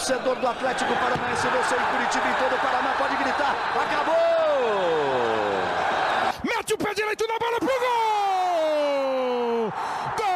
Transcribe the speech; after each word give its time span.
torcedor 0.00 0.36
do 0.36 0.48
Atlético 0.48 0.94
Paranaense, 0.96 1.46
você 1.46 1.74
em 1.74 1.84
Curitiba 1.92 2.26
e 2.30 2.34
todo 2.34 2.54
o 2.54 2.58
Paraná 2.58 2.94
pode 2.96 3.16
gritar: 3.16 3.54
acabou! 3.74 4.14
Mete 6.42 6.72
o 6.72 6.78
pé 6.78 6.94
direito 6.94 7.26
na 7.28 7.38
bola 7.38 7.58
pro 7.58 7.68
gol! 7.68 7.78
Gol! 10.16 10.30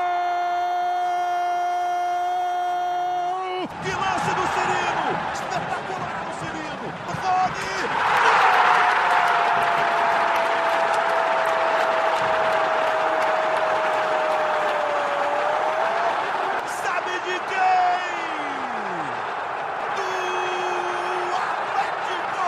Que 3.83 3.91
lance 3.91 4.35
do 4.35 4.47
Cirino! 4.53 5.09
Espetacular 5.33 6.25
o 6.29 6.33
Cirino! 6.41 6.87
Rony! 7.23 7.75
Sabe 16.69 17.13
de 17.21 17.37
quem? 17.49 17.65
Do 19.97 20.11
Atlético! 21.35 22.45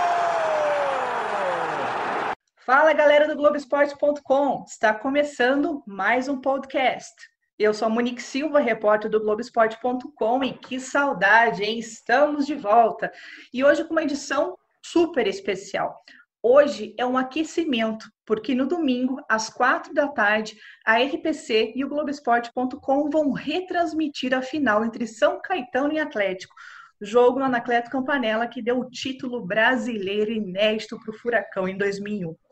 Fala 2.87 2.99
galera 2.99 3.27
do 3.27 3.35
Globoesporte.com, 3.35 4.65
está 4.65 4.95
começando 4.95 5.83
mais 5.85 6.29
um 6.29 6.41
podcast. 6.41 7.13
Eu 7.59 7.75
sou 7.75 7.87
a 7.87 7.89
Monique 7.89 8.23
Silva, 8.23 8.61
repórter 8.61 9.11
do 9.11 9.19
Globoesporte.com 9.19 10.45
e 10.45 10.53
que 10.53 10.79
saudade, 10.79 11.65
hein? 11.65 11.81
Estamos 11.81 12.47
de 12.47 12.55
volta 12.55 13.13
e 13.53 13.65
hoje 13.65 13.83
com 13.83 13.91
uma 13.91 14.05
edição 14.05 14.57
super 14.81 15.27
especial. 15.27 16.01
Hoje 16.41 16.95
é 16.97 17.05
um 17.05 17.19
aquecimento, 17.19 18.09
porque 18.25 18.55
no 18.55 18.69
domingo, 18.69 19.21
às 19.29 19.51
quatro 19.51 19.93
da 19.93 20.07
tarde, 20.07 20.57
a 20.87 20.97
RPC 20.97 21.73
e 21.75 21.85
o 21.85 21.89
Globoesporte.com 21.89 23.11
vão 23.11 23.33
retransmitir 23.33 24.33
a 24.33 24.43
final 24.43 24.85
entre 24.85 25.09
São 25.09 25.41
Caetano 25.43 25.93
e 25.93 25.99
Atlético, 25.99 26.55
jogo 27.01 27.41
no 27.41 27.47
Anacleto 27.47 27.91
Campanella 27.91 28.47
que 28.47 28.63
deu 28.63 28.79
o 28.79 28.89
título 28.89 29.45
brasileiro 29.45 30.31
inédito 30.31 30.97
para 31.01 31.11
o 31.11 31.19
Furacão 31.19 31.67
em 31.67 31.77
2001. 31.77 32.46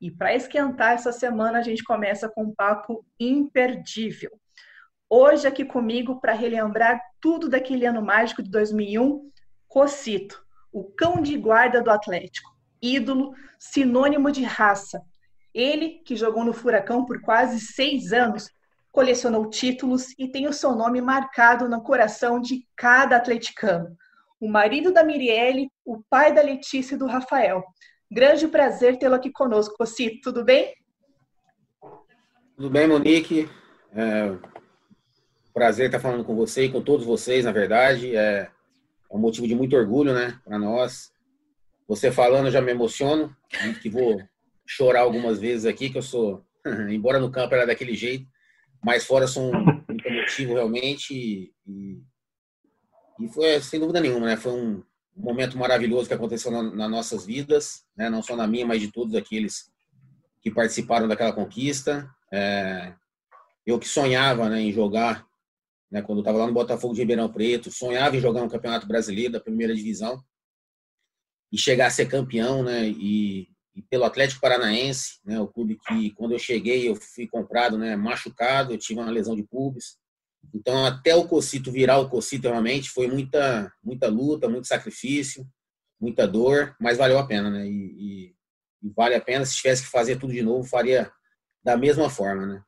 E 0.00 0.10
para 0.10 0.34
esquentar 0.34 0.92
essa 0.92 1.12
semana, 1.12 1.58
a 1.58 1.62
gente 1.62 1.84
começa 1.84 2.28
com 2.28 2.44
um 2.44 2.54
papo 2.54 3.04
imperdível. 3.18 4.30
Hoje, 5.08 5.46
aqui 5.46 5.64
comigo, 5.64 6.20
para 6.20 6.32
relembrar 6.32 7.00
tudo 7.20 7.48
daquele 7.48 7.84
ano 7.84 8.00
mágico 8.00 8.42
de 8.42 8.50
2001, 8.50 9.30
Cocito, 9.68 10.42
o 10.72 10.84
cão 10.84 11.20
de 11.20 11.36
guarda 11.36 11.82
do 11.82 11.90
Atlético, 11.90 12.50
ídolo, 12.80 13.34
sinônimo 13.58 14.30
de 14.30 14.42
raça. 14.42 15.02
Ele, 15.52 16.00
que 16.04 16.16
jogou 16.16 16.44
no 16.44 16.52
Furacão 16.52 17.04
por 17.04 17.20
quase 17.20 17.60
seis 17.60 18.12
anos, 18.12 18.48
colecionou 18.90 19.50
títulos 19.50 20.14
e 20.18 20.28
tem 20.28 20.48
o 20.48 20.52
seu 20.52 20.74
nome 20.74 21.00
marcado 21.00 21.68
no 21.68 21.82
coração 21.82 22.40
de 22.40 22.66
cada 22.76 23.16
atleticano. 23.16 23.96
O 24.40 24.48
marido 24.48 24.92
da 24.92 25.04
Mirielle, 25.04 25.70
o 25.84 26.02
pai 26.08 26.32
da 26.32 26.40
Letícia 26.40 26.94
e 26.94 26.98
do 26.98 27.06
Rafael. 27.06 27.62
Grande 28.12 28.48
prazer 28.48 28.98
tê-lo 28.98 29.14
aqui 29.14 29.30
conosco, 29.30 29.76
Cocito. 29.76 30.32
Tudo 30.32 30.44
bem? 30.44 30.74
Tudo 32.56 32.68
bem, 32.68 32.88
Monique? 32.88 33.48
É, 33.92 34.36
prazer 35.54 35.86
estar 35.86 36.00
falando 36.00 36.24
com 36.24 36.34
você 36.34 36.64
e 36.64 36.72
com 36.72 36.82
todos 36.82 37.06
vocês, 37.06 37.44
na 37.44 37.52
verdade. 37.52 38.16
É, 38.16 38.50
é 39.10 39.16
um 39.16 39.18
motivo 39.18 39.46
de 39.46 39.54
muito 39.54 39.76
orgulho, 39.76 40.12
né, 40.12 40.36
para 40.44 40.58
nós. 40.58 41.12
Você 41.86 42.10
falando, 42.10 42.46
eu 42.46 42.50
já 42.50 42.60
me 42.60 42.72
emociono, 42.72 43.34
que 43.80 43.88
vou 43.88 44.20
chorar 44.66 45.02
algumas 45.02 45.38
vezes 45.38 45.64
aqui, 45.64 45.88
que 45.88 45.98
eu 45.98 46.02
sou, 46.02 46.44
embora 46.90 47.20
no 47.20 47.30
campo 47.30 47.54
era 47.54 47.64
daquele 47.64 47.94
jeito, 47.94 48.26
mas 48.84 49.04
fora 49.04 49.28
sou 49.28 49.54
um, 49.54 49.64
muito 49.88 50.04
emotivo 50.04 50.54
realmente. 50.54 51.14
E, 51.64 52.02
e 53.20 53.28
foi, 53.28 53.60
sem 53.60 53.78
dúvida 53.78 54.00
nenhuma, 54.00 54.26
né, 54.26 54.36
foi 54.36 54.52
um 54.52 54.82
momento 55.20 55.58
maravilhoso 55.58 56.08
que 56.08 56.14
aconteceu 56.14 56.50
nas 56.50 56.74
na 56.74 56.88
nossas 56.88 57.24
vidas, 57.24 57.84
né, 57.96 58.08
não 58.08 58.22
só 58.22 58.36
na 58.36 58.46
minha, 58.46 58.66
mas 58.66 58.80
de 58.80 58.90
todos 58.90 59.14
aqueles 59.14 59.70
que 60.40 60.50
participaram 60.50 61.06
daquela 61.06 61.32
conquista. 61.32 62.08
É, 62.32 62.94
eu 63.66 63.78
que 63.78 63.88
sonhava 63.88 64.48
né, 64.48 64.60
em 64.60 64.72
jogar, 64.72 65.26
né, 65.90 66.02
quando 66.02 66.20
estava 66.20 66.38
lá 66.38 66.46
no 66.46 66.52
Botafogo 66.52 66.94
de 66.94 67.00
Ribeirão 67.00 67.30
Preto, 67.30 67.70
sonhava 67.70 68.16
em 68.16 68.20
jogar 68.20 68.42
um 68.42 68.48
campeonato 68.48 68.86
brasileiro 68.86 69.32
da 69.32 69.40
primeira 69.40 69.74
divisão 69.74 70.22
e 71.52 71.58
chegar 71.58 71.86
a 71.86 71.90
ser 71.90 72.06
campeão, 72.06 72.62
né, 72.62 72.88
e, 72.88 73.48
e 73.74 73.82
pelo 73.82 74.04
Atlético 74.04 74.40
Paranaense, 74.40 75.18
né, 75.24 75.40
o 75.40 75.48
clube 75.48 75.78
que 75.86 76.10
quando 76.12 76.32
eu 76.32 76.38
cheguei 76.38 76.88
eu 76.88 76.94
fui 76.94 77.26
comprado, 77.26 77.76
né, 77.76 77.96
machucado, 77.96 78.72
eu 78.72 78.78
tive 78.78 79.00
uma 79.00 79.10
lesão 79.10 79.34
de 79.34 79.42
pubis, 79.42 79.98
então 80.54 80.84
até 80.84 81.14
o 81.14 81.26
Cocito 81.26 81.70
virar 81.70 81.98
o 81.98 82.08
Cocito 82.08 82.48
realmente 82.48 82.90
foi 82.90 83.06
muita 83.06 83.72
muita 83.82 84.08
luta, 84.08 84.48
muito 84.48 84.66
sacrifício, 84.66 85.46
muita 86.00 86.26
dor, 86.26 86.74
mas 86.80 86.98
valeu 86.98 87.18
a 87.18 87.26
pena, 87.26 87.50
né, 87.50 87.66
e, 87.66 87.70
e, 87.70 88.34
e 88.82 88.90
vale 88.96 89.14
a 89.14 89.20
pena 89.20 89.44
se 89.44 89.56
tivesse 89.56 89.82
que 89.82 89.90
fazer 89.90 90.16
tudo 90.16 90.32
de 90.32 90.42
novo 90.42 90.64
faria 90.64 91.10
da 91.62 91.76
mesma 91.76 92.08
forma, 92.08 92.46
né. 92.46 92.62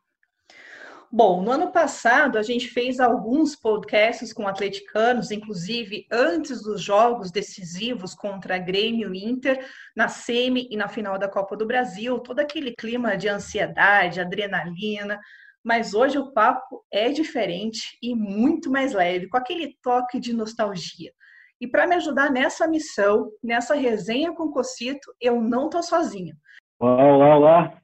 Bom, 1.14 1.42
no 1.42 1.50
ano 1.50 1.70
passado 1.70 2.38
a 2.38 2.42
gente 2.42 2.68
fez 2.68 2.98
alguns 2.98 3.54
podcasts 3.54 4.32
com 4.32 4.48
atleticanos, 4.48 5.30
inclusive 5.30 6.06
antes 6.10 6.62
dos 6.62 6.80
jogos 6.80 7.30
decisivos 7.30 8.14
contra 8.14 8.56
Grêmio 8.56 9.14
e 9.14 9.22
Inter, 9.22 9.62
na 9.94 10.08
semi 10.08 10.66
e 10.70 10.76
na 10.76 10.88
final 10.88 11.18
da 11.18 11.28
Copa 11.28 11.54
do 11.54 11.66
Brasil, 11.66 12.18
todo 12.20 12.40
aquele 12.40 12.74
clima 12.74 13.14
de 13.14 13.28
ansiedade, 13.28 14.22
adrenalina. 14.22 15.20
Mas 15.64 15.94
hoje 15.94 16.18
o 16.18 16.32
papo 16.32 16.84
é 16.92 17.10
diferente 17.10 17.96
e 18.02 18.14
muito 18.14 18.70
mais 18.70 18.92
leve, 18.92 19.28
com 19.28 19.36
aquele 19.36 19.78
toque 19.80 20.18
de 20.18 20.32
nostalgia. 20.32 21.12
E 21.60 21.68
para 21.68 21.86
me 21.86 21.94
ajudar 21.94 22.30
nessa 22.30 22.66
missão, 22.66 23.30
nessa 23.40 23.74
resenha 23.74 24.32
com 24.32 24.44
o 24.44 24.52
Cocito, 24.52 25.14
eu 25.20 25.40
não 25.40 25.70
tô 25.70 25.80
sozinha. 25.80 26.36
Olá, 26.80 27.04
olá, 27.04 27.36
olá. 27.36 27.82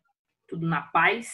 Tudo 0.48 0.66
na 0.66 0.82
paz. 0.82 1.28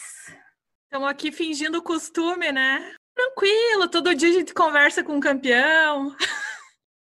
Estamos 0.83 1.09
aqui 1.09 1.31
fingindo 1.31 1.81
costume, 1.81 2.51
né? 2.51 2.93
Tranquilo, 3.15 3.89
todo 3.89 4.13
dia 4.13 4.29
a 4.29 4.33
gente 4.33 4.53
conversa 4.53 5.03
com 5.03 5.13
um 5.13 5.19
campeão. 5.19 6.15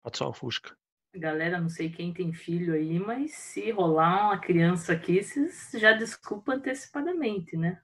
Pode 0.02 0.18
só 0.18 0.30
o 0.30 0.34
Fusca. 0.34 0.76
Galera, 1.16 1.60
não 1.60 1.70
sei 1.70 1.92
quem 1.92 2.14
tem 2.14 2.34
filho 2.34 2.74
aí, 2.74 2.98
mas 2.98 3.34
se 3.36 3.70
rolar 3.70 4.26
uma 4.26 4.40
criança 4.40 4.94
aqui, 4.94 5.22
vocês 5.22 5.70
já 5.74 5.92
desculpa 5.94 6.54
antecipadamente, 6.54 7.56
né? 7.56 7.80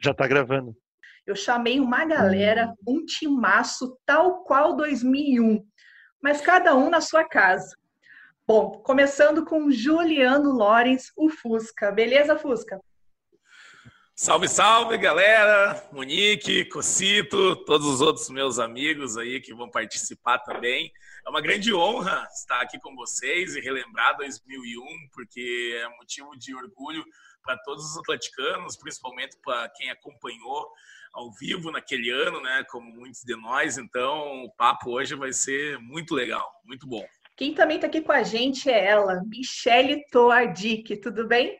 Já 0.00 0.14
tá 0.14 0.26
gravando. 0.26 0.76
Eu 1.26 1.36
chamei 1.36 1.80
uma 1.80 2.04
galera, 2.04 2.72
um 2.86 3.04
timaço 3.04 3.98
tal 4.06 4.44
qual 4.44 4.76
2001, 4.76 5.62
mas 6.22 6.40
cada 6.40 6.74
um 6.74 6.88
na 6.88 7.00
sua 7.00 7.24
casa. 7.24 7.76
Bom, 8.46 8.80
começando 8.82 9.44
com 9.44 9.70
Juliano 9.70 10.50
Lorenz, 10.52 11.12
o 11.16 11.28
Fusca. 11.28 11.92
Beleza, 11.92 12.38
Fusca? 12.38 12.80
Salve, 14.16 14.48
salve, 14.48 14.96
galera! 14.98 15.86
Monique, 15.92 16.64
Cocito, 16.64 17.54
todos 17.64 17.86
os 17.86 18.00
outros 18.00 18.30
meus 18.30 18.58
amigos 18.58 19.16
aí 19.16 19.40
que 19.40 19.54
vão 19.54 19.70
participar 19.70 20.38
também. 20.40 20.90
É 21.26 21.30
uma 21.30 21.40
grande 21.40 21.74
honra 21.74 22.26
estar 22.32 22.60
aqui 22.62 22.80
com 22.80 22.96
vocês 22.96 23.54
e 23.54 23.60
relembrar 23.60 24.16
2001, 24.16 24.82
porque 25.12 25.78
é 25.80 25.88
motivo 25.98 26.36
de 26.38 26.54
orgulho 26.54 27.04
para 27.48 27.56
todos 27.56 27.82
os 27.82 27.96
atleticanos, 27.96 28.76
principalmente 28.76 29.38
para 29.42 29.70
quem 29.70 29.88
acompanhou 29.88 30.70
ao 31.14 31.32
vivo 31.32 31.70
naquele 31.70 32.10
ano, 32.10 32.42
né, 32.42 32.62
como 32.68 32.90
muitos 32.90 33.22
de 33.22 33.34
nós. 33.34 33.78
Então, 33.78 34.44
o 34.44 34.50
papo 34.50 34.90
hoje 34.90 35.14
vai 35.14 35.32
ser 35.32 35.78
muito 35.78 36.14
legal, 36.14 36.46
muito 36.62 36.86
bom. 36.86 37.02
Quem 37.34 37.54
também 37.54 37.76
está 37.76 37.86
aqui 37.86 38.02
com 38.02 38.12
a 38.12 38.22
gente 38.22 38.68
é 38.68 38.84
ela, 38.84 39.22
Michele 39.24 40.04
Toardic. 40.10 40.98
Tudo 40.98 41.26
bem? 41.26 41.58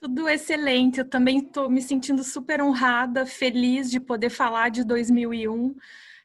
Tudo 0.00 0.28
excelente. 0.28 0.98
Eu 0.98 1.08
também 1.08 1.38
estou 1.38 1.70
me 1.70 1.80
sentindo 1.80 2.24
super 2.24 2.60
honrada, 2.60 3.24
feliz 3.24 3.88
de 3.92 4.00
poder 4.00 4.30
falar 4.30 4.70
de 4.70 4.82
2001, 4.82 5.76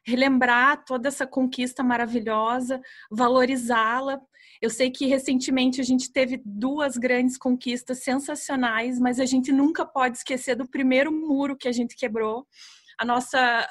relembrar 0.04 0.84
toda 0.84 1.06
essa 1.06 1.24
conquista 1.24 1.84
maravilhosa, 1.84 2.80
valorizá-la. 3.08 4.20
Eu 4.60 4.70
sei 4.70 4.90
que 4.90 5.06
recentemente 5.06 5.80
a 5.80 5.84
gente 5.84 6.12
teve 6.12 6.40
duas 6.44 6.96
grandes 6.96 7.36
conquistas 7.36 8.02
sensacionais, 8.02 8.98
mas 8.98 9.20
a 9.20 9.26
gente 9.26 9.52
nunca 9.52 9.84
pode 9.84 10.18
esquecer 10.18 10.54
do 10.56 10.68
primeiro 10.68 11.12
muro 11.12 11.56
que 11.56 11.68
a 11.68 11.72
gente 11.72 11.96
quebrou. 11.96 12.46
A 12.98 13.04
nossa 13.04 13.68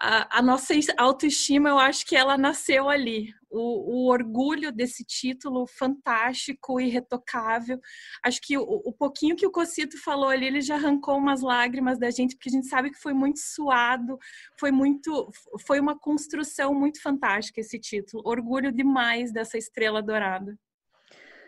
a, 0.00 0.42
nossa 0.42 0.72
autoestima, 0.96 1.68
eu 1.68 1.78
acho 1.78 2.06
que 2.06 2.16
ela 2.16 2.38
nasceu 2.38 2.88
ali. 2.88 3.34
O, 3.50 4.04
o, 4.04 4.06
orgulho 4.08 4.70
desse 4.70 5.04
título 5.04 5.66
fantástico 5.66 6.80
e 6.80 6.88
retocável. 6.88 7.78
Acho 8.24 8.40
que 8.40 8.56
o, 8.56 8.62
o, 8.62 8.92
pouquinho 8.92 9.36
que 9.36 9.46
o 9.46 9.50
Cocito 9.50 10.00
falou 10.00 10.28
ali, 10.28 10.46
ele 10.46 10.60
já 10.60 10.76
arrancou 10.76 11.18
umas 11.18 11.42
lágrimas 11.42 11.98
da 11.98 12.10
gente, 12.10 12.36
porque 12.36 12.48
a 12.48 12.52
gente 12.52 12.68
sabe 12.68 12.90
que 12.90 13.00
foi 13.00 13.12
muito 13.12 13.40
suado, 13.40 14.16
foi 14.58 14.70
muito, 14.70 15.28
foi 15.66 15.80
uma 15.80 15.98
construção 15.98 16.72
muito 16.72 17.02
fantástica 17.02 17.60
esse 17.60 17.78
título. 17.78 18.22
Orgulho 18.24 18.72
demais 18.72 19.32
dessa 19.32 19.58
estrela 19.58 20.00
dourada. 20.00 20.56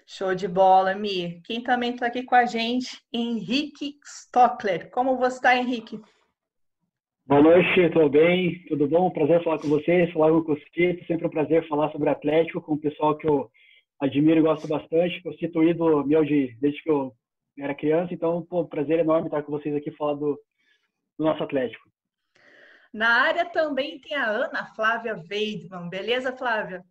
Show 0.05 0.35
de 0.35 0.49
bola, 0.49 0.95
Mi. 0.95 1.41
Quem 1.45 1.63
também 1.63 1.95
está 1.95 2.07
aqui 2.07 2.25
com 2.25 2.35
a 2.35 2.45
gente, 2.45 3.01
Henrique 3.13 3.99
Stockler. 4.05 4.91
Como 4.91 5.17
você 5.17 5.37
está, 5.37 5.57
Henrique? 5.57 6.01
Boa 7.25 7.41
noite, 7.41 7.89
tudo 7.93 8.09
bem? 8.09 8.65
Tudo 8.67 8.89
bom? 8.89 9.09
Prazer 9.09 9.45
falar 9.45 9.59
com 9.61 9.69
vocês, 9.69 10.13
falar 10.13 10.31
com 10.31 10.39
o 10.39 10.45
Cosquito. 10.45 11.07
Sempre 11.07 11.29
um 11.29 11.31
prazer 11.31 11.67
falar 11.69 11.91
sobre 11.93 12.11
Atlético 12.11 12.61
com 12.61 12.73
o 12.73 12.81
pessoal 12.81 13.17
que 13.17 13.29
eu 13.29 13.49
admiro 14.01 14.41
e 14.41 14.43
gosto 14.43 14.67
bastante. 14.67 15.23
Eu 15.25 15.33
cito 15.35 15.61
o 15.61 15.65
ídolo 15.65 16.05
meu 16.05 16.25
de, 16.25 16.57
desde 16.61 16.83
que 16.83 16.91
eu 16.91 17.15
era 17.57 17.77
criança, 17.77 18.13
então, 18.13 18.43
pô, 18.43 18.67
prazer 18.67 18.99
enorme 18.99 19.29
estar 19.29 19.41
com 19.45 19.53
vocês 19.53 19.73
aqui 19.75 19.93
falar 19.93 20.15
do, 20.15 20.37
do 21.17 21.25
nosso 21.25 21.41
Atlético. 21.45 21.89
Na 22.93 23.23
área 23.23 23.45
também 23.45 24.01
tem 24.01 24.17
a 24.17 24.27
Ana 24.27 24.67
Flávia 24.75 25.15
Weidman. 25.31 25.89
Beleza, 25.89 26.37
Flávia? 26.37 26.83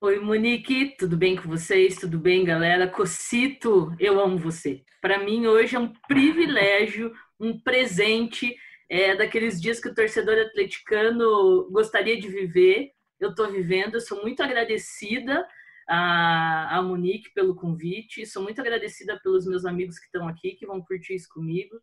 Oi, 0.00 0.20
Monique, 0.20 0.96
tudo 0.96 1.16
bem 1.16 1.34
com 1.34 1.48
vocês? 1.48 1.96
Tudo 1.96 2.16
bem, 2.16 2.44
galera? 2.44 2.86
Cocito, 2.86 3.92
eu 3.98 4.20
amo 4.20 4.38
você. 4.38 4.84
Para 5.00 5.18
mim, 5.18 5.46
hoje 5.48 5.74
é 5.74 5.80
um 5.80 5.92
privilégio, 6.06 7.12
um 7.40 7.60
presente, 7.60 8.54
é, 8.90 9.14
daqueles 9.14 9.60
dias 9.60 9.80
que 9.80 9.88
o 9.88 9.94
torcedor 9.94 10.36
atleticano 10.36 11.70
gostaria 11.70 12.20
de 12.20 12.28
viver. 12.28 12.90
Eu 13.20 13.30
estou 13.30 13.50
vivendo, 13.50 13.94
eu 13.94 14.00
sou 14.00 14.20
muito 14.20 14.42
agradecida 14.42 15.46
a, 15.88 16.76
a 16.76 16.82
Monique 16.82 17.32
pelo 17.32 17.54
convite, 17.54 18.26
sou 18.26 18.42
muito 18.42 18.60
agradecida 18.60 19.18
pelos 19.22 19.46
meus 19.46 19.64
amigos 19.64 19.98
que 19.98 20.06
estão 20.06 20.26
aqui, 20.26 20.56
que 20.56 20.66
vão 20.66 20.82
curtir 20.82 21.14
isso 21.14 21.28
comigo 21.32 21.80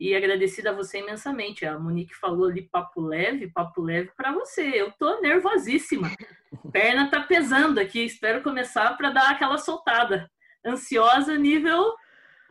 e 0.00 0.14
agradecida 0.14 0.70
a 0.70 0.74
você 0.74 0.98
imensamente. 0.98 1.64
A 1.64 1.78
Monique 1.78 2.14
falou 2.14 2.48
ali 2.48 2.62
papo 2.62 3.00
leve, 3.00 3.52
papo 3.52 3.80
leve 3.80 4.10
para 4.16 4.32
você. 4.32 4.62
Eu 4.62 4.92
tô 4.92 5.20
nervosíssima. 5.20 6.10
Perna 6.72 7.10
tá 7.10 7.20
pesando 7.20 7.78
aqui. 7.78 8.04
Espero 8.04 8.42
começar 8.42 8.96
para 8.96 9.10
dar 9.10 9.30
aquela 9.30 9.58
soltada. 9.58 10.28
Ansiosa 10.64 11.36
nível 11.36 11.94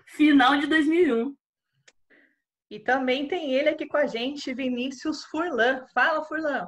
final 0.05 0.57
de 0.57 0.67
2001. 0.67 1.35
E 2.69 2.79
também 2.79 3.27
tem 3.27 3.53
ele 3.53 3.69
aqui 3.69 3.87
com 3.87 3.97
a 3.97 4.05
gente, 4.05 4.53
Vinícius 4.53 5.23
Furlan. 5.25 5.85
Fala, 5.93 6.23
Furlan. 6.23 6.67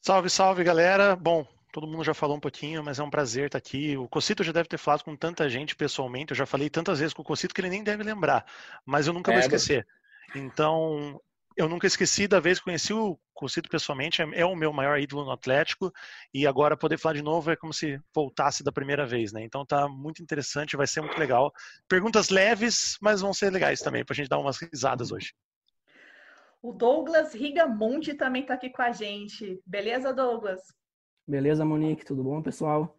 Salve, 0.00 0.28
salve, 0.28 0.64
galera. 0.64 1.16
Bom, 1.16 1.46
todo 1.72 1.86
mundo 1.86 2.04
já 2.04 2.12
falou 2.12 2.36
um 2.36 2.40
pouquinho, 2.40 2.84
mas 2.84 2.98
é 2.98 3.02
um 3.02 3.10
prazer 3.10 3.46
estar 3.46 3.58
aqui. 3.58 3.96
O 3.96 4.06
Cocito 4.06 4.44
já 4.44 4.52
deve 4.52 4.68
ter 4.68 4.78
falado 4.78 5.02
com 5.02 5.16
tanta 5.16 5.48
gente 5.48 5.74
pessoalmente, 5.74 6.32
eu 6.32 6.36
já 6.36 6.44
falei 6.44 6.68
tantas 6.68 6.98
vezes 6.98 7.14
com 7.14 7.22
o 7.22 7.24
Cocito 7.24 7.54
que 7.54 7.60
ele 7.60 7.70
nem 7.70 7.82
deve 7.82 8.02
lembrar, 8.02 8.44
mas 8.84 9.06
eu 9.06 9.14
nunca 9.14 9.30
é, 9.30 9.34
vou 9.34 9.40
esquecer. 9.40 9.86
Então, 10.34 11.20
eu 11.56 11.68
nunca 11.68 11.86
esqueci 11.86 12.26
da 12.26 12.40
vez 12.40 12.58
que 12.58 12.64
conheci 12.64 12.92
o 12.92 13.18
Cocito 13.34 13.68
pessoalmente, 13.68 14.22
é, 14.22 14.40
é, 14.40 14.46
o 14.46 14.54
meu 14.54 14.72
maior 14.72 14.98
ídolo 14.98 15.24
no 15.24 15.32
Atlético, 15.32 15.92
e 16.32 16.46
agora 16.46 16.76
poder 16.76 16.98
falar 16.98 17.14
de 17.14 17.22
novo 17.22 17.50
é 17.50 17.56
como 17.56 17.72
se 17.72 18.00
voltasse 18.14 18.62
da 18.62 18.70
primeira 18.70 19.06
vez, 19.06 19.32
né? 19.32 19.42
Então 19.42 19.66
tá 19.66 19.88
muito 19.88 20.22
interessante, 20.22 20.76
vai 20.76 20.86
ser 20.86 21.00
muito 21.00 21.18
legal. 21.18 21.52
Perguntas 21.88 22.28
leves, 22.28 22.96
mas 23.00 23.20
vão 23.20 23.34
ser 23.34 23.50
legais 23.50 23.80
também, 23.80 24.04
pra 24.04 24.14
gente 24.14 24.28
dar 24.28 24.38
umas 24.38 24.58
risadas 24.58 25.10
hoje. 25.10 25.34
O 26.62 26.72
Douglas 26.72 27.34
Rigamonte 27.34 28.14
também 28.14 28.46
tá 28.46 28.54
aqui 28.54 28.70
com 28.70 28.82
a 28.82 28.92
gente. 28.92 29.60
Beleza, 29.66 30.12
Douglas? 30.12 30.62
Beleza, 31.26 31.64
Monique? 31.64 32.04
Tudo 32.04 32.22
bom, 32.22 32.40
pessoal? 32.40 32.96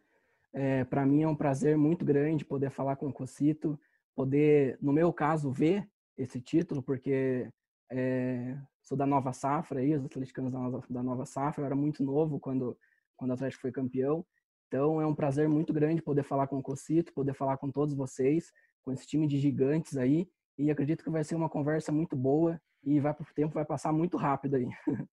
É, 0.51 0.83
Para 0.83 1.05
mim 1.05 1.23
é 1.23 1.27
um 1.27 1.35
prazer 1.35 1.77
muito 1.77 2.03
grande 2.03 2.43
poder 2.43 2.69
falar 2.69 2.97
com 2.97 3.07
o 3.07 3.13
Cocito, 3.13 3.79
poder, 4.13 4.77
no 4.81 4.91
meu 4.91 5.13
caso, 5.13 5.49
ver 5.49 5.87
esse 6.17 6.41
título, 6.41 6.83
porque 6.83 7.49
é, 7.95 8.57
sou 8.81 8.97
da 8.97 9.05
nova 9.05 9.31
safra, 9.31 9.79
aí, 9.79 9.95
os 9.95 10.05
atleticanos 10.05 10.51
da 10.51 10.59
nova, 10.59 10.83
da 10.89 11.03
nova 11.03 11.25
safra, 11.25 11.61
eu 11.61 11.65
era 11.65 11.75
muito 11.75 12.03
novo 12.03 12.39
quando, 12.39 12.77
quando 13.15 13.31
o 13.31 13.33
Atlético 13.33 13.61
foi 13.61 13.71
campeão. 13.71 14.25
Então 14.67 14.99
é 14.99 15.05
um 15.05 15.13
prazer 15.13 15.47
muito 15.47 15.71
grande 15.71 16.01
poder 16.01 16.23
falar 16.23 16.47
com 16.47 16.57
o 16.57 16.63
Cocito, 16.63 17.13
poder 17.13 17.35
falar 17.35 17.57
com 17.57 17.69
todos 17.69 17.93
vocês, 17.93 18.51
com 18.83 18.91
esse 18.91 19.05
time 19.05 19.27
de 19.27 19.37
gigantes 19.37 19.95
aí. 19.97 20.27
E 20.57 20.71
acredito 20.71 21.03
que 21.03 21.09
vai 21.11 21.23
ser 21.23 21.35
uma 21.35 21.49
conversa 21.49 21.91
muito 21.91 22.15
boa 22.15 22.59
e 22.83 22.99
vai 22.99 23.11
o 23.11 23.33
tempo 23.35 23.53
vai 23.53 23.65
passar 23.65 23.93
muito 23.93 24.17
rápido 24.17 24.55
aí. 24.55 24.67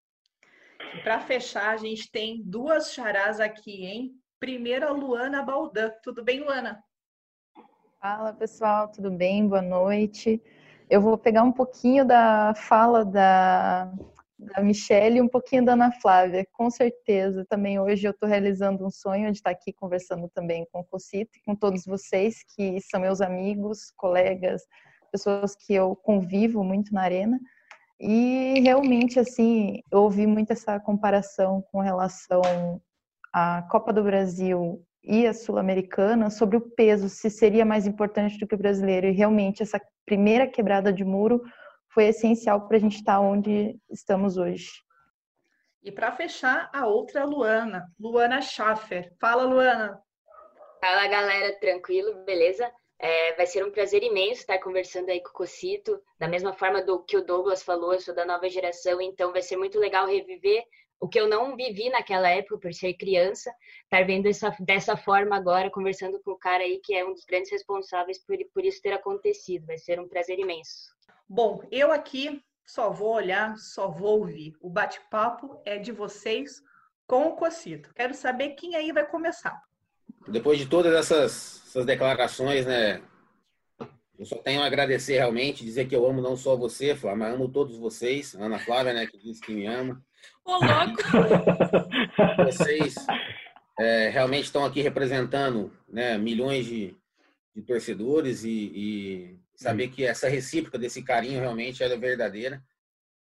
Para 1.04 1.20
fechar, 1.20 1.74
a 1.74 1.76
gente 1.76 2.10
tem 2.10 2.42
duas 2.42 2.92
charás 2.92 3.38
aqui, 3.38 3.84
hein? 3.84 4.14
Primeira, 4.40 4.90
Luana 4.90 5.42
Baldan. 5.42 5.90
Tudo 6.02 6.24
bem, 6.24 6.40
Luana? 6.40 6.82
Fala, 8.00 8.32
pessoal, 8.32 8.90
tudo 8.90 9.10
bem? 9.10 9.46
Boa 9.46 9.60
noite. 9.60 10.42
Eu 10.90 11.00
vou 11.00 11.16
pegar 11.16 11.44
um 11.44 11.52
pouquinho 11.52 12.04
da 12.04 12.52
fala 12.52 13.04
da, 13.04 13.92
da 14.36 14.60
Michelle 14.60 15.18
e 15.18 15.22
um 15.22 15.28
pouquinho 15.28 15.64
da 15.64 15.74
Ana 15.74 15.92
Flávia. 15.92 16.44
Com 16.50 16.68
certeza, 16.68 17.46
também 17.48 17.78
hoje 17.78 18.08
eu 18.08 18.10
estou 18.10 18.28
realizando 18.28 18.84
um 18.84 18.90
sonho 18.90 19.30
de 19.30 19.38
estar 19.38 19.50
aqui 19.50 19.72
conversando 19.72 20.28
também 20.34 20.66
com 20.72 20.80
o 20.80 20.84
Cocito 20.84 21.30
e 21.38 21.42
com 21.44 21.54
todos 21.54 21.84
vocês 21.84 22.42
que 22.42 22.80
são 22.80 23.00
meus 23.00 23.20
amigos, 23.20 23.92
colegas, 23.96 24.62
pessoas 25.12 25.54
que 25.54 25.72
eu 25.72 25.94
convivo 25.94 26.64
muito 26.64 26.92
na 26.92 27.02
arena. 27.02 27.38
E 28.00 28.58
realmente, 28.58 29.20
assim, 29.20 29.84
eu 29.92 30.02
ouvi 30.02 30.26
muito 30.26 30.52
essa 30.52 30.80
comparação 30.80 31.62
com 31.70 31.78
relação 31.78 32.42
à 33.32 33.62
Copa 33.70 33.92
do 33.92 34.02
Brasil 34.02 34.84
e 35.02 35.26
a 35.26 35.32
Sul-Americana 35.32 36.30
sobre 36.30 36.56
o 36.56 36.60
peso, 36.60 37.08
se 37.08 37.30
seria 37.30 37.64
mais 37.64 37.86
importante 37.86 38.38
do 38.38 38.46
que 38.46 38.54
o 38.54 38.58
brasileiro. 38.58 39.06
E 39.06 39.12
realmente, 39.12 39.62
essa 39.62 39.80
primeira 40.04 40.46
quebrada 40.46 40.92
de 40.92 41.04
muro 41.04 41.42
foi 41.92 42.04
essencial 42.04 42.66
para 42.68 42.76
a 42.76 42.80
gente 42.80 42.96
estar 42.96 43.20
onde 43.20 43.78
estamos 43.90 44.36
hoje. 44.36 44.70
E 45.82 45.90
para 45.90 46.12
fechar, 46.12 46.68
a 46.72 46.86
outra 46.86 47.24
Luana, 47.24 47.86
Luana 47.98 48.42
Schaffer. 48.42 49.12
Fala, 49.18 49.44
Luana. 49.44 49.98
Fala, 50.78 51.08
galera, 51.08 51.58
tranquilo, 51.58 52.22
beleza? 52.24 52.70
É, 52.98 53.34
vai 53.34 53.46
ser 53.46 53.64
um 53.64 53.70
prazer 53.70 54.02
imenso 54.02 54.42
estar 54.42 54.58
conversando 54.58 55.08
aí 55.08 55.22
com 55.22 55.30
o 55.30 55.32
Cocito, 55.32 55.98
da 56.18 56.28
mesma 56.28 56.52
forma 56.52 56.82
do 56.82 57.02
que 57.02 57.16
o 57.16 57.24
Douglas 57.24 57.62
falou, 57.62 57.94
eu 57.94 58.00
sou 58.00 58.14
da 58.14 58.26
nova 58.26 58.46
geração, 58.50 59.00
então 59.00 59.32
vai 59.32 59.40
ser 59.40 59.56
muito 59.56 59.78
legal 59.78 60.06
reviver 60.06 60.62
o 61.00 61.08
que 61.08 61.18
eu 61.18 61.26
não 61.26 61.56
vivi 61.56 61.88
naquela 61.88 62.28
época 62.28 62.58
por 62.58 62.74
ser 62.74 62.94
criança, 62.94 63.50
estar 63.84 64.04
vendo 64.04 64.26
essa, 64.26 64.54
dessa 64.60 64.96
forma 64.96 65.34
agora, 65.34 65.70
conversando 65.70 66.20
com 66.20 66.32
o 66.32 66.38
cara 66.38 66.62
aí 66.62 66.78
que 66.84 66.94
é 66.94 67.04
um 67.04 67.14
dos 67.14 67.24
grandes 67.24 67.50
responsáveis 67.50 68.18
por, 68.18 68.36
por 68.52 68.64
isso 68.64 68.82
ter 68.82 68.92
acontecido. 68.92 69.66
Vai 69.66 69.78
ser 69.78 69.98
um 69.98 70.06
prazer 70.06 70.38
imenso. 70.38 70.94
Bom, 71.26 71.62
eu 71.70 71.90
aqui 71.90 72.42
só 72.66 72.90
vou 72.90 73.14
olhar, 73.14 73.56
só 73.56 73.88
vou 73.88 74.20
ouvir. 74.20 74.52
O 74.60 74.68
bate-papo 74.68 75.60
é 75.64 75.78
de 75.78 75.90
vocês 75.90 76.62
com 77.06 77.28
o 77.28 77.36
Cocito. 77.36 77.92
Quero 77.94 78.14
saber 78.14 78.50
quem 78.50 78.76
aí 78.76 78.92
vai 78.92 79.06
começar. 79.06 79.60
Depois 80.28 80.58
de 80.58 80.66
todas 80.66 80.92
essas, 80.92 81.62
essas 81.66 81.86
declarações, 81.86 82.66
né? 82.66 83.02
Eu 84.18 84.26
só 84.26 84.36
tenho 84.36 84.60
a 84.60 84.66
agradecer 84.66 85.14
realmente, 85.14 85.64
dizer 85.64 85.88
que 85.88 85.96
eu 85.96 86.06
amo 86.06 86.20
não 86.20 86.36
só 86.36 86.54
você, 86.54 86.94
Flávia, 86.94 87.18
mas 87.18 87.34
amo 87.34 87.48
todos 87.48 87.78
vocês. 87.78 88.34
Ana 88.34 88.58
Flávia, 88.58 88.92
né, 88.92 89.06
que 89.06 89.16
disse 89.16 89.40
que 89.40 89.50
me 89.50 89.66
ama. 89.66 90.04
Ô, 90.44 90.52
louco! 90.52 91.02
Vocês 92.46 92.94
é, 93.78 94.08
realmente 94.08 94.44
estão 94.44 94.64
aqui 94.64 94.80
representando 94.80 95.72
né, 95.88 96.18
milhões 96.18 96.66
de, 96.66 96.96
de 97.54 97.62
torcedores 97.62 98.44
e, 98.44 98.50
e 98.50 99.40
saber 99.54 99.88
que 99.88 100.04
essa 100.04 100.28
recíproca 100.28 100.78
desse 100.78 101.02
carinho 101.02 101.40
realmente 101.40 101.82
é 101.82 101.96
verdadeira. 101.96 102.62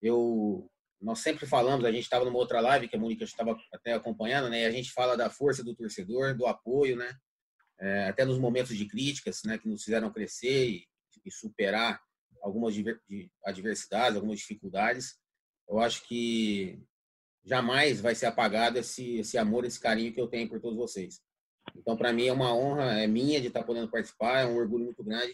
Eu 0.02 0.70
nós 1.02 1.20
sempre 1.20 1.46
falamos, 1.46 1.86
a 1.86 1.92
gente 1.92 2.04
estava 2.04 2.26
numa 2.26 2.38
outra 2.38 2.60
live 2.60 2.88
que 2.88 2.96
a 2.96 3.00
Mônica 3.00 3.24
estava 3.24 3.58
até 3.74 3.94
acompanhando, 3.94 4.50
né? 4.50 4.64
E 4.64 4.66
a 4.66 4.72
gente 4.72 4.92
fala 4.92 5.16
da 5.16 5.30
força 5.30 5.64
do 5.64 5.74
torcedor, 5.74 6.36
do 6.36 6.46
apoio, 6.46 6.98
né? 6.98 7.16
É, 7.80 8.10
até 8.10 8.26
nos 8.26 8.38
momentos 8.38 8.76
de 8.76 8.86
críticas, 8.86 9.42
né? 9.46 9.58
Que 9.58 9.68
nos 9.68 9.84
fizeram 9.84 10.12
crescer 10.12 10.70
e, 10.70 10.88
e 11.26 11.32
superar 11.32 12.02
algumas 12.42 12.76
adversidades, 13.46 14.18
algumas 14.18 14.40
dificuldades. 14.40 15.16
Eu 15.70 15.80
acho 15.80 16.02
que 16.08 16.82
jamais 17.46 18.02
vai 18.02 18.16
ser 18.16 18.26
apagado 18.26 18.80
esse, 18.80 19.20
esse 19.20 19.38
amor, 19.38 19.66
esse 19.66 19.80
carinho 19.80 20.12
que 20.12 20.20
eu 20.20 20.28
tenho 20.28 20.50
por 20.50 20.60
todos 20.60 20.76
vocês. 20.76 21.22
Então, 21.76 21.96
para 21.96 22.12
mim 22.12 22.26
é 22.26 22.34
uma 22.34 22.54
honra, 22.56 23.00
é 23.00 23.06
minha 23.06 23.40
de 23.40 23.48
estar 23.48 23.64
podendo 23.64 23.88
participar, 23.88 24.40
é 24.40 24.46
um 24.48 24.58
orgulho 24.58 24.86
muito 24.86 25.04
grande 25.04 25.34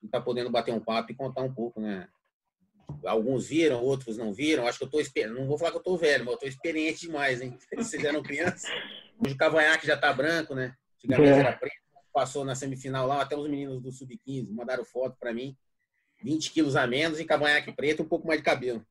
de 0.00 0.06
estar 0.06 0.22
podendo 0.22 0.50
bater 0.50 0.72
um 0.72 0.80
papo 0.80 1.12
e 1.12 1.14
contar 1.14 1.42
um 1.42 1.52
pouco, 1.52 1.78
né? 1.78 2.08
Alguns 3.04 3.48
viram, 3.48 3.82
outros 3.82 4.16
não 4.16 4.32
viram. 4.32 4.66
Acho 4.66 4.78
que 4.78 4.84
eu 4.84 4.90
tô 4.90 5.00
esperando. 5.00 5.34
Não 5.34 5.46
vou 5.46 5.58
falar 5.58 5.72
que 5.72 5.78
eu 5.78 5.82
tô 5.82 5.96
velho, 5.96 6.24
mas 6.24 6.34
eu 6.34 6.40
tô 6.40 6.46
experiente 6.46 7.00
demais, 7.00 7.42
hein? 7.42 7.58
Vocês 7.76 8.02
eram 8.02 8.22
crianças. 8.22 8.70
Hoje 9.18 9.34
o 9.34 9.38
cavanhaque 9.38 9.86
já 9.86 9.96
tá 9.96 10.12
branco, 10.12 10.54
né? 10.54 10.74
Antigamente 10.96 11.32
é. 11.32 11.38
era 11.40 11.52
preto. 11.52 11.76
Passou 12.12 12.44
na 12.44 12.54
semifinal 12.54 13.06
lá, 13.06 13.20
até 13.20 13.36
os 13.36 13.48
meninos 13.48 13.82
do 13.82 13.92
Sub-15 13.92 14.48
mandaram 14.50 14.84
foto 14.84 15.16
para 15.20 15.34
mim. 15.34 15.54
20 16.22 16.50
quilos 16.50 16.76
a 16.76 16.86
menos 16.86 17.20
e 17.20 17.26
cavanhaque 17.26 17.72
preto 17.72 18.02
um 18.02 18.08
pouco 18.08 18.26
mais 18.26 18.40
de 18.40 18.44
cabelo 18.44 18.86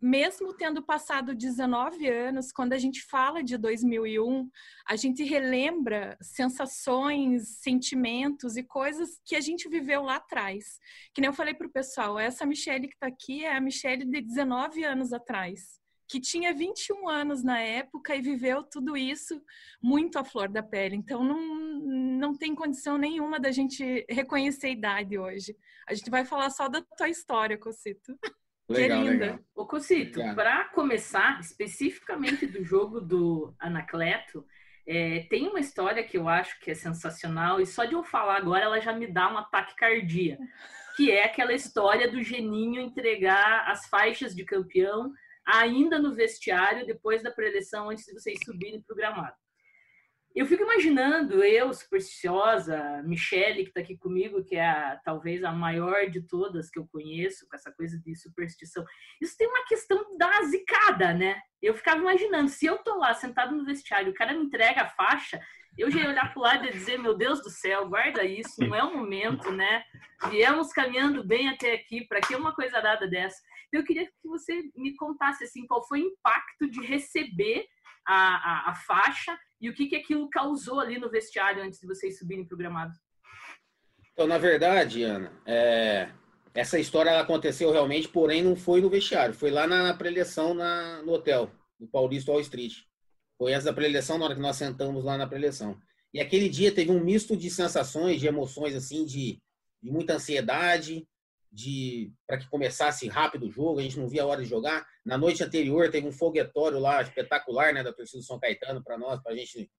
mesmo 0.00 0.52
tendo 0.54 0.82
passado 0.82 1.34
19 1.34 2.08
anos, 2.08 2.52
quando 2.52 2.72
a 2.72 2.78
gente 2.78 3.02
fala 3.02 3.42
de 3.42 3.56
2001, 3.56 4.48
a 4.86 4.96
gente 4.96 5.24
relembra 5.24 6.16
sensações, 6.20 7.60
sentimentos 7.60 8.56
e 8.56 8.62
coisas 8.62 9.20
que 9.24 9.34
a 9.34 9.40
gente 9.40 9.68
viveu 9.68 10.02
lá 10.02 10.16
atrás. 10.16 10.78
Que 11.14 11.20
nem 11.20 11.28
eu 11.28 11.34
falei 11.34 11.54
para 11.54 11.66
o 11.66 11.72
pessoal, 11.72 12.18
essa 12.18 12.44
Michelle 12.44 12.88
que 12.88 12.94
está 12.94 13.06
aqui 13.06 13.44
é 13.44 13.56
a 13.56 13.60
Michelle 13.60 14.04
de 14.04 14.20
19 14.20 14.84
anos 14.84 15.12
atrás, 15.12 15.80
que 16.06 16.20
tinha 16.20 16.52
21 16.52 17.08
anos 17.08 17.42
na 17.42 17.58
época 17.60 18.14
e 18.14 18.20
viveu 18.20 18.62
tudo 18.62 18.96
isso 18.96 19.40
muito 19.82 20.18
à 20.18 20.24
flor 20.24 20.48
da 20.48 20.62
pele. 20.62 20.96
Então, 20.96 21.24
não, 21.24 21.40
não 21.40 22.34
tem 22.34 22.54
condição 22.54 22.98
nenhuma 22.98 23.40
da 23.40 23.50
gente 23.50 24.04
reconhecer 24.08 24.66
a 24.66 24.70
idade 24.70 25.18
hoje. 25.18 25.56
A 25.88 25.94
gente 25.94 26.10
vai 26.10 26.24
falar 26.24 26.50
só 26.50 26.68
da 26.68 26.82
tua 26.82 27.08
história, 27.08 27.58
Cocito. 27.58 28.18
Legal, 28.68 29.02
que 29.02 29.10
linda. 29.10 29.24
Legal. 29.24 29.40
Ô, 29.54 29.66
Cocito, 29.66 30.20
para 30.34 30.64
começar, 30.68 31.38
especificamente 31.40 32.46
do 32.46 32.64
jogo 32.64 33.00
do 33.00 33.54
Anacleto, 33.58 34.44
é, 34.86 35.26
tem 35.30 35.48
uma 35.48 35.60
história 35.60 36.04
que 36.04 36.16
eu 36.16 36.28
acho 36.28 36.58
que 36.60 36.70
é 36.70 36.74
sensacional, 36.74 37.60
e 37.60 37.66
só 37.66 37.84
de 37.84 37.94
eu 37.94 38.02
falar 38.02 38.36
agora 38.36 38.64
ela 38.64 38.80
já 38.80 38.92
me 38.92 39.06
dá 39.06 39.32
um 39.32 39.38
ataque 39.38 39.74
cardíaco, 39.76 40.42
que 40.96 41.10
é 41.10 41.24
aquela 41.24 41.52
história 41.52 42.10
do 42.10 42.22
Geninho 42.22 42.80
entregar 42.80 43.68
as 43.68 43.86
faixas 43.86 44.34
de 44.34 44.44
campeão 44.44 45.12
ainda 45.46 45.98
no 45.98 46.14
vestiário, 46.14 46.86
depois 46.86 47.22
da 47.22 47.30
preleção, 47.30 47.90
antes 47.90 48.04
de 48.04 48.12
vocês 48.12 48.38
subirem 48.44 48.80
para 48.82 48.94
o 48.94 48.96
gramado. 48.96 49.43
Eu 50.34 50.46
fico 50.46 50.64
imaginando, 50.64 51.44
eu, 51.44 51.72
supersticiosa, 51.72 53.00
Michele, 53.04 53.62
que 53.62 53.68
está 53.68 53.80
aqui 53.80 53.96
comigo, 53.96 54.44
que 54.44 54.56
é 54.56 54.68
a, 54.68 55.00
talvez 55.04 55.44
a 55.44 55.52
maior 55.52 56.10
de 56.10 56.22
todas 56.22 56.68
que 56.68 56.78
eu 56.78 56.88
conheço, 56.88 57.46
com 57.48 57.54
essa 57.54 57.70
coisa 57.70 57.96
de 58.00 58.16
superstição. 58.16 58.84
Isso 59.20 59.36
tem 59.38 59.46
uma 59.46 59.64
questão 59.64 60.18
da 60.18 60.42
zicada, 60.42 61.14
né? 61.14 61.40
Eu 61.62 61.72
ficava 61.72 62.00
imaginando, 62.00 62.48
se 62.48 62.66
eu 62.66 62.78
tô 62.78 62.98
lá 62.98 63.14
sentado 63.14 63.54
no 63.54 63.64
vestiário, 63.64 64.10
o 64.10 64.14
cara 64.14 64.32
me 64.32 64.44
entrega 64.44 64.82
a 64.82 64.88
faixa, 64.88 65.40
eu 65.78 65.88
já 65.88 66.00
ia 66.00 66.08
olhar 66.08 66.32
para 66.32 66.40
o 66.40 66.42
lado 66.42 66.66
e 66.66 66.72
dizer, 66.72 66.98
meu 66.98 67.14
Deus 67.14 67.40
do 67.40 67.50
céu, 67.50 67.88
guarda 67.88 68.24
isso, 68.24 68.60
não 68.60 68.74
é 68.74 68.82
o 68.82 68.96
momento, 68.96 69.52
né? 69.52 69.84
Viemos 70.30 70.72
caminhando 70.72 71.22
bem 71.22 71.48
até 71.48 71.74
aqui, 71.74 72.08
para 72.08 72.20
que 72.20 72.34
uma 72.34 72.52
coisa 72.52 72.80
dada 72.80 73.06
dessa? 73.06 73.40
Eu 73.72 73.84
queria 73.84 74.06
que 74.06 74.12
você 74.24 74.64
me 74.74 74.96
contasse, 74.96 75.44
assim, 75.44 75.64
qual 75.64 75.86
foi 75.86 76.02
o 76.02 76.08
impacto 76.08 76.68
de 76.68 76.84
receber 76.84 77.66
a, 78.04 78.14
a, 78.14 78.70
a 78.70 78.74
faixa 78.74 79.38
e 79.64 79.70
o 79.70 79.74
que, 79.74 79.86
que 79.86 79.96
aquilo 79.96 80.28
causou 80.28 80.78
ali 80.78 80.98
no 80.98 81.10
vestiário 81.10 81.62
antes 81.62 81.80
de 81.80 81.86
vocês 81.86 82.18
subirem 82.18 82.44
para 82.44 82.54
o 82.54 82.58
gramado? 82.58 82.92
Então, 84.12 84.26
na 84.26 84.36
verdade, 84.36 85.02
Ana, 85.02 85.32
é, 85.46 86.10
essa 86.52 86.78
história 86.78 87.18
aconteceu 87.18 87.72
realmente, 87.72 88.06
porém 88.06 88.42
não 88.42 88.54
foi 88.54 88.82
no 88.82 88.90
vestiário, 88.90 89.34
foi 89.34 89.50
lá 89.50 89.66
na 89.66 89.94
preleção 89.94 90.52
na, 90.52 91.02
no 91.02 91.12
hotel, 91.12 91.50
no 91.80 91.88
Paulista 91.88 92.30
Wall 92.30 92.42
Street. 92.42 92.74
Foi 93.38 93.52
essa 93.52 93.64
da 93.64 93.72
preleção, 93.72 94.18
na 94.18 94.26
hora 94.26 94.34
que 94.34 94.40
nós 94.40 94.56
sentamos 94.56 95.02
lá 95.02 95.16
na 95.16 95.26
preleção. 95.26 95.80
E 96.12 96.20
aquele 96.20 96.50
dia 96.50 96.70
teve 96.70 96.90
um 96.90 97.02
misto 97.02 97.34
de 97.34 97.48
sensações, 97.48 98.20
de 98.20 98.26
emoções, 98.26 98.74
assim, 98.74 99.06
de, 99.06 99.40
de 99.82 99.90
muita 99.90 100.16
ansiedade, 100.16 101.08
de 101.54 102.12
para 102.26 102.36
que 102.36 102.48
começasse 102.48 103.06
rápido 103.06 103.46
o 103.46 103.50
jogo, 103.50 103.78
a 103.78 103.82
gente 103.82 103.98
não 103.98 104.08
via 104.08 104.24
a 104.24 104.26
hora 104.26 104.42
de 104.42 104.48
jogar. 104.48 104.84
Na 105.04 105.16
noite 105.16 105.44
anterior 105.44 105.88
teve 105.88 106.06
um 106.06 106.12
foguetório 106.12 106.80
lá 106.80 107.00
espetacular, 107.00 107.72
né, 107.72 107.82
da 107.82 107.92
torcida 107.92 108.18
do 108.18 108.24
São 108.24 108.40
Caetano 108.40 108.82
para 108.82 108.98
nós, 108.98 109.22
para 109.22 109.32
a 109.32 109.36
gente 109.36 109.70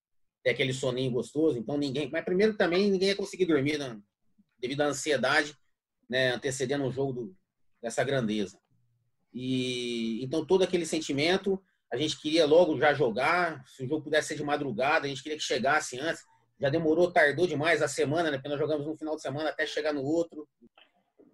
ter 0.42 0.50
aquele 0.50 0.72
soninho 0.72 1.10
gostoso. 1.10 1.58
Então 1.58 1.76
ninguém, 1.76 2.10
mas 2.10 2.24
primeiro 2.24 2.56
também 2.56 2.90
ninguém 2.90 3.10
ia 3.10 3.16
conseguir 3.16 3.44
dormir 3.44 3.76
né, 3.78 4.00
devido 4.58 4.80
à 4.80 4.86
ansiedade, 4.86 5.54
né, 6.08 6.30
antecedendo 6.30 6.84
um 6.84 6.90
jogo 6.90 7.12
do, 7.12 7.36
dessa 7.82 8.02
grandeza. 8.02 8.58
E 9.34 10.24
então 10.24 10.46
todo 10.46 10.64
aquele 10.64 10.86
sentimento, 10.86 11.62
a 11.92 11.96
gente 11.98 12.18
queria 12.18 12.46
logo 12.46 12.78
já 12.78 12.94
jogar, 12.94 13.62
se 13.66 13.84
o 13.84 13.86
jogo 13.86 14.04
pudesse 14.04 14.28
ser 14.28 14.36
de 14.36 14.42
madrugada, 14.42 15.04
a 15.04 15.08
gente 15.10 15.22
queria 15.22 15.36
que 15.36 15.44
chegasse 15.44 16.00
antes. 16.00 16.22
Já 16.58 16.70
demorou, 16.70 17.12
tardou 17.12 17.46
demais 17.46 17.82
a 17.82 17.88
semana, 17.88 18.30
né? 18.30 18.38
Porque 18.38 18.48
nós 18.48 18.58
jogamos 18.58 18.86
no 18.86 18.96
final 18.96 19.14
de 19.14 19.20
semana 19.20 19.50
até 19.50 19.66
chegar 19.66 19.92
no 19.92 20.02
outro. 20.02 20.48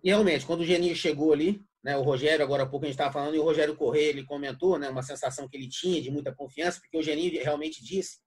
E 0.02 0.08
realmente, 0.08 0.44
quando 0.44 0.60
o 0.60 0.64
Geninho 0.64 0.96
chegou 0.96 1.32
ali, 1.32 1.64
né, 1.82 1.96
o 1.96 2.02
Rogério, 2.02 2.44
agora 2.44 2.62
há 2.62 2.66
pouco 2.66 2.84
a 2.84 2.88
gente 2.88 2.94
estava 2.94 3.12
falando, 3.12 3.34
e 3.34 3.38
o 3.38 3.42
Rogério 3.42 3.76
Correia, 3.76 4.10
ele 4.10 4.24
comentou, 4.24 4.78
né, 4.78 4.88
uma 4.88 5.02
sensação 5.02 5.48
que 5.48 5.56
ele 5.56 5.68
tinha 5.68 6.00
de 6.00 6.10
muita 6.10 6.34
confiança, 6.34 6.80
porque 6.80 6.96
o 6.96 7.02
Geninho 7.02 7.32
realmente 7.42 7.84
disse, 7.84 8.18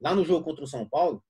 lá 0.00 0.14
no 0.14 0.24
jogo 0.24 0.44
contra 0.44 0.64
o 0.64 0.68
São 0.68 0.88
Paulo, 0.88 1.24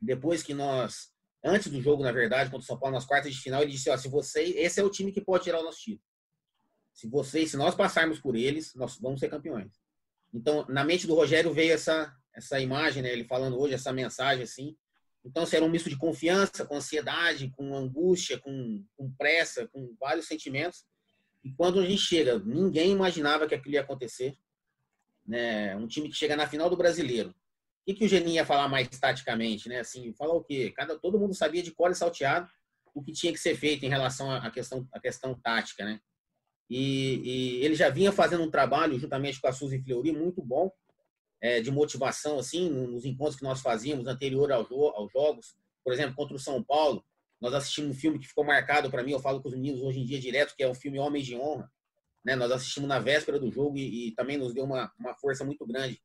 depois 0.00 0.42
que 0.42 0.52
nós, 0.52 1.10
antes 1.42 1.70
do 1.70 1.80
jogo, 1.80 2.02
na 2.02 2.12
verdade, 2.12 2.50
contra 2.50 2.64
o 2.64 2.66
São 2.66 2.78
Paulo, 2.78 2.94
nas 2.94 3.06
quartas 3.06 3.32
de 3.32 3.40
final, 3.40 3.62
ele 3.62 3.72
disse, 3.72 3.90
ó, 3.90 3.96
se 3.96 4.08
vocês, 4.08 4.54
esse 4.56 4.80
é 4.80 4.84
o 4.84 4.90
time 4.90 5.12
que 5.12 5.20
pode 5.20 5.44
tirar 5.44 5.60
o 5.60 5.64
nosso 5.64 5.78
título. 5.78 6.04
Se 6.92 7.08
vocês, 7.08 7.50
se 7.50 7.56
nós 7.56 7.74
passarmos 7.74 8.20
por 8.20 8.36
eles, 8.36 8.74
nós 8.74 8.98
vamos 9.00 9.18
ser 9.18 9.28
campeões. 9.28 9.72
Então, 10.32 10.64
na 10.68 10.84
mente 10.84 11.06
do 11.06 11.14
Rogério 11.14 11.52
veio 11.52 11.72
essa, 11.72 12.12
essa 12.34 12.60
imagem, 12.60 13.02
né, 13.02 13.12
ele 13.12 13.24
falando 13.24 13.58
hoje, 13.58 13.74
essa 13.74 13.92
mensagem, 13.92 14.44
assim, 14.44 14.76
então, 15.24 15.46
se 15.46 15.56
era 15.56 15.64
um 15.64 15.70
misto 15.70 15.88
de 15.88 15.96
confiança, 15.96 16.66
com 16.66 16.76
ansiedade, 16.76 17.50
com 17.56 17.74
angústia, 17.74 18.38
com, 18.38 18.84
com 18.96 19.10
pressa, 19.12 19.66
com 19.68 19.96
vários 19.98 20.26
sentimentos. 20.26 20.84
E 21.42 21.50
quando 21.52 21.80
a 21.80 21.86
gente 21.86 22.02
chega, 22.02 22.38
ninguém 22.38 22.90
imaginava 22.90 23.46
que 23.46 23.54
aquilo 23.54 23.74
ia 23.74 23.80
acontecer. 23.80 24.36
Né? 25.26 25.74
Um 25.76 25.86
time 25.86 26.08
que 26.10 26.14
chega 26.14 26.36
na 26.36 26.46
final 26.46 26.68
do 26.68 26.76
brasileiro. 26.76 27.30
O 27.30 27.34
que, 27.86 27.94
que 27.94 28.04
o 28.04 28.08
Geninho 28.08 28.36
ia 28.36 28.46
falar 28.46 28.68
mais 28.68 28.88
taticamente? 28.88 29.68
Né? 29.68 29.80
Assim, 29.80 30.12
falar 30.14 30.34
o 30.34 30.44
quê? 30.44 30.72
Cada, 30.76 30.98
todo 30.98 31.18
mundo 31.18 31.34
sabia 31.34 31.62
de 31.62 31.72
cor 31.72 31.90
e 31.90 31.94
salteado 31.94 32.48
o 32.94 33.02
que 33.02 33.12
tinha 33.12 33.32
que 33.32 33.40
ser 33.40 33.56
feito 33.56 33.84
em 33.84 33.88
relação 33.88 34.30
à 34.30 34.50
questão, 34.50 34.86
à 34.92 35.00
questão 35.00 35.34
tática. 35.34 35.84
Né? 35.84 36.00
E, 36.68 37.20
e 37.24 37.64
ele 37.64 37.74
já 37.74 37.88
vinha 37.88 38.12
fazendo 38.12 38.44
um 38.44 38.50
trabalho, 38.50 38.98
juntamente 38.98 39.40
com 39.40 39.48
a 39.48 39.52
Suzy 39.52 39.82
Fleury, 39.82 40.12
muito 40.12 40.42
bom, 40.42 40.70
é, 41.44 41.60
de 41.60 41.70
motivação, 41.70 42.38
assim, 42.38 42.70
nos 42.70 43.04
encontros 43.04 43.36
que 43.36 43.42
nós 43.42 43.60
fazíamos 43.60 44.06
anterior 44.06 44.50
ao 44.50 44.66
jo 44.66 44.86
aos 44.96 45.12
jogos. 45.12 45.54
Por 45.84 45.92
exemplo, 45.92 46.16
contra 46.16 46.34
o 46.34 46.38
São 46.38 46.64
Paulo, 46.64 47.04
nós 47.38 47.52
assistimos 47.52 47.94
um 47.94 48.00
filme 48.00 48.18
que 48.18 48.26
ficou 48.26 48.42
marcado 48.42 48.90
para 48.90 49.02
mim, 49.02 49.12
eu 49.12 49.20
falo 49.20 49.42
com 49.42 49.48
os 49.48 49.54
meninos 49.54 49.82
hoje 49.82 50.00
em 50.00 50.06
dia 50.06 50.18
direto, 50.18 50.56
que 50.56 50.62
é 50.62 50.66
o 50.66 50.74
filme 50.74 50.98
Homens 50.98 51.26
de 51.26 51.36
Honra. 51.36 51.70
Né? 52.24 52.34
Nós 52.34 52.50
assistimos 52.50 52.88
na 52.88 52.98
véspera 52.98 53.38
do 53.38 53.50
jogo 53.50 53.76
e, 53.76 54.08
e 54.08 54.14
também 54.14 54.38
nos 54.38 54.54
deu 54.54 54.64
uma, 54.64 54.90
uma 54.98 55.14
força 55.16 55.44
muito 55.44 55.66
grande 55.66 56.00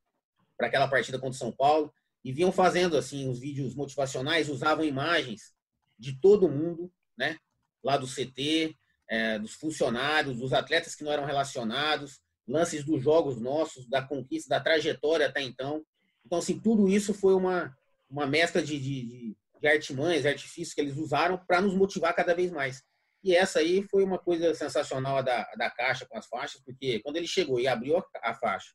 para 0.57 0.67
aquela 0.67 0.89
partida 0.89 1.17
contra 1.17 1.37
o 1.37 1.39
São 1.39 1.53
Paulo. 1.53 1.89
E 2.21 2.33
vinham 2.33 2.51
fazendo 2.51 2.97
assim 2.97 3.29
os 3.29 3.39
vídeos 3.39 3.73
motivacionais, 3.75 4.49
usavam 4.49 4.83
imagens 4.83 5.53
de 5.97 6.19
todo 6.19 6.49
mundo, 6.49 6.91
né? 7.17 7.37
Lá 7.81 7.95
do 7.95 8.05
CT, 8.05 8.75
é, 9.07 9.39
dos 9.39 9.53
funcionários, 9.53 10.35
dos 10.35 10.51
atletas 10.51 10.95
que 10.95 11.03
não 11.05 11.13
eram 11.13 11.23
relacionados, 11.23 12.19
lances 12.49 12.83
dos 12.83 13.01
jogos 13.01 13.39
nossos, 13.39 13.87
da 13.87 14.01
conquista, 14.01 14.49
da 14.49 14.59
trajetória 14.59 15.27
até 15.27 15.41
então. 15.41 15.85
Então, 16.25 16.39
assim, 16.39 16.59
tudo 16.59 16.89
isso 16.89 17.13
foi 17.13 17.33
uma, 17.33 17.75
uma 18.09 18.25
mescla 18.25 18.61
de, 18.61 18.79
de, 18.79 19.35
de 19.61 19.67
artimanhas, 19.67 20.25
artifícios 20.25 20.73
que 20.73 20.81
eles 20.81 20.97
usaram 20.97 21.37
para 21.37 21.61
nos 21.61 21.73
motivar 21.73 22.15
cada 22.15 22.33
vez 22.33 22.51
mais. 22.51 22.83
E 23.23 23.35
essa 23.35 23.59
aí 23.59 23.83
foi 23.83 24.03
uma 24.03 24.17
coisa 24.17 24.53
sensacional 24.53 25.21
da, 25.21 25.43
da 25.57 25.69
caixa 25.69 26.05
com 26.05 26.17
as 26.17 26.25
faixas, 26.25 26.61
porque 26.61 26.99
quando 27.01 27.17
ele 27.17 27.27
chegou 27.27 27.59
e 27.59 27.67
abriu 27.67 27.97
a, 27.97 28.03
a 28.23 28.33
faixa, 28.33 28.73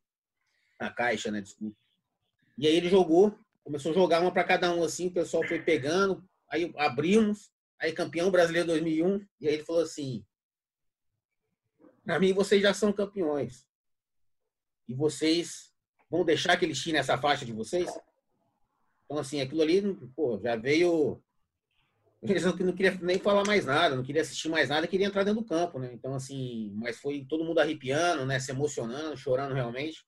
a 0.78 0.90
caixa, 0.90 1.30
né, 1.30 1.40
desculpa, 1.40 1.76
e 2.56 2.68
aí 2.68 2.76
ele 2.76 2.88
jogou, 2.88 3.36
começou 3.64 3.90
a 3.90 3.94
jogar 3.94 4.20
uma 4.20 4.32
para 4.32 4.44
cada 4.44 4.72
um 4.72 4.84
assim, 4.84 5.08
o 5.08 5.12
pessoal 5.12 5.42
foi 5.46 5.60
pegando, 5.60 6.22
aí 6.48 6.72
abrimos, 6.76 7.50
aí 7.80 7.92
campeão 7.92 8.30
brasileiro 8.30 8.68
2001, 8.68 9.26
e 9.40 9.48
aí 9.48 9.54
ele 9.54 9.64
falou 9.64 9.82
assim: 9.82 10.24
para 12.04 12.20
mim, 12.20 12.32
vocês 12.32 12.60
já 12.60 12.74
são 12.74 12.92
campeões. 12.92 13.66
E 14.86 14.94
vocês 14.94 15.72
vão 16.10 16.24
deixar 16.24 16.56
que 16.56 16.64
eles 16.64 16.78
tirem 16.78 17.00
essa 17.00 17.16
faixa 17.16 17.44
de 17.44 17.52
vocês? 17.52 17.90
Então, 19.04 19.18
assim, 19.18 19.40
aquilo 19.40 19.62
ali, 19.62 19.82
pô, 20.14 20.38
já 20.42 20.56
veio. 20.56 21.22
Eles 22.22 22.42
não, 22.42 22.56
não 22.56 22.72
queriam 22.72 22.96
nem 23.02 23.18
falar 23.18 23.44
mais 23.46 23.66
nada, 23.66 23.94
não 23.94 24.02
queria 24.02 24.22
assistir 24.22 24.48
mais 24.48 24.70
nada, 24.70 24.86
queria 24.86 25.06
entrar 25.06 25.24
dentro 25.24 25.42
do 25.42 25.46
campo, 25.46 25.78
né? 25.78 25.92
Então, 25.92 26.14
assim, 26.14 26.72
mas 26.74 26.96
foi 26.98 27.26
todo 27.28 27.44
mundo 27.44 27.58
arrepiando, 27.58 28.24
né? 28.24 28.40
Se 28.40 28.50
emocionando, 28.50 29.14
chorando 29.14 29.52
realmente. 29.52 30.06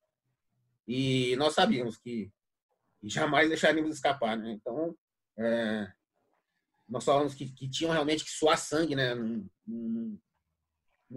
E 0.88 1.36
nós 1.36 1.52
sabíamos 1.52 1.98
que 1.98 2.32
jamais 3.04 3.48
deixaríamos 3.48 3.94
escapar, 3.94 4.34
né? 4.34 4.50
Então, 4.52 4.96
é, 5.38 5.92
nós 6.88 7.04
falamos 7.04 7.34
que, 7.34 7.52
que 7.52 7.68
tinham 7.68 7.92
realmente 7.92 8.24
que 8.24 8.30
suar 8.30 8.56
sangue, 8.56 8.94
né? 8.94 9.14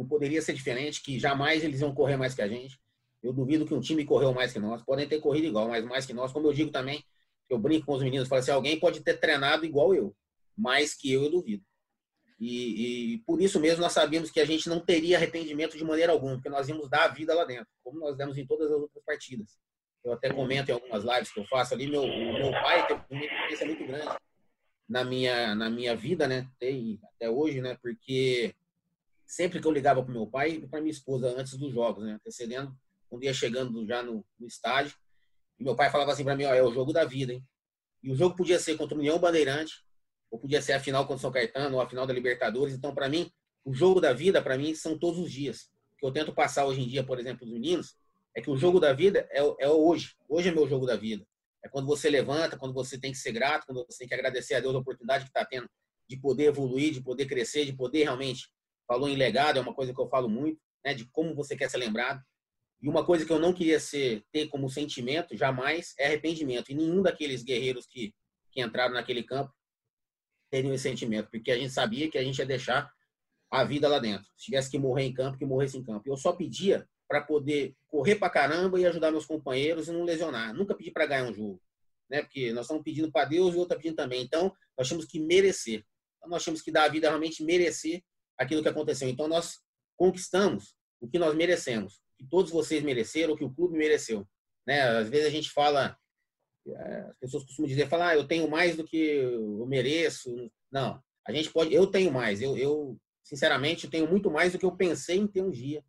Poderia 0.08 0.42
ser 0.42 0.54
diferente, 0.54 1.02
que 1.02 1.20
jamais 1.20 1.64
eles 1.64 1.82
iam 1.82 1.94
correr 1.94 2.18
mais 2.18 2.34
que 2.34 2.42
a 2.42 2.48
gente. 2.48 2.80
Eu 3.22 3.34
duvido 3.34 3.66
que 3.66 3.74
um 3.74 3.80
time 3.80 4.06
correu 4.06 4.34
mais 4.34 4.54
que 4.54 4.60
nós. 4.60 4.82
Podem 4.84 5.08
ter 5.08 5.20
corrido 5.20 5.48
igual, 5.48 5.68
mas 5.68 5.84
mais 5.84 6.06
que 6.06 6.14
nós. 6.14 6.32
Como 6.32 6.48
eu 6.48 6.54
digo 6.54 6.72
também, 6.72 7.04
eu 7.50 7.58
brinco 7.58 7.86
com 7.88 7.94
os 7.94 8.04
meninos, 8.04 8.28
falo 8.28 8.40
assim, 8.40 8.52
alguém 8.52 8.80
pode 8.80 9.02
ter 9.02 9.20
treinado 9.20 9.66
igual 9.66 9.94
eu, 9.94 10.16
mais 10.56 10.94
que 10.94 11.12
eu, 11.12 11.24
eu 11.24 11.32
duvido. 11.32 11.64
E, 12.40 13.16
e, 13.16 13.18
por 13.20 13.42
isso 13.42 13.60
mesmo 13.60 13.82
nós 13.82 13.92
sabíamos 13.92 14.32
que 14.32 14.40
a 14.40 14.46
gente 14.46 14.70
não 14.70 14.80
teria 14.80 15.18
arrependimento 15.18 15.78
de 15.78 15.84
maneira 15.84 16.14
alguma, 16.14 16.36
porque 16.36 16.48
nós 16.48 16.70
íamos 16.70 16.90
dar 16.90 17.06
a 17.06 17.08
vida 17.10 17.34
lá 17.34 17.44
dentro, 17.44 17.68
como 17.84 18.00
nós 18.00 18.16
demos 18.16 18.38
em 18.38 18.46
todas 18.46 18.72
as 18.72 18.80
outras 18.80 19.04
partidas. 19.04 19.60
Eu 20.06 20.14
até 20.14 20.32
comento 20.32 20.70
em 20.70 20.74
algumas 20.74 21.04
lives 21.04 21.34
que 21.34 21.40
eu 21.40 21.46
faço 21.46 21.74
ali, 21.74 21.88
meu, 21.88 22.04
meu 22.04 22.52
pai 22.52 22.88
teve 22.88 23.02
uma 23.10 23.26
influência 23.26 23.66
muito 23.66 23.86
grande 23.86 24.16
na 24.88 25.04
minha, 25.04 25.54
na 25.54 25.70
minha 25.70 25.96
vida, 25.96 26.28
né? 26.28 26.48
Até, 26.56 26.72
até 27.16 27.30
hoje, 27.30 27.60
né? 27.60 27.78
Porque 27.82 28.56
sempre 29.30 29.62
que 29.62 29.68
eu 29.68 29.72
ligava 29.72 30.04
para 30.04 30.12
meu 30.12 30.26
pai 30.26 30.54
e 30.54 30.68
para 30.68 30.82
minha 30.82 30.92
esposa 30.92 31.30
antes 31.38 31.56
dos 31.56 31.72
jogos, 31.72 32.04
né, 32.04 32.14
antecedendo, 32.14 32.76
um 33.12 33.20
dia 33.20 33.32
chegando 33.32 33.86
já 33.86 34.02
no, 34.02 34.26
no 34.40 34.48
estádio, 34.48 34.96
e 35.60 35.64
meu 35.64 35.76
pai 35.76 35.92
falava 35.92 36.12
assim 36.12 36.24
para 36.24 36.36
mim, 36.36 36.46
ó, 36.46 36.54
é 36.54 36.64
o 36.64 36.74
jogo 36.74 36.92
da 36.92 37.06
vida, 37.06 37.34
hein? 37.34 37.46
E 38.02 38.12
o 38.12 38.16
jogo 38.16 38.36
podia 38.36 38.58
ser 38.58 38.76
contra 38.76 38.96
o 38.96 39.00
União 39.00 39.20
Bandeirante, 39.20 39.84
ou 40.32 40.40
podia 40.40 40.62
ser 40.62 40.74
a 40.74 40.80
final 40.80 41.04
contra 41.04 41.18
o 41.18 41.20
São 41.20 41.32
Caetano, 41.32 41.76
ou 41.76 41.82
a 41.82 41.88
final 41.88 42.08
da 42.08 42.14
Libertadores. 42.14 42.74
Então, 42.74 42.96
para 42.96 43.10
mim, 43.10 43.30
o 43.66 43.74
jogo 43.74 44.00
da 44.00 44.14
vida, 44.14 44.42
para 44.42 44.58
mim, 44.58 44.74
são 44.74 44.98
todos 44.98 45.20
os 45.20 45.32
dias. 45.32 45.70
O 45.94 45.98
que 45.98 46.06
eu 46.06 46.12
tento 46.12 46.34
passar 46.34 46.66
hoje 46.66 46.82
em 46.82 46.88
dia, 46.88 47.04
por 47.04 47.20
exemplo, 47.20 47.46
os 47.46 47.52
meninos, 47.52 47.98
é 48.36 48.42
que 48.42 48.50
o 48.50 48.56
jogo 48.56 48.80
da 48.80 48.94
vida 48.94 49.28
é, 49.32 49.40
é 49.60 49.70
hoje. 49.70 50.16
Hoje 50.30 50.50
é 50.50 50.52
meu 50.52 50.68
jogo 50.68 50.86
da 50.86 50.96
vida. 50.96 51.26
É 51.64 51.68
quando 51.68 51.88
você 51.88 52.10
levanta, 52.10 52.58
quando 52.58 52.74
você 52.74 52.98
tem 52.98 53.12
que 53.12 53.18
ser 53.18 53.34
grato, 53.34 53.66
quando 53.66 53.86
você 53.86 54.00
tem 54.00 54.08
que 54.08 54.14
agradecer 54.14 54.56
a 54.56 54.60
Deus 54.62 54.74
a 54.74 54.80
oportunidade 54.80 55.26
que 55.26 55.30
está 55.30 55.44
tendo 55.44 55.70
de 56.08 56.18
poder 56.18 56.46
evoluir, 56.46 56.94
de 56.94 57.02
poder 57.02 57.26
crescer, 57.26 57.66
de 57.66 57.74
poder 57.74 58.04
realmente 58.04 58.50
falou 58.90 59.08
em 59.08 59.16
legado, 59.16 59.60
é 59.60 59.62
uma 59.62 59.74
coisa 59.74 59.94
que 59.94 60.02
eu 60.02 60.10
falo 60.10 60.28
muito. 60.28 60.60
né, 60.84 60.94
de 60.94 61.06
como 61.06 61.36
você 61.36 61.56
quer 61.56 61.70
ser 61.70 61.78
lembrado. 61.78 62.24
E 62.82 62.88
uma 62.90 63.06
coisa 63.06 63.26
que 63.26 63.32
eu 63.32 63.40
não 63.40 63.54
queria 63.54 63.80
ser 63.80 64.24
ter 64.32 64.48
como 64.48 64.70
sentimento 64.70 65.36
jamais 65.38 65.94
é 66.00 66.08
arrependimento. 66.08 66.72
E 66.72 66.74
nenhum 66.74 67.02
daqueles 67.02 67.44
guerreiros 67.44 67.86
que, 67.86 68.16
que 68.52 68.62
entraram 68.62 68.94
naquele 68.94 69.22
campo 69.22 69.54
teriam 70.50 70.74
esse 70.74 70.84
sentimento, 70.84 71.30
porque 71.30 71.52
a 71.52 71.58
gente 71.58 71.72
sabia 71.72 72.10
que 72.10 72.18
a 72.18 72.24
gente 72.24 72.40
ia 72.40 72.46
deixar 72.46 72.92
a 73.52 73.64
vida 73.64 73.88
lá 73.88 74.00
dentro. 74.00 74.28
Se 74.36 74.46
tivesse 74.46 74.72
que 74.72 74.80
morrer 74.80 75.04
em 75.04 75.14
campo, 75.14 75.38
que 75.38 75.46
morresse 75.46 75.78
em 75.78 75.84
campo. 75.84 76.10
Eu 76.10 76.18
só 76.18 76.32
pedia 76.32 76.88
para 77.08 77.22
poder 77.22 77.76
correr 77.88 78.16
para 78.16 78.30
caramba 78.30 78.80
e 78.80 78.86
ajudar 78.86 79.12
meus 79.12 79.26
companheiros 79.26 79.88
e 79.88 79.92
não 79.92 80.04
lesionar. 80.04 80.54
Nunca 80.54 80.74
pedi 80.74 80.92
para 80.92 81.06
ganhar 81.06 81.26
um 81.26 81.34
jogo, 81.34 81.62
né? 82.10 82.22
Porque 82.22 82.54
nós 82.54 82.66
estamos 82.66 82.84
pedindo 82.84 83.12
para 83.12 83.26
Deus 83.26 83.54
e 83.54 83.58
outro 83.58 83.78
pedindo 83.78 83.96
também. 83.96 84.24
Então, 84.24 84.56
nós 84.78 84.88
temos 84.88 85.06
que 85.06 85.20
merecer. 85.20 85.84
Então, 86.18 86.30
nós 86.30 86.46
temos 86.46 86.62
que 86.62 86.72
dar 86.72 86.86
a 86.86 86.88
vida 86.88 87.10
realmente 87.10 87.44
merecer 87.44 88.04
aquilo 88.40 88.62
que 88.64 88.70
aconteceu. 88.70 89.08
Então, 89.10 89.28
nós 89.28 89.60
conquistamos 89.98 90.76
o 91.02 91.08
que 91.08 91.20
nós 91.20 91.36
merecemos, 91.36 92.02
que 92.18 92.26
todos 92.28 92.52
vocês 92.52 92.82
mereceram, 92.84 93.34
o 93.34 93.38
que 93.38 93.44
o 93.44 93.54
clube 93.54 93.78
mereceu. 93.78 94.28
Né? 94.66 94.82
Às 94.82 95.10
vezes 95.10 95.28
a 95.28 95.30
gente 95.30 95.52
fala, 95.52 95.98
é, 96.68 97.00
as 97.10 97.18
pessoas 97.20 97.44
costumam 97.44 97.70
dizer, 97.70 97.88
falar, 97.88 98.10
ah, 98.10 98.16
eu 98.16 98.28
tenho 98.28 98.50
mais 98.50 98.76
do 98.76 98.84
que 98.84 98.98
eu 98.98 99.66
mereço. 99.66 100.50
Não, 100.72 101.02
a 101.28 101.32
gente 101.32 101.52
pode, 101.52 101.74
eu 101.74 101.88
tenho 101.88 102.12
mais. 102.12 102.42
Eu, 102.42 102.58
eu 102.58 102.98
sinceramente, 103.24 103.88
tenho 103.88 104.10
muito 104.10 104.32
mais 104.32 104.52
do 104.52 104.60
que 104.60 104.66
eu 104.66 104.76
pensei 104.76 105.18
em 105.18 105.28
ter 105.28 105.42
um 105.42 105.52
dia. 105.52 105.84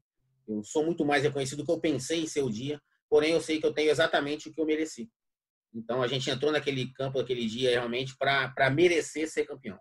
Eu 0.47 0.63
sou 0.63 0.85
muito 0.85 1.05
mais 1.05 1.23
reconhecido 1.23 1.59
do 1.59 1.65
que 1.65 1.73
eu 1.73 1.81
pensei 1.81 2.21
em 2.21 2.27
ser 2.27 2.43
o 2.43 2.51
dia, 2.51 2.81
porém 3.09 3.33
eu 3.33 3.41
sei 3.41 3.61
que 3.61 3.67
eu 3.67 3.73
tenho 3.73 3.91
exatamente 3.91 4.49
o 4.49 4.53
que 4.53 4.61
eu 4.61 4.67
mereci. 4.67 5.09
Então 5.73 6.03
a 6.03 6.09
gente 6.09 6.29
entrou 6.29 6.51
naquele 6.51 6.93
campo, 6.93 7.19
naquele 7.19 7.47
dia, 7.47 7.71
realmente 7.71 8.17
para 8.17 8.71
merecer 8.71 9.29
ser 9.31 9.47
campeão. 9.47 9.79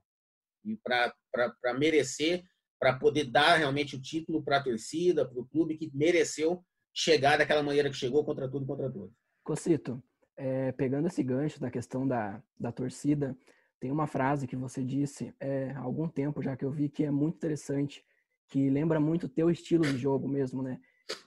E 0.63 0.77
para 0.77 1.73
merecer 1.77 2.43
para 2.79 2.93
poder 2.93 3.25
dar 3.25 3.57
realmente 3.57 3.95
o 3.95 4.01
título 4.01 4.41
para 4.41 4.57
a 4.57 4.63
torcida, 4.63 5.27
para 5.27 5.39
o 5.39 5.45
clube 5.45 5.77
que 5.77 5.91
mereceu 5.93 6.63
chegar 6.93 7.38
daquela 7.38 7.62
maneira 7.62 7.89
que 7.89 7.95
chegou 7.95 8.24
contra 8.24 8.50
tudo 8.50 8.65
contra 8.65 8.89
todos. 8.89 9.13
Cocito, 9.43 10.01
é, 10.38 10.71
pegando 10.71 11.07
esse 11.07 11.21
gancho 11.21 11.59
da 11.59 11.69
questão 11.69 12.07
da, 12.07 12.41
da 12.57 12.71
torcida, 12.71 13.38
tem 13.79 13.91
uma 13.91 14.07
frase 14.07 14.48
que 14.48 14.55
você 14.55 14.83
disse 14.83 15.33
é, 15.39 15.71
há 15.71 15.79
algum 15.79 16.07
tempo 16.07 16.41
já 16.41 16.55
que 16.55 16.63
eu 16.63 16.71
vi 16.71 16.89
que 16.89 17.03
é 17.03 17.12
muito 17.12 17.36
interessante, 17.36 18.03
que 18.48 18.69
lembra 18.69 19.00
muito 19.00 19.25
o 19.25 19.29
teu 19.29 19.50
estilo 19.50 19.83
de 19.83 19.98
jogo 19.98 20.27
mesmo, 20.27 20.62
né? 20.63 20.79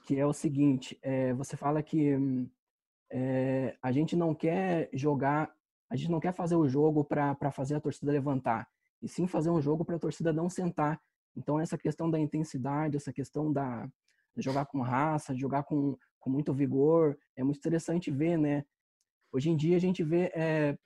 Que 0.05 0.19
é 0.19 0.25
o 0.25 0.33
seguinte, 0.33 0.97
é, 1.01 1.33
você 1.33 1.55
fala 1.55 1.81
que 1.81 2.15
é, 3.11 3.75
a 3.81 3.91
gente 3.91 4.15
não 4.15 4.33
quer 4.33 4.89
jogar, 4.93 5.53
a 5.89 5.95
gente 5.95 6.11
não 6.11 6.19
quer 6.19 6.33
fazer 6.33 6.55
o 6.55 6.67
jogo 6.67 7.03
para 7.03 7.51
fazer 7.51 7.75
a 7.75 7.81
torcida 7.81 8.11
levantar, 8.11 8.67
e 9.01 9.07
sim 9.07 9.27
fazer 9.27 9.49
um 9.49 9.61
jogo 9.61 9.83
para 9.85 9.95
a 9.95 9.99
torcida 9.99 10.31
não 10.31 10.49
sentar 10.49 11.01
então, 11.35 11.59
essa 11.59 11.77
questão 11.77 12.09
da 12.09 12.19
intensidade, 12.19 12.97
essa 12.97 13.11
questão 13.11 13.51
da 13.51 13.89
jogar 14.37 14.65
com 14.65 14.81
raça, 14.81 15.35
jogar 15.35 15.63
com, 15.63 15.97
com 16.19 16.29
muito 16.29 16.53
vigor, 16.53 17.17
é 17.35 17.43
muito 17.43 17.57
interessante 17.57 18.09
ver, 18.09 18.37
né? 18.37 18.65
Hoje 19.31 19.49
em 19.49 19.55
dia 19.55 19.75
a 19.77 19.79
gente 19.79 20.03
vê 20.03 20.31
é, 20.35 20.77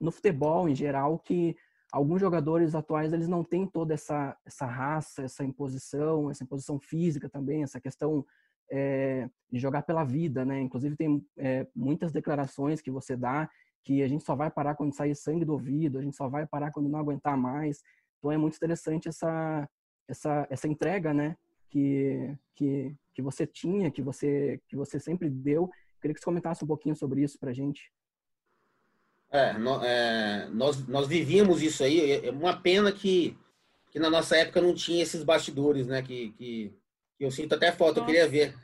no 0.00 0.10
futebol 0.10 0.68
em 0.68 0.74
geral 0.74 1.18
que 1.18 1.56
alguns 1.92 2.20
jogadores 2.20 2.74
atuais 2.74 3.12
eles 3.12 3.28
não 3.28 3.44
têm 3.44 3.66
toda 3.66 3.94
essa 3.94 4.36
essa 4.46 4.66
raça, 4.66 5.22
essa 5.22 5.44
imposição, 5.44 6.30
essa 6.30 6.44
imposição 6.44 6.78
física 6.78 7.28
também, 7.28 7.62
essa 7.62 7.80
questão 7.80 8.24
é, 8.70 9.28
de 9.50 9.58
jogar 9.58 9.82
pela 9.82 10.04
vida, 10.04 10.44
né? 10.44 10.60
Inclusive 10.60 10.96
tem 10.96 11.24
é, 11.38 11.66
muitas 11.74 12.12
declarações 12.12 12.80
que 12.80 12.90
você 12.90 13.16
dá 13.16 13.48
que 13.84 14.02
a 14.02 14.08
gente 14.08 14.24
só 14.24 14.34
vai 14.34 14.50
parar 14.50 14.74
quando 14.74 14.94
sair 14.94 15.14
sangue 15.14 15.44
do 15.44 15.52
ouvido, 15.52 15.98
a 15.98 16.02
gente 16.02 16.16
só 16.16 16.28
vai 16.28 16.46
parar 16.46 16.70
quando 16.70 16.88
não 16.88 16.98
aguentar 16.98 17.36
mais. 17.36 17.82
Então 18.18 18.30
é 18.30 18.36
muito 18.36 18.56
interessante 18.56 19.08
essa 19.08 19.68
essa, 20.12 20.46
essa 20.50 20.68
entrega, 20.68 21.12
né, 21.12 21.36
que, 21.70 22.36
que, 22.54 22.94
que 23.14 23.22
você 23.22 23.46
tinha, 23.46 23.90
que 23.90 24.02
você, 24.02 24.60
que 24.68 24.76
você 24.76 25.00
sempre 25.00 25.28
deu. 25.28 25.68
Queria 26.00 26.14
que 26.14 26.20
você 26.20 26.24
comentasse 26.24 26.64
um 26.64 26.68
pouquinho 26.68 26.94
sobre 26.94 27.22
isso 27.22 27.38
para 27.38 27.50
a 27.50 27.54
gente. 27.54 27.90
É, 29.30 29.54
no, 29.54 29.82
é, 29.82 30.48
nós, 30.50 30.86
nós 30.86 31.08
vivíamos 31.08 31.62
isso 31.62 31.82
aí. 31.82 32.26
É 32.26 32.30
uma 32.30 32.54
pena 32.54 32.92
que, 32.92 33.36
que 33.90 33.98
na 33.98 34.10
nossa 34.10 34.36
época 34.36 34.60
não 34.60 34.74
tinha 34.74 35.02
esses 35.02 35.22
bastidores, 35.22 35.86
né? 35.86 36.02
Que, 36.02 36.32
que, 36.32 36.74
que 37.16 37.24
eu 37.24 37.30
sinto 37.30 37.54
até 37.54 37.72
falta. 37.72 38.00
Eu 38.00 38.04
queria 38.04 38.28
ver 38.28 38.54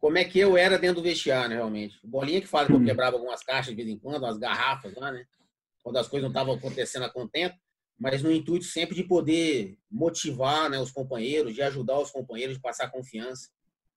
como 0.00 0.16
é 0.16 0.24
que 0.24 0.38
eu 0.38 0.56
era 0.56 0.78
dentro 0.78 0.96
do 0.96 1.02
vestiário, 1.02 1.56
realmente. 1.56 1.98
Bolinha 2.02 2.40
que 2.40 2.46
fala 2.46 2.66
que 2.66 2.72
eu 2.72 2.76
uhum. 2.76 2.84
quebrava 2.84 3.16
algumas 3.16 3.42
caixas 3.42 3.74
de 3.74 3.76
vez 3.76 3.88
em 3.88 3.98
quando, 3.98 4.22
umas 4.22 4.38
garrafas 4.38 4.94
lá, 4.94 5.12
né? 5.12 5.26
Quando 5.82 5.98
as 5.98 6.08
coisas 6.08 6.22
não 6.22 6.30
estavam 6.30 6.54
acontecendo 6.54 7.04
a 7.04 7.10
contento 7.10 7.56
mas 7.98 8.22
no 8.22 8.30
intuito 8.30 8.64
sempre 8.64 8.94
de 8.94 9.04
poder 9.04 9.78
motivar 9.90 10.68
né, 10.68 10.78
os 10.78 10.90
companheiros, 10.90 11.54
de 11.54 11.62
ajudar 11.62 11.98
os 11.98 12.10
companheiros, 12.10 12.56
de 12.56 12.62
passar 12.62 12.90
confiança. 12.90 13.48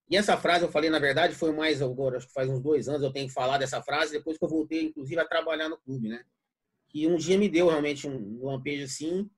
E 0.10 0.16
essa 0.16 0.38
frase 0.38 0.64
eu 0.64 0.72
falei, 0.72 0.90
na 0.90 1.00
verdade, 1.00 1.36
foi 1.36 1.52
mais 1.52 1.82
agora, 1.82 2.18
acho 2.18 2.28
que 2.28 2.34
faz 2.34 2.50
uns 2.50 2.62
dois 2.62 2.88
anos 2.88 3.04
eu 3.04 3.12
tenho 3.12 3.28
que 3.28 3.34
falar 3.34 3.58
dessa 3.58 3.82
frase, 3.82 4.14
depois 4.14 4.38
que 4.38 4.46
eu 4.46 4.50
voltei, 4.50 4.84
inclusive, 4.84 5.20
a 5.20 5.28
trabalhar 5.28 5.68
no 5.68 5.78
clube, 5.78 6.08
né? 6.08 6.24
Que 6.90 7.08
um 7.08 7.18
dia 7.18 7.38
me 7.38 7.50
deu 7.50 7.68
realmente 7.68 8.08
um 8.08 8.46
lampejo 8.46 8.86
assim, 8.86 9.30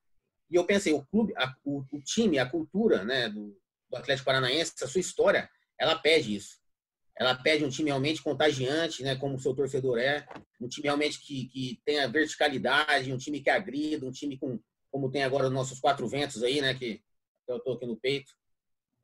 e 0.49 0.55
eu 0.55 0.65
pensei, 0.65 0.93
o 0.93 1.03
clube, 1.05 1.33
a, 1.37 1.55
o, 1.63 1.83
o, 1.91 2.01
time, 2.01 2.37
a 2.37 2.49
cultura 2.49 3.03
né, 3.03 3.29
do, 3.29 3.57
do 3.89 3.97
Atlético 3.97 4.25
Paranaense, 4.25 4.73
a 4.83 4.87
sua 4.87 5.01
história, 5.01 5.49
ela 5.79 5.97
pede 5.97 6.35
isso. 6.35 6.58
Ela 7.19 7.35
pede 7.35 7.65
um 7.65 7.69
time 7.69 7.89
realmente 7.89 8.23
contagiante, 8.23 9.03
né, 9.03 9.15
como 9.15 9.35
o 9.35 9.39
seu 9.39 9.53
torcedor 9.53 9.99
é, 9.99 10.25
um 10.59 10.69
time 10.69 10.85
realmente 10.85 11.19
que, 11.19 11.49
que 11.49 11.81
tenha 11.83 12.07
verticalidade, 12.07 13.11
um 13.11 13.17
time 13.17 13.41
que 13.41 13.49
agrida, 13.49 14.05
um 14.05 14.11
time 14.11 14.37
com, 14.37 14.57
como 14.89 15.11
tem 15.11 15.23
agora 15.23 15.47
os 15.47 15.51
nossos 15.51 15.79
quatro 15.81 16.07
ventos 16.07 16.41
aí, 16.43 16.61
né, 16.61 16.73
que 16.73 17.01
eu 17.45 17.57
estou 17.57 17.73
aqui 17.73 17.85
no 17.85 17.97
peito, 17.97 18.31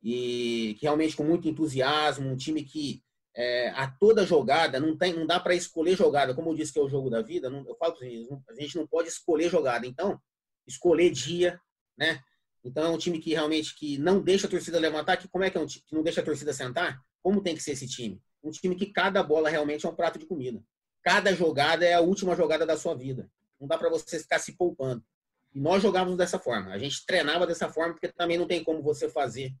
e 0.02 0.76
que 0.78 0.86
realmente 0.86 1.14
com 1.14 1.24
muito 1.24 1.46
entusiasmo, 1.46 2.28
um 2.28 2.36
time 2.36 2.64
que 2.64 3.02
é, 3.34 3.68
a 3.70 3.86
toda 3.86 4.24
jogada, 4.24 4.80
não, 4.80 4.96
tem, 4.96 5.12
não 5.12 5.26
dá 5.26 5.38
para 5.38 5.54
escolher 5.54 5.94
jogada, 5.94 6.34
como 6.34 6.50
eu 6.50 6.54
disse 6.54 6.72
que 6.72 6.78
é 6.78 6.82
o 6.82 6.88
jogo 6.88 7.10
da 7.10 7.20
vida, 7.20 7.50
não, 7.50 7.58
eu 7.68 7.76
falo 7.76 7.92
para 7.92 8.06
vocês, 8.06 8.26
a 8.48 8.54
gente 8.54 8.76
não 8.76 8.86
pode 8.86 9.08
escolher 9.08 9.50
jogada, 9.50 9.86
então, 9.86 10.18
escolher 10.66 11.10
dia, 11.10 11.60
né, 11.98 12.22
então 12.66 12.84
é 12.84 12.88
um 12.88 12.98
time 12.98 13.18
que 13.18 13.30
realmente 13.30 13.76
que 13.76 13.96
não 13.98 14.20
deixa 14.20 14.46
a 14.46 14.50
torcida 14.50 14.78
levantar, 14.78 15.16
que 15.16 15.28
como 15.28 15.44
é 15.44 15.50
que 15.50 15.56
é 15.56 15.60
um 15.60 15.66
time 15.66 15.84
que 15.86 15.94
não 15.94 16.02
deixa 16.02 16.20
a 16.20 16.24
torcida 16.24 16.52
sentar? 16.52 17.00
Como 17.22 17.40
tem 17.40 17.54
que 17.54 17.62
ser 17.62 17.72
esse 17.72 17.86
time? 17.86 18.20
Um 18.42 18.50
time 18.50 18.74
que 18.74 18.86
cada 18.86 19.22
bola 19.22 19.48
realmente 19.48 19.86
é 19.86 19.88
um 19.88 19.94
prato 19.94 20.18
de 20.18 20.26
comida. 20.26 20.62
Cada 21.02 21.32
jogada 21.34 21.84
é 21.84 21.94
a 21.94 22.00
última 22.00 22.34
jogada 22.34 22.66
da 22.66 22.76
sua 22.76 22.94
vida. 22.94 23.30
Não 23.60 23.68
dá 23.68 23.78
para 23.78 23.88
você 23.88 24.18
ficar 24.18 24.38
se 24.38 24.56
poupando. 24.56 25.04
E 25.54 25.60
nós 25.60 25.82
jogávamos 25.82 26.18
dessa 26.18 26.38
forma. 26.38 26.72
A 26.72 26.78
gente 26.78 27.06
treinava 27.06 27.46
dessa 27.46 27.68
forma, 27.72 27.94
porque 27.94 28.08
também 28.08 28.36
não 28.36 28.46
tem 28.46 28.62
como 28.62 28.82
você 28.82 29.08
fazer 29.08 29.54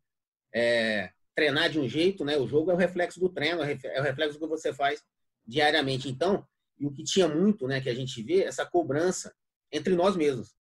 é, 0.52 1.10
treinar 1.34 1.70
de 1.70 1.78
um 1.78 1.88
jeito, 1.88 2.24
né? 2.24 2.36
O 2.36 2.46
jogo 2.46 2.70
é 2.70 2.74
o 2.74 2.76
reflexo 2.76 3.20
do 3.20 3.28
treino, 3.28 3.62
é 3.62 4.00
o 4.00 4.02
reflexo 4.02 4.38
do 4.38 4.46
que 4.46 4.50
você 4.50 4.74
faz 4.74 5.02
diariamente. 5.46 6.08
Então, 6.08 6.46
e 6.78 6.86
o 6.86 6.92
que 6.92 7.04
tinha 7.04 7.28
muito, 7.28 7.66
né, 7.66 7.80
que 7.80 7.88
a 7.88 7.94
gente 7.94 8.22
vê, 8.22 8.42
essa 8.42 8.66
cobrança 8.66 9.34
entre 9.72 9.94
nós 9.94 10.16
mesmos. 10.16 10.54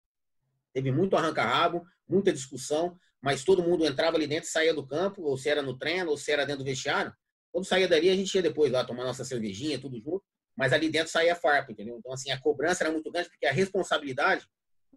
Teve 0.74 0.92
muito 0.92 1.16
arranca-rabo, 1.16 1.86
muita 2.08 2.32
discussão, 2.32 2.98
mas 3.22 3.44
todo 3.44 3.64
mundo 3.64 3.86
entrava 3.86 4.18
ali 4.18 4.28
dentro, 4.28 4.50
saía 4.50 4.74
do 4.74 4.86
campo, 4.86 5.24
ou 5.24 5.38
se 5.38 5.50
era 5.50 5.62
no 5.62 5.78
treino, 5.78 6.12
ou 6.12 6.18
se 6.18 6.32
era 6.32 6.46
dentro 6.46 6.64
do 6.64 6.68
vestiário. 6.68 7.14
Quando 7.52 7.66
saía 7.66 7.88
dali, 7.88 8.10
a 8.10 8.16
gente 8.16 8.36
ia 8.36 8.42
depois 8.42 8.72
lá 8.72 8.84
tomar 8.84 9.04
nossa 9.04 9.24
cervejinha, 9.24 9.80
tudo 9.80 10.00
junto, 10.00 10.24
mas 10.56 10.74
ali 10.74 10.90
dentro 10.90 11.12
saía 11.12 11.36
farpa, 11.36 11.72
entendeu? 11.72 11.98
Então, 11.98 12.12
assim, 12.14 12.32
a 12.32 12.40
cobrança 12.40 12.84
era 12.84 12.92
muito 12.92 13.12
grande, 13.12 13.30
porque 13.30 13.46
a 13.46 13.52
responsabilidade 13.52 14.48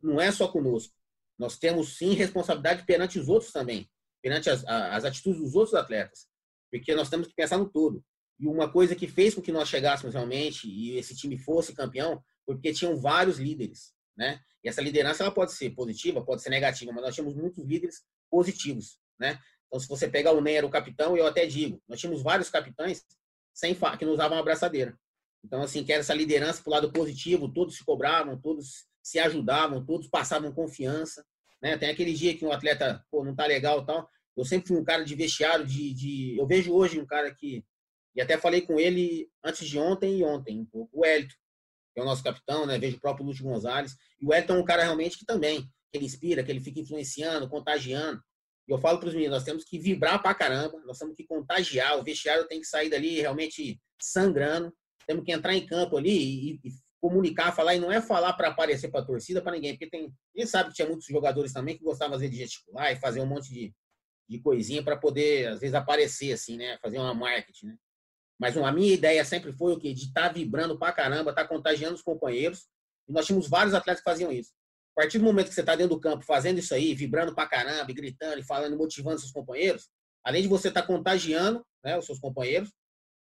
não 0.03 0.21
é 0.21 0.31
só 0.31 0.49
conosco. 0.49 0.95
Nós 1.39 1.57
temos, 1.57 1.97
sim, 1.97 2.15
responsabilidade 2.15 2.85
perante 2.85 3.19
os 3.19 3.29
outros 3.29 3.53
também, 3.53 3.89
perante 4.23 4.51
as, 4.51 4.65
as 4.67 5.05
atitudes 5.05 5.41
dos 5.41 5.55
outros 5.55 5.75
atletas, 5.75 6.27
porque 6.71 6.95
nós 6.95 7.09
temos 7.09 7.29
que 7.29 7.35
pensar 7.35 7.59
no 7.59 7.71
todo. 7.71 8.05
E 8.39 8.47
uma 8.47 8.71
coisa 8.71 8.95
que 8.95 9.09
fez 9.09 9.35
com 9.35 9.43
que 9.43 9.53
nós 9.53 9.69
chegássemos 9.69 10.15
realmente 10.15 10.69
e 10.69 10.97
esse 10.97 11.17
time 11.17 11.39
fosse 11.39 11.75
campeão, 11.75 12.23
porque 12.47 12.73
tinham 12.73 12.97
vários 12.97 13.39
líderes, 13.39 13.93
né? 14.19 14.41
E 14.63 14.69
essa 14.69 14.83
liderança 14.83 15.23
ela 15.23 15.33
pode 15.33 15.53
ser 15.53 15.71
positiva, 15.71 16.25
pode 16.25 16.43
ser 16.43 16.51
negativa, 16.51 16.93
mas 16.93 17.03
nós 17.03 17.15
tínhamos 17.15 17.37
muitos 17.37 17.65
líderes 17.65 18.03
positivos, 18.29 18.99
né? 19.19 19.39
Então, 19.69 19.79
se 19.79 19.87
você 19.87 20.09
pegar 20.09 20.33
o 20.33 20.41
Ney 20.41 20.57
era 20.57 20.67
o 20.67 20.71
capitão, 20.71 21.17
eu 21.17 21.27
até 21.27 21.47
digo, 21.47 21.81
nós 21.87 22.01
tínhamos 22.01 22.23
vários 22.23 22.51
capitães 22.51 23.05
sem 23.55 23.75
que 23.99 24.05
não 24.05 24.13
usavam 24.13 24.39
abraçadeira. 24.39 24.99
Então, 25.45 25.63
assim, 25.63 25.85
que 25.85 25.93
era 25.93 26.01
essa 26.01 26.15
liderança 26.15 26.63
para 26.63 26.71
o 26.71 26.75
lado 26.75 26.93
positivo, 26.93 27.53
todos 27.53 27.77
se 27.77 27.85
cobravam, 27.85 28.41
todos 28.41 28.87
se 29.03 29.19
ajudavam, 29.19 29.85
todos 29.85 30.09
passavam 30.09 30.53
confiança, 30.53 31.25
né? 31.63 31.79
Tem 31.79 31.91
aquele 31.91 32.13
dia 32.13 32.37
que 32.37 32.45
um 32.45 32.53
atleta, 32.53 33.05
pô, 33.11 33.25
não 33.25 33.37
tá 33.37 33.47
legal 33.47 33.85
tal. 33.85 34.09
Eu 34.37 34.45
sempre 34.45 34.69
fui 34.69 34.77
um 34.77 34.85
cara 34.85 35.05
de 35.05 35.15
vestiário, 35.15 35.67
de, 35.67 35.93
de... 35.95 36.37
eu 36.39 36.47
vejo 36.47 36.73
hoje 36.73 37.01
um 37.01 37.07
cara 37.07 37.33
que, 37.35 37.65
e 38.15 38.21
até 38.21 38.37
falei 38.39 38.63
com 38.63 38.79
ele 38.79 39.29
antes 39.45 39.69
de 39.69 39.79
ontem 39.79 40.19
e 40.19 40.25
ontem, 40.25 40.67
o 40.73 41.05
Hélito, 41.05 41.35
é 41.99 42.03
o 42.03 42.07
nosso 42.07 42.23
capitão, 42.23 42.67
né? 42.67 42.79
Vejo 42.79 42.97
o 42.97 43.01
próprio 43.01 43.27
Lúcio 43.27 43.45
Gonzalez. 43.45 43.97
E 44.21 44.27
o 44.27 44.33
Hélito 44.33 44.53
é 44.53 44.57
um 44.57 44.65
cara 44.65 44.83
realmente 44.83 45.19
que 45.19 45.25
também, 45.25 45.63
que 45.63 45.99
ele 45.99 46.07
inspira, 46.07 46.43
que 46.43 46.51
ele 46.51 46.61
fica 46.61 46.81
influenciando, 46.81 47.49
contagiando. 47.49 48.23
E 48.69 48.73
eu 48.73 48.79
falo 48.79 48.99
para 48.99 49.09
os 49.09 49.15
meninos, 49.15 49.37
nós 49.37 49.45
temos 49.45 49.65
que 49.65 49.79
vibrar 49.79 50.21
para 50.21 50.35
caramba, 50.35 50.79
nós 50.85 50.99
temos 50.99 51.17
que 51.17 51.25
contagiar, 51.25 51.99
o 51.99 52.05
vestiário 52.05 52.47
tem 52.47 52.61
que 52.61 52.67
sair 52.67 52.91
dali 52.91 53.21
realmente 53.21 53.81
sangrando, 54.01 54.73
temos 55.07 55.25
que 55.25 55.33
entrar 55.33 55.55
em 55.55 55.67
campo 55.67 55.97
ali 55.97 56.11
e, 56.11 56.61
e 56.65 56.71
comunicar, 57.01 57.55
falar, 57.55 57.75
e 57.75 57.81
não 57.81 57.91
é 57.91 58.01
falar 58.01 58.35
para 58.35 58.49
aparecer 58.49 58.91
para 58.91 59.01
a 59.01 59.05
torcida, 59.05 59.41
para 59.41 59.53
ninguém, 59.53 59.73
porque 59.73 59.89
tem, 59.89 60.13
gente 60.37 60.51
sabe 60.51 60.69
que 60.69 60.77
tinha 60.77 60.89
muitos 60.89 61.07
jogadores 61.07 61.53
também 61.53 61.79
que 61.79 61.85
gostavam 61.85 62.19
de 62.19 62.31
gesticular 62.31 62.93
e 62.93 62.97
fazer 62.97 63.21
um 63.21 63.27
monte 63.27 63.49
de, 63.49 63.73
de 64.29 64.39
coisinha 64.41 64.83
para 64.83 64.97
poder, 64.97 65.49
às 65.49 65.61
vezes, 65.61 65.75
aparecer, 65.75 66.33
assim, 66.33 66.57
né? 66.57 66.77
Fazer 66.83 66.99
uma 66.99 67.15
marketing, 67.15 67.69
né? 67.69 67.77
Mas 68.39 68.57
a 68.57 68.73
minha 68.73 68.95
ideia 68.95 69.25
sempre 69.25 69.53
foi 69.53 69.73
o 69.73 69.79
quê? 69.79 69.93
De 69.93 70.05
estar 70.05 70.29
tá 70.29 70.33
vibrando 70.33 70.79
pra 70.79 70.93
caramba, 70.93 71.31
estar 71.31 71.43
tá 71.43 71.49
contagiando 71.49 71.95
os 71.95 72.03
companheiros. 72.03 72.69
E 73.09 73.13
nós 73.13 73.27
tínhamos 73.27 73.49
vários 73.49 73.75
atletas 73.75 74.01
que 74.01 74.09
faziam 74.09 74.31
isso. 74.31 74.53
A 74.97 75.03
partir 75.03 75.19
do 75.19 75.25
momento 75.25 75.49
que 75.49 75.55
você 75.55 75.61
está 75.61 75.75
dentro 75.75 75.95
do 75.95 76.01
campo 76.01 76.25
fazendo 76.25 76.59
isso 76.59 76.75
aí, 76.75 76.95
vibrando 76.95 77.35
pra 77.35 77.47
caramba, 77.47 77.93
gritando, 77.93 78.39
e 78.39 78.43
falando, 78.43 78.77
motivando 78.77 79.19
seus 79.19 79.33
companheiros, 79.33 79.89
além 80.25 80.43
de 80.43 80.49
você 80.49 80.69
estar 80.69 80.83
tá 80.83 80.87
contagiando 80.87 81.65
né, 81.85 81.97
os 81.99 82.05
seus 82.05 82.19
companheiros, 82.19 82.73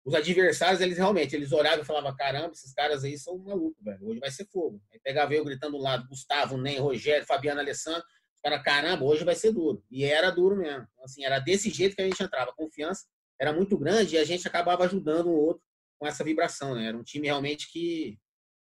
os 0.06 0.14
adversários, 0.14 0.82
eles 0.82 0.98
realmente, 0.98 1.36
eles 1.36 1.52
olhavam 1.52 1.82
e 1.82 1.86
falavam, 1.86 2.16
caramba, 2.16 2.52
esses 2.52 2.72
caras 2.74 3.04
aí 3.04 3.18
são 3.18 3.38
malucos, 3.40 3.84
velho. 3.84 4.08
Hoje 4.08 4.20
vai 4.20 4.30
ser 4.30 4.46
fogo. 4.46 4.80
Aí 4.94 5.00
pegava 5.00 5.34
eu 5.34 5.44
gritando 5.44 5.78
do 5.78 5.84
lado, 5.84 6.08
Gustavo, 6.08 6.58
Nem, 6.58 6.78
Rogério, 6.78 7.26
Fabiano, 7.26 7.60
Alessandro. 7.60 8.04
Os 8.36 8.42
caras, 8.42 8.62
caramba, 8.62 9.04
hoje 9.04 9.24
vai 9.24 9.34
ser 9.34 9.52
duro. 9.52 9.84
E 9.90 10.06
era 10.06 10.30
duro 10.30 10.56
mesmo. 10.56 10.88
Então, 10.94 11.06
assim, 11.06 11.26
era 11.26 11.40
desse 11.40 11.72
jeito 11.72 11.96
que 11.96 12.04
a 12.04 12.06
gente 12.06 12.22
entrava. 12.22 12.54
Confiança 12.54 13.06
era 13.40 13.54
muito 13.54 13.78
grande 13.78 14.16
e 14.16 14.18
a 14.18 14.24
gente 14.24 14.48
acabava 14.48 14.84
ajudando 14.86 15.28
o 15.28 15.36
outro 15.36 15.64
com 16.00 16.08
essa 16.08 16.24
vibração, 16.24 16.76
né? 16.76 16.88
Era 16.88 16.98
um 16.98 17.04
time 17.04 17.28
realmente 17.28 17.72
que, 17.72 18.18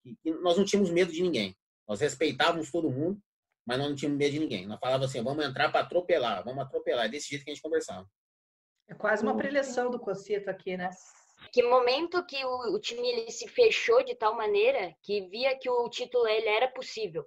que, 0.02 0.16
que 0.22 0.30
nós 0.32 0.56
não 0.56 0.64
tínhamos 0.64 0.90
medo 0.90 1.12
de 1.12 1.22
ninguém. 1.22 1.56
Nós 1.88 2.00
respeitávamos 2.00 2.70
todo 2.70 2.90
mundo, 2.90 3.20
mas 3.66 3.78
nós 3.78 3.88
não 3.88 3.96
tínhamos 3.96 4.18
medo 4.18 4.32
de 4.32 4.40
ninguém. 4.40 4.66
Nós 4.66 4.78
falávamos 4.78 5.10
assim, 5.10 5.22
vamos 5.22 5.44
entrar 5.44 5.70
para 5.70 5.80
atropelar, 5.80 6.44
vamos 6.44 6.62
atropelar. 6.62 7.06
É 7.06 7.08
desse 7.08 7.28
jeito 7.28 7.44
que 7.44 7.50
a 7.50 7.54
gente 7.54 7.62
conversava. 7.62 8.08
É 8.88 8.94
quase 8.94 9.22
uma 9.22 9.36
preleção 9.36 9.90
do 9.90 9.98
Cocito 9.98 10.48
aqui, 10.48 10.76
né? 10.76 10.90
Que 11.52 11.62
momento 11.62 12.24
que 12.24 12.44
o, 12.44 12.74
o, 12.74 12.80
time 12.80 13.08
ele 13.08 13.30
se 13.30 13.48
fechou 13.48 14.02
de 14.04 14.14
tal 14.14 14.36
maneira 14.36 14.94
que 15.02 15.28
via 15.28 15.58
que 15.58 15.68
o 15.68 15.88
título 15.88 16.26
ele 16.26 16.48
era 16.48 16.68
possível. 16.68 17.26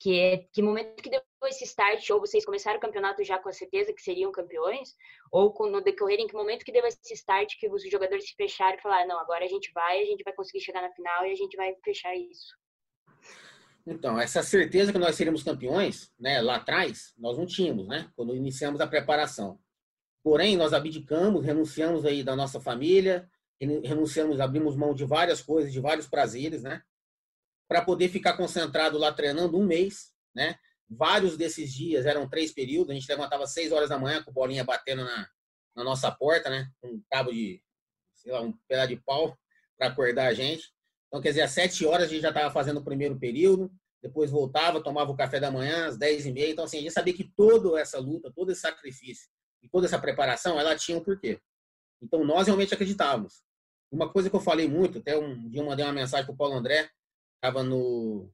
Que, 0.00 0.18
é, 0.18 0.38
que 0.52 0.60
momento 0.60 1.02
que 1.02 1.08
deu 1.08 1.22
esse 1.44 1.64
start, 1.64 2.10
ou 2.10 2.20
vocês 2.20 2.44
começaram 2.44 2.78
o 2.78 2.80
campeonato 2.80 3.22
já 3.24 3.38
com 3.38 3.48
a 3.48 3.52
certeza 3.52 3.92
que 3.92 4.02
seriam 4.02 4.32
campeões, 4.32 4.94
ou 5.30 5.52
com, 5.52 5.66
no 5.66 5.80
decorrer, 5.80 6.18
em 6.18 6.26
que 6.26 6.34
momento 6.34 6.64
que 6.64 6.72
deu 6.72 6.84
esse 6.86 7.14
start 7.14 7.54
que 7.58 7.68
os 7.68 7.82
jogadores 7.90 8.26
se 8.26 8.34
fecharam 8.34 8.76
e 8.76 8.82
falaram, 8.82 9.08
não, 9.08 9.18
agora 9.18 9.44
a 9.44 9.48
gente 9.48 9.70
vai, 9.72 10.02
a 10.02 10.06
gente 10.06 10.22
vai 10.24 10.34
conseguir 10.34 10.60
chegar 10.60 10.82
na 10.82 10.92
final 10.92 11.26
e 11.26 11.32
a 11.32 11.36
gente 11.36 11.56
vai 11.56 11.74
fechar 11.84 12.14
isso. 12.14 12.54
Então, 13.86 14.18
essa 14.18 14.42
certeza 14.42 14.92
que 14.92 14.98
nós 14.98 15.14
seríamos 15.14 15.42
campeões, 15.42 16.10
né, 16.18 16.40
lá 16.40 16.56
atrás, 16.56 17.12
nós 17.18 17.36
não 17.36 17.44
tínhamos, 17.44 17.86
né, 17.86 18.10
quando 18.16 18.34
iniciamos 18.34 18.80
a 18.80 18.86
preparação. 18.86 19.58
Porém, 20.22 20.56
nós 20.56 20.72
abdicamos, 20.72 21.44
renunciamos 21.44 22.06
aí 22.06 22.22
da 22.22 22.34
nossa 22.34 22.58
família, 22.58 23.28
renunciamos, 23.60 24.40
abrimos 24.40 24.74
mão 24.74 24.94
de 24.94 25.04
várias 25.04 25.42
coisas, 25.42 25.70
de 25.70 25.80
vários 25.80 26.08
prazeres, 26.08 26.62
né? 26.62 26.82
Para 27.68 27.82
poder 27.82 28.08
ficar 28.08 28.36
concentrado 28.36 28.98
lá 28.98 29.12
treinando 29.12 29.58
um 29.58 29.64
mês, 29.64 30.12
né? 30.34 30.56
Vários 30.88 31.36
desses 31.36 31.72
dias 31.72 32.06
eram 32.06 32.28
três 32.28 32.52
períodos, 32.52 32.90
a 32.90 32.94
gente 32.94 33.08
levantava 33.08 33.46
seis 33.46 33.72
horas 33.72 33.88
da 33.88 33.98
manhã 33.98 34.22
com 34.22 34.32
bolinha 34.32 34.64
batendo 34.64 35.02
na, 35.04 35.28
na 35.74 35.84
nossa 35.84 36.10
porta, 36.10 36.50
né? 36.50 36.68
Um 36.82 37.02
cabo 37.10 37.32
de, 37.32 37.62
sei 38.14 38.32
lá, 38.32 38.40
um 38.40 38.52
pedaço 38.68 38.88
de 38.88 38.96
pau 39.02 39.36
para 39.78 39.88
acordar 39.88 40.26
a 40.26 40.34
gente. 40.34 40.72
Então, 41.08 41.22
quer 41.22 41.30
dizer, 41.30 41.42
às 41.42 41.52
sete 41.52 41.86
horas 41.86 42.08
a 42.08 42.10
gente 42.10 42.22
já 42.22 42.28
estava 42.28 42.52
fazendo 42.52 42.80
o 42.80 42.84
primeiro 42.84 43.18
período, 43.18 43.72
depois 44.02 44.30
voltava, 44.30 44.82
tomava 44.82 45.10
o 45.10 45.16
café 45.16 45.40
da 45.40 45.50
manhã 45.50 45.86
às 45.86 45.96
dez 45.96 46.26
e 46.26 46.32
meia. 46.32 46.50
Então, 46.50 46.64
assim, 46.64 46.78
a 46.78 46.80
gente 46.82 46.92
sabia 46.92 47.14
que 47.14 47.32
toda 47.36 47.80
essa 47.80 47.98
luta, 47.98 48.32
todo 48.34 48.52
esse 48.52 48.60
sacrifício 48.60 49.28
e 49.62 49.68
toda 49.68 49.86
essa 49.86 49.98
preparação, 49.98 50.60
ela 50.60 50.76
tinha 50.76 50.98
um 50.98 51.02
porquê. 51.02 51.40
Então, 52.02 52.22
nós 52.24 52.46
realmente 52.46 52.74
acreditávamos. 52.74 53.42
Uma 53.90 54.12
coisa 54.12 54.28
que 54.28 54.36
eu 54.36 54.40
falei 54.40 54.68
muito, 54.68 54.98
até 54.98 55.16
um 55.16 55.48
dia 55.48 55.60
eu 55.60 55.64
mandei 55.64 55.84
uma 55.84 55.92
mensagem 55.92 56.26
para 56.26 56.34
o 56.34 56.36
Paulo 56.36 56.54
André, 56.54 56.90
estava 57.44 57.62
no, 57.62 58.30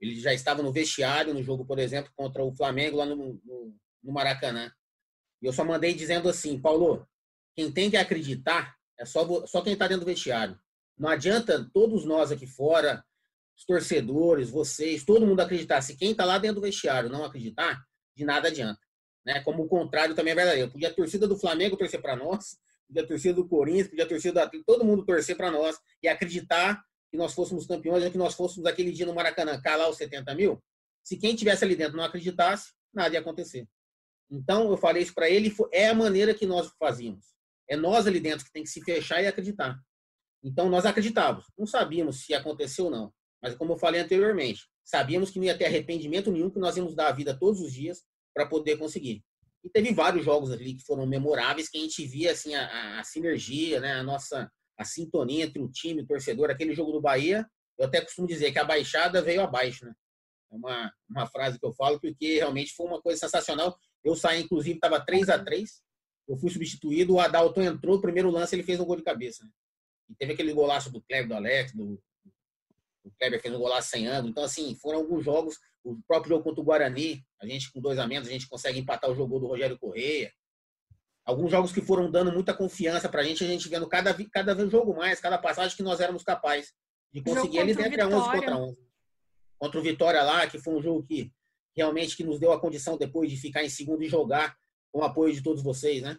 ele 0.00 0.20
já 0.20 0.34
estava 0.34 0.62
no 0.62 0.72
vestiário 0.72 1.32
no 1.32 1.42
jogo, 1.42 1.64
por 1.64 1.78
exemplo, 1.78 2.12
contra 2.14 2.44
o 2.44 2.54
Flamengo 2.54 2.98
lá 2.98 3.06
no, 3.06 3.16
no, 3.16 3.74
no 4.02 4.12
Maracanã. 4.12 4.70
E 5.40 5.46
eu 5.46 5.52
só 5.52 5.64
mandei 5.64 5.94
dizendo 5.94 6.28
assim, 6.28 6.60
Paulo, 6.60 7.08
quem 7.54 7.72
tem 7.72 7.90
que 7.90 7.96
acreditar 7.96 8.76
é 8.98 9.06
só, 9.06 9.46
só 9.46 9.62
quem 9.62 9.72
está 9.72 9.88
dentro 9.88 10.04
do 10.04 10.10
vestiário. 10.10 10.58
Não 10.98 11.08
adianta 11.08 11.68
todos 11.72 12.04
nós 12.04 12.30
aqui 12.30 12.46
fora, 12.46 13.02
os 13.56 13.64
torcedores, 13.64 14.50
vocês, 14.50 15.04
todo 15.04 15.26
mundo 15.26 15.40
acreditar. 15.40 15.80
Se 15.80 15.96
quem 15.96 16.10
está 16.10 16.26
lá 16.26 16.38
dentro 16.38 16.56
do 16.56 16.66
vestiário 16.66 17.08
não 17.08 17.24
acreditar, 17.24 17.82
de 18.14 18.24
nada 18.24 18.48
adianta. 18.48 18.80
Né? 19.24 19.40
Como 19.40 19.62
o 19.62 19.68
contrário 19.68 20.14
também 20.14 20.32
é 20.32 20.36
verdadeiro. 20.36 20.70
Podia 20.70 20.88
a 20.88 20.94
torcida 20.94 21.26
do 21.26 21.38
Flamengo 21.38 21.76
torcer 21.76 22.00
para 22.02 22.16
nós, 22.16 22.58
podia 22.86 23.02
a 23.02 23.06
torcida 23.06 23.34
do 23.34 23.48
Corinthians, 23.48 23.88
podia 23.88 24.04
a 24.04 24.08
torcida 24.08 24.34
do 24.34 24.40
Atlético, 24.40 24.64
todo 24.66 24.84
mundo 24.84 25.04
torcer 25.04 25.36
para 25.36 25.50
nós 25.50 25.78
e 26.02 26.08
acreditar 26.08 26.82
que 27.10 27.16
nós 27.16 27.34
fôssemos 27.34 27.66
campeões, 27.66 28.08
que 28.10 28.18
nós 28.18 28.34
fôssemos 28.34 28.66
aquele 28.66 28.92
dia 28.92 29.06
no 29.06 29.14
Maracanã 29.14 29.60
calar 29.60 29.90
os 29.90 29.96
70 29.96 30.34
mil. 30.34 30.62
Se 31.02 31.16
quem 31.16 31.34
tivesse 31.34 31.64
ali 31.64 31.74
dentro 31.74 31.96
não 31.96 32.04
acreditasse, 32.04 32.72
nada 32.94 33.14
ia 33.14 33.20
acontecer. 33.20 33.66
Então, 34.30 34.70
eu 34.70 34.76
falei 34.76 35.02
isso 35.02 35.14
para 35.14 35.28
ele, 35.28 35.52
é 35.72 35.88
a 35.88 35.94
maneira 35.94 36.32
que 36.32 36.46
nós 36.46 36.70
fazíamos. 36.78 37.26
É 37.68 37.76
nós 37.76 38.06
ali 38.06 38.20
dentro 38.20 38.44
que 38.44 38.52
tem 38.52 38.62
que 38.62 38.68
se 38.68 38.80
fechar 38.80 39.22
e 39.22 39.26
acreditar. 39.26 39.76
Então, 40.42 40.68
nós 40.68 40.86
acreditávamos. 40.86 41.46
Não 41.58 41.66
sabíamos 41.66 42.24
se 42.24 42.32
aconteceu 42.32 42.86
ou 42.86 42.90
não. 42.90 43.12
Mas, 43.42 43.54
como 43.54 43.72
eu 43.72 43.76
falei 43.76 44.00
anteriormente, 44.00 44.68
sabíamos 44.84 45.30
que 45.30 45.38
não 45.38 45.46
ia 45.46 45.58
ter 45.58 45.66
arrependimento 45.66 46.30
nenhum, 46.30 46.50
que 46.50 46.58
nós 46.58 46.76
íamos 46.76 46.94
dar 46.94 47.08
a 47.08 47.12
vida 47.12 47.36
todos 47.36 47.60
os 47.60 47.72
dias 47.72 48.04
para 48.34 48.46
poder 48.46 48.76
conseguir. 48.76 49.24
E 49.64 49.68
teve 49.68 49.92
vários 49.92 50.24
jogos 50.24 50.50
ali 50.50 50.74
que 50.74 50.84
foram 50.84 51.06
memoráveis, 51.06 51.68
que 51.68 51.78
a 51.78 51.80
gente 51.80 52.04
via 52.06 52.32
assim 52.32 52.54
a, 52.54 53.00
a 53.00 53.04
sinergia, 53.04 53.80
né, 53.80 53.92
a 53.94 54.02
nossa 54.02 54.50
a 54.80 54.84
sintonia 54.84 55.44
entre 55.44 55.62
o 55.62 55.70
time 55.70 56.00
o 56.00 56.06
torcedor. 56.06 56.50
Aquele 56.50 56.74
jogo 56.74 56.90
do 56.90 57.02
Bahia, 57.02 57.46
eu 57.78 57.84
até 57.84 58.00
costumo 58.00 58.26
dizer 58.26 58.50
que 58.50 58.58
a 58.58 58.64
baixada 58.64 59.20
veio 59.20 59.42
abaixo, 59.42 59.84
né? 59.84 59.92
É 60.50 60.56
uma, 60.56 60.92
uma 61.08 61.26
frase 61.26 61.60
que 61.60 61.66
eu 61.66 61.72
falo 61.74 62.00
porque 62.00 62.36
realmente 62.36 62.72
foi 62.72 62.86
uma 62.86 63.00
coisa 63.00 63.20
sensacional. 63.20 63.78
Eu 64.02 64.16
saí, 64.16 64.42
inclusive, 64.42 64.76
estava 64.76 64.98
3 64.98 65.28
a 65.28 65.38
3 65.38 65.70
Eu 66.26 66.36
fui 66.38 66.50
substituído, 66.50 67.14
o 67.14 67.20
Adalto 67.20 67.60
entrou, 67.60 67.96
o 67.96 68.00
primeiro 68.00 68.30
lance 68.30 68.54
ele 68.54 68.62
fez 68.62 68.80
um 68.80 68.86
gol 68.86 68.96
de 68.96 69.02
cabeça. 69.02 69.44
Né? 69.44 69.50
E 70.08 70.14
teve 70.14 70.32
aquele 70.32 70.52
golaço 70.54 70.90
do 70.90 71.02
Kleber, 71.02 71.28
do 71.28 71.34
Alex, 71.34 71.72
do, 71.72 72.02
o 73.04 73.10
Kleber 73.18 73.40
fez 73.40 73.54
um 73.54 73.58
golaço 73.58 73.90
sem 73.90 74.06
ângulo. 74.06 74.30
Então, 74.30 74.44
assim, 74.44 74.74
foram 74.76 75.00
alguns 75.00 75.22
jogos. 75.22 75.58
O 75.84 76.00
próprio 76.08 76.30
jogo 76.30 76.44
contra 76.44 76.60
o 76.60 76.64
Guarani, 76.64 77.22
a 77.40 77.46
gente 77.46 77.70
com 77.70 77.80
dois 77.80 77.98
a 77.98 78.06
menos, 78.06 78.28
a 78.28 78.32
gente 78.32 78.48
consegue 78.48 78.78
empatar 78.78 79.10
o 79.10 79.14
jogo 79.14 79.38
do 79.38 79.46
Rogério 79.46 79.78
Correia. 79.78 80.32
Alguns 81.30 81.52
jogos 81.52 81.70
que 81.70 81.80
foram 81.80 82.10
dando 82.10 82.32
muita 82.32 82.52
confiança 82.52 83.08
pra 83.08 83.22
gente, 83.22 83.44
a 83.44 83.46
gente 83.46 83.68
vendo 83.68 83.88
cada, 83.88 84.12
cada 84.32 84.52
vez 84.52 84.68
jogo 84.68 84.96
mais, 84.96 85.20
cada 85.20 85.38
passagem 85.38 85.76
que 85.76 85.82
nós 85.82 86.00
éramos 86.00 86.24
capazes 86.24 86.72
de 87.12 87.22
conseguir 87.22 87.60
ali 87.60 87.72
dentro 87.72 88.04
11 88.04 88.30
contra 88.32 88.56
11. 88.56 88.78
Contra 89.56 89.78
o 89.78 89.82
Vitória 89.82 90.22
lá, 90.24 90.48
que 90.48 90.58
foi 90.58 90.74
um 90.74 90.82
jogo 90.82 91.04
que 91.04 91.32
realmente 91.76 92.16
que 92.16 92.24
nos 92.24 92.40
deu 92.40 92.50
a 92.50 92.60
condição 92.60 92.98
depois 92.98 93.30
de 93.30 93.36
ficar 93.36 93.62
em 93.62 93.68
segundo 93.68 94.02
e 94.02 94.08
jogar 94.08 94.56
com 94.90 95.02
o 95.02 95.04
apoio 95.04 95.32
de 95.32 95.40
todos 95.40 95.62
vocês, 95.62 96.02
né? 96.02 96.18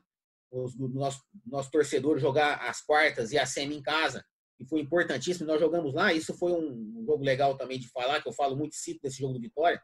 Os, 0.50 0.76
do 0.76 0.88
nosso, 0.88 1.22
nosso 1.46 1.70
torcedor 1.70 2.18
jogar 2.18 2.56
as 2.70 2.82
quartas 2.82 3.34
e 3.34 3.38
a 3.38 3.46
semi 3.46 3.76
em 3.76 3.82
casa 3.82 4.24
que 4.58 4.66
foi 4.66 4.80
importantíssimo. 4.80 5.46
Nós 5.46 5.60
jogamos 5.60 5.94
lá, 5.94 6.14
isso 6.14 6.34
foi 6.38 6.54
um 6.54 7.04
jogo 7.06 7.22
legal 7.22 7.58
também 7.58 7.78
de 7.78 7.90
falar, 7.90 8.22
que 8.22 8.30
eu 8.30 8.34
falo 8.34 8.56
muito 8.56 8.76
cito 8.76 9.02
desse 9.04 9.20
jogo 9.20 9.34
do 9.34 9.42
Vitória, 9.42 9.82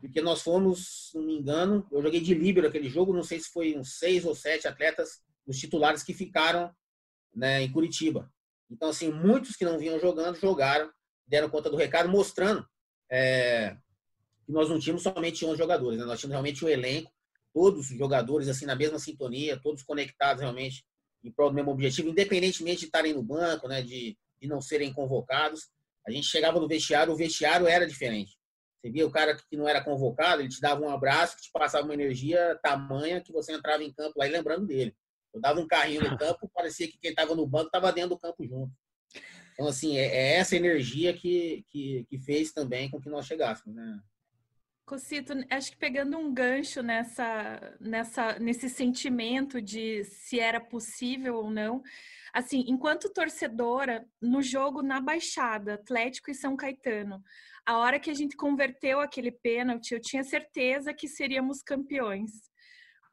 porque 0.00 0.20
nós 0.20 0.42
fomos, 0.42 1.10
se 1.10 1.16
não 1.16 1.24
me 1.24 1.38
engano, 1.38 1.86
eu 1.90 2.02
joguei 2.02 2.20
de 2.20 2.34
líbero 2.34 2.68
aquele 2.68 2.88
jogo, 2.88 3.12
não 3.12 3.22
sei 3.22 3.40
se 3.40 3.50
foi 3.50 3.76
uns 3.76 3.98
seis 3.98 4.24
ou 4.24 4.34
sete 4.34 4.68
atletas, 4.68 5.20
os 5.46 5.58
titulares 5.58 6.02
que 6.02 6.14
ficaram 6.14 6.74
né, 7.34 7.62
em 7.62 7.72
Curitiba. 7.72 8.30
Então, 8.70 8.88
assim, 8.88 9.10
muitos 9.10 9.56
que 9.56 9.64
não 9.64 9.78
vinham 9.78 9.98
jogando, 9.98 10.38
jogaram, 10.38 10.90
deram 11.26 11.50
conta 11.50 11.68
do 11.68 11.76
recado, 11.76 12.08
mostrando 12.08 12.64
é, 13.10 13.76
que 14.46 14.52
nós 14.52 14.68
não 14.68 14.78
tínhamos 14.78 15.02
somente 15.02 15.44
11 15.44 15.58
jogadores, 15.58 15.98
né? 15.98 16.04
nós 16.04 16.20
tínhamos 16.20 16.34
realmente 16.34 16.64
o 16.64 16.68
um 16.68 16.70
elenco, 16.70 17.10
todos 17.52 17.90
os 17.90 17.98
jogadores, 17.98 18.48
assim, 18.48 18.64
na 18.64 18.76
mesma 18.76 18.98
sintonia, 18.98 19.60
todos 19.60 19.82
conectados 19.82 20.40
realmente 20.40 20.84
em 21.22 21.30
prol 21.30 21.50
do 21.50 21.54
mesmo 21.54 21.70
objetivo, 21.70 22.08
independentemente 22.08 22.80
de 22.80 22.84
estarem 22.86 23.12
no 23.12 23.22
banco, 23.22 23.68
né, 23.68 23.82
de, 23.82 24.16
de 24.40 24.48
não 24.48 24.60
serem 24.60 24.92
convocados. 24.92 25.68
A 26.06 26.10
gente 26.10 26.26
chegava 26.26 26.58
no 26.58 26.68
vestiário, 26.68 27.12
o 27.12 27.16
vestiário 27.16 27.66
era 27.66 27.86
diferente. 27.86 28.38
Você 28.80 28.90
via 28.90 29.06
o 29.06 29.10
cara 29.10 29.36
que 29.36 29.56
não 29.56 29.68
era 29.68 29.84
convocado, 29.84 30.40
ele 30.40 30.48
te 30.48 30.60
dava 30.60 30.80
um 30.80 30.88
abraço, 30.88 31.36
que 31.36 31.42
te 31.42 31.50
passava 31.52 31.84
uma 31.84 31.94
energia 31.94 32.58
tamanha 32.62 33.20
que 33.20 33.32
você 33.32 33.52
entrava 33.52 33.84
em 33.84 33.92
campo 33.92 34.14
lá 34.16 34.26
e 34.26 34.30
lembrando 34.30 34.66
dele. 34.66 34.96
Eu 35.34 35.40
dava 35.40 35.60
um 35.60 35.66
carrinho 35.66 36.02
no 36.02 36.16
campo, 36.18 36.50
parecia 36.54 36.88
que 36.88 36.98
quem 36.98 37.10
estava 37.10 37.34
no 37.34 37.46
banco 37.46 37.66
estava 37.66 37.92
dentro 37.92 38.10
do 38.10 38.18
campo 38.18 38.42
junto. 38.46 38.72
Então, 39.52 39.68
assim, 39.68 39.98
é, 39.98 40.06
é 40.06 40.36
essa 40.36 40.56
energia 40.56 41.12
que, 41.12 41.66
que, 41.68 42.06
que, 42.08 42.18
fez 42.18 42.52
também 42.52 42.90
com 42.90 42.98
que 42.98 43.10
nós 43.10 43.26
chegássemos, 43.26 43.76
né? 43.76 44.00
Cocito, 44.86 45.34
acho 45.50 45.72
que 45.72 45.76
pegando 45.76 46.16
um 46.16 46.32
gancho 46.32 46.82
nessa, 46.82 47.76
nessa, 47.78 48.38
nesse 48.38 48.68
sentimento 48.70 49.60
de 49.60 50.02
se 50.04 50.40
era 50.40 50.58
possível 50.58 51.36
ou 51.36 51.50
não, 51.50 51.82
assim, 52.32 52.64
enquanto 52.68 53.12
torcedora, 53.12 54.06
no 54.20 54.42
jogo 54.42 54.82
na 54.82 55.00
Baixada, 55.00 55.74
Atlético 55.74 56.30
e 56.30 56.34
São 56.34 56.56
Caetano, 56.56 57.22
a 57.66 57.78
hora 57.78 58.00
que 58.00 58.10
a 58.10 58.14
gente 58.14 58.36
converteu 58.36 59.00
aquele 59.00 59.30
pênalti, 59.30 59.92
eu 59.92 60.00
tinha 60.00 60.24
certeza 60.24 60.94
que 60.94 61.08
seríamos 61.08 61.62
campeões. 61.62 62.50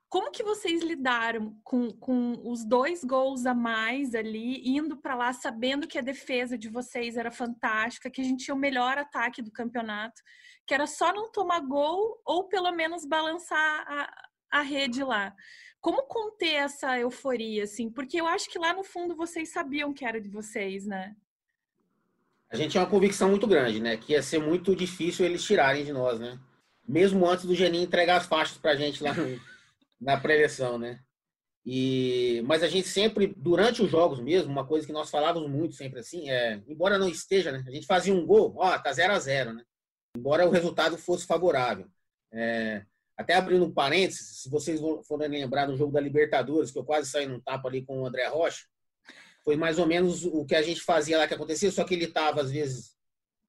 Como 0.10 0.32
que 0.32 0.42
vocês 0.42 0.82
lidaram 0.82 1.60
com, 1.66 1.92
com 1.92 2.42
os 2.50 2.66
dois 2.66 3.04
gols 3.04 3.46
a 3.46 3.54
mais 3.54 4.16
ali, 4.16 4.62
indo 4.66 4.96
para 4.96 5.16
lá 5.16 5.34
sabendo 5.34 5.86
que 5.86 5.98
a 5.98 6.02
defesa 6.02 6.58
de 6.58 6.70
vocês 6.70 7.18
era 7.18 7.30
fantástica, 7.30 8.10
que 8.10 8.22
a 8.22 8.24
gente 8.24 8.46
tinha 8.46 8.56
o 8.56 8.60
melhor 8.60 8.98
ataque 8.98 9.42
do 9.42 9.52
campeonato, 9.52 10.22
que 10.66 10.74
era 10.74 10.88
só 10.88 11.14
não 11.14 11.30
tomar 11.30 11.60
gol 11.60 12.22
ou 12.26 12.46
pelo 12.46 12.72
menos 12.72 13.06
balançar 13.06 13.86
a, 13.88 14.60
a 14.60 14.62
rede 14.62 15.04
lá. 15.04 15.36
Como 15.80 16.04
conter 16.04 16.56
essa 16.56 17.00
euforia, 17.00 17.64
assim? 17.64 17.90
Porque 17.90 18.20
eu 18.20 18.28
acho 18.28 18.50
que 18.50 18.60
lá 18.60 18.74
no 18.74 18.84
fundo 18.84 19.16
vocês 19.16 19.52
sabiam 19.52 19.94
que 19.94 20.06
era 20.06 20.20
de 20.20 20.30
vocês, 20.30 20.86
né? 20.86 21.16
A 22.50 22.56
gente 22.56 22.72
tinha 22.72 22.84
uma 22.84 22.90
convicção 22.90 23.30
muito 23.30 23.46
grande, 23.46 23.80
né? 23.80 23.98
Que 23.98 24.14
ia 24.14 24.24
ser 24.24 24.40
muito 24.40 24.76
difícil 24.76 25.26
eles 25.26 25.44
tirarem 25.44 25.84
de 25.84 25.92
nós, 25.92 26.20
né? 26.20 26.40
Mesmo 26.88 27.28
antes 27.28 27.46
do 27.46 27.56
Geninho 27.56 27.84
entregar 27.84 28.18
as 28.18 28.26
faixas 28.26 28.58
pra 28.58 28.76
gente 28.76 29.04
lá 29.04 29.14
na 30.00 30.18
pré-eleição, 30.20 30.78
né? 30.78 31.02
E, 31.66 32.42
mas 32.46 32.64
a 32.64 32.68
gente 32.70 32.88
sempre, 32.88 33.34
durante 33.36 33.82
os 33.82 33.92
jogos 33.92 34.22
mesmo, 34.22 34.50
uma 34.50 34.66
coisa 34.66 34.88
que 34.88 34.94
nós 34.94 35.10
falávamos 35.10 35.52
muito 35.52 35.76
sempre 35.76 36.00
assim, 36.00 36.30
é, 36.30 36.64
embora 36.66 36.98
não 36.98 37.10
esteja, 37.10 37.52
né? 37.52 37.62
A 37.68 37.72
gente 37.72 37.86
fazia 37.86 38.14
um 38.14 38.26
gol, 38.26 38.56
ó, 38.58 38.78
tá 38.80 38.94
0 38.94 39.12
a 39.12 39.20
0 39.20 39.54
né? 39.54 39.64
Embora 40.16 40.48
o 40.48 40.50
resultado 40.50 40.98
fosse 40.98 41.28
favorável. 41.28 41.86
É, 42.32 42.86
até 43.18 43.34
abrindo 43.34 43.66
um 43.66 43.74
parênteses, 43.74 44.44
se 44.44 44.50
vocês 44.50 44.80
forem 45.08 45.28
lembrar 45.28 45.66
do 45.66 45.76
jogo 45.76 45.92
da 45.92 46.00
Libertadores, 46.00 46.72
que 46.72 46.78
eu 46.78 46.86
quase 46.86 47.10
saí 47.10 47.26
num 47.26 47.40
tapa 47.40 47.68
ali 47.68 47.84
com 47.84 48.02
o 48.02 48.06
André 48.06 48.28
Rocha, 48.28 48.66
foi 49.44 49.56
mais 49.56 49.80
ou 49.80 49.88
menos 49.88 50.24
o 50.24 50.46
que 50.46 50.56
a 50.56 50.62
gente 50.62 50.82
fazia 50.82 51.18
lá 51.18 51.28
que 51.28 51.34
acontecia, 51.34 51.72
só 51.72 51.84
que 51.84 51.96
ele 51.96 52.06
estava, 52.06 52.42
às 52.42 52.52
vezes, 52.52 52.98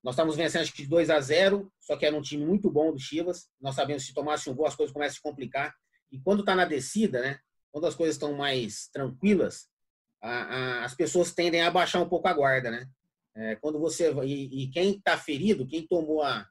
nós 0.03 0.15
estávamos 0.15 0.37
vencendo 0.37 0.63
acho 0.63 0.73
que 0.73 0.83
de 0.83 0.89
2 0.89 1.11
a 1.11 1.21
0 1.21 1.71
só 1.81 1.97
que 1.97 2.07
era 2.07 2.17
um 2.17 2.23
time 2.23 2.45
muito 2.47 2.71
bom 2.71 2.93
do 2.93 2.99
Chivas. 2.99 3.49
Nós 3.61 3.75
sabemos 3.75 4.03
que 4.03 4.09
se 4.09 4.15
tomasse 4.15 4.49
um 4.49 4.55
gol, 4.55 4.67
as 4.67 4.77
coisas 4.77 4.93
começam 4.93 5.13
a 5.13 5.17
se 5.17 5.23
complicar. 5.23 5.75
E 6.11 6.19
quando 6.21 6.41
está 6.41 6.55
na 6.55 6.65
descida, 6.65 7.21
né? 7.21 7.39
Quando 7.73 7.87
as 7.87 7.95
coisas 7.95 8.15
estão 8.15 8.33
mais 8.33 8.89
tranquilas, 8.93 9.69
a, 10.23 10.31
a, 10.31 10.85
as 10.85 10.95
pessoas 10.95 11.33
tendem 11.33 11.63
a 11.63 11.71
baixar 11.71 12.01
um 12.01 12.09
pouco 12.09 12.29
a 12.29 12.33
guarda, 12.33 12.71
né? 12.71 12.89
É, 13.35 13.57
quando 13.57 13.79
você 13.79 14.13
e, 14.25 14.65
e 14.65 14.71
quem 14.71 14.97
está 14.97 15.17
ferido, 15.17 15.67
quem 15.67 15.87
tomou 15.87 16.23
a, 16.23 16.47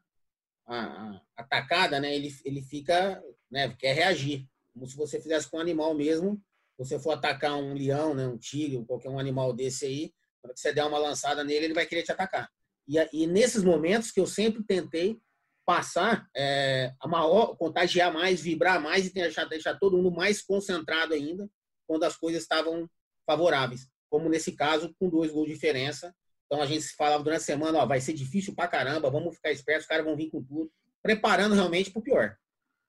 a, 0.68 1.22
atacada, 1.36 2.00
né, 2.00 2.14
ele, 2.14 2.36
ele 2.44 2.62
fica, 2.62 3.22
né, 3.50 3.74
quer 3.80 3.94
reagir. 3.94 4.46
Como 4.74 4.86
se 4.86 4.96
você 4.96 5.20
fizesse 5.20 5.50
com 5.50 5.58
um 5.58 5.62
animal 5.62 5.94
mesmo. 5.94 6.42
Você 6.78 7.00
for 7.00 7.12
atacar 7.12 7.56
um 7.56 7.74
leão, 7.74 8.14
né, 8.14 8.28
um 8.28 8.38
tigre, 8.38 8.84
qualquer 8.86 9.10
um 9.10 9.18
animal 9.18 9.52
desse 9.52 9.86
aí, 9.86 10.14
quando 10.42 10.56
você 10.56 10.72
der 10.72 10.86
uma 10.86 11.00
lançada 11.00 11.44
nele, 11.44 11.66
ele 11.66 11.74
vai 11.74 11.88
querer 11.88 12.04
te 12.04 12.12
atacar. 12.12 12.48
E, 12.88 12.98
e 13.12 13.26
nesses 13.26 13.64
momentos 13.64 14.12
que 14.12 14.20
eu 14.20 14.28
sempre 14.28 14.64
tentei 14.64 15.20
passar 15.66 16.26
é, 16.36 16.94
a 17.02 17.08
maior, 17.08 17.58
contagiar 17.58 18.14
mais, 18.14 18.40
vibrar 18.40 18.82
mais 18.82 19.08
e 19.08 19.14
deixar, 19.14 19.46
deixar 19.46 19.78
todo 19.78 19.98
mundo 19.98 20.12
mais 20.12 20.42
concentrado 20.42 21.14
ainda 21.14 21.50
quando 21.86 22.04
as 22.04 22.16
coisas 22.16 22.44
estavam 22.44 22.90
favoráveis. 23.26 23.88
Como 24.10 24.30
nesse 24.30 24.54
caso, 24.54 24.96
com 24.98 25.10
dois 25.10 25.32
gols 25.32 25.48
de 25.48 25.54
diferença, 25.54 26.16
então 26.48 26.62
a 26.62 26.66
gente 26.66 26.82
se 26.82 26.96
falava 26.96 27.24
durante 27.24 27.42
a 27.42 27.46
semana, 27.46 27.80
ó, 27.80 27.86
vai 27.86 28.02
ser 28.02 28.14
difícil 28.14 28.56
pra 28.56 28.68
caramba, 28.68 29.12
vamos 29.12 29.36
ficar 29.36 29.52
espertos, 29.52 29.84
os 29.84 29.88
caras 29.88 30.06
vão 30.06 30.16
vir 30.16 30.32
com 30.32 30.42
tudo, 30.42 30.72
preparando 31.04 31.54
realmente 31.54 31.92
pro 31.92 32.02
pior. 32.02 32.36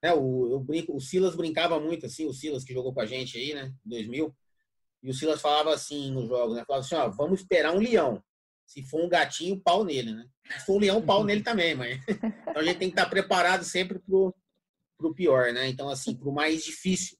Né, 0.03 0.15
o, 0.15 0.53
eu 0.53 0.61
brinco, 0.61 0.95
o 0.95 1.01
Silas 1.01 1.35
brincava 1.35 1.79
muito 1.81 2.07
assim, 2.07 2.25
o 2.25 2.33
Silas 2.33 2.63
que 2.65 2.73
jogou 2.73 2.95
com 2.95 3.01
a 3.01 3.07
gente 3.07 3.37
aí, 3.37 3.53
né, 3.53 3.75
em 3.85 3.91
2000, 3.91 4.35
e 5.03 5.11
o 5.11 5.15
Silas 5.15 5.41
falava 5.41 5.75
assim 5.75 6.11
nos 6.13 6.29
jogos, 6.29 6.57
né, 6.57 6.65
falava 6.65 6.85
assim, 6.85 6.95
ó, 6.95 7.09
vamos 7.11 7.41
esperar 7.41 7.75
um 7.75 7.81
leão. 7.81 8.23
Se 8.65 8.83
for 8.83 9.03
um 9.03 9.09
gatinho, 9.09 9.59
pau 9.59 9.83
nele, 9.83 10.13
né? 10.13 10.27
Se 10.59 10.67
for 10.67 10.75
um 10.77 10.79
leão, 10.79 11.01
pau 11.01 11.25
nele 11.25 11.43
também, 11.43 11.75
mas 11.75 11.99
então 12.07 12.55
a 12.55 12.63
gente 12.63 12.79
tem 12.79 12.91
que 12.91 13.01
estar 13.01 13.09
preparado 13.09 13.65
sempre 13.65 13.99
pro 13.99 14.35
pro 14.99 15.15
pior, 15.15 15.53
né? 15.53 15.69
Então 15.69 15.89
assim, 15.89 16.15
pro 16.15 16.31
mais 16.31 16.65
difícil. 16.65 17.17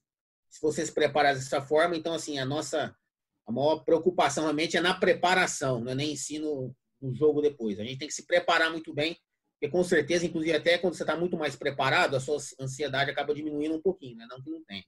Se 0.47 0.61
você 0.61 0.85
se 0.85 0.91
preparar 0.91 1.33
dessa 1.33 1.59
forma, 1.59 1.95
então 1.95 2.13
assim, 2.13 2.37
a 2.37 2.45
nossa 2.45 2.95
a 3.49 3.51
maior 3.51 3.83
preocupação 3.83 4.43
realmente 4.43 4.77
é 4.77 4.81
na 4.81 4.93
preparação, 4.93 5.81
não 5.81 5.91
é 5.91 5.95
nem 5.95 6.13
ensino 6.13 6.71
no 7.01 7.15
jogo 7.15 7.41
depois. 7.41 7.79
A 7.79 7.83
gente 7.83 7.97
tem 7.97 8.07
que 8.07 8.13
se 8.13 8.27
preparar 8.27 8.69
muito 8.69 8.93
bem, 8.93 9.17
porque 9.53 9.71
com 9.71 9.83
certeza, 9.83 10.23
inclusive 10.23 10.55
até 10.55 10.77
quando 10.77 10.93
você 10.93 11.01
está 11.01 11.17
muito 11.17 11.35
mais 11.35 11.55
preparado, 11.55 12.15
a 12.15 12.19
sua 12.19 12.37
ansiedade 12.59 13.09
acaba 13.09 13.33
diminuindo 13.33 13.75
um 13.75 13.81
pouquinho, 13.81 14.17
né? 14.17 14.27
Não 14.29 14.39
que 14.39 14.51
não 14.51 14.63
tem. 14.63 14.85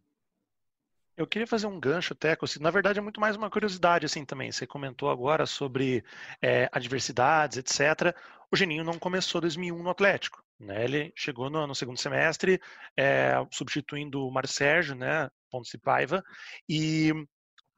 Eu 1.17 1.25
queria 1.25 1.47
fazer 1.47 1.65
um 1.65 1.79
gancho, 1.79 2.13
Teco. 2.13 2.45
Assim, 2.45 2.59
na 2.59 2.69
verdade, 2.69 2.99
é 2.99 3.01
muito 3.01 3.19
mais 3.19 3.35
uma 3.35 3.49
curiosidade 3.49 4.05
assim 4.05 4.23
também. 4.23 4.51
Você 4.51 4.67
comentou 4.67 5.09
agora 5.09 5.47
sobre 5.47 6.03
é, 6.39 6.69
adversidades, 6.71 7.57
etc. 7.57 8.15
O 8.51 8.55
Geninho 8.55 8.83
não 8.83 8.99
começou 8.99 9.41
2001 9.41 9.81
no 9.81 9.89
Atlético. 9.89 10.43
Né? 10.59 10.83
Ele 10.83 11.13
chegou 11.15 11.49
no, 11.49 11.65
no 11.65 11.73
segundo 11.73 11.97
semestre, 11.97 12.61
é, 12.95 13.33
substituindo 13.51 14.25
o 14.25 14.31
Mário 14.31 14.49
Sérgio, 14.49 14.95
né? 14.95 15.29
Pontes 15.49 15.73
e 15.73 15.77
Paiva, 15.79 16.23
e 16.69 17.11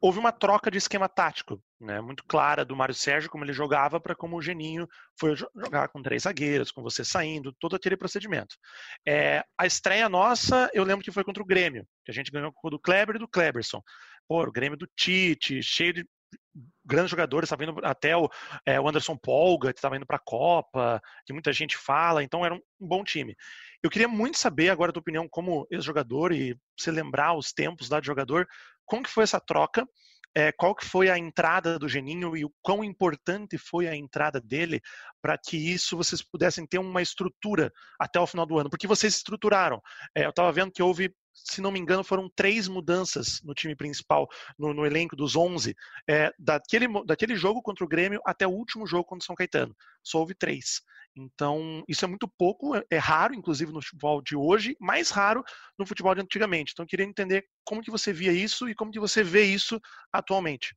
houve 0.04 0.20
uma 0.20 0.34
troca 0.34 0.70
de 0.70 0.78
esquema 0.78 1.08
tático, 1.08 1.64
né, 1.80 2.02
muito 2.02 2.26
clara 2.26 2.66
do 2.66 2.76
Mário 2.76 2.94
Sérgio, 2.94 3.30
como 3.30 3.46
ele 3.46 3.54
jogava, 3.54 4.02
para 4.02 4.14
como 4.14 4.36
o 4.36 4.42
Geninho 4.42 4.86
foi 5.18 5.34
jogar 5.34 5.88
com 5.88 6.04
três 6.04 6.24
zagueiros, 6.24 6.72
com 6.72 6.84
você 6.84 7.06
saindo, 7.06 7.56
todo 7.58 7.78
aquele 7.78 7.96
procedimento. 7.96 8.54
É, 9.08 9.46
a 9.58 9.66
estreia 9.66 10.10
nossa, 10.10 10.70
eu 10.74 10.84
lembro 10.84 11.06
que 11.06 11.12
foi 11.12 11.24
contra 11.24 11.42
o 11.42 11.46
Grêmio, 11.46 11.88
que 12.04 12.12
a 12.12 12.14
gente 12.14 12.32
ganhou 12.32 12.52
com 12.52 12.68
o 12.68 12.72
do 12.72 12.78
Kleber 12.78 13.16
e 13.16 13.20
do 13.20 13.30
Kleberson. 13.30 13.82
Pô, 14.28 14.44
o 14.44 14.52
Grêmio 14.52 14.78
do 14.78 14.90
Tite, 14.94 15.64
cheio 15.64 15.94
de 15.94 16.06
grandes 16.86 17.10
jogadores, 17.10 17.48
estava 17.48 17.64
indo 17.64 17.80
até 17.84 18.18
o, 18.18 18.30
é, 18.66 18.80
o 18.82 18.90
Anderson 18.90 19.16
Polga, 19.16 19.72
que 19.72 19.80
estava 19.80 19.96
indo 19.96 20.06
para 20.06 20.18
a 20.18 20.24
Copa, 20.24 21.02
que 21.26 21.32
muita 21.32 21.54
gente 21.54 21.78
fala, 21.78 22.22
então 22.22 22.46
era 22.46 22.54
um, 22.54 22.60
um 22.82 22.88
bom 22.88 23.06
time. 23.06 23.36
Eu 23.82 23.90
queria 23.90 24.08
muito 24.08 24.38
saber 24.38 24.70
agora 24.70 24.90
a 24.90 24.94
tua 24.94 25.02
opinião 25.02 25.28
como 25.30 25.66
ex-jogador 25.72 26.34
e 26.34 26.58
se 26.78 26.92
lembrar 26.92 27.36
os 27.36 27.54
tempos 27.54 27.90
lá 27.90 28.02
de 28.02 28.08
jogador, 28.08 28.46
como 28.86 29.04
que 29.04 29.10
foi 29.10 29.24
essa 29.24 29.40
troca? 29.40 29.88
É, 30.36 30.52
qual 30.52 30.74
que 30.74 30.86
foi 30.86 31.10
a 31.10 31.18
entrada 31.18 31.78
do 31.78 31.88
Geninho 31.88 32.36
e 32.36 32.44
o 32.44 32.52
quão 32.62 32.84
importante 32.84 33.56
foi 33.56 33.88
a 33.88 33.96
entrada 33.96 34.42
dele 34.42 34.82
para 35.22 35.38
que 35.38 35.56
isso 35.56 35.96
vocês 35.96 36.24
pudessem 36.24 36.66
ter 36.66 36.80
uma 36.80 37.04
estrutura 37.04 37.72
até 38.00 38.20
o 38.20 38.26
final 38.26 38.46
do 38.46 38.58
ano? 38.58 38.70
Porque 38.70 38.88
vocês 38.88 39.14
estruturaram. 39.16 39.80
É, 40.16 40.26
eu 40.26 40.32
estava 40.32 40.52
vendo 40.52 40.72
que 40.72 40.82
houve, 40.82 41.14
se 41.36 41.62
não 41.62 41.72
me 41.72 41.80
engano, 41.80 42.04
foram 42.04 42.32
três 42.36 42.68
mudanças 42.68 43.42
no 43.44 43.54
time 43.54 43.76
principal, 43.76 44.28
no, 44.58 44.74
no 44.74 44.88
elenco 44.88 45.16
dos 45.16 45.36
11, 45.36 45.76
é, 46.10 46.32
daquele, 46.40 46.88
daquele 47.06 47.36
jogo 47.36 47.62
contra 47.62 47.86
o 47.86 47.88
Grêmio 47.88 48.20
até 48.26 48.48
o 48.48 48.52
último 48.52 48.88
jogo 48.88 49.06
contra 49.06 49.24
o 49.24 49.26
São 49.28 49.36
Caetano. 49.36 49.76
Só 50.02 50.18
houve 50.18 50.34
três. 50.34 50.82
Então, 51.16 51.84
isso 51.88 52.04
é 52.04 52.08
muito 52.08 52.28
pouco, 52.28 52.76
é, 52.76 52.84
é 52.90 52.98
raro, 52.98 53.36
inclusive, 53.36 53.72
no 53.72 53.82
futebol 53.82 54.22
de 54.22 54.36
hoje, 54.36 54.76
mais 54.80 55.10
raro 55.10 55.44
no 55.78 55.86
futebol 55.86 56.16
de 56.16 56.22
antigamente. 56.22 56.72
Então, 56.74 56.84
eu 56.84 56.88
queria 56.88 57.06
entender 57.06 57.46
como 57.64 57.82
que 57.82 57.92
você 57.92 58.12
via 58.12 58.32
isso 58.32 58.68
e 58.68 58.76
como 58.76 58.92
que 58.92 59.00
você 59.00 59.24
vê 59.24 59.44
isso 59.44 59.80
atualmente. 60.12 60.76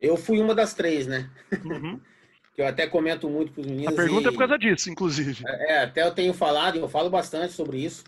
Eu 0.00 0.16
fui 0.16 0.40
uma 0.40 0.54
das 0.54 0.74
três, 0.74 1.06
né? 1.06 1.30
Uhum. 1.64 2.00
que 2.54 2.62
eu 2.62 2.66
até 2.66 2.86
comento 2.86 3.28
muito 3.28 3.52
para 3.52 3.60
os 3.62 3.66
meninos. 3.66 3.92
A 3.92 3.96
pergunta 3.96 4.28
e... 4.28 4.28
é 4.28 4.32
por 4.32 4.38
causa 4.38 4.58
disso, 4.58 4.90
inclusive. 4.90 5.42
É, 5.46 5.72
é, 5.72 5.78
até 5.82 6.02
eu 6.02 6.14
tenho 6.14 6.32
falado, 6.32 6.76
e 6.76 6.80
eu 6.80 6.88
falo 6.88 7.10
bastante 7.10 7.52
sobre 7.52 7.78
isso, 7.78 8.04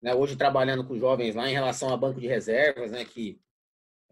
né? 0.00 0.14
hoje 0.14 0.36
trabalhando 0.36 0.84
com 0.84 0.98
jovens 0.98 1.34
lá 1.34 1.48
em 1.48 1.52
relação 1.52 1.92
a 1.92 1.96
banco 1.96 2.20
de 2.20 2.26
reservas, 2.26 2.92
né? 2.92 3.04
Que 3.04 3.38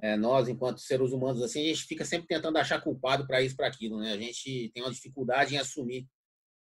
é, 0.01 0.17
nós, 0.17 0.49
enquanto 0.49 0.81
seres 0.81 1.11
humanos, 1.13 1.43
assim, 1.43 1.63
a 1.63 1.69
gente 1.69 1.85
fica 1.85 2.05
sempre 2.05 2.27
tentando 2.27 2.59
achar 2.59 2.81
culpado 2.81 3.27
para 3.27 3.41
isso, 3.41 3.57
para 3.57 3.67
aquilo, 3.67 3.99
né? 3.99 4.13
A 4.13 4.19
gente 4.19 4.71
tem 4.75 4.83
uma 4.83 4.93
dificuldade 4.93 5.55
em 5.55 5.59
assumir 5.59 6.07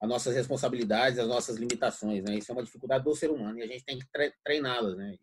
as 0.01 0.09
nossas 0.09 0.35
responsabilidades, 0.35 1.19
as 1.19 1.27
nossas 1.27 1.55
limitações, 1.57 2.23
né? 2.23 2.37
Isso 2.37 2.51
é 2.51 2.55
uma 2.55 2.63
dificuldade 2.63 3.03
do 3.03 3.15
ser 3.15 3.29
humano 3.29 3.59
e 3.59 3.61
a 3.61 3.67
gente 3.67 3.85
tem 3.85 3.97
que 3.97 4.05
treiná-las, 4.43 4.97
né? 4.97 5.17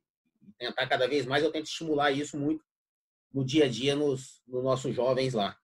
Tentar 0.58 0.86
cada 0.86 1.06
vez 1.06 1.26
mais, 1.26 1.44
eu 1.44 1.52
tento 1.52 1.66
estimular 1.66 2.10
isso 2.10 2.38
muito 2.38 2.64
no 3.32 3.44
dia 3.44 3.66
a 3.66 3.68
dia 3.68 3.94
nos, 3.94 4.40
nos 4.46 4.64
nossos 4.64 4.94
jovens 4.94 5.34
lá. 5.34 5.56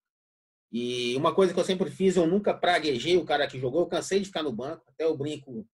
E 0.70 1.16
uma 1.16 1.34
coisa 1.34 1.54
que 1.54 1.60
eu 1.60 1.64
sempre 1.64 1.90
fiz, 1.90 2.16
eu 2.16 2.26
nunca 2.26 2.52
praguejei 2.52 3.16
o 3.16 3.24
cara 3.24 3.46
que 3.46 3.58
jogou, 3.58 3.82
eu 3.82 3.86
cansei 3.86 4.18
de 4.18 4.26
ficar 4.26 4.42
no 4.42 4.52
banco, 4.52 4.84
até 4.88 5.06
o 5.06 5.16
brinco, 5.16 5.66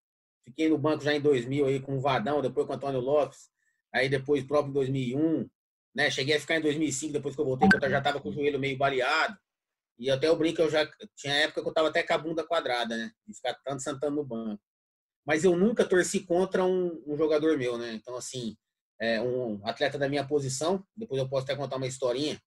fiquei 0.44 0.68
no 0.68 0.78
banco 0.78 1.02
já 1.02 1.14
em 1.14 1.20
2000 1.20 1.66
aí 1.66 1.80
com 1.80 1.96
o 1.96 2.00
Vadão, 2.00 2.42
depois 2.42 2.66
com 2.66 2.74
o 2.74 2.76
Antônio 2.76 3.00
Lopes, 3.00 3.48
aí 3.92 4.08
depois 4.08 4.44
próprio 4.44 4.70
em 4.70 4.74
2001, 4.74 5.48
né? 5.94 6.10
Cheguei 6.10 6.36
a 6.36 6.40
ficar 6.40 6.56
em 6.56 6.60
2005, 6.60 7.12
depois 7.12 7.34
que 7.34 7.40
eu 7.40 7.44
voltei, 7.44 7.68
que 7.68 7.76
eu 7.76 7.90
já 7.90 7.98
estava 7.98 8.20
com 8.20 8.28
o 8.28 8.32
joelho 8.32 8.58
meio 8.58 8.78
baleado. 8.78 9.36
E 9.98 10.10
até 10.10 10.30
o 10.30 10.36
brinco, 10.36 10.62
eu 10.62 10.70
já 10.70 10.88
tinha 11.14 11.34
época 11.34 11.60
que 11.60 11.66
eu 11.66 11.70
estava 11.70 11.88
até 11.88 12.02
com 12.02 12.14
a 12.14 12.18
bunda 12.18 12.46
quadrada, 12.46 12.96
né? 12.96 13.12
De 13.26 13.34
ficar 13.34 13.54
tanto 13.64 13.82
sentando 13.82 14.16
no 14.16 14.24
banco. 14.24 14.62
Mas 15.26 15.44
eu 15.44 15.54
nunca 15.56 15.84
torci 15.84 16.20
contra 16.20 16.64
um, 16.64 17.02
um 17.06 17.16
jogador 17.16 17.58
meu, 17.58 17.76
né? 17.76 17.92
Então, 17.92 18.16
assim, 18.16 18.56
é, 18.98 19.20
um 19.20 19.60
atleta 19.66 19.98
da 19.98 20.08
minha 20.08 20.26
posição, 20.26 20.82
depois 20.96 21.20
eu 21.20 21.28
posso 21.28 21.44
até 21.44 21.54
contar 21.54 21.76
uma 21.76 21.86
historinha 21.86 22.40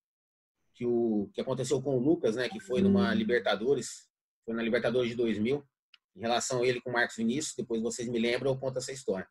que, 0.73 0.86
o, 0.86 1.29
que 1.34 1.41
aconteceu 1.41 1.82
com 1.82 1.95
o 1.95 1.99
Lucas, 1.99 2.36
né? 2.36 2.49
Que 2.49 2.60
foi 2.60 2.82
numa 2.82 3.12
hum. 3.12 3.13
Libertadores, 3.13 4.08
foi 4.43 4.56
na 4.56 4.63
Libertadores 4.63 5.12
de 5.12 5.15
2000, 5.15 5.63
em 6.15 6.19
relação 6.19 6.62
a 6.62 6.67
ele 6.67 6.82
com 6.82 6.89
o 6.89 6.93
Marcos 6.93 7.17
Vinícius. 7.17 7.53
Depois 7.56 7.82
vocês 7.82 8.08
me 8.08 8.17
lembram, 8.17 8.51
eu 8.51 8.58
conto 8.58 8.79
essa 8.79 8.91
história. 8.91 9.27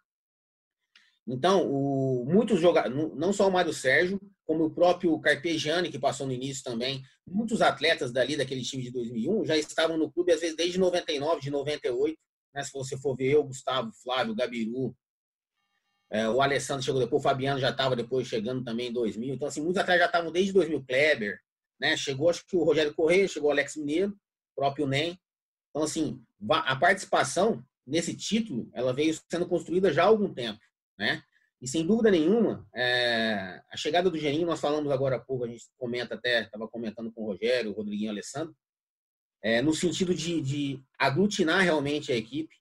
Então, 1.26 1.70
o, 1.70 2.24
muitos 2.24 2.60
jogadores, 2.60 3.14
não 3.14 3.32
só 3.32 3.48
o 3.48 3.52
Mário 3.52 3.72
Sérgio, 3.72 4.20
como 4.44 4.64
o 4.64 4.70
próprio 4.70 5.18
Carpegiani, 5.20 5.90
que 5.90 5.98
passou 5.98 6.26
no 6.26 6.32
início 6.32 6.64
também, 6.64 7.02
muitos 7.26 7.62
atletas 7.62 8.12
dali 8.12 8.36
daquele 8.36 8.62
time 8.62 8.82
de 8.82 8.90
2001 8.90 9.44
já 9.46 9.56
estavam 9.56 9.96
no 9.96 10.10
clube, 10.10 10.32
às 10.32 10.40
vezes 10.40 10.56
desde 10.56 10.78
99, 10.78 11.40
de 11.40 11.50
98. 11.50 12.18
Né? 12.54 12.62
Se 12.62 12.72
você 12.72 12.96
for 12.98 13.16
ver 13.16 13.32
eu, 13.32 13.44
Gustavo, 13.44 13.92
Flávio, 14.02 14.34
Gabiru, 14.34 14.94
é, 16.10 16.28
o 16.28 16.42
Alessandro 16.42 16.84
chegou 16.84 17.00
depois, 17.00 17.20
o 17.20 17.22
Fabiano 17.22 17.58
já 17.58 17.70
estava 17.70 17.96
depois 17.96 18.26
chegando 18.26 18.62
também 18.62 18.88
em 18.88 18.92
2000. 18.92 19.34
Então, 19.34 19.48
assim, 19.48 19.62
muitos 19.62 19.80
atletas 19.80 20.02
já 20.02 20.06
estavam 20.06 20.30
desde 20.30 20.52
2000. 20.52 20.84
Kleber, 20.84 21.40
né? 21.80 21.96
chegou 21.96 22.28
acho 22.28 22.44
que 22.46 22.56
o 22.56 22.64
Rogério 22.64 22.94
Correia, 22.94 23.26
chegou 23.26 23.48
o 23.48 23.52
Alex 23.52 23.76
Mineiro, 23.76 24.14
próprio 24.54 24.86
NEM. 24.86 25.18
Então, 25.70 25.84
assim, 25.84 26.22
a 26.50 26.76
participação 26.76 27.64
nesse 27.86 28.14
título, 28.14 28.68
ela 28.74 28.92
veio 28.92 29.18
sendo 29.30 29.46
construída 29.46 29.90
já 29.90 30.02
há 30.02 30.06
algum 30.06 30.34
tempo 30.34 30.60
né? 31.02 31.22
E 31.60 31.68
sem 31.68 31.86
dúvida 31.86 32.10
nenhuma, 32.10 32.66
é, 32.74 33.60
a 33.70 33.76
chegada 33.76 34.10
do 34.10 34.18
Geninho, 34.18 34.46
nós 34.46 34.60
falamos 34.60 34.90
agora 34.90 35.16
há 35.16 35.20
pouco, 35.20 35.44
a 35.44 35.48
gente 35.48 35.64
comenta 35.76 36.14
até, 36.14 36.42
estava 36.42 36.66
comentando 36.66 37.12
com 37.12 37.22
o 37.22 37.26
Rogério, 37.26 37.70
o 37.70 37.74
Rodriguinho 37.74 38.06
e 38.06 38.08
o 38.08 38.12
Alessandro, 38.12 38.56
é, 39.42 39.62
no 39.62 39.74
sentido 39.74 40.14
de, 40.14 40.40
de 40.40 40.82
aglutinar 40.98 41.62
realmente 41.62 42.10
a 42.10 42.16
equipe, 42.16 42.54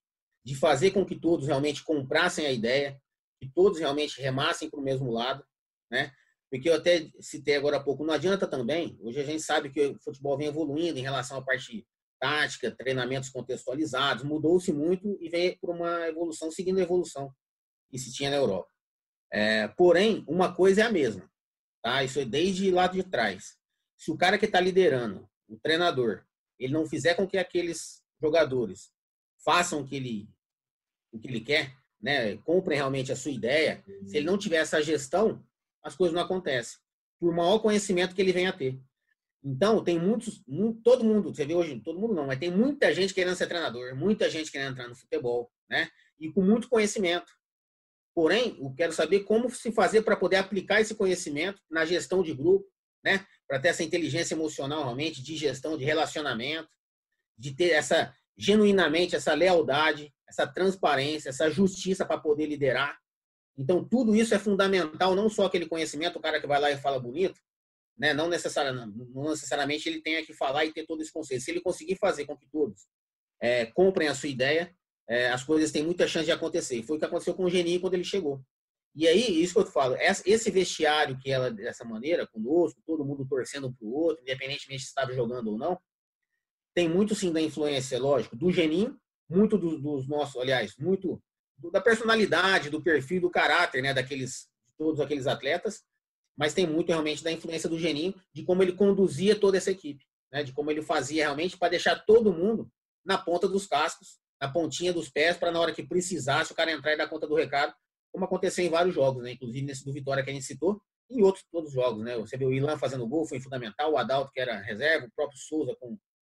de 0.44 0.56
fazer 0.56 0.92
com 0.92 1.06
que 1.06 1.20
todos 1.20 1.48
realmente 1.48 1.84
comprassem 1.84 2.46
a 2.46 2.52
ideia, 2.52 3.00
que 3.40 3.50
todos 3.50 3.80
realmente 3.80 4.22
remassem 4.22 4.70
para 4.70 4.80
o 4.80 4.84
mesmo 4.84 5.12
lado, 5.12 5.44
né? 5.90 6.12
Porque 6.52 6.70
eu 6.70 6.76
até 6.76 7.10
citei 7.20 7.56
agora 7.56 7.78
há 7.78 7.84
pouco, 7.84 8.04
não 8.04 8.14
adianta 8.14 8.46
também, 8.46 9.00
hoje 9.02 9.20
a 9.20 9.24
gente 9.24 9.42
sabe 9.42 9.72
que 9.72 9.88
o 9.88 10.00
futebol 10.00 10.38
vem 10.38 10.48
evoluindo 10.48 11.00
em 11.00 11.04
relação 11.04 11.38
à 11.38 11.42
parte 11.42 11.88
tática, 12.20 12.70
treinamentos 12.70 13.30
contextualizados, 13.30 14.24
mudou-se 14.24 14.72
muito 14.72 15.18
e 15.20 15.30
vem 15.30 15.58
por 15.58 15.72
uma 15.72 16.08
evolução, 16.08 16.52
seguindo 16.52 16.80
a 16.80 16.84
evolução 16.84 17.34
que 17.92 18.00
se 18.00 18.14
tinha 18.14 18.30
na 18.30 18.38
Europa. 18.38 18.70
É, 19.32 19.68
porém, 19.68 20.24
uma 20.28 20.54
coisa 20.54 20.82
é 20.82 20.84
a 20.86 20.92
mesma, 20.92 21.30
tá? 21.82 22.04
Isso 22.04 22.20
é 22.20 22.26
desde 22.26 22.72
lá 22.72 22.88
de 22.88 23.04
trás. 23.04 23.58
Se 23.98 24.10
o 24.12 24.18
cara 24.18 24.38
que 24.38 24.46
está 24.46 24.60
liderando, 24.60 25.30
o 25.48 25.58
treinador, 25.60 26.26
ele 26.58 26.74
não 26.74 26.88
fizer 26.88 27.14
com 27.16 27.28
que 27.28 27.38
aqueles 27.38 28.02
jogadores 28.22 28.92
façam 29.44 29.82
o 29.82 29.86
que 29.86 29.96
ele, 29.96 30.30
o 31.12 31.20
que 31.20 31.28
ele 31.28 31.42
quer, 31.42 31.76
né? 32.02 32.38
Comprem 32.38 32.78
realmente 32.78 33.12
a 33.12 33.16
sua 33.16 33.32
ideia. 33.32 33.84
Se 34.06 34.18
ele 34.18 34.26
não 34.26 34.38
tiver 34.38 34.58
essa 34.58 34.82
gestão, 34.82 35.46
as 35.84 35.96
coisas 35.96 36.16
não 36.16 36.24
acontecem. 36.24 36.80
Por 37.20 37.34
maior 37.34 37.60
conhecimento 37.60 38.16
que 38.16 38.22
ele 38.22 38.32
venha 38.32 38.50
a 38.50 38.54
ter. 38.54 38.80
Então, 39.44 39.84
tem 39.84 40.00
muitos, 40.00 40.44
muito, 40.48 40.82
todo 40.82 41.04
mundo, 41.04 41.34
você 41.34 41.46
vê 41.46 41.56
hoje, 41.56 41.80
todo 41.80 42.00
mundo 42.00 42.14
não, 42.14 42.28
mas 42.28 42.38
tem 42.38 42.52
muita 42.52 42.94
gente 42.94 43.14
querendo 43.14 43.36
ser 43.36 43.48
treinador, 43.48 43.96
muita 43.96 44.30
gente 44.30 44.52
querendo 44.52 44.74
entrar 44.74 44.88
no 44.88 44.96
futebol, 44.96 45.52
né? 45.68 45.90
E 46.20 46.32
com 46.32 46.44
muito 46.44 46.70
conhecimento. 46.70 47.32
Porém, 48.14 48.58
eu 48.60 48.74
quero 48.76 48.92
saber 48.92 49.22
como 49.22 49.50
se 49.50 49.72
fazer 49.72 50.02
para 50.02 50.18
poder 50.18 50.38
aplicar 50.38 50.82
esse 50.82 50.96
conhecimento 50.96 51.62
na 51.70 51.86
gestão 51.86 52.22
de 52.22 52.34
grupo, 52.34 52.68
né? 53.04 53.26
Para 53.48 53.60
ter 53.60 53.70
essa 53.70 53.84
inteligência 53.84 54.34
emocional 54.34 54.84
realmente, 54.84 55.24
de 55.24 55.36
gestão, 55.36 55.78
de 55.78 55.86
relacionamento, 55.86 56.70
de 57.38 57.56
ter 57.56 57.72
essa 57.72 58.14
genuinamente 58.38 59.16
essa 59.16 59.34
lealdade, 59.34 60.12
essa 60.28 60.48
transparência, 60.48 61.30
essa 61.30 61.50
justiça 61.50 62.06
para 62.06 62.18
poder 62.18 62.48
liderar. 62.48 62.98
Então, 63.58 63.88
tudo 63.88 64.16
isso 64.16 64.34
é 64.34 64.40
fundamental, 64.40 65.14
não 65.16 65.30
só 65.30 65.46
aquele 65.46 65.68
conhecimento, 65.68 66.18
o 66.18 66.22
cara 66.22 66.40
que 66.40 66.48
vai 66.48 66.60
lá 66.60 66.72
e 66.72 66.78
fala 66.78 67.00
bonito, 67.00 67.40
né? 67.98 68.14
não, 68.14 68.28
necessariamente, 68.28 68.98
não 69.14 69.30
necessariamente 69.30 69.88
ele 69.88 70.02
tenha 70.02 70.26
que 70.26 70.34
falar 70.34 70.66
e 70.66 70.74
ter 70.74 70.86
todo 70.86 71.02
esse 71.02 71.12
conceito. 71.12 71.44
Se 71.44 71.52
ele 71.52 71.62
conseguir 71.62 71.98
fazer 71.98 72.26
com 72.26 72.36
que 72.36 72.48
todos 72.50 72.88
é, 73.40 73.66
comprem 73.68 74.08
a 74.08 74.16
sua 74.16 74.30
ideia, 74.30 74.74
é, 75.08 75.30
as 75.30 75.44
coisas 75.44 75.72
têm 75.72 75.84
muita 75.84 76.08
chance 76.08 76.26
de 76.26 76.32
acontecer. 76.32 76.84
Foi 76.84 76.98
o 76.98 77.00
que 77.00 77.06
aconteceu 77.06 77.34
com 77.34 77.46
o 77.46 77.50
Geni 77.50 77.80
quando 77.80 77.96
ele 77.96 78.04
chegou. 78.04 78.42
E 78.94 79.08
aí, 79.08 79.42
isso 79.42 79.54
que 79.54 79.60
eu 79.62 79.66
falo, 79.66 79.96
esse 79.98 80.52
vestiário 80.52 81.18
que 81.18 81.32
ela, 81.32 81.50
dessa 81.50 81.86
maneira, 81.86 82.28
conosco, 82.28 82.82
todo 82.86 83.06
mundo 83.06 83.26
torcendo 83.26 83.72
para 83.72 83.88
o 83.88 83.94
outro, 83.94 84.22
independentemente 84.22 84.84
se 84.84 84.90
estava 84.90 85.14
jogando 85.14 85.52
ou 85.52 85.58
não, 85.58 85.80
tem 86.74 86.90
muito 86.90 87.16
sim 87.16 87.32
da 87.32 87.42
influência, 87.42 88.00
lógico, 88.00 88.36
do 88.36 88.52
Geninho, 88.52 89.00
muito 89.30 89.58
do, 89.58 89.80
dos 89.80 90.08
nossos, 90.08 90.42
aliás, 90.42 90.76
muito 90.78 91.22
do, 91.58 91.72
da 91.72 91.80
personalidade, 91.80 92.70
do 92.70 92.82
perfil, 92.82 93.22
do 93.22 93.30
caráter, 93.30 93.82
né, 93.82 93.94
daqueles, 93.94 94.50
todos 94.78 95.00
aqueles 95.00 95.26
atletas, 95.26 95.84
mas 96.38 96.54
tem 96.54 96.68
muito 96.68 96.90
realmente 96.90 97.24
da 97.24 97.32
influência 97.32 97.70
do 97.70 97.80
Geninho, 97.80 98.14
de 98.34 98.44
como 98.44 98.62
ele 98.62 98.74
conduzia 98.74 99.40
toda 99.40 99.58
essa 99.58 99.72
equipe, 99.72 100.06
né, 100.32 100.44
de 100.44 100.52
como 100.52 100.70
ele 100.70 100.82
fazia 100.82 101.24
realmente 101.24 101.58
para 101.58 101.70
deixar 101.70 101.96
todo 102.06 102.34
mundo 102.34 102.70
na 103.06 103.18
ponta 103.18 103.48
dos 103.48 103.66
cascos, 103.66 104.20
na 104.42 104.52
pontinha 104.52 104.92
dos 104.92 105.08
pés, 105.08 105.38
para 105.38 105.52
na 105.52 105.60
hora 105.60 105.72
que 105.72 105.84
precisasse 105.84 106.52
o 106.52 106.56
cara 106.56 106.72
entrar 106.72 106.94
e 106.94 106.98
dar 106.98 107.08
conta 107.08 107.28
do 107.28 107.36
recado, 107.36 107.74
como 108.12 108.26
aconteceu 108.26 108.66
em 108.66 108.70
vários 108.70 108.96
jogos, 108.96 109.24
né? 109.24 109.34
Inclusive 109.34 109.66
nesse 109.66 109.86
do 109.86 109.94
Vitória 109.94 110.24
que 110.24 110.32
a 110.32 110.34
gente 110.34 110.46
citou, 110.46 110.82
e 111.10 111.20
em 111.20 111.24
outros 111.24 111.46
todos 111.52 111.70
os 111.70 111.76
jogos, 111.76 112.04
né? 112.04 112.18
Você 112.18 112.36
viu 112.38 112.48
o 112.48 112.54
Ilan 112.54 112.78
fazendo 112.78 113.08
gol, 113.08 113.28
foi 113.28 113.40
fundamental, 113.40 113.94
o 113.94 113.98
Adalto, 113.98 114.32
que 114.32 114.40
era 114.40 114.60
reserva, 114.60 115.06
o 115.06 115.12
próprio 115.12 115.38
Souza 115.38 115.76
com, 115.80 115.96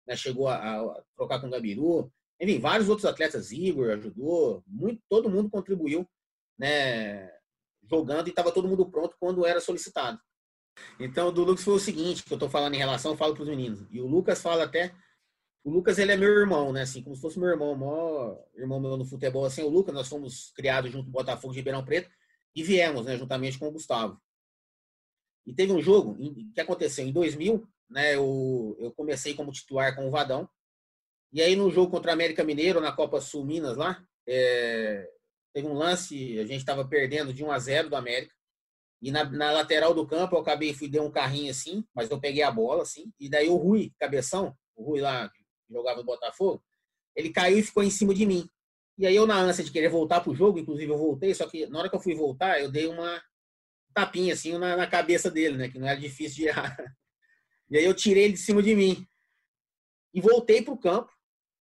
né, 0.08 0.16
chegou 0.16 0.48
a, 0.48 0.56
a, 0.56 1.04
trocar 1.16 1.40
com 1.40 1.48
o 1.48 1.52
Gabiru. 1.52 2.12
Enfim, 2.40 2.60
vários 2.60 2.90
outros 2.90 3.06
atletas, 3.06 3.52
Igor 3.52 3.92
ajudou, 3.92 4.64
muito, 4.66 5.00
todo 5.08 5.30
mundo 5.30 5.50
contribuiu, 5.50 6.10
né? 6.58 7.32
Jogando 7.90 8.28
e 8.28 8.30
estava 8.32 8.52
todo 8.52 8.68
mundo 8.68 8.90
pronto 8.90 9.16
quando 9.20 9.46
era 9.46 9.62
solicitado. 9.62 10.20
Então, 11.00 11.32
do 11.32 11.44
Lucas 11.44 11.64
foi 11.64 11.76
o 11.76 11.80
seguinte, 11.80 12.24
que 12.24 12.34
eu 12.34 12.36
estou 12.36 12.50
falando 12.50 12.74
em 12.74 12.80
relação, 12.80 13.12
eu 13.12 13.18
falo 13.18 13.34
para 13.34 13.44
os 13.44 13.50
meninos. 13.50 13.86
E 13.92 14.02
o 14.02 14.08
Lucas 14.08 14.42
fala 14.42 14.64
até 14.64 14.94
o 15.64 15.70
Lucas, 15.70 16.00
ele 16.00 16.12
é 16.12 16.18
meu 16.18 16.30
irmão, 16.30 16.74
né? 16.74 16.82
Assim, 16.82 17.04
como 17.04 17.16
se 17.16 17.22
fosse 17.22 17.40
meu 17.40 17.50
irmão, 17.50 17.76
maior 17.76 18.44
irmão 18.56 18.80
meu 18.80 18.98
no 18.98 19.06
futebol. 19.06 19.46
Assim, 19.46 19.62
o 19.62 19.70
Lucas, 19.70 19.94
nós 19.94 20.08
fomos 20.08 20.52
criados 20.56 20.92
junto 20.92 21.06
com 21.06 21.10
o 21.10 21.14
Botafogo 21.14 21.54
de 21.54 21.60
Ribeirão 21.60 21.86
Preto 21.86 22.10
e 22.56 22.64
viemos, 22.64 23.06
né, 23.06 23.16
juntamente 23.18 23.60
com 23.60 23.68
o 23.68 23.72
Gustavo. 23.72 24.20
E 25.46 25.54
teve 25.54 25.72
um 25.72 25.82
jogo 25.82 26.18
que 26.54 26.62
aconteceu 26.62 27.06
em 27.06 27.12
2000, 27.12 27.68
né? 27.90 28.16
Eu, 28.16 28.76
eu 28.80 28.92
comecei 28.92 29.34
como 29.34 29.52
titular 29.52 29.96
com 29.96 30.08
o 30.08 30.12
Vadão. 30.12 30.50
E 31.32 31.42
aí, 31.42 31.56
no 31.56 31.70
jogo 31.70 31.92
contra 31.92 32.12
o 32.12 32.14
América 32.14 32.44
Mineiro, 32.44 32.82
na 32.82 32.92
Copa 32.92 33.22
Sul 33.22 33.46
Minas, 33.46 33.78
lá, 33.78 34.04
é, 34.28 35.08
teve 35.54 35.68
um 35.68 35.74
lance, 35.74 36.40
a 36.40 36.46
gente 36.46 36.60
estava 36.60 36.88
perdendo 36.88 37.34
de 37.34 37.44
1 37.44 37.52
a 37.52 37.60
0 37.60 37.90
do 37.90 37.96
América. 37.96 38.34
E 39.02 39.12
na, 39.12 39.24
na, 39.24 39.52
lateral 39.52 39.94
do 39.94 40.06
campo, 40.06 40.36
eu 40.36 40.40
acabei, 40.40 40.74
fui, 40.74 40.88
dei 40.88 41.02
um 41.02 41.10
carrinho 41.10 41.50
assim, 41.50 41.84
mas 41.94 42.10
eu 42.10 42.20
peguei 42.20 42.44
a 42.44 42.52
bola, 42.52 42.84
assim. 42.84 43.12
E 43.20 43.30
daí 43.30 43.50
o 43.50 43.56
Rui, 43.56 43.92
cabeção, 44.00 44.56
o 44.76 44.84
Rui 44.84 45.02
lá, 45.02 45.32
jogava 45.72 46.00
no 46.00 46.06
Botafogo, 46.06 46.64
ele 47.16 47.32
caiu 47.32 47.60
e 47.60 47.64
ficou 47.64 47.84
em 47.84 47.90
cima 47.90 48.14
de 48.14 48.26
mim. 48.26 48.50
E 48.98 49.06
aí 49.06 49.16
eu, 49.16 49.26
na 49.26 49.38
ânsia 49.40 49.64
de 49.64 49.72
querer 49.72 49.90
voltar 49.90 50.22
pro 50.22 50.36
jogo, 50.36 50.60
inclusive 50.60 50.92
eu 50.92 50.98
voltei, 50.98 51.34
só 51.34 51.48
que 51.48 51.66
na 51.68 51.80
hora 51.80 51.90
que 51.90 51.96
eu 51.96 52.00
fui 52.00 52.14
voltar, 52.14 52.60
eu 52.62 52.72
dei 52.72 52.88
uma 52.88 53.22
tapinha 53.94 54.34
assim 54.34 54.58
na, 54.58 54.78
na 54.78 54.88
cabeça 54.88 55.30
dele, 55.30 55.58
né? 55.58 55.70
Que 55.70 55.80
não 55.80 55.88
era 55.88 56.00
difícil 56.00 56.38
de 56.38 56.48
errar. 56.48 56.78
E 57.70 57.78
aí 57.78 57.86
eu 57.86 57.94
tirei 57.94 58.26
ele 58.26 58.34
de 58.34 58.40
cima 58.40 58.62
de 58.62 58.76
mim. 58.76 59.08
E 60.14 60.20
voltei 60.20 60.62
pro 60.62 60.78
campo, 60.78 61.10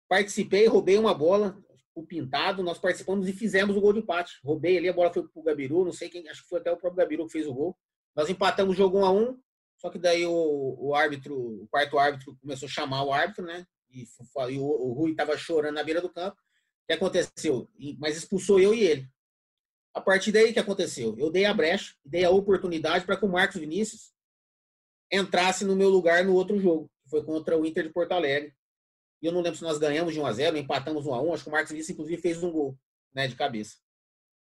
participei, 0.08 0.66
roubei 0.66 0.98
uma 0.98 1.14
bola, 1.14 1.58
o 1.94 2.06
pintado, 2.06 2.62
nós 2.62 2.78
participamos 2.78 3.26
e 3.26 3.32
fizemos 3.32 3.74
o 3.74 3.80
gol 3.80 3.94
de 3.94 4.00
empate. 4.00 4.38
Roubei 4.44 4.76
ali, 4.76 4.88
a 4.90 4.92
bola 4.92 5.12
foi 5.12 5.26
pro 5.26 5.42
Gabiru, 5.42 5.86
não 5.86 5.92
sei 5.92 6.10
quem, 6.10 6.28
acho 6.28 6.42
que 6.42 6.48
foi 6.48 6.60
até 6.60 6.70
o 6.70 6.76
próprio 6.76 6.98
Gabiru 6.98 7.26
que 7.26 7.32
fez 7.32 7.46
o 7.46 7.54
gol. 7.54 7.76
Nós 8.14 8.28
empatamos 8.28 8.74
o 8.74 8.76
jogo 8.76 8.98
1 8.98 9.04
a 9.04 9.10
1 9.10 9.40
só 9.78 9.90
que 9.90 9.98
daí 9.98 10.24
o, 10.26 10.76
o 10.78 10.94
árbitro, 10.94 11.34
o 11.62 11.68
quarto 11.68 11.98
árbitro 11.98 12.36
começou 12.40 12.66
a 12.66 12.70
chamar 12.70 13.02
o 13.02 13.12
árbitro, 13.12 13.44
né? 13.44 13.66
E, 14.02 14.52
e 14.52 14.58
o, 14.58 14.64
o 14.64 14.92
Rui 14.92 15.12
estava 15.12 15.36
chorando 15.36 15.74
na 15.74 15.82
beira 15.82 16.00
do 16.00 16.12
campo. 16.12 16.36
O 16.36 16.86
que 16.86 16.92
aconteceu? 16.92 17.68
Mas 17.98 18.16
expulsou 18.16 18.60
eu 18.60 18.74
e 18.74 18.80
ele. 18.80 19.08
A 19.94 20.00
partir 20.00 20.30
daí, 20.30 20.50
o 20.50 20.52
que 20.52 20.58
aconteceu? 20.58 21.16
Eu 21.18 21.30
dei 21.30 21.46
a 21.46 21.54
brecha, 21.54 21.94
dei 22.04 22.24
a 22.24 22.30
oportunidade 22.30 23.06
para 23.06 23.16
que 23.16 23.24
o 23.24 23.28
Marcos 23.28 23.60
Vinícius 23.60 24.12
entrasse 25.10 25.64
no 25.64 25.74
meu 25.74 25.88
lugar 25.88 26.24
no 26.24 26.34
outro 26.34 26.58
jogo, 26.58 26.90
que 27.02 27.10
foi 27.10 27.24
contra 27.24 27.58
o 27.58 27.64
Inter 27.64 27.84
de 27.84 27.92
Porto 27.92 28.12
Alegre. 28.12 28.54
E 29.22 29.26
eu 29.26 29.32
não 29.32 29.40
lembro 29.40 29.56
se 29.56 29.64
nós 29.64 29.78
ganhamos 29.78 30.12
de 30.12 30.20
1 30.20 30.26
a 30.26 30.32
0 30.32 30.56
empatamos 30.58 31.06
1 31.06 31.14
a 31.14 31.22
1 31.22 31.34
Acho 31.34 31.42
que 31.44 31.48
o 31.48 31.52
Marcos 31.52 31.70
Vinícius, 31.70 31.94
inclusive, 31.94 32.20
fez 32.20 32.42
um 32.42 32.50
gol 32.50 32.78
né, 33.14 33.26
de 33.26 33.34
cabeça. 33.34 33.76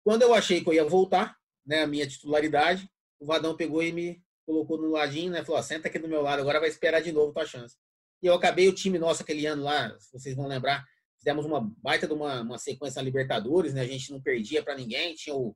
Quando 0.03 0.21
eu 0.21 0.33
achei 0.33 0.63
que 0.63 0.69
eu 0.69 0.73
ia 0.73 0.85
voltar, 0.85 1.37
né, 1.65 1.83
a 1.83 1.87
minha 1.87 2.07
titularidade, 2.07 2.89
o 3.19 3.25
Vadão 3.25 3.55
pegou 3.55 3.83
e 3.83 3.91
me 3.91 4.23
colocou 4.45 4.77
no 4.77 4.89
ladinho, 4.89 5.31
né? 5.31 5.43
Falou: 5.43 5.61
senta 5.61 5.87
aqui 5.87 5.99
do 5.99 6.07
meu 6.07 6.21
lado, 6.21 6.41
agora 6.41 6.59
vai 6.59 6.69
esperar 6.69 7.01
de 7.01 7.11
novo 7.11 7.33
tua 7.33 7.45
chance. 7.45 7.77
E 8.21 8.27
eu 8.27 8.33
acabei 8.33 8.67
o 8.67 8.73
time 8.73 8.99
nosso 8.99 9.23
aquele 9.23 9.45
ano 9.45 9.63
lá, 9.63 9.95
vocês 10.13 10.35
vão 10.35 10.47
lembrar, 10.47 10.85
fizemos 11.17 11.45
uma 11.45 11.61
baita 11.77 12.07
de 12.07 12.13
uma, 12.13 12.41
uma 12.41 12.57
sequência 12.57 12.99
na 12.99 13.05
Libertadores, 13.05 13.73
né? 13.73 13.81
A 13.81 13.87
gente 13.87 14.11
não 14.11 14.21
perdia 14.21 14.63
para 14.63 14.75
ninguém, 14.75 15.13
tinha 15.15 15.35
o, 15.35 15.55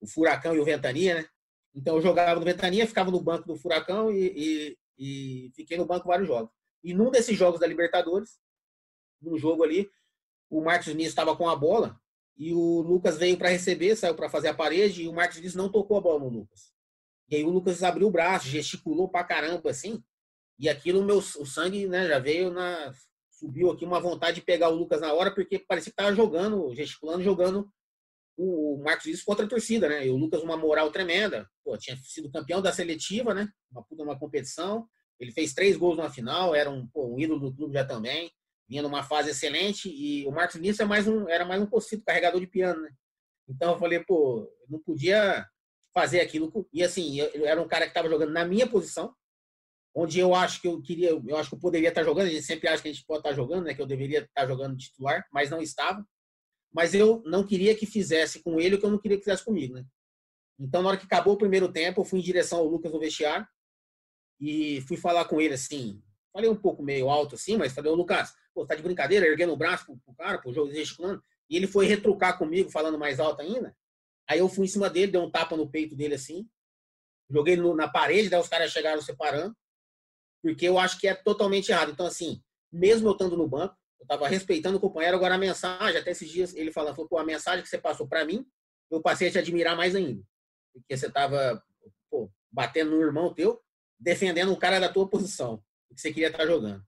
o, 0.00 0.06
Furacão 0.06 0.54
e 0.54 0.58
o 0.58 0.64
Ventania, 0.64 1.16
né? 1.16 1.28
Então 1.74 1.96
eu 1.96 2.02
jogava 2.02 2.38
no 2.38 2.46
Ventania, 2.46 2.86
ficava 2.86 3.10
no 3.10 3.20
banco 3.20 3.46
do 3.46 3.56
Furacão 3.56 4.10
e, 4.10 4.32
e, 4.36 4.78
e 4.98 5.52
fiquei 5.54 5.76
no 5.76 5.86
banco 5.86 6.08
vários 6.08 6.26
jogos. 6.28 6.50
E 6.82 6.94
num 6.94 7.10
desses 7.10 7.36
jogos 7.36 7.60
da 7.60 7.66
Libertadores, 7.66 8.38
num 9.20 9.36
jogo 9.36 9.62
ali, 9.62 9.90
o 10.48 10.62
Marcos 10.62 10.86
Vinícius 10.86 11.12
estava 11.12 11.36
com 11.36 11.48
a 11.48 11.56
bola 11.56 12.00
e 12.36 12.52
o 12.52 12.80
Lucas 12.80 13.18
veio 13.18 13.36
para 13.36 13.48
receber, 13.48 13.96
saiu 13.96 14.14
para 14.14 14.28
fazer 14.28 14.48
a 14.48 14.54
parede 14.54 15.02
e 15.02 15.08
o 15.08 15.12
Marcos 15.12 15.36
Vinícius 15.36 15.56
não 15.56 15.70
tocou 15.70 15.96
a 15.96 16.00
bola 16.00 16.20
no 16.20 16.28
Lucas. 16.28 16.72
E 17.28 17.36
aí 17.36 17.44
o 17.44 17.50
Lucas 17.50 17.82
abriu 17.82 18.06
o 18.06 18.10
braço, 18.10 18.46
gesticulou 18.46 19.08
pra 19.08 19.24
caramba 19.24 19.70
assim, 19.70 20.02
e 20.58 20.68
aquilo, 20.68 21.04
meu, 21.04 21.18
o 21.18 21.46
sangue 21.46 21.86
né, 21.86 22.08
já 22.08 22.18
veio 22.18 22.50
na. 22.50 22.92
Subiu 23.30 23.70
aqui 23.70 23.84
uma 23.84 24.00
vontade 24.00 24.36
de 24.36 24.46
pegar 24.46 24.70
o 24.70 24.74
Lucas 24.74 25.00
na 25.02 25.12
hora, 25.12 25.34
porque 25.34 25.58
parecia 25.58 25.92
que 25.92 26.00
estava 26.00 26.16
jogando, 26.16 26.74
gesticulando, 26.74 27.22
jogando 27.22 27.70
o 28.36 28.82
Marcos 28.82 29.04
Vinícius 29.04 29.26
contra 29.26 29.44
a 29.44 29.48
torcida, 29.48 29.88
né? 29.88 30.06
E 30.06 30.10
o 30.10 30.16
Lucas, 30.16 30.42
uma 30.42 30.56
moral 30.56 30.90
tremenda. 30.90 31.46
Pô, 31.62 31.76
tinha 31.76 31.96
sido 31.98 32.30
campeão 32.30 32.62
da 32.62 32.72
seletiva, 32.72 33.34
né? 33.34 33.48
Uma 33.70 33.82
puta 33.82 34.02
uma 34.02 34.18
competição. 34.18 34.86
Ele 35.18 35.32
fez 35.32 35.52
três 35.54 35.76
gols 35.76 35.98
na 35.98 36.10
final, 36.10 36.54
era 36.54 36.70
um, 36.70 36.86
pô, 36.88 37.14
um 37.14 37.18
ídolo 37.18 37.40
do 37.40 37.54
clube 37.54 37.74
já 37.74 37.84
também. 37.84 38.30
Vinha 38.68 38.82
numa 38.82 39.02
fase 39.02 39.30
excelente. 39.30 39.88
E 39.88 40.26
o 40.26 40.30
Marcos 40.30 40.56
Vinícius 40.56 40.80
é 40.80 40.84
mais 40.84 41.08
um, 41.08 41.28
era 41.28 41.44
mais 41.44 41.62
um 41.62 41.66
possível 41.66 42.04
carregador 42.06 42.40
de 42.40 42.46
piano, 42.46 42.80
né? 42.82 42.90
Então 43.48 43.72
eu 43.72 43.78
falei, 43.78 44.00
pô, 44.00 44.50
não 44.68 44.78
podia 44.80 45.46
fazer 45.94 46.20
aquilo. 46.20 46.52
E 46.72 46.82
assim, 46.82 47.18
eu, 47.18 47.26
eu 47.28 47.46
era 47.46 47.60
um 47.60 47.68
cara 47.68 47.84
que 47.84 47.90
estava 47.90 48.08
jogando 48.08 48.32
na 48.32 48.44
minha 48.44 48.66
posição, 48.66 49.14
onde 49.98 50.20
eu 50.20 50.34
acho 50.34 50.60
que 50.60 50.68
eu 50.68 50.80
queria, 50.82 51.08
eu 51.08 51.36
acho 51.38 51.48
que 51.48 51.54
eu 51.54 51.60
poderia 51.60 51.88
estar 51.88 52.04
jogando, 52.04 52.26
a 52.26 52.30
gente 52.30 52.42
sempre 52.42 52.68
acha 52.68 52.82
que 52.82 52.88
a 52.90 52.92
gente 52.92 53.06
pode 53.06 53.20
estar 53.20 53.32
jogando, 53.32 53.64
né, 53.64 53.72
que 53.72 53.80
eu 53.80 53.86
deveria 53.86 54.20
estar 54.20 54.46
jogando 54.46 54.76
titular, 54.76 55.26
mas 55.32 55.48
não 55.48 55.62
estava. 55.62 56.06
Mas 56.70 56.92
eu 56.92 57.22
não 57.24 57.46
queria 57.46 57.74
que 57.74 57.86
fizesse 57.86 58.42
com 58.42 58.60
ele 58.60 58.74
o 58.74 58.78
que 58.78 58.84
eu 58.84 58.90
não 58.90 58.98
queria 58.98 59.16
que 59.16 59.24
fizesse 59.24 59.42
comigo, 59.42 59.72
né? 59.72 59.86
Então, 60.60 60.82
na 60.82 60.90
hora 60.90 60.98
que 60.98 61.06
acabou 61.06 61.32
o 61.32 61.38
primeiro 61.38 61.72
tempo, 61.72 62.02
eu 62.02 62.04
fui 62.04 62.18
em 62.18 62.22
direção 62.22 62.58
ao 62.58 62.66
Lucas 62.66 62.92
no 62.92 63.00
vestiário 63.00 63.46
e 64.38 64.82
fui 64.82 64.98
falar 64.98 65.24
com 65.24 65.40
ele 65.40 65.54
assim. 65.54 66.02
Falei 66.30 66.50
um 66.50 66.56
pouco 66.56 66.82
meio 66.82 67.08
alto 67.08 67.34
assim, 67.34 67.56
mas 67.56 67.72
falei, 67.72 67.90
ô 67.90 67.94
Lucas, 67.94 68.34
pô, 68.54 68.66
tá 68.66 68.74
de 68.74 68.82
brincadeira, 68.82 69.26
erguendo 69.26 69.54
o 69.54 69.56
braço 69.56 69.86
pro, 69.86 69.96
pro 69.98 70.14
cara, 70.14 70.38
pro 70.38 70.52
jogo 70.52 70.70
gesticulando. 70.70 71.22
E 71.48 71.56
ele 71.56 71.66
foi 71.66 71.86
retrucar 71.86 72.36
comigo, 72.36 72.70
falando 72.70 72.98
mais 72.98 73.18
alto 73.18 73.40
ainda. 73.40 73.74
Aí 74.28 74.40
eu 74.40 74.48
fui 74.48 74.66
em 74.66 74.68
cima 74.68 74.90
dele, 74.90 75.12
dei 75.12 75.20
um 75.20 75.30
tapa 75.30 75.56
no 75.56 75.70
peito 75.70 75.96
dele 75.96 76.16
assim. 76.16 76.46
Joguei 77.30 77.56
no, 77.56 77.74
na 77.74 77.88
parede, 77.88 78.28
daí 78.28 78.40
os 78.40 78.48
caras 78.48 78.70
chegaram 78.70 79.00
separando. 79.00 79.56
Porque 80.46 80.68
eu 80.68 80.78
acho 80.78 80.98
que 81.00 81.08
é 81.08 81.14
totalmente 81.14 81.70
errado. 81.70 81.90
Então, 81.90 82.06
assim, 82.06 82.40
mesmo 82.72 83.08
eu 83.08 83.12
estando 83.12 83.36
no 83.36 83.48
banco, 83.48 83.76
eu 84.00 84.06
tava 84.06 84.28
respeitando 84.28 84.76
o 84.76 84.80
companheiro. 84.80 85.16
Agora, 85.16 85.34
a 85.34 85.38
mensagem, 85.38 86.00
até 86.00 86.12
esses 86.12 86.30
dias, 86.30 86.54
ele 86.54 86.70
falou, 86.70 86.94
pô, 87.08 87.18
a 87.18 87.24
mensagem 87.24 87.62
que 87.62 87.68
você 87.68 87.78
passou 87.78 88.06
para 88.06 88.24
mim, 88.24 88.46
eu 88.90 89.02
passei 89.02 89.28
a 89.28 89.32
te 89.32 89.38
admirar 89.38 89.76
mais 89.76 89.96
ainda. 89.96 90.22
Porque 90.72 90.96
você 90.96 91.10
tava 91.10 91.60
pô, 92.08 92.30
batendo 92.50 92.92
no 92.92 93.02
irmão 93.02 93.34
teu, 93.34 93.60
defendendo 93.98 94.52
o 94.52 94.56
cara 94.56 94.78
da 94.78 94.88
tua 94.88 95.08
posição, 95.08 95.60
que 95.92 96.00
você 96.00 96.12
queria 96.12 96.28
estar 96.28 96.38
tá 96.38 96.46
jogando. 96.46 96.82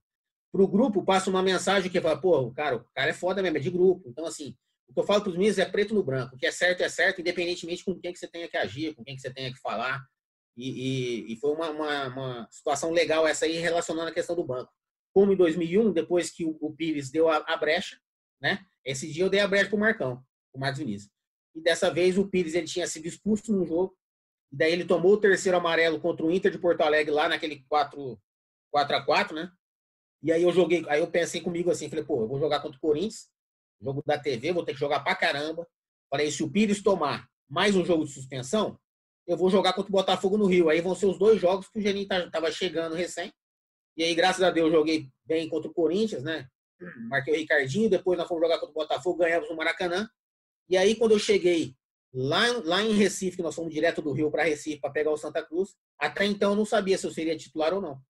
Pro 0.51 0.67
grupo, 0.67 1.03
passa 1.03 1.29
uma 1.29 1.43
mensagem 1.43 1.91
que 1.91 1.99
fala, 1.99 2.19
pô, 2.19 2.51
cara, 2.51 2.77
o 2.77 2.83
cara 2.95 3.09
é 3.09 3.13
foda 3.13 3.41
mesmo, 3.41 3.57
é 3.57 3.59
de 3.59 3.69
grupo. 3.69 4.07
Então, 4.07 4.25
assim, 4.25 4.55
o 4.87 4.93
que 4.93 4.99
eu 4.99 5.03
falo 5.03 5.21
para 5.21 5.31
os 5.31 5.37
meninos 5.37 5.59
é 5.59 5.65
preto 5.65 5.93
no 5.93 6.03
branco. 6.03 6.35
O 6.35 6.37
que 6.39 6.45
é 6.45 6.51
certo 6.51 6.81
é 6.81 6.89
certo, 6.89 7.19
independentemente 7.19 7.83
com 7.83 7.99
quem 7.99 8.13
que 8.13 8.19
você 8.19 8.27
tenha 8.27 8.47
que 8.47 8.57
agir, 8.57 8.95
com 8.95 9.03
quem 9.03 9.15
que 9.15 9.21
você 9.21 9.31
tenha 9.31 9.51
que 9.51 9.59
falar. 9.59 10.01
E, 10.59 11.29
e, 11.29 11.33
e 11.33 11.35
foi 11.37 11.51
uma, 11.51 11.69
uma, 11.69 12.07
uma, 12.07 12.47
situação 12.51 12.91
legal 12.91 13.25
essa 13.25 13.45
aí 13.45 13.53
relacionando 13.53 14.09
a 14.09 14.13
questão 14.13 14.35
do 14.35 14.43
banco. 14.43 14.69
Como 15.13 15.31
em 15.31 15.35
2001, 15.37 15.93
depois 15.93 16.29
que 16.29 16.43
o, 16.43 16.57
o 16.59 16.75
Pires 16.75 17.09
deu 17.09 17.29
a, 17.29 17.37
a, 17.37 17.55
brecha, 17.55 17.97
né? 18.41 18.59
Esse 18.83 19.09
dia 19.09 19.23
eu 19.23 19.29
dei 19.29 19.39
a 19.39 19.47
brecha 19.47 19.69
para 19.69 19.77
o 19.77 19.79
Marcão, 19.79 20.21
o 20.53 20.59
Marcos 20.59 20.79
Vinícius. 20.79 21.09
E 21.55 21.61
dessa 21.61 21.89
vez 21.89 22.17
o 22.17 22.27
Pires 22.27 22.55
ele 22.55 22.67
tinha 22.67 22.85
sido 22.87 23.05
expulso 23.05 23.53
no 23.53 23.65
jogo. 23.65 23.97
E 24.51 24.57
daí 24.57 24.73
ele 24.73 24.83
tomou 24.83 25.13
o 25.13 25.19
terceiro 25.19 25.57
amarelo 25.57 25.97
contra 26.01 26.25
o 26.25 26.31
Inter 26.31 26.51
de 26.51 26.59
Porto 26.59 26.81
Alegre 26.81 27.13
lá 27.13 27.29
naquele 27.29 27.63
4, 27.69 28.21
4 28.69 28.95
a 28.97 29.05
4 29.05 29.35
né? 29.35 29.49
E 30.21 30.29
aí 30.29 30.43
eu 30.43 30.51
joguei, 30.51 30.83
aí 30.89 30.99
eu 30.99 31.09
pensei 31.09 31.39
comigo 31.39 31.71
assim, 31.71 31.89
falei, 31.89 32.03
pô, 32.03 32.23
eu 32.23 32.27
vou 32.27 32.37
jogar 32.37 32.59
contra 32.59 32.77
o 32.77 32.81
Corinthians, 32.81 33.29
jogo 33.81 34.03
da 34.05 34.19
TV, 34.19 34.51
vou 34.51 34.65
ter 34.65 34.73
que 34.73 34.79
jogar 34.79 34.99
pra 34.99 35.15
caramba. 35.15 35.65
Falei, 36.09 36.29
se 36.29 36.43
o 36.43 36.51
Pires 36.51 36.83
tomar 36.83 37.29
mais 37.47 37.77
um 37.77 37.85
jogo 37.85 38.03
de 38.03 38.11
suspensão, 38.11 38.77
eu 39.29 39.37
vou 39.37 39.47
jogar 39.47 39.73
contra 39.73 39.89
o 39.89 39.91
Botafogo 39.91 40.39
no 40.39 40.47
Rio. 40.47 40.69
Aí 40.69 40.81
vão 40.81 40.95
ser 40.95 41.05
os 41.05 41.19
dois 41.19 41.39
jogos 41.39 41.69
que 41.69 41.77
o 41.77 41.81
Geninho 41.81 42.07
tá, 42.07 42.27
tava 42.31 42.51
chegando 42.51 42.95
recém. 42.95 43.31
E 43.95 44.03
aí, 44.03 44.15
graças 44.15 44.41
a 44.41 44.49
Deus, 44.49 44.71
joguei 44.71 45.07
bem 45.23 45.47
contra 45.47 45.69
o 45.69 45.73
Corinthians, 45.73 46.23
né? 46.23 46.47
Marquei 47.09 47.35
o 47.35 47.37
Ricardinho, 47.37 47.89
depois 47.89 48.17
nós 48.17 48.27
fomos 48.27 48.41
jogar 48.41 48.57
contra 48.57 48.71
o 48.71 48.73
Botafogo, 48.73 49.19
ganhamos 49.19 49.47
no 49.47 49.55
Maracanã. 49.55 50.09
E 50.67 50.75
aí, 50.75 50.95
quando 50.95 51.11
eu 51.11 51.19
cheguei 51.19 51.75
lá, 52.11 52.43
lá 52.63 52.81
em 52.81 52.93
Recife, 52.93 53.37
que 53.37 53.43
nós 53.43 53.53
fomos 53.53 53.71
direto 53.71 54.01
do 54.01 54.11
Rio 54.11 54.31
para 54.31 54.43
Recife 54.43 54.81
para 54.81 54.89
pegar 54.89 55.11
o 55.11 55.17
Santa 55.17 55.45
Cruz, 55.45 55.75
até 55.99 56.25
então 56.25 56.51
eu 56.53 56.55
não 56.55 56.65
sabia 56.65 56.97
se 56.97 57.05
eu 57.05 57.11
seria 57.11 57.37
titular 57.37 57.71
ou 57.71 57.81
não. 57.81 58.01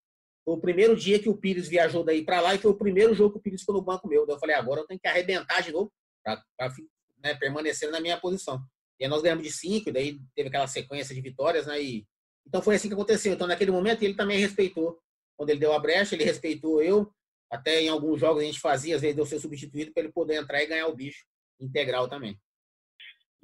Foi 0.45 0.53
o 0.53 0.61
primeiro 0.61 0.95
dia 0.95 1.20
que 1.20 1.28
o 1.28 1.36
Pires 1.36 1.67
viajou 1.67 2.01
daí 2.01 2.24
para 2.24 2.39
lá 2.39 2.55
e 2.55 2.59
foi 2.59 2.72
o 2.72 2.78
primeiro 2.78 3.13
jogo 3.13 3.34
que 3.34 3.39
o 3.39 3.41
Pires 3.41 3.59
ficou 3.59 3.76
no 3.76 3.82
banco 3.82 4.07
meu. 4.07 4.26
Daí 4.26 4.36
eu 4.38 4.39
falei, 4.39 4.55
agora 4.55 4.80
eu 4.80 4.88
tenho 4.88 4.99
que 4.99 5.07
arrebentar 5.07 5.61
de 5.61 5.74
novo 5.74 5.91
para 6.24 6.41
né, 7.22 7.36
permanecer 7.36 7.91
na 7.91 7.99
minha 7.99 8.17
posição. 8.17 8.63
E 8.99 9.07
nós 9.07 9.21
ganhamos 9.21 9.43
de 9.43 9.51
cinco, 9.51 9.91
daí 9.91 10.19
teve 10.35 10.49
aquela 10.49 10.67
sequência 10.67 11.15
de 11.15 11.21
vitórias, 11.21 11.65
né? 11.65 11.81
E, 11.81 12.05
então 12.45 12.61
foi 12.61 12.75
assim 12.75 12.87
que 12.87 12.93
aconteceu. 12.93 13.33
Então 13.33 13.47
naquele 13.47 13.71
momento 13.71 14.03
ele 14.03 14.15
também 14.15 14.39
respeitou. 14.39 14.99
Quando 15.37 15.51
ele 15.51 15.59
deu 15.59 15.73
a 15.73 15.79
brecha, 15.79 16.15
ele 16.15 16.25
respeitou 16.25 16.81
eu. 16.81 17.09
Até 17.49 17.81
em 17.81 17.89
alguns 17.89 18.19
jogos 18.19 18.43
a 18.43 18.45
gente 18.45 18.59
fazia, 18.59 18.95
às 18.95 19.01
vezes 19.01 19.15
deu 19.15 19.25
ser 19.25 19.39
substituído 19.39 19.91
para 19.93 20.03
ele 20.03 20.11
poder 20.11 20.35
entrar 20.35 20.61
e 20.61 20.67
ganhar 20.67 20.87
o 20.87 20.95
bicho 20.95 21.25
integral 21.59 22.07
também. 22.07 22.37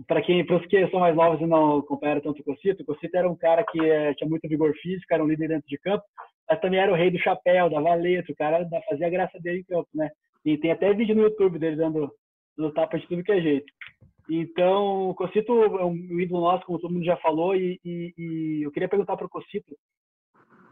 Para 0.08 0.22
quem, 0.22 0.46
para 0.46 0.58
os 0.58 0.66
que 0.68 0.88
são 0.90 1.00
mais 1.00 1.16
novos 1.16 1.40
e 1.40 1.46
não 1.46 1.78
acompanharam 1.78 2.22
tanto 2.22 2.42
o 2.42 2.44
Cocito, 2.44 2.84
o 2.84 2.86
Cocito 2.86 3.16
era 3.16 3.30
um 3.30 3.36
cara 3.36 3.64
que 3.64 3.80
é, 3.80 4.14
tinha 4.14 4.30
muito 4.30 4.48
vigor 4.48 4.74
físico, 4.82 5.14
era 5.14 5.24
um 5.24 5.28
líder 5.28 5.48
dentro 5.48 5.68
de 5.68 5.78
campo, 5.78 6.04
mas 6.50 6.60
também 6.60 6.80
era 6.80 6.92
o 6.92 6.96
rei 6.96 7.10
do 7.10 7.18
chapéu, 7.18 7.70
da 7.70 7.80
valeta, 7.80 8.32
o 8.32 8.36
cara 8.36 8.68
fazia 8.90 9.08
a 9.08 9.10
graça 9.10 9.40
dele 9.40 9.60
em 9.60 9.64
campo, 9.64 9.88
né? 9.94 10.10
E 10.44 10.58
tem 10.58 10.72
até 10.72 10.94
vídeo 10.94 11.16
no 11.16 11.24
YouTube 11.24 11.58
dele 11.58 11.78
dando, 11.78 12.14
dando 12.58 12.74
tapa 12.74 13.00
de 13.00 13.08
tudo 13.08 13.24
que 13.24 13.32
é 13.32 13.42
jeito. 13.42 13.72
Então, 14.30 15.10
o 15.10 15.16
Cocito 15.16 15.54
é 15.64 15.86
um 15.86 16.20
ídolo 16.20 16.42
nosso, 16.42 16.66
como 16.66 16.80
todo 16.80 16.94
mundo 16.94 17.06
já 17.06 17.16
falou, 17.18 17.56
e, 17.56 17.80
e, 17.86 18.14
e 18.18 18.64
eu 18.64 18.72
queria 18.72 18.90
perguntar 18.90 19.16
para 19.16 19.26
o 19.26 19.30
Cocito 19.30 19.76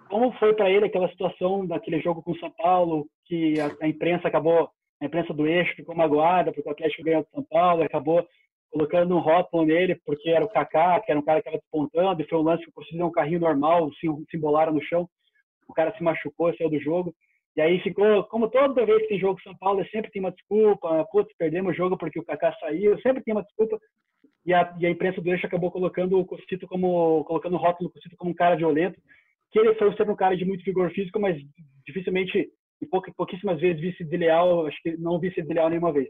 como 0.10 0.32
foi 0.34 0.54
para 0.54 0.70
ele 0.70 0.86
aquela 0.86 1.10
situação 1.10 1.66
daquele 1.66 2.00
jogo 2.00 2.22
com 2.22 2.32
o 2.32 2.40
São 2.40 2.52
Paulo, 2.52 3.08
que 3.26 3.60
a, 3.60 3.72
a, 3.82 3.88
imprensa 3.88 4.28
acabou, 4.28 4.70
a 5.02 5.06
imprensa 5.06 5.34
do 5.34 5.48
eixo 5.48 5.76
ficou 5.76 5.96
magoada 5.96 6.52
porque 6.52 6.70
o 6.70 6.72
Atlético 6.72 7.04
ganhou 7.04 7.24
do 7.24 7.30
São 7.30 7.44
Paulo, 7.44 7.84
acabou 7.84 8.28
colocando 8.72 9.16
um 9.16 9.20
rótulo 9.20 9.66
nele 9.66 10.00
porque 10.06 10.30
era 10.30 10.46
o 10.46 10.50
Kaká, 10.50 11.00
que 11.00 11.12
era 11.12 11.20
um 11.20 11.24
cara 11.24 11.42
que 11.42 11.50
estava 11.50 11.62
despontando, 11.62 12.22
e 12.22 12.28
foi 12.28 12.38
um 12.38 12.44
lance 12.44 12.64
que 12.64 12.70
o 12.70 12.74
Cocito 12.74 12.98
deu 12.98 13.08
um 13.08 13.12
carrinho 13.12 13.40
normal, 13.40 13.92
se, 13.94 14.08
se 14.30 14.38
embolaram 14.38 14.74
no 14.74 14.82
chão 14.84 15.08
o 15.68 15.74
cara 15.74 15.96
se 15.98 16.04
machucou, 16.04 16.56
saiu 16.56 16.70
do 16.70 16.80
jogo. 16.80 17.16
E 17.56 17.62
aí 17.62 17.80
ficou, 17.82 18.24
como 18.26 18.50
toda 18.50 18.86
vez 18.86 19.02
que 19.04 19.10
tem 19.10 19.20
jogo 19.20 19.42
São 19.42 19.56
Paulo, 19.58 19.86
sempre 19.92 20.10
tem 20.10 20.20
uma 20.20 20.32
desculpa, 20.32 21.06
putz, 21.12 21.32
perdemos 21.38 21.72
o 21.72 21.76
jogo 21.76 21.98
porque 21.98 22.20
o 22.20 22.24
Kaká 22.24 22.52
saiu, 22.60 23.00
sempre 23.02 23.24
tem 23.24 23.34
uma 23.34 23.44
desculpa. 23.44 23.78
E 24.46 24.54
a, 24.54 24.76
e 24.80 24.86
a 24.86 24.90
imprensa 24.90 25.22
do 25.22 25.30
Eixo 25.30 25.46
acabou 25.46 25.72
colocando 25.72 26.20
o 26.20 26.26
Cocito 26.26 26.68
como, 26.68 27.24
colocando 27.26 27.54
o 27.54 27.60
rótulo 27.60 27.90
do 27.90 27.94
Cocito 27.94 28.18
como 28.18 28.32
um 28.32 28.36
cara 28.36 28.56
violento, 28.56 29.00
que 29.52 29.60
ele 29.60 29.76
foi 29.76 29.96
sempre 29.96 30.12
um 30.12 30.16
cara 30.16 30.36
de 30.36 30.46
muito 30.46 30.64
vigor 30.66 30.92
físico, 30.92 31.20
mas 31.20 31.38
dificilmente, 31.86 32.50
e 32.82 33.12
pouquíssimas 33.16 33.62
vezes 33.62 33.80
vice 33.80 34.04
de 34.04 34.18
leal, 34.18 34.66
acho 34.66 34.78
que 34.82 34.98
não 34.98 35.20
vice 35.20 35.42
de 35.42 35.54
leal 35.54 35.70
nenhuma 35.70 35.94
vez. 35.94 36.10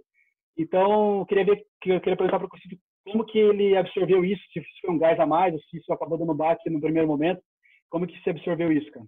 Então, 0.58 1.20
eu 1.20 1.26
queria 1.26 1.46
ver, 1.46 1.64
queria 1.82 2.00
perguntar 2.00 2.40
para 2.40 2.46
o 2.46 2.50
Cocito 2.50 2.78
como 3.06 3.26
que 3.26 3.38
ele 3.38 3.76
absorveu 3.76 4.24
isso, 4.24 4.42
se 4.54 4.64
foi 4.82 4.92
um 4.92 4.98
gás 4.98 5.20
a 5.20 5.26
mais, 5.26 5.54
se 5.70 5.78
isso 5.78 5.92
acabou 5.92 6.18
dando 6.18 6.34
baque 6.34 6.70
no 6.70 6.80
primeiro 6.80 7.08
momento, 7.08 7.42
como 7.90 8.08
que 8.08 8.20
se 8.22 8.30
absorveu 8.30 8.72
isso, 8.72 8.90
cara? 8.92 9.06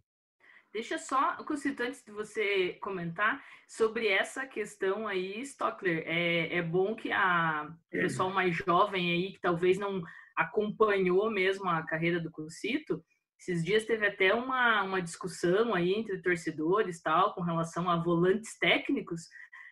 Deixa 0.75 0.97
só, 0.97 1.37
Cocito, 1.45 1.83
antes 1.83 2.03
de 2.03 2.11
você 2.11 2.73
comentar 2.81 3.41
sobre 3.65 4.09
essa 4.09 4.45
questão 4.45 5.07
aí, 5.07 5.39
Stockler, 5.39 6.03
é, 6.05 6.57
é 6.57 6.61
bom 6.61 6.93
que 6.97 7.13
a 7.13 7.73
o 7.87 7.89
pessoal 7.91 8.29
mais 8.29 8.53
jovem 8.53 9.09
aí, 9.09 9.31
que 9.31 9.39
talvez 9.39 9.77
não 9.77 10.03
acompanhou 10.35 11.31
mesmo 11.31 11.69
a 11.69 11.81
carreira 11.85 12.19
do 12.19 12.29
Cocito, 12.29 13.01
esses 13.39 13.63
dias 13.63 13.85
teve 13.85 14.05
até 14.05 14.33
uma, 14.33 14.83
uma 14.83 15.01
discussão 15.01 15.73
aí 15.73 15.93
entre 15.93 16.21
torcedores 16.21 17.01
tal, 17.01 17.33
com 17.33 17.41
relação 17.41 17.89
a 17.89 17.95
volantes 17.95 18.57
técnicos, 18.59 19.29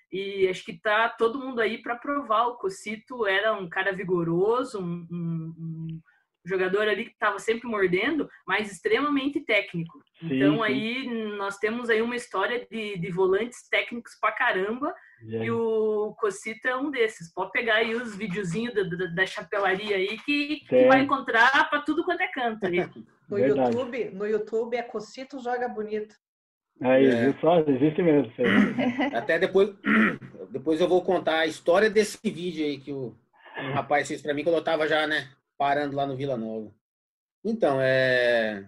e 0.09 0.47
acho 0.47 0.63
que 0.63 0.79
tá 0.79 1.09
todo 1.09 1.37
mundo 1.37 1.59
aí 1.59 1.81
para 1.81 1.97
provar. 1.97 2.45
O 2.45 2.55
Cocito 2.55 3.27
era 3.27 3.51
um 3.53 3.67
cara 3.67 3.91
vigoroso, 3.91 4.79
um, 4.79 5.05
um 5.11 6.01
jogador 6.45 6.87
ali 6.87 7.05
que 7.05 7.11
estava 7.11 7.39
sempre 7.39 7.67
mordendo, 7.67 8.29
mas 8.45 8.71
extremamente 8.71 9.39
técnico. 9.41 10.03
Sim, 10.19 10.35
então 10.35 10.55
sim. 10.57 10.63
aí 10.63 11.07
nós 11.37 11.57
temos 11.57 11.89
aí 11.89 12.01
uma 12.01 12.15
história 12.15 12.65
de, 12.69 12.97
de 12.97 13.11
volantes 13.11 13.67
técnicos 13.69 14.13
pra 14.19 14.31
caramba 14.31 14.93
yeah. 15.21 15.45
e 15.45 15.51
o 15.51 16.13
Cocita 16.19 16.69
é 16.69 16.75
um 16.75 16.91
desses. 16.91 17.33
Pode 17.33 17.51
pegar 17.51 17.75
aí 17.75 17.95
os 17.95 18.15
videozinhos 18.15 18.73
da, 18.73 18.83
da, 18.83 19.05
da 19.07 19.25
chapelaria 19.25 19.95
aí 19.95 20.17
que, 20.19 20.61
que, 20.67 20.85
vai 20.85 21.01
encontrar 21.01 21.69
para 21.69 21.81
tudo 21.81 22.03
quanto 22.03 22.21
é 22.21 22.27
canto 22.27 22.65
aí. 22.65 22.77
no 23.29 23.39
YouTube, 23.39 24.09
no 24.11 24.27
YouTube 24.27 24.75
é 24.75 24.83
Cocito 24.83 25.41
joga 25.41 25.67
bonito. 25.67 26.15
Aí, 26.81 27.05
é. 27.05 27.21
viu 27.25 27.35
só? 27.39 27.59
Existe 27.59 28.01
mesmo. 28.01 28.31
Até 29.13 29.39
depois, 29.39 29.69
depois 30.49 30.81
eu 30.81 30.87
vou 30.87 31.01
contar 31.01 31.39
a 31.39 31.47
história 31.47 31.89
desse 31.89 32.17
vídeo 32.23 32.65
aí 32.65 32.77
que 32.77 32.91
o, 32.91 33.15
o 33.57 33.73
rapaz 33.73 34.07
fez 34.07 34.21
para 34.21 34.33
mim 34.33 34.43
quando 34.43 34.57
eu 34.57 34.63
tava 34.63 34.87
já, 34.87 35.05
né, 35.07 35.29
parando 35.63 35.95
lá 35.95 36.05
no 36.05 36.17
Vila 36.17 36.35
Nova. 36.35 36.75
Então, 37.41 37.79
é 37.79 38.65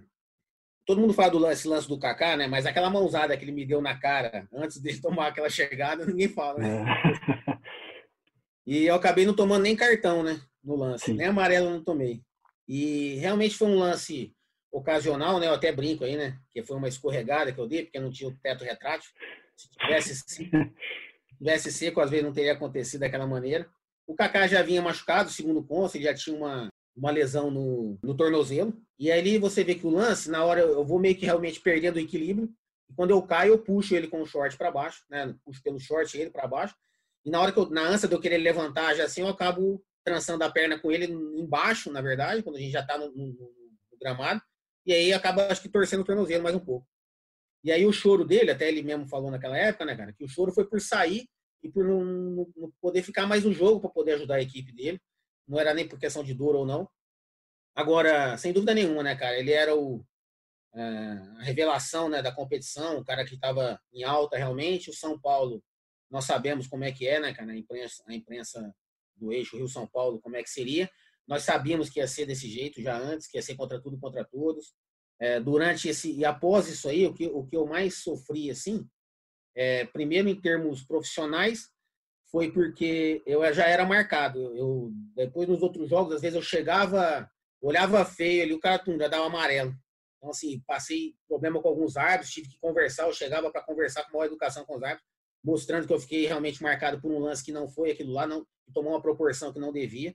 todo 0.86 1.02
mundo 1.02 1.14
fala 1.14 1.30
do 1.30 1.38
lance, 1.38 1.68
lance 1.68 1.90
do 1.90 2.00
Kaká, 2.00 2.38
né? 2.38 2.48
Mas 2.48 2.66
aquela 2.66 2.90
mãozada 2.90 3.36
que 3.36 3.44
ele 3.44 3.52
me 3.52 3.66
deu 3.66 3.82
na 3.82 4.00
cara 4.00 4.48
antes 4.54 4.80
de 4.80 4.96
tomar 5.02 5.28
aquela 5.28 5.50
chegada, 5.50 6.06
ninguém 6.06 6.30
fala, 6.30 6.60
né? 6.60 6.86
É. 6.86 7.56
E 8.66 8.86
eu 8.86 8.96
acabei 8.96 9.26
não 9.26 9.36
tomando 9.36 9.64
nem 9.64 9.76
cartão, 9.76 10.24
né? 10.24 10.40
No 10.64 10.78
lance. 10.78 11.06
Sim. 11.06 11.18
Nem 11.18 11.28
amarelo 11.28 11.68
eu 11.68 11.72
não 11.72 11.84
tomei. 11.84 12.22
E 12.66 13.16
realmente 13.16 13.58
foi 13.58 13.68
um 13.68 13.78
lance 13.78 14.34
ocasional, 14.72 15.38
né? 15.38 15.48
Eu 15.48 15.54
até 15.54 15.70
brinco 15.74 16.06
aí, 16.06 16.16
né? 16.16 16.40
Que 16.54 16.64
foi 16.64 16.78
uma 16.78 16.88
escorregada 16.88 17.52
que 17.52 17.60
eu 17.60 17.68
dei, 17.68 17.84
porque 17.84 18.00
não 18.00 18.10
tinha 18.10 18.30
o 18.30 18.38
teto 18.38 18.64
retrátil. 18.64 19.12
Se 19.58 19.70
tivesse, 19.70 20.16
se 20.16 20.50
tivesse 21.38 21.72
seco, 21.74 22.00
às 22.00 22.10
vezes 22.10 22.26
não 22.26 22.34
teria 22.34 22.54
acontecido 22.54 23.02
daquela 23.02 23.28
maneira. 23.28 23.70
O 24.08 24.16
Kaká 24.16 24.48
já 24.48 24.62
vinha 24.62 24.82
machucado, 24.82 25.30
segundo 25.30 25.66
o 25.68 25.90
ele 25.94 26.04
já 26.04 26.14
tinha 26.14 26.36
uma, 26.36 26.70
uma 26.96 27.12
lesão 27.12 27.52
no, 27.52 28.00
no 28.02 28.16
tornozelo. 28.16 28.74
E 28.98 29.12
aí 29.12 29.38
você 29.38 29.64
vê 29.64 29.76
que 29.76 29.86
o 29.86 29.90
lance, 29.90 30.30
na 30.30 30.44
hora 30.44 30.62
eu 30.62 30.86
vou 30.86 31.00
meio 31.00 31.16
que 31.16 31.26
realmente 31.26 31.60
perdendo 31.60 31.98
o 31.98 32.00
equilíbrio. 32.00 32.50
E 32.90 32.94
quando 32.94 33.12
eu 33.12 33.22
caio, 33.22 33.54
eu 33.54 33.60
puxo 33.60 33.96
ele 33.96 34.08
com 34.08 34.22
o 34.22 34.26
short 34.26 34.58
para 34.58 34.72
baixo, 34.72 35.04
né? 35.10 35.36
Puxo 35.44 35.62
pelo 35.62 35.80
short 35.80 36.18
ele 36.18 36.30
para 36.30 36.48
baixo. 36.48 36.76
E 37.26 37.30
na 37.30 37.42
hora 37.42 37.52
que 37.52 37.60
eu, 37.60 37.70
na 37.70 37.82
ânsia 37.82 38.08
de 38.08 38.16
eu 38.16 38.22
querer 38.22 38.38
levantar 38.38 38.94
já 38.94 39.06
assim, 39.06 39.22
eu 39.22 39.28
acabo 39.28 39.84
trançando 40.04 40.44
a 40.44 40.52
perna 40.52 40.80
com 40.80 40.92
ele 40.92 41.06
embaixo, 41.06 41.92
na 41.92 42.00
verdade, 42.00 42.44
quando 42.44 42.58
a 42.58 42.60
gente 42.60 42.72
já 42.72 42.82
está 42.82 42.98
no, 42.98 43.12
no, 43.12 43.26
no, 43.26 43.98
gramado. 44.00 44.40
E 44.86 44.94
aí 44.94 45.12
acaba, 45.12 45.48
acho 45.48 45.64
que, 45.64 45.70
torcendo 45.70 46.02
o 46.02 46.06
tornozelo 46.06 46.44
mais 46.44 46.56
um 46.56 46.60
pouco. 46.60 46.88
E 47.64 47.72
aí 47.72 47.86
o 47.88 47.92
choro 47.92 48.24
dele, 48.24 48.52
até 48.52 48.68
ele 48.68 48.84
mesmo 48.84 49.08
falou 49.08 49.32
naquela 49.32 49.58
época, 49.58 49.86
né, 49.86 49.96
cara, 49.96 50.14
que 50.14 50.24
o 50.24 50.28
choro 50.28 50.52
foi 50.52 50.66
por 50.66 50.80
sair 50.80 51.28
e 51.64 51.70
por 51.70 51.84
não, 51.84 52.06
não 52.56 52.72
poder 52.80 53.02
ficar 53.02 53.26
mais 53.26 53.44
no 53.44 53.52
jogo 53.52 53.80
para 53.80 53.90
poder 53.90 54.14
ajudar 54.14 54.36
a 54.36 54.42
equipe 54.42 54.72
dele. 54.72 55.02
Não 55.48 55.60
era 55.60 55.74
nem 55.74 55.88
por 55.88 56.00
questão 56.00 56.24
de 56.24 56.34
dor 56.34 56.56
ou 56.56 56.66
não. 56.66 56.90
Agora, 57.76 58.38
sem 58.38 58.54
dúvida 58.54 58.74
nenhuma, 58.74 59.04
né, 59.04 59.16
cara? 59.16 59.38
Ele 59.38 59.52
era 59.52 59.76
o, 59.76 60.06
é, 60.74 60.82
a 61.40 61.44
revelação 61.44 62.10
né, 62.10 62.22
da 62.22 62.32
competição, 62.32 62.98
o 62.98 63.04
cara 63.04 63.26
que 63.26 63.36
estava 63.36 63.80
em 63.94 64.04
alta 64.04 64.38
realmente. 64.38 64.90
O 64.90 64.94
São 64.94 65.20
Paulo, 65.20 65.64
nós 66.10 66.26
sabemos 66.26 66.68
como 66.68 66.84
é 66.84 66.92
que 66.92 67.08
é, 67.08 67.20
né, 67.20 67.34
cara? 67.34 67.52
A 67.52 67.58
imprensa, 67.58 68.04
a 68.08 68.14
imprensa 68.14 68.74
do 69.16 69.32
eixo 69.32 69.58
Rio-São 69.58 69.88
Paulo, 69.88 70.20
como 70.22 70.36
é 70.36 70.44
que 70.44 70.50
seria. 70.50 70.90
Nós 71.28 71.44
sabíamos 71.44 71.90
que 71.90 72.00
ia 72.00 72.08
ser 72.08 72.26
desse 72.26 72.50
jeito 72.50 72.82
já 72.82 72.98
antes, 72.98 73.28
que 73.28 73.38
ia 73.38 73.42
ser 73.42 73.56
contra 73.56 73.82
tudo, 73.82 74.00
contra 74.00 74.24
todos. 74.24 74.74
É, 75.20 75.40
durante 75.40 75.88
esse 75.88 76.12
e 76.12 76.26
após 76.26 76.68
isso 76.68 76.90
aí, 76.90 77.06
o 77.08 77.14
que, 77.14 77.28
o 77.28 77.46
que 77.46 77.56
eu 77.56 77.66
mais 77.66 78.04
sofri, 78.04 78.52
assim, 78.52 78.86
é, 79.56 79.86
primeiro 79.86 80.28
em 80.28 80.40
termos 80.40 80.84
profissionais, 80.84 81.70
foi 82.36 82.52
porque 82.52 83.24
eu 83.26 83.42
já 83.54 83.66
era 83.66 83.86
marcado. 83.86 84.54
Eu, 84.58 84.92
depois 85.16 85.48
nos 85.48 85.64
outros 85.64 85.88
jogos, 85.88 86.16
às 86.16 86.22
vezes 86.22 86.36
eu 86.36 86.42
chegava, 86.42 87.32
olhava 87.62 88.04
feio 88.04 88.44
ali, 88.44 88.54
o 88.54 88.60
cara 88.60 88.84
já 88.86 89.08
dava 89.08 89.26
amarelo. 89.26 89.74
Então, 90.18 90.32
assim, 90.32 90.62
passei 90.68 91.16
problema 91.30 91.62
com 91.62 91.70
alguns 91.70 91.96
árbitros, 91.96 92.34
tive 92.34 92.50
que 92.50 92.60
conversar, 92.60 93.08
eu 93.08 93.14
chegava 93.14 93.50
para 93.50 93.62
conversar 93.62 94.04
com 94.04 94.18
maior 94.18 94.26
educação 94.26 94.66
com 94.66 94.76
os 94.76 94.84
árbitros, 94.84 95.08
mostrando 95.42 95.88
que 95.88 95.94
eu 95.94 96.00
fiquei 96.00 96.26
realmente 96.26 96.62
marcado 96.62 97.00
por 97.00 97.10
um 97.10 97.20
lance 97.20 97.42
que 97.42 97.54
não 97.54 97.70
foi 97.70 97.92
aquilo 97.92 98.12
lá, 98.12 98.28
não 98.28 98.46
tomou 98.74 98.92
uma 98.92 99.02
proporção 99.02 99.54
que 99.54 99.60
não 99.60 99.72
devia. 99.72 100.14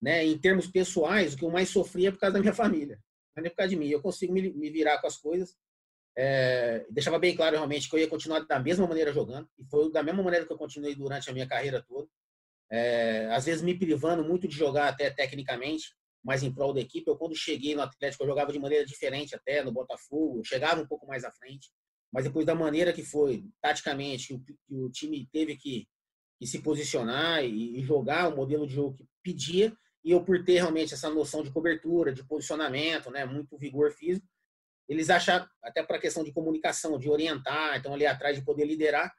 Né? 0.00 0.24
Em 0.24 0.38
termos 0.38 0.68
pessoais, 0.68 1.34
o 1.34 1.36
que 1.36 1.44
eu 1.44 1.50
mais 1.50 1.68
sofria 1.68 2.08
é 2.08 2.10
por 2.10 2.18
causa 2.18 2.32
da 2.32 2.40
minha 2.40 2.54
família, 2.56 2.98
não 3.36 3.44
é 3.44 3.50
por 3.50 3.56
causa 3.56 3.68
de 3.68 3.76
mim. 3.76 3.88
Eu 3.88 4.00
consigo 4.00 4.32
me, 4.32 4.50
me 4.54 4.70
virar 4.70 5.02
com 5.02 5.06
as 5.06 5.18
coisas. 5.18 5.54
É, 6.16 6.84
deixava 6.90 7.18
bem 7.18 7.34
claro 7.34 7.56
realmente 7.56 7.88
que 7.88 7.94
eu 7.94 8.00
ia 8.00 8.08
continuar 8.08 8.40
da 8.40 8.58
mesma 8.58 8.86
maneira 8.86 9.12
jogando, 9.12 9.48
e 9.58 9.64
foi 9.64 9.90
da 9.92 10.02
mesma 10.02 10.22
maneira 10.22 10.44
que 10.44 10.52
eu 10.52 10.58
continuei 10.58 10.94
durante 10.94 11.30
a 11.30 11.32
minha 11.32 11.46
carreira 11.46 11.84
toda. 11.86 12.08
É, 12.70 13.28
às 13.30 13.46
vezes 13.46 13.62
me 13.62 13.78
privando 13.78 14.24
muito 14.24 14.46
de 14.46 14.54
jogar 14.54 14.88
até 14.88 15.10
tecnicamente, 15.10 15.94
mais 16.22 16.42
em 16.42 16.52
prol 16.52 16.72
da 16.72 16.80
equipe. 16.80 17.08
Eu, 17.08 17.16
quando 17.16 17.34
cheguei 17.34 17.74
no 17.74 17.82
Atlético, 17.82 18.22
eu 18.22 18.28
jogava 18.28 18.52
de 18.52 18.58
maneira 18.58 18.84
diferente 18.84 19.34
até 19.34 19.62
no 19.62 19.72
Botafogo, 19.72 20.44
chegava 20.44 20.80
um 20.80 20.86
pouco 20.86 21.06
mais 21.06 21.24
à 21.24 21.30
frente, 21.30 21.70
mas 22.12 22.24
depois 22.24 22.44
da 22.44 22.54
maneira 22.54 22.92
que 22.92 23.02
foi, 23.02 23.44
taticamente, 23.60 24.28
que 24.28 24.34
o, 24.34 24.40
que 24.40 24.56
o 24.70 24.90
time 24.90 25.26
teve 25.32 25.56
que, 25.56 25.86
que 26.38 26.46
se 26.46 26.60
posicionar 26.60 27.44
e, 27.44 27.78
e, 27.78 27.82
jogar 27.82 28.28
o 28.28 28.36
modelo 28.36 28.66
de 28.66 28.74
jogo 28.74 28.96
que 28.96 29.06
pedia, 29.22 29.74
e 30.04 30.10
eu, 30.10 30.24
por 30.24 30.42
ter 30.44 30.54
realmente 30.54 30.94
essa 30.94 31.10
noção 31.10 31.42
de 31.42 31.50
cobertura, 31.50 32.12
de 32.12 32.24
posicionamento, 32.24 33.10
né, 33.10 33.24
muito 33.24 33.58
vigor 33.58 33.90
físico, 33.92 34.26
eles 34.88 35.10
acharam, 35.10 35.46
até 35.62 35.82
para 35.82 35.96
a 35.96 36.00
questão 36.00 36.24
de 36.24 36.32
comunicação, 36.32 36.98
de 36.98 37.10
orientar, 37.10 37.76
então 37.76 37.92
ali 37.92 38.06
atrás 38.06 38.36
de 38.36 38.44
poder 38.44 38.64
liderar, 38.64 39.12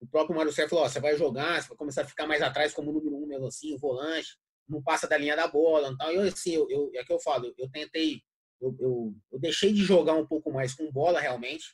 o 0.00 0.06
próprio 0.06 0.36
Mário 0.36 0.52
Sérgio 0.52 0.70
falou: 0.70 0.84
ó, 0.84 0.88
você 0.88 1.00
vai 1.00 1.16
jogar, 1.16 1.62
você 1.62 1.68
vai 1.68 1.76
começar 1.76 2.02
a 2.02 2.06
ficar 2.06 2.26
mais 2.26 2.42
atrás 2.42 2.74
como 2.74 2.92
número 2.92 3.16
um, 3.16 3.26
mesmo 3.26 3.46
assim, 3.46 3.76
volante, 3.78 4.36
não 4.68 4.82
passa 4.82 5.08
da 5.08 5.16
linha 5.16 5.36
da 5.36 5.48
bola. 5.48 5.88
Então, 5.88 6.10
eu, 6.10 6.22
assim, 6.22 6.52
eu, 6.52 6.68
eu, 6.70 6.90
é 6.94 7.04
que 7.04 7.12
eu 7.12 7.20
falo, 7.20 7.52
eu 7.56 7.70
tentei, 7.70 8.20
eu, 8.60 8.76
eu, 8.80 9.14
eu, 9.32 9.38
deixei 9.38 9.72
de 9.72 9.82
jogar 9.82 10.14
um 10.14 10.26
pouco 10.26 10.52
mais 10.52 10.74
com 10.74 10.90
bola, 10.90 11.20
realmente. 11.20 11.64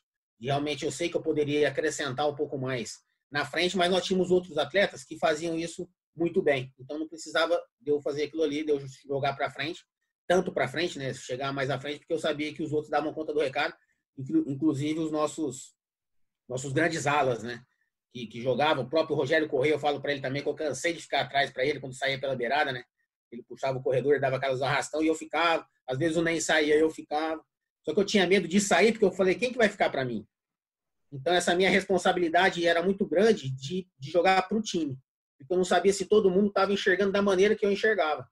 E 0.41 0.47
realmente 0.47 0.85
eu 0.85 0.93
sei 0.93 1.09
que 1.09 1.17
eu 1.17 1.23
poderia 1.23 1.69
acrescentar 1.69 2.29
um 2.29 2.35
pouco 2.35 2.57
mais 2.57 2.99
na 3.31 3.45
frente, 3.45 3.77
mas 3.77 3.91
nós 3.91 4.05
tínhamos 4.05 4.31
outros 4.31 4.57
atletas 4.59 5.05
que 5.05 5.19
faziam 5.19 5.57
isso 5.57 5.89
muito 6.17 6.43
bem. 6.43 6.73
Então, 6.79 6.99
não 6.99 7.09
precisava 7.09 7.61
de 7.81 7.91
eu 7.91 8.01
fazer 8.01 8.25
aquilo 8.25 8.43
ali, 8.43 8.65
de 8.65 8.71
eu 8.71 8.81
jogar 9.07 9.35
para 9.35 9.51
frente, 9.51 9.85
tanto 10.31 10.53
para 10.53 10.69
frente, 10.69 10.97
né? 10.97 11.13
Chegar 11.13 11.53
mais 11.53 11.71
à 11.71 11.81
frente, 11.81 11.99
porque 11.99 12.15
eu 12.15 12.19
sabia 12.19 12.55
que 12.55 12.63
os 12.63 12.73
outros 12.73 12.89
davam 12.89 13.13
conta 13.13 13.35
do 13.35 13.41
recado, 13.41 13.75
inclusive 14.17 15.01
os 15.01 15.11
nossos, 15.11 15.75
nossos 16.49 16.73
grandes 16.73 17.05
alas, 17.05 17.43
né? 17.43 17.61
que, 18.13 18.29
que 18.29 18.41
jogava, 18.41 18.81
o 18.81 18.89
próprio 18.89 19.17
Rogério 19.17 19.49
Correia, 19.49 19.73
eu 19.73 19.79
falo 19.79 20.01
para 20.01 20.13
ele 20.13 20.21
também 20.21 20.41
que 20.41 20.49
eu 20.49 20.55
cansei 20.55 20.93
de 20.93 21.03
ficar 21.03 21.23
atrás 21.23 21.51
para 21.51 21.65
ele 21.65 21.81
quando 21.81 21.95
saía 21.95 22.21
pela 22.21 22.37
beirada, 22.37 22.71
né? 22.71 22.85
Ele 23.31 23.43
puxava 23.43 23.79
o 23.79 23.83
corredor, 23.83 24.21
dava 24.21 24.37
aquelas 24.37 24.63
arrastão 24.63 25.03
e 25.03 25.09
eu 25.09 25.15
ficava. 25.15 25.67
Às 25.87 25.99
vezes 25.99 26.17
o 26.17 26.23
nem 26.23 26.41
saía, 26.41 26.77
eu 26.77 26.91
ficava. 26.91 27.43
Só 27.85 27.93
que 27.93 28.01
eu 28.01 28.05
tinha 28.05 28.27
medo 28.27 28.49
de 28.49 28.61
sair 28.61 28.93
porque 28.93 29.05
eu 29.05 29.13
falei, 29.13 29.35
quem 29.35 29.53
que 29.53 29.59
vai 29.59 29.69
ficar 29.69 29.91
para 29.91 30.05
mim? 30.05 30.27
Então 31.13 31.33
essa 31.33 31.55
minha 31.55 31.71
responsabilidade 31.71 32.67
era 32.67 32.83
muito 32.83 33.07
grande 33.07 33.51
de, 33.51 33.89
de 33.99 34.11
jogar 34.11 34.43
para 34.49 34.59
o 34.59 34.63
time. 34.63 34.97
Porque 35.39 35.53
eu 35.53 35.57
não 35.57 35.65
sabia 35.65 35.93
se 35.93 36.07
todo 36.07 36.31
mundo 36.31 36.49
estava 36.49 36.73
enxergando 36.73 37.13
da 37.13 37.23
maneira 37.23 37.55
que 37.55 37.65
eu 37.65 37.71
enxergava. 37.71 38.29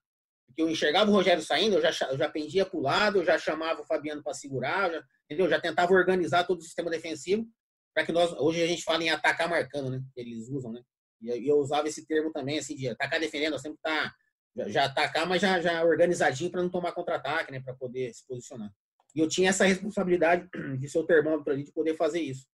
Eu 0.58 0.68
enxergava 0.68 1.08
o 1.08 1.14
Rogério 1.14 1.42
saindo, 1.42 1.76
eu 1.76 1.80
já, 1.80 2.08
eu 2.10 2.18
já 2.18 2.28
pendia 2.28 2.66
para 2.66 2.76
o 2.76 2.82
lado, 2.82 3.18
eu 3.18 3.24
já 3.24 3.38
chamava 3.38 3.80
o 3.80 3.86
Fabiano 3.86 4.22
para 4.22 4.34
segurar, 4.34 4.90
já, 4.90 5.02
entendeu? 5.24 5.46
Eu 5.46 5.50
já 5.50 5.60
tentava 5.60 5.92
organizar 5.92 6.44
todo 6.44 6.58
o 6.58 6.62
sistema 6.62 6.90
defensivo 6.90 7.46
para 7.94 8.04
que 8.04 8.12
nós 8.12 8.32
hoje 8.32 8.62
a 8.62 8.66
gente 8.66 8.82
fala 8.82 9.02
em 9.02 9.10
atacar 9.10 9.48
marcando, 9.48 9.90
né? 9.90 10.02
Eles 10.16 10.48
usam, 10.48 10.72
né? 10.72 10.82
E 11.20 11.48
eu 11.48 11.56
usava 11.58 11.88
esse 11.88 12.06
termo 12.06 12.32
também, 12.32 12.58
assim, 12.58 12.74
de 12.74 12.88
atacar 12.88 13.20
defendendo, 13.20 13.58
sempre 13.58 13.78
tá 13.82 14.12
já, 14.56 14.68
já 14.68 14.84
atacar, 14.84 15.26
mas 15.26 15.40
já, 15.40 15.60
já 15.60 15.84
organizadinho 15.84 16.50
para 16.50 16.62
não 16.62 16.70
tomar 16.70 16.92
contra-ataque, 16.92 17.52
né? 17.52 17.60
Para 17.60 17.74
poder 17.74 18.12
se 18.12 18.26
posicionar. 18.26 18.70
E 19.14 19.20
eu 19.20 19.28
tinha 19.28 19.50
essa 19.50 19.64
responsabilidade 19.64 20.48
de 20.78 20.88
ser 20.88 20.98
o 20.98 21.06
termômetro 21.06 21.52
ali, 21.52 21.64
de 21.64 21.72
poder 21.72 21.96
fazer 21.96 22.20
isso. 22.20 22.46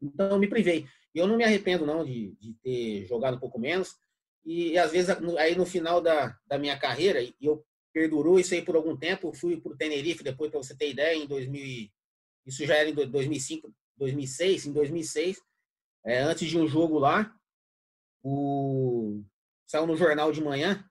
Então 0.00 0.30
eu 0.30 0.38
me 0.38 0.48
privei. 0.48 0.86
E 1.14 1.18
eu 1.18 1.26
não 1.26 1.36
me 1.36 1.44
arrependo, 1.44 1.86
não, 1.86 2.04
de, 2.04 2.36
de 2.40 2.54
ter 2.62 3.06
jogado 3.06 3.36
um 3.36 3.40
pouco 3.40 3.58
menos. 3.58 3.96
E, 4.44 4.78
às 4.78 4.92
vezes, 4.92 5.10
aí 5.38 5.54
no 5.54 5.66
final 5.66 6.00
da, 6.00 6.36
da 6.46 6.58
minha 6.58 6.78
carreira, 6.78 7.22
e 7.22 7.34
eu 7.40 7.64
perdurou 7.92 8.38
isso 8.38 8.54
aí 8.54 8.62
por 8.62 8.76
algum 8.76 8.96
tempo, 8.96 9.32
fui 9.32 9.60
para 9.60 9.72
o 9.72 9.76
Tenerife, 9.76 10.22
depois, 10.22 10.50
para 10.50 10.62
você 10.62 10.76
ter 10.76 10.90
ideia, 10.90 11.16
em 11.16 11.26
2000, 11.26 11.90
isso 12.46 12.64
já 12.64 12.76
era 12.76 12.88
em 12.88 12.94
2005, 12.94 13.72
2006, 13.96 14.66
em 14.66 14.72
2006, 14.72 15.38
é, 16.06 16.20
antes 16.20 16.48
de 16.48 16.58
um 16.58 16.66
jogo 16.66 16.98
lá, 16.98 17.34
o 18.22 19.22
saiu 19.66 19.86
no 19.86 19.96
jornal 19.96 20.32
de 20.32 20.42
manhã, 20.42 20.82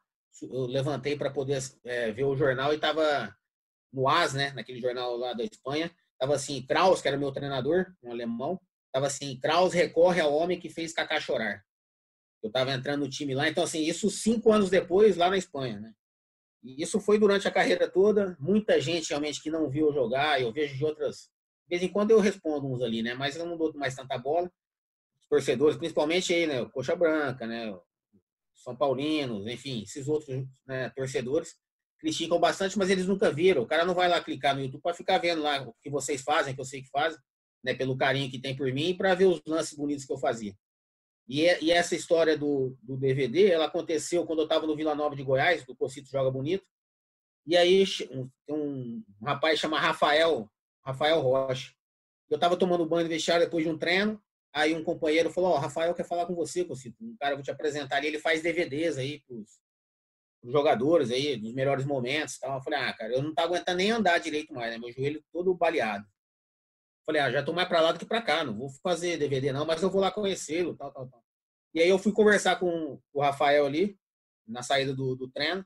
eu 0.42 0.68
levantei 0.68 1.18
para 1.18 1.32
poder 1.32 1.60
é, 1.84 2.12
ver 2.12 2.26
o 2.26 2.36
jornal 2.36 2.72
e 2.72 2.76
estava 2.76 3.36
no 3.92 4.08
AS, 4.08 4.34
né, 4.34 4.52
naquele 4.52 4.80
jornal 4.80 5.18
lá 5.18 5.34
da 5.34 5.44
Espanha, 5.44 5.92
estava 6.14 6.36
assim, 6.36 6.62
Kraus, 6.66 7.02
que 7.02 7.08
era 7.08 7.18
meu 7.18 7.32
treinador, 7.32 7.88
um 8.04 8.12
alemão, 8.12 8.60
estava 8.86 9.08
assim, 9.08 9.40
Kraus 9.40 9.74
recorre 9.74 10.22
ao 10.22 10.34
homem 10.34 10.60
que 10.60 10.70
fez 10.70 10.94
Kaká 10.94 11.20
chorar. 11.20 11.64
Eu 12.44 12.48
estava 12.48 12.72
entrando 12.72 13.02
no 13.02 13.10
time 13.10 13.34
lá, 13.34 13.50
então 13.50 13.64
assim, 13.64 13.82
isso 13.82 14.10
cinco 14.10 14.52
anos 14.52 14.70
depois, 14.70 15.18
lá 15.18 15.30
na 15.30 15.38
Espanha, 15.38 15.80
né. 15.80 15.94
E 16.64 16.82
isso 16.82 17.00
foi 17.00 17.18
durante 17.18 17.48
a 17.48 17.52
carreira 17.52 17.90
toda, 17.90 18.36
muita 18.40 18.80
gente 18.80 19.10
realmente 19.10 19.42
que 19.42 19.50
não 19.50 19.70
viu 19.70 19.92
jogar, 19.94 20.42
eu 20.42 20.52
vejo 20.52 20.76
de 20.76 20.86
outras 20.86 21.30
de 21.68 21.78
vez 21.78 21.84
em 21.84 21.92
quando 21.92 22.12
eu 22.12 22.20
respondo 22.20 22.66
uns 22.66 22.82
ali, 22.82 23.04
né? 23.04 23.14
Mas 23.14 23.36
eu 23.36 23.46
não 23.46 23.58
dou 23.58 23.74
mais 23.74 23.94
tanta 23.94 24.18
bola. 24.18 24.50
Os 25.20 25.28
torcedores, 25.28 25.78
principalmente 25.78 26.34
aí, 26.34 26.48
né? 26.48 26.62
O 26.62 26.70
Coxa 26.70 26.96
Branca, 26.96 27.46
né? 27.46 27.78
São 28.56 28.76
Paulinos, 28.76 29.46
enfim, 29.48 29.84
esses 29.84 30.08
outros 30.08 30.46
né, 30.66 30.90
torcedores 30.96 31.56
criticam 32.00 32.40
bastante, 32.40 32.78
mas 32.78 32.90
eles 32.90 33.06
nunca 33.06 33.32
viram. 33.32 33.64
O 33.64 33.68
cara 33.68 33.86
não 33.86 33.94
vai 33.94 34.08
lá 34.08 34.22
clicar 34.22 34.56
no 34.56 34.62
YouTube 34.62 34.82
para 34.82 34.96
ficar 34.96 35.18
vendo 35.18 35.42
lá 35.42 35.62
o 35.62 35.76
que 35.82 35.90
vocês 35.90 36.22
fazem, 36.22 36.56
que 36.56 36.62
eu 36.62 36.66
sei 36.66 36.82
que 36.82 36.90
fazem, 36.90 37.20
né? 37.62 37.74
Pelo 37.74 37.98
carinho 37.98 38.32
que 38.32 38.40
tem 38.40 38.56
por 38.56 38.72
mim, 38.72 38.96
para 38.96 39.14
ver 39.14 39.26
os 39.26 39.42
lances 39.46 39.78
bonitos 39.78 40.06
que 40.06 40.14
eu 40.14 40.18
fazia. 40.18 40.56
E, 41.28 41.46
é, 41.46 41.62
e 41.62 41.72
essa 41.72 41.96
história 41.96 42.38
do, 42.38 42.78
do, 42.82 42.96
DVD, 42.96 43.52
ela 43.52 43.66
aconteceu 43.66 44.26
quando 44.26 44.40
eu 44.40 44.46
estava 44.46 44.66
no 44.66 44.76
Vila 44.76 44.96
Nova 44.96 45.16
de 45.16 45.24
Goiás, 45.24 45.66
do 45.66 45.76
Cocito 45.76 46.10
Joga 46.10 46.32
Bonito. 46.32 46.66
E 47.46 47.56
aí 47.58 47.84
um, 48.12 48.30
um, 48.50 49.04
rapaz 49.24 49.60
chama 49.60 49.80
Rafael 49.80 50.50
Rafael 50.86 51.20
Rocha. 51.20 51.74
Eu 52.30 52.36
estava 52.36 52.58
tomando 52.58 52.86
banho 52.86 53.04
no 53.04 53.10
vestiário 53.10 53.46
depois 53.46 53.64
de 53.64 53.70
um 53.70 53.78
treino, 53.78 54.22
aí 54.54 54.74
um 54.74 54.84
companheiro 54.84 55.30
falou, 55.30 55.52
ó, 55.52 55.56
oh, 55.56 55.60
Rafael 55.60 55.94
quer 55.94 56.06
falar 56.06 56.26
com 56.26 56.36
você, 56.36 56.64
Cocito. 56.64 56.98
Um 57.02 57.16
cara, 57.18 57.36
vou 57.36 57.44
te 57.44 57.52
apresentar 57.52 57.98
ali, 57.98 58.08
ele 58.08 58.20
faz 58.20 58.42
DVDs 58.42 58.98
aí 58.98 59.22
pros, 59.28 59.60
pros 60.42 60.54
jogadores 60.54 61.12
aí, 61.12 61.36
dos 61.36 61.54
melhores 61.54 61.86
momentos 61.86 62.38
tal. 62.38 62.56
Eu 62.56 62.64
falei, 62.64 62.80
ah, 62.80 62.94
cara, 62.94 63.14
eu 63.14 63.22
não 63.22 63.34
tá 63.34 63.44
aguentando 63.44 63.78
nem 63.78 63.92
andar 63.92 64.18
direito 64.18 64.54
mais, 64.54 64.72
né? 64.72 64.78
Meu 64.78 64.92
joelho 64.92 65.24
todo 65.32 65.54
baleado. 65.54 66.06
Falei, 67.08 67.22
ah, 67.22 67.32
já 67.32 67.42
tô 67.42 67.54
mais 67.54 67.68
para 67.68 67.82
lá 67.82 67.94
do 67.94 68.00
que 68.00 68.06
para 68.06 68.22
cá, 68.22 68.44
não 68.44 68.56
vou 68.56 68.70
fazer 68.84 69.18
DVD 69.18 69.54
não, 69.54 69.66
mas 69.66 69.82
eu 69.82 69.90
vou 69.90 70.02
lá 70.02 70.12
conhecê-lo, 70.12 70.76
tal, 70.76 70.92
tal, 70.92 71.08
tal. 71.08 71.24
E 71.74 71.82
aí 71.82 71.90
eu 71.90 71.98
fui 71.98 72.12
conversar 72.12 72.60
com 72.60 73.02
o 73.14 73.22
Rafael 73.22 73.66
ali, 73.66 73.98
na 74.46 74.62
saída 74.62 74.94
do, 74.94 75.16
do 75.16 75.30
treino, 75.30 75.66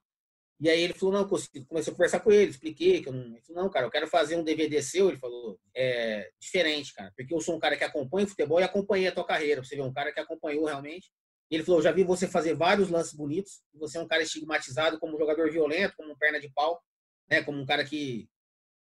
e 0.62 0.70
aí 0.70 0.80
ele 0.80 0.94
falou, 0.94 1.16
não, 1.16 1.28
comecei 1.28 1.92
a 1.92 1.96
conversar 1.96 2.20
com 2.20 2.32
ele, 2.32 2.52
expliquei 2.52 3.02
que 3.02 3.10
eu 3.10 3.14
não. 3.14 3.36
Não, 3.50 3.68
cara, 3.68 3.88
eu 3.88 3.90
quero 3.90 4.08
fazer 4.08 4.36
um 4.36 4.44
DVD 4.44 4.80
seu. 4.84 5.10
Ele 5.10 5.18
falou, 5.18 5.60
é 5.76 6.32
diferente, 6.40 6.94
cara, 6.94 7.12
porque 7.18 7.34
eu 7.34 7.42
sou 7.42 7.56
um 7.56 7.60
cara 7.60 7.76
que 7.76 7.84
acompanha 7.84 8.28
o 8.28 8.30
futebol 8.30 8.60
e 8.60 8.64
acompanhei 8.64 9.08
a 9.08 9.12
tua 9.12 9.26
carreira. 9.26 9.64
Você 9.64 9.76
vê 9.76 9.82
um 9.82 9.92
cara 9.92 10.14
que 10.14 10.20
acompanhou 10.20 10.66
realmente. 10.66 11.12
Ele 11.50 11.64
falou, 11.64 11.82
já 11.82 11.92
vi 11.92 12.04
você 12.04 12.28
fazer 12.28 12.54
vários 12.54 12.92
lances 12.92 13.14
bonitos. 13.14 13.64
Você 13.74 13.98
é 13.98 14.02
um 14.02 14.08
cara 14.08 14.22
estigmatizado 14.22 15.00
como 15.00 15.16
um 15.16 15.18
jogador 15.18 15.50
violento, 15.50 15.96
como 15.98 16.12
um 16.14 16.16
perna 16.16 16.40
de 16.40 16.48
pau, 16.54 16.80
né? 17.28 17.42
Como 17.42 17.60
um 17.60 17.66
cara 17.66 17.84
que, 17.84 18.30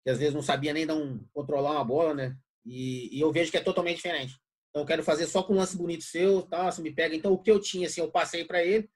que 0.03 0.09
às 0.09 0.17
vezes 0.17 0.33
não 0.33 0.41
sabia 0.41 0.73
nem 0.73 0.87
dar 0.87 0.95
um, 0.95 1.23
controlar 1.31 1.73
uma 1.73 1.85
bola, 1.85 2.15
né? 2.15 2.35
E, 2.67 3.17
e 3.17 3.21
eu 3.21 3.31
vejo 3.31 3.49
que 3.49 3.57
é 3.57 3.61
totalmente 3.61 3.97
diferente. 3.97 4.37
Então 4.69 4.81
eu 4.81 4.85
quero 4.85 5.03
fazer 5.03 5.25
só 5.25 5.41
com 5.41 5.53
lance 5.53 5.77
bonito 5.77 6.03
seu, 6.03 6.41
tá? 6.43 6.69
Você 6.69 6.81
me 6.81 6.93
pega. 6.93 7.15
Então 7.15 7.31
o 7.31 7.39
que 7.41 7.49
eu 7.49 7.59
tinha, 7.59 7.87
assim, 7.87 8.01
eu 8.01 8.11
passei 8.11 8.43
para 8.43 8.63
ele 8.63 8.89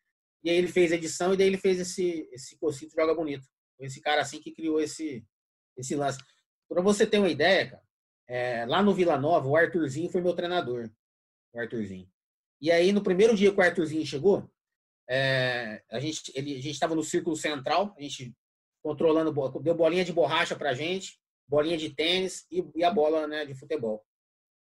e 0.44 0.50
aí 0.50 0.58
ele 0.58 0.68
fez 0.68 0.92
a 0.92 0.96
edição 0.96 1.34
e 1.34 1.38
daí 1.38 1.48
ele 1.48 1.58
fez 1.58 1.80
esse, 1.80 2.28
esse 2.32 2.58
Cocito 2.58 2.94
Joga 2.96 3.16
Bonito. 3.16 3.48
Esse 3.80 4.02
cara 4.02 4.22
assim 4.22 4.40
que 4.42 4.52
criou 4.52 4.80
esse, 4.80 5.26
esse 5.78 5.96
lance. 5.96 6.20
Para 6.68 6.82
você 6.82 7.08
ter 7.08 7.20
uma 7.20 7.30
ideia, 7.30 7.72
cara, 7.72 7.84
é, 8.28 8.66
lá 8.66 8.84
no 8.84 8.94
Vila 8.94 9.18
Nova, 9.18 9.48
o 9.48 9.56
Arthurzinho 9.56 10.10
foi 10.10 10.22
meu 10.22 10.34
treinador. 10.34 10.90
O 11.54 11.60
Arthurzinho. 11.60 12.08
E 12.60 12.72
aí, 12.72 12.92
no 12.92 13.02
primeiro 13.02 13.36
dia 13.36 13.52
que 13.52 13.60
o 13.60 13.64
Arthurzinho 13.64 14.06
chegou, 14.06 14.50
é, 15.10 15.84
a 15.90 16.00
gente 16.00 16.32
estava 16.70 16.96
no 16.96 17.04
círculo 17.04 17.36
central, 17.36 17.94
a 17.98 18.02
gente 18.02 18.34
controlando, 18.82 19.34
deu 19.62 19.76
bolinha 19.76 20.06
de 20.06 20.14
borracha 20.14 20.56
pra 20.56 20.74
gente, 20.74 21.20
bolinha 21.52 21.78
de 21.78 21.94
tênis 21.94 22.46
e, 22.50 22.66
e 22.74 22.82
a 22.82 22.90
bola 22.90 23.28
né, 23.28 23.46
de 23.46 23.54
futebol. 23.54 24.02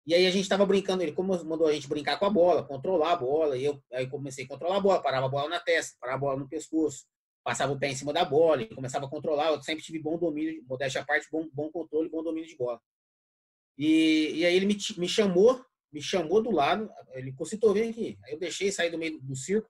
E 0.05 0.13
aí 0.13 0.27
a 0.27 0.31
gente 0.31 0.43
estava 0.43 0.65
brincando, 0.65 1.01
ele 1.01 1.13
como 1.13 1.31
mandou 1.45 1.65
a 1.65 1.71
gente 1.71 1.87
brincar 1.87 2.19
com 2.19 2.25
a 2.25 2.29
bola, 2.29 2.67
controlar 2.67 3.13
a 3.13 3.15
bola, 3.15 3.57
e 3.57 3.63
eu 3.63 3.81
aí 3.93 4.05
comecei 4.05 4.43
a 4.43 4.47
controlar 4.49 4.77
a 4.77 4.81
bola, 4.81 5.01
parava 5.01 5.27
a 5.27 5.29
bola 5.29 5.47
na 5.47 5.61
testa, 5.61 5.95
parava 5.97 6.17
a 6.17 6.19
bola 6.19 6.39
no 6.39 6.49
pescoço, 6.49 7.05
passava 7.41 7.71
o 7.71 7.79
pé 7.79 7.87
em 7.87 7.95
cima 7.95 8.11
da 8.11 8.25
bola 8.25 8.61
e 8.61 8.75
começava 8.75 9.05
a 9.05 9.09
controlar. 9.09 9.53
Eu 9.53 9.63
sempre 9.63 9.81
tive 9.81 9.97
bom 9.97 10.17
domínio, 10.17 10.61
modéstia 10.67 10.99
à 10.99 11.05
parte, 11.05 11.25
bom, 11.31 11.47
bom 11.53 11.71
controle, 11.71 12.09
bom 12.09 12.21
domínio 12.21 12.49
de 12.49 12.57
bola. 12.57 12.81
E, 13.77 14.33
e 14.35 14.45
aí 14.45 14.53
ele 14.53 14.65
me, 14.65 14.77
me 14.97 15.07
chamou, 15.07 15.65
me 15.89 16.01
chamou 16.01 16.43
do 16.43 16.51
lado, 16.51 16.91
ele 17.13 17.31
concitou, 17.31 17.73
vem 17.73 17.91
aqui. 17.91 18.19
Aí 18.25 18.33
eu 18.33 18.39
deixei 18.39 18.73
sair 18.73 18.91
do 18.91 18.97
meio 18.97 19.21
do 19.21 19.37
circo, 19.37 19.69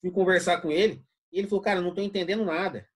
fui 0.00 0.12
conversar 0.12 0.60
com 0.62 0.70
ele, 0.70 1.02
e 1.32 1.40
ele 1.40 1.48
falou, 1.48 1.64
cara, 1.64 1.80
não 1.80 1.88
estou 1.88 2.04
entendendo 2.04 2.44
nada. 2.44 2.88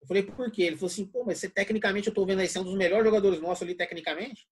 Eu 0.00 0.06
falei, 0.06 0.22
por 0.22 0.50
quê? 0.50 0.62
Ele 0.62 0.76
falou 0.76 0.90
assim, 0.90 1.06
pô, 1.06 1.24
mas 1.24 1.38
você 1.38 1.48
tecnicamente, 1.48 2.08
eu 2.08 2.12
estou 2.12 2.26
vendo 2.26 2.40
aí, 2.40 2.48
você 2.48 2.58
é 2.58 2.60
um 2.60 2.64
dos 2.64 2.76
melhores 2.76 3.04
jogadores 3.04 3.40
nossos 3.40 3.62
ali, 3.62 3.74
tecnicamente. 3.74 4.46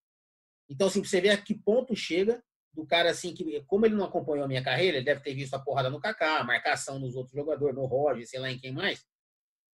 Então, 0.69 0.89
assim, 0.89 1.03
você 1.03 1.21
vê 1.21 1.31
a 1.31 1.41
que 1.41 1.55
ponto 1.55 1.97
chega 1.97 2.43
do 2.75 2.87
cara, 2.87 3.11
assim, 3.11 3.35
que 3.35 3.63
como 3.67 3.87
ele 3.87 3.95
não 3.95 4.05
acompanhou 4.05 4.45
a 4.45 4.49
minha 4.49 4.63
carreira, 4.63 4.99
ele 4.99 5.05
deve 5.05 5.21
ter 5.23 5.35
visto 5.35 5.55
a 5.55 5.59
porrada 5.59 5.91
no 5.91 6.01
Kaká, 6.01 6.39
a 6.39 6.45
marcação 6.45 6.99
nos 6.99 7.17
outros 7.17 7.35
jogadores, 7.35 7.75
no 7.75 7.87
Roger, 7.87 8.29
sei 8.29 8.39
lá 8.39 8.51
em 8.51 8.59
quem 8.59 8.73
mais. 8.73 9.05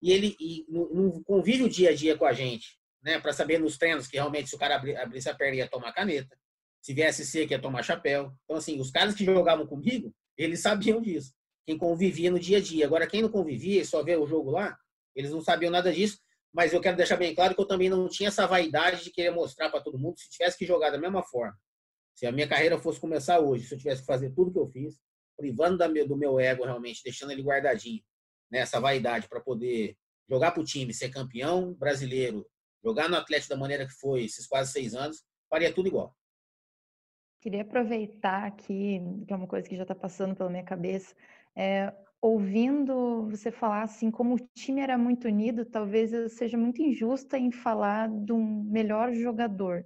E 0.02 0.12
ele 0.12 0.36
e, 0.40 0.66
não, 0.70 1.24
convive 1.24 1.64
o 1.64 1.70
dia 1.70 1.90
a 1.90 1.96
dia 1.96 2.18
com 2.18 2.26
a 2.26 2.34
gente, 2.34 2.78
né, 3.02 3.20
para 3.20 3.34
saber 3.34 3.60
nos 3.60 3.78
treinos 3.78 4.08
que 4.08 4.16
realmente 4.16 4.50
se 4.50 4.56
o 4.56 4.60
cara 4.60 4.76
abrir, 4.76 4.96
abrisse 4.96 5.30
a 5.30 5.36
perna 5.36 5.58
ia 5.58 5.68
tomar 5.68 5.92
caneta, 5.92 6.38
se 6.82 6.94
viesse 6.94 7.26
seco 7.26 7.52
ia 7.52 7.60
tomar 7.60 7.84
chapéu. 7.84 8.34
Então, 8.44 8.58
assim, 8.58 8.80
os 8.80 8.92
caras 8.92 9.16
que 9.16 9.26
jogavam 9.26 9.66
comigo, 9.66 10.14
eles 10.38 10.62
sabiam 10.62 11.02
disso. 11.02 11.34
Quem 11.66 11.78
convivia 11.78 12.30
no 12.30 12.40
dia 12.40 12.58
a 12.58 12.62
dia. 12.62 12.86
Agora, 12.86 13.08
quem 13.08 13.22
não 13.22 13.30
convivia 13.30 13.82
e 13.82 13.86
só 13.86 14.04
vê 14.04 14.16
o 14.16 14.28
jogo 14.28 14.52
lá, 14.52 14.78
eles 15.16 15.32
não 15.32 15.42
sabiam 15.42 15.72
nada 15.72 15.92
disso 15.92 16.20
mas 16.54 16.72
eu 16.72 16.80
quero 16.80 16.96
deixar 16.96 17.18
bem 17.18 17.34
claro 17.34 17.56
que 17.56 17.60
eu 17.60 17.66
também 17.66 17.90
não 17.90 18.08
tinha 18.08 18.30
essa 18.30 18.46
vaidade 18.46 19.04
de 19.04 19.12
querer 19.12 19.32
mostrar 19.32 19.72
para 19.72 19.82
todo 19.82 19.98
mundo 19.98 20.20
se 20.20 20.30
tivesse 20.30 20.56
que 20.56 20.66
jogar 20.66 20.92
da 20.92 21.00
mesma 21.00 21.24
forma. 21.24 21.58
Se 22.14 22.28
a 22.28 22.32
minha 22.32 22.48
carreira 22.48 22.78
fosse 22.78 23.00
começar 23.00 23.40
hoje, 23.40 23.66
se 23.66 23.74
eu 23.74 23.78
tivesse 23.80 24.02
que 24.02 24.06
fazer 24.06 24.30
tudo 24.36 24.54
que 24.54 24.60
eu 24.60 24.68
fiz, 24.68 25.00
privando 25.36 25.80
do 26.08 26.16
meu 26.16 26.40
ego 26.40 26.64
realmente, 26.64 27.02
deixando 27.04 27.32
ele 27.32 27.42
guardadinho, 27.42 28.04
nessa 28.52 28.78
né, 28.78 28.82
vaidade 28.84 29.28
para 29.28 29.42
poder 29.42 29.98
jogar 30.30 30.52
para 30.52 30.62
o 30.62 30.64
time, 30.64 30.94
ser 30.94 31.10
campeão 31.10 31.74
brasileiro, 31.74 32.48
jogar 32.84 33.10
no 33.10 33.18
Atlético 33.18 33.50
da 33.50 33.60
maneira 33.60 33.88
que 33.88 33.94
foi 33.94 34.26
esses 34.26 34.46
quase 34.46 34.72
seis 34.72 34.94
anos, 34.94 35.24
faria 35.50 35.74
tudo 35.74 35.88
igual. 35.88 36.16
Queria 37.42 37.64
aproveitar 37.64 38.46
aqui, 38.46 39.02
que 39.28 39.34
é 39.34 39.36
uma 39.36 39.48
coisa 39.48 39.68
que 39.68 39.76
já 39.76 39.82
está 39.82 39.96
passando 39.96 40.36
pela 40.36 40.52
minha 40.52 40.64
cabeça, 40.64 41.16
é, 41.56 41.92
ouvindo 42.24 43.28
você 43.30 43.52
falar 43.52 43.84
assim, 43.84 44.10
como 44.10 44.36
o 44.36 44.40
time 44.56 44.80
era 44.80 44.98
muito 44.98 45.28
unido, 45.28 45.66
talvez 45.66 46.14
eu 46.14 46.30
seja 46.30 46.58
muito 46.58 46.82
injusta 46.82 47.38
em 47.38 47.52
falar 47.52 48.10
de 48.10 48.32
um 48.32 48.64
melhor 48.64 49.14
jogador. 49.14 49.86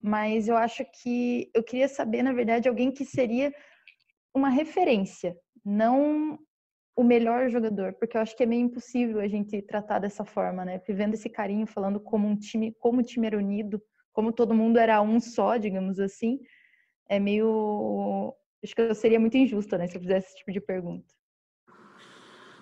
Mas 0.00 0.46
eu 0.46 0.56
acho 0.56 0.84
que 1.02 1.50
eu 1.52 1.64
queria 1.64 1.88
saber, 1.88 2.22
na 2.22 2.32
verdade, 2.32 2.68
alguém 2.68 2.92
que 2.92 3.04
seria 3.04 3.52
uma 4.32 4.48
referência, 4.48 5.36
não 5.64 6.38
o 6.96 7.02
melhor 7.02 7.50
jogador, 7.50 7.94
porque 7.94 8.16
eu 8.16 8.20
acho 8.20 8.36
que 8.36 8.44
é 8.44 8.46
meio 8.46 8.62
impossível 8.62 9.18
a 9.20 9.26
gente 9.26 9.60
tratar 9.60 9.98
dessa 9.98 10.24
forma, 10.24 10.64
né? 10.64 10.80
Vivendo 10.86 11.14
esse 11.14 11.28
carinho, 11.28 11.66
falando 11.66 11.98
como 11.98 12.28
um 12.28 12.36
time, 12.36 12.72
como 12.78 13.00
o 13.00 13.02
time 13.02 13.26
era 13.26 13.36
unido, 13.36 13.82
como 14.12 14.32
todo 14.32 14.54
mundo 14.54 14.78
era 14.78 15.02
um 15.02 15.18
só, 15.18 15.56
digamos 15.56 15.98
assim, 15.98 16.38
é 17.08 17.18
meio 17.18 18.32
acho 18.64 18.74
que 18.74 18.82
eu 18.82 18.94
seria 18.94 19.18
muito 19.20 19.36
injusta, 19.36 19.76
né, 19.76 19.86
se 19.88 19.96
eu 19.96 20.00
fizesse 20.00 20.28
esse 20.28 20.36
tipo 20.38 20.52
de 20.52 20.60
pergunta. 20.60 21.15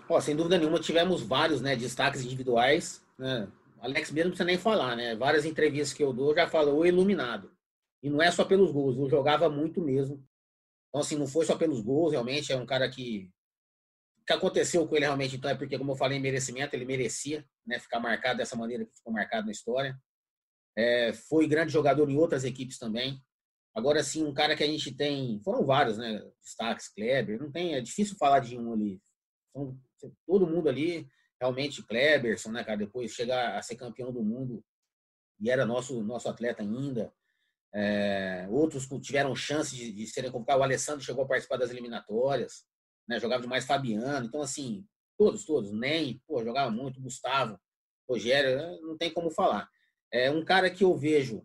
Ó, 0.09 0.21
sem 0.21 0.37
dúvida 0.37 0.59
nenhuma, 0.59 0.79
tivemos 0.79 1.23
vários 1.23 1.61
né, 1.61 1.75
destaques 1.75 2.23
individuais. 2.23 3.05
Né? 3.19 3.49
Alex 3.81 4.11
mesmo 4.11 4.29
não 4.29 4.31
precisa 4.31 4.47
nem 4.47 4.59
falar, 4.59 4.97
né? 4.97 5.15
Várias 5.15 5.45
entrevistas 5.45 5.93
que 5.93 6.03
eu 6.03 6.13
dou 6.13 6.35
já 6.35 6.49
falou 6.49 6.87
iluminado. 6.87 7.55
E 8.03 8.09
não 8.11 8.23
é 8.23 8.31
só 8.31 8.45
pelos 8.45 8.71
gols, 8.71 8.97
eu 8.97 9.09
jogava 9.09 9.49
muito 9.49 9.81
mesmo. 9.81 10.27
Então, 10.89 11.01
assim, 11.01 11.17
não 11.17 11.27
foi 11.27 11.45
só 11.45 11.57
pelos 11.57 11.81
gols, 11.81 12.13
realmente, 12.13 12.53
é 12.53 12.57
um 12.57 12.67
cara 12.67 12.89
que. 12.89 13.31
O 14.19 14.25
que 14.25 14.33
aconteceu 14.33 14.87
com 14.89 14.97
ele 14.97 15.05
realmente, 15.05 15.37
então, 15.37 15.51
é 15.51 15.55
porque, 15.55 15.77
como 15.77 15.93
eu 15.93 15.97
falei, 15.97 16.19
merecimento, 16.19 16.75
ele 16.75 16.87
merecia 16.87 17.45
né, 17.67 17.79
ficar 17.79 18.01
marcado 18.01 18.39
dessa 18.39 18.57
maneira 18.57 18.87
que 18.87 18.97
ficou 18.97 19.13
marcado 19.13 19.47
na 19.47 19.53
história. 19.53 19.99
É, 20.77 21.13
foi 21.13 21.47
grande 21.47 21.73
jogador 21.73 22.09
em 22.09 22.17
outras 22.17 22.45
equipes 22.45 22.79
também. 22.79 23.21
Agora, 23.75 24.03
sim, 24.03 24.25
um 24.25 24.33
cara 24.33 24.57
que 24.57 24.65
a 24.65 24.67
gente 24.67 24.95
tem. 24.95 25.41
Foram 25.45 25.67
vários, 25.67 25.99
né? 25.99 26.23
Destaques, 26.43 26.89
Kleber, 26.89 27.39
não 27.39 27.51
tem. 27.51 27.75
É 27.75 27.81
difícil 27.81 28.17
falar 28.17 28.41
de 28.41 28.57
um 28.57 28.73
ali. 28.73 28.99
São 29.53 29.79
todo 30.27 30.47
mundo 30.47 30.69
ali, 30.69 31.09
realmente 31.41 31.83
Kleberson, 31.83 32.51
né, 32.51 32.65
cara, 32.65 32.79
depois 32.79 33.13
chegar 33.13 33.57
a 33.57 33.63
ser 33.63 33.77
campeão 33.77 34.13
do 34.13 34.23
mundo 34.23 34.65
e 35.41 35.51
era 35.51 35.67
nosso 35.67 36.03
nosso 36.03 36.29
atleta 36.29 36.63
ainda. 36.63 37.13
É, 37.77 38.47
outros 38.51 38.89
tiveram 39.01 39.35
chance 39.35 39.75
de, 39.75 39.91
de 39.93 40.07
serem 40.07 40.31
convocados. 40.31 40.61
O 40.61 40.65
Alessandro 40.65 41.05
chegou 41.05 41.25
a 41.25 41.29
participar 41.29 41.57
das 41.57 41.71
eliminatórias, 41.71 42.65
né, 43.09 43.19
jogava 43.19 43.43
demais 43.43 43.67
Fabiano. 43.67 44.27
Então, 44.27 44.41
assim, 44.41 44.87
todos, 45.19 45.45
todos. 45.45 45.73
Nem, 45.73 46.23
pô, 46.27 46.43
jogava 46.45 46.71
muito. 46.71 47.01
Gustavo, 47.01 47.59
Rogério, 48.09 48.57
né, 48.57 48.79
não 48.83 48.97
tem 48.97 49.13
como 49.13 49.31
falar. 49.31 49.69
É 50.13 50.31
um 50.31 50.45
cara 50.45 50.71
que 50.71 50.85
eu 50.85 50.97
vejo 50.97 51.45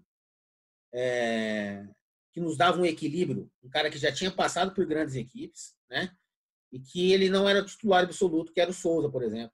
é, 0.93 1.85
que 2.31 2.39
nos 2.39 2.57
dava 2.57 2.79
um 2.79 2.85
equilíbrio, 2.85 3.51
um 3.63 3.69
cara 3.69 3.89
que 3.89 3.97
já 3.97 4.11
tinha 4.11 4.31
passado 4.31 4.73
por 4.73 4.85
grandes 4.85 5.15
equipes, 5.15 5.75
né? 5.89 6.15
E 6.71 6.79
que 6.79 7.11
ele 7.11 7.29
não 7.29 7.47
era 7.47 7.65
titular 7.65 8.03
absoluto, 8.03 8.53
que 8.53 8.61
era 8.61 8.69
o 8.69 8.73
Souza, 8.73 9.09
por 9.09 9.23
exemplo, 9.23 9.51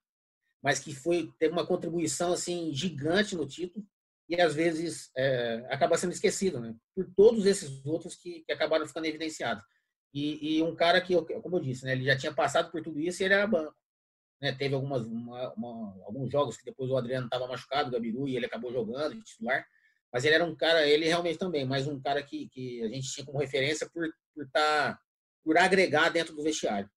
mas 0.61 0.79
que 0.79 0.93
foi 0.93 1.31
teve 1.39 1.53
uma 1.53 1.65
contribuição 1.65 2.33
assim 2.33 2.73
gigante 2.73 3.35
no 3.35 3.47
título 3.47 3.85
e 4.27 4.41
às 4.41 4.55
vezes 4.55 5.11
é, 5.15 5.65
acaba 5.69 5.97
sendo 5.97 6.13
esquecido, 6.13 6.59
né? 6.59 6.75
Por 6.95 7.05
todos 7.15 7.45
esses 7.45 7.85
outros 7.85 8.15
que, 8.15 8.41
que 8.41 8.51
acabaram 8.51 8.87
ficando 8.87 9.05
evidenciados. 9.05 9.63
E, 10.13 10.57
e, 10.57 10.63
um 10.63 10.75
cara 10.75 11.01
que, 11.01 11.13
como 11.41 11.57
eu 11.57 11.61
disse, 11.61 11.85
né, 11.85 11.91
ele 11.91 12.05
já 12.05 12.17
tinha 12.17 12.33
passado 12.33 12.71
por 12.71 12.81
tudo 12.81 12.99
isso 12.99 13.21
e 13.21 13.25
ele 13.25 13.33
era 13.33 13.45
banco. 13.45 13.75
Né? 14.41 14.53
Teve 14.53 14.73
algumas, 14.73 15.05
uma, 15.05 15.53
uma, 15.53 16.05
alguns 16.05 16.31
jogos 16.31 16.57
que 16.57 16.63
depois 16.63 16.89
o 16.89 16.97
Adriano 16.97 17.25
estava 17.25 17.47
machucado, 17.47 17.89
o 17.89 17.91
Gabiru, 17.91 18.27
e 18.27 18.35
ele 18.35 18.45
acabou 18.45 18.71
jogando 18.71 19.13
de 19.13 19.21
titular. 19.21 19.65
Mas 20.11 20.23
ele 20.23 20.35
era 20.35 20.45
um 20.45 20.55
cara, 20.55 20.87
ele 20.87 21.05
realmente 21.05 21.37
também, 21.37 21.65
mas 21.65 21.85
um 21.85 21.99
cara 22.01 22.23
que, 22.23 22.47
que 22.47 22.81
a 22.81 22.87
gente 22.87 23.11
tinha 23.11 23.25
como 23.25 23.37
referência 23.37 23.89
por, 23.93 24.07
por, 24.33 24.49
tá, 24.49 24.97
por 25.43 25.57
agregar 25.57 26.09
dentro 26.09 26.33
do 26.33 26.41
vestiário 26.41 26.89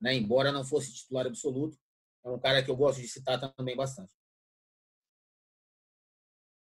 né? 0.00 0.14
embora 0.14 0.52
não 0.52 0.64
fosse 0.64 0.92
titular 0.92 1.26
absoluto. 1.26 1.78
É 2.24 2.28
um 2.28 2.38
cara 2.38 2.62
que 2.62 2.70
eu 2.70 2.76
gosto 2.76 3.00
de 3.00 3.08
citar 3.08 3.40
também 3.56 3.76
bastante. 3.76 4.12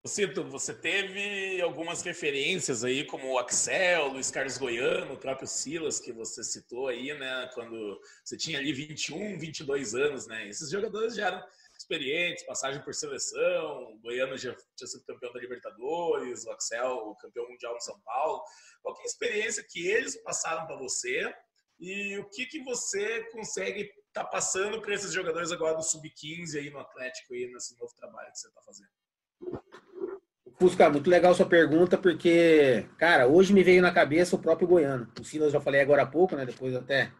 Cito, 0.07 0.45
você 0.45 0.74
teve 0.74 1.62
algumas 1.62 2.03
referências 2.03 2.85
aí, 2.85 3.07
como 3.07 3.26
o 3.32 3.39
Axel, 3.39 4.09
Luiz 4.09 4.30
Carlos 4.30 4.59
Goiano, 4.59 5.14
o 5.14 5.18
próprio 5.18 5.49
Silas, 5.49 5.99
que 5.99 6.12
você 6.12 6.45
citou 6.45 6.89
aí, 6.89 7.14
né? 7.18 7.51
Quando 7.55 7.99
você 8.22 8.37
tinha 8.37 8.59
ali 8.59 8.70
21, 8.70 9.39
22 9.39 9.95
anos, 9.95 10.26
né? 10.26 10.47
Esses 10.47 10.70
jogadores 10.70 11.14
já 11.14 11.28
eram 11.28 11.43
experientes, 11.74 12.45
passagem 12.45 12.82
por 12.82 12.93
seleção, 12.93 13.95
o 13.95 13.99
Goiano 14.01 14.37
já 14.37 14.55
tinha 14.76 14.87
sido 14.87 15.07
campeão 15.07 15.32
da 15.32 15.41
Libertadores, 15.41 16.45
o 16.45 16.51
Axel, 16.51 16.97
o 17.09 17.16
campeão 17.16 17.49
mundial 17.49 17.74
de 17.78 17.85
São 17.85 17.99
Paulo. 18.01 18.45
Qual 18.82 18.95
é 18.99 19.01
a 19.01 19.05
experiência 19.05 19.64
que 19.66 19.87
eles 19.87 20.22
passaram 20.22 20.66
para 20.66 20.76
você 20.76 21.35
e 21.78 22.18
o 22.18 22.28
que, 22.30 22.46
que 22.46 22.62
você 22.62 23.24
consegue 23.30 23.82
estar 23.82 24.24
tá 24.24 24.24
passando 24.24 24.80
para 24.80 24.94
esses 24.94 25.12
jogadores 25.12 25.50
agora 25.52 25.76
do 25.76 25.82
Sub-15 25.82 26.58
aí 26.58 26.70
no 26.70 26.78
Atlético, 26.78 27.34
aí 27.34 27.50
nesse 27.52 27.78
novo 27.78 27.92
trabalho 27.94 28.30
que 28.32 28.38
você 28.38 28.48
está 28.48 28.60
fazendo? 28.62 28.88
Fusca, 30.58 30.88
muito 30.88 31.10
legal 31.10 31.34
sua 31.34 31.46
pergunta, 31.46 31.98
porque, 31.98 32.88
cara, 32.96 33.26
hoje 33.26 33.52
me 33.52 33.64
veio 33.64 33.82
na 33.82 33.92
cabeça 33.92 34.36
o 34.36 34.38
próprio 34.38 34.68
Goiano. 34.68 35.12
O 35.20 35.24
Silas 35.24 35.52
já 35.52 35.60
falei 35.60 35.80
agora 35.80 36.02
há 36.02 36.06
pouco, 36.06 36.36
né? 36.36 36.46
Depois 36.46 36.74
até 36.74 37.12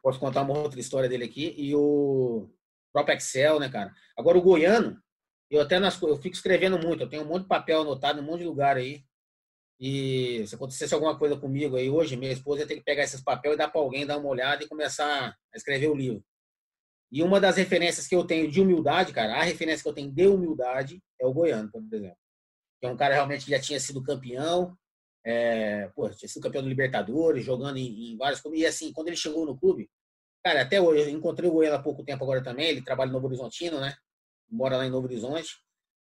posso 0.00 0.20
contar 0.20 0.42
uma 0.42 0.56
outra 0.56 0.78
história 0.78 1.08
dele 1.08 1.24
aqui. 1.24 1.54
E 1.58 1.74
o 1.74 2.48
próprio 2.92 3.16
Excel, 3.16 3.58
né, 3.58 3.68
cara? 3.68 3.92
Agora 4.16 4.38
o 4.38 4.42
Goiano, 4.42 4.96
eu 5.50 5.60
até 5.60 5.80
nas, 5.80 6.00
eu 6.00 6.16
fico 6.16 6.36
escrevendo 6.36 6.78
muito, 6.78 7.02
eu 7.02 7.08
tenho 7.08 7.22
um 7.22 7.26
monte 7.26 7.42
de 7.42 7.48
papel 7.48 7.82
anotado 7.82 8.20
em 8.20 8.22
um 8.22 8.26
monte 8.26 8.40
de 8.40 8.46
lugar 8.46 8.76
aí. 8.76 9.04
E 9.84 10.46
se 10.46 10.54
acontecesse 10.54 10.94
alguma 10.94 11.18
coisa 11.18 11.36
comigo 11.36 11.74
aí 11.74 11.90
hoje, 11.90 12.16
minha 12.16 12.30
esposa 12.30 12.60
ia 12.60 12.68
ter 12.68 12.76
que 12.76 12.84
pegar 12.84 13.02
esses 13.02 13.20
papéis 13.20 13.56
e 13.56 13.58
dar 13.58 13.66
para 13.66 13.80
alguém 13.80 14.06
dar 14.06 14.16
uma 14.16 14.28
olhada 14.28 14.62
e 14.62 14.68
começar 14.68 15.30
a 15.30 15.56
escrever 15.56 15.88
o 15.88 15.94
livro. 15.96 16.24
E 17.10 17.20
uma 17.20 17.40
das 17.40 17.56
referências 17.56 18.06
que 18.06 18.14
eu 18.14 18.24
tenho 18.24 18.48
de 18.48 18.60
humildade, 18.60 19.12
cara, 19.12 19.34
a 19.34 19.42
referência 19.42 19.82
que 19.82 19.88
eu 19.88 19.92
tenho 19.92 20.12
de 20.12 20.24
humildade 20.28 21.02
é 21.20 21.26
o 21.26 21.32
Goiano, 21.32 21.68
por 21.68 21.82
exemplo. 21.92 22.16
Que 22.80 22.86
é 22.86 22.90
um 22.90 22.96
cara 22.96 23.14
realmente 23.14 23.44
que 23.44 23.50
já 23.50 23.58
tinha 23.58 23.80
sido 23.80 24.04
campeão, 24.04 24.78
é, 25.26 25.88
pô, 25.96 26.08
tinha 26.10 26.28
sido 26.28 26.44
campeão 26.44 26.62
do 26.62 26.68
Libertadores, 26.68 27.44
jogando 27.44 27.76
em, 27.76 28.12
em 28.12 28.16
vários 28.16 28.40
clubes. 28.40 28.60
E 28.60 28.66
assim, 28.66 28.92
quando 28.92 29.08
ele 29.08 29.16
chegou 29.16 29.44
no 29.44 29.58
clube, 29.58 29.90
cara, 30.44 30.62
até 30.62 30.80
hoje, 30.80 31.02
eu 31.02 31.08
encontrei 31.08 31.50
o 31.50 31.52
Goiano 31.52 31.74
há 31.74 31.82
pouco 31.82 32.04
tempo 32.04 32.22
agora 32.22 32.40
também, 32.40 32.68
ele 32.68 32.84
trabalha 32.84 33.08
no 33.08 33.14
Novo 33.14 33.26
Horizontino, 33.26 33.80
né? 33.80 33.96
Mora 34.48 34.76
lá 34.76 34.86
em 34.86 34.90
Novo 34.90 35.08
Horizonte. 35.08 35.56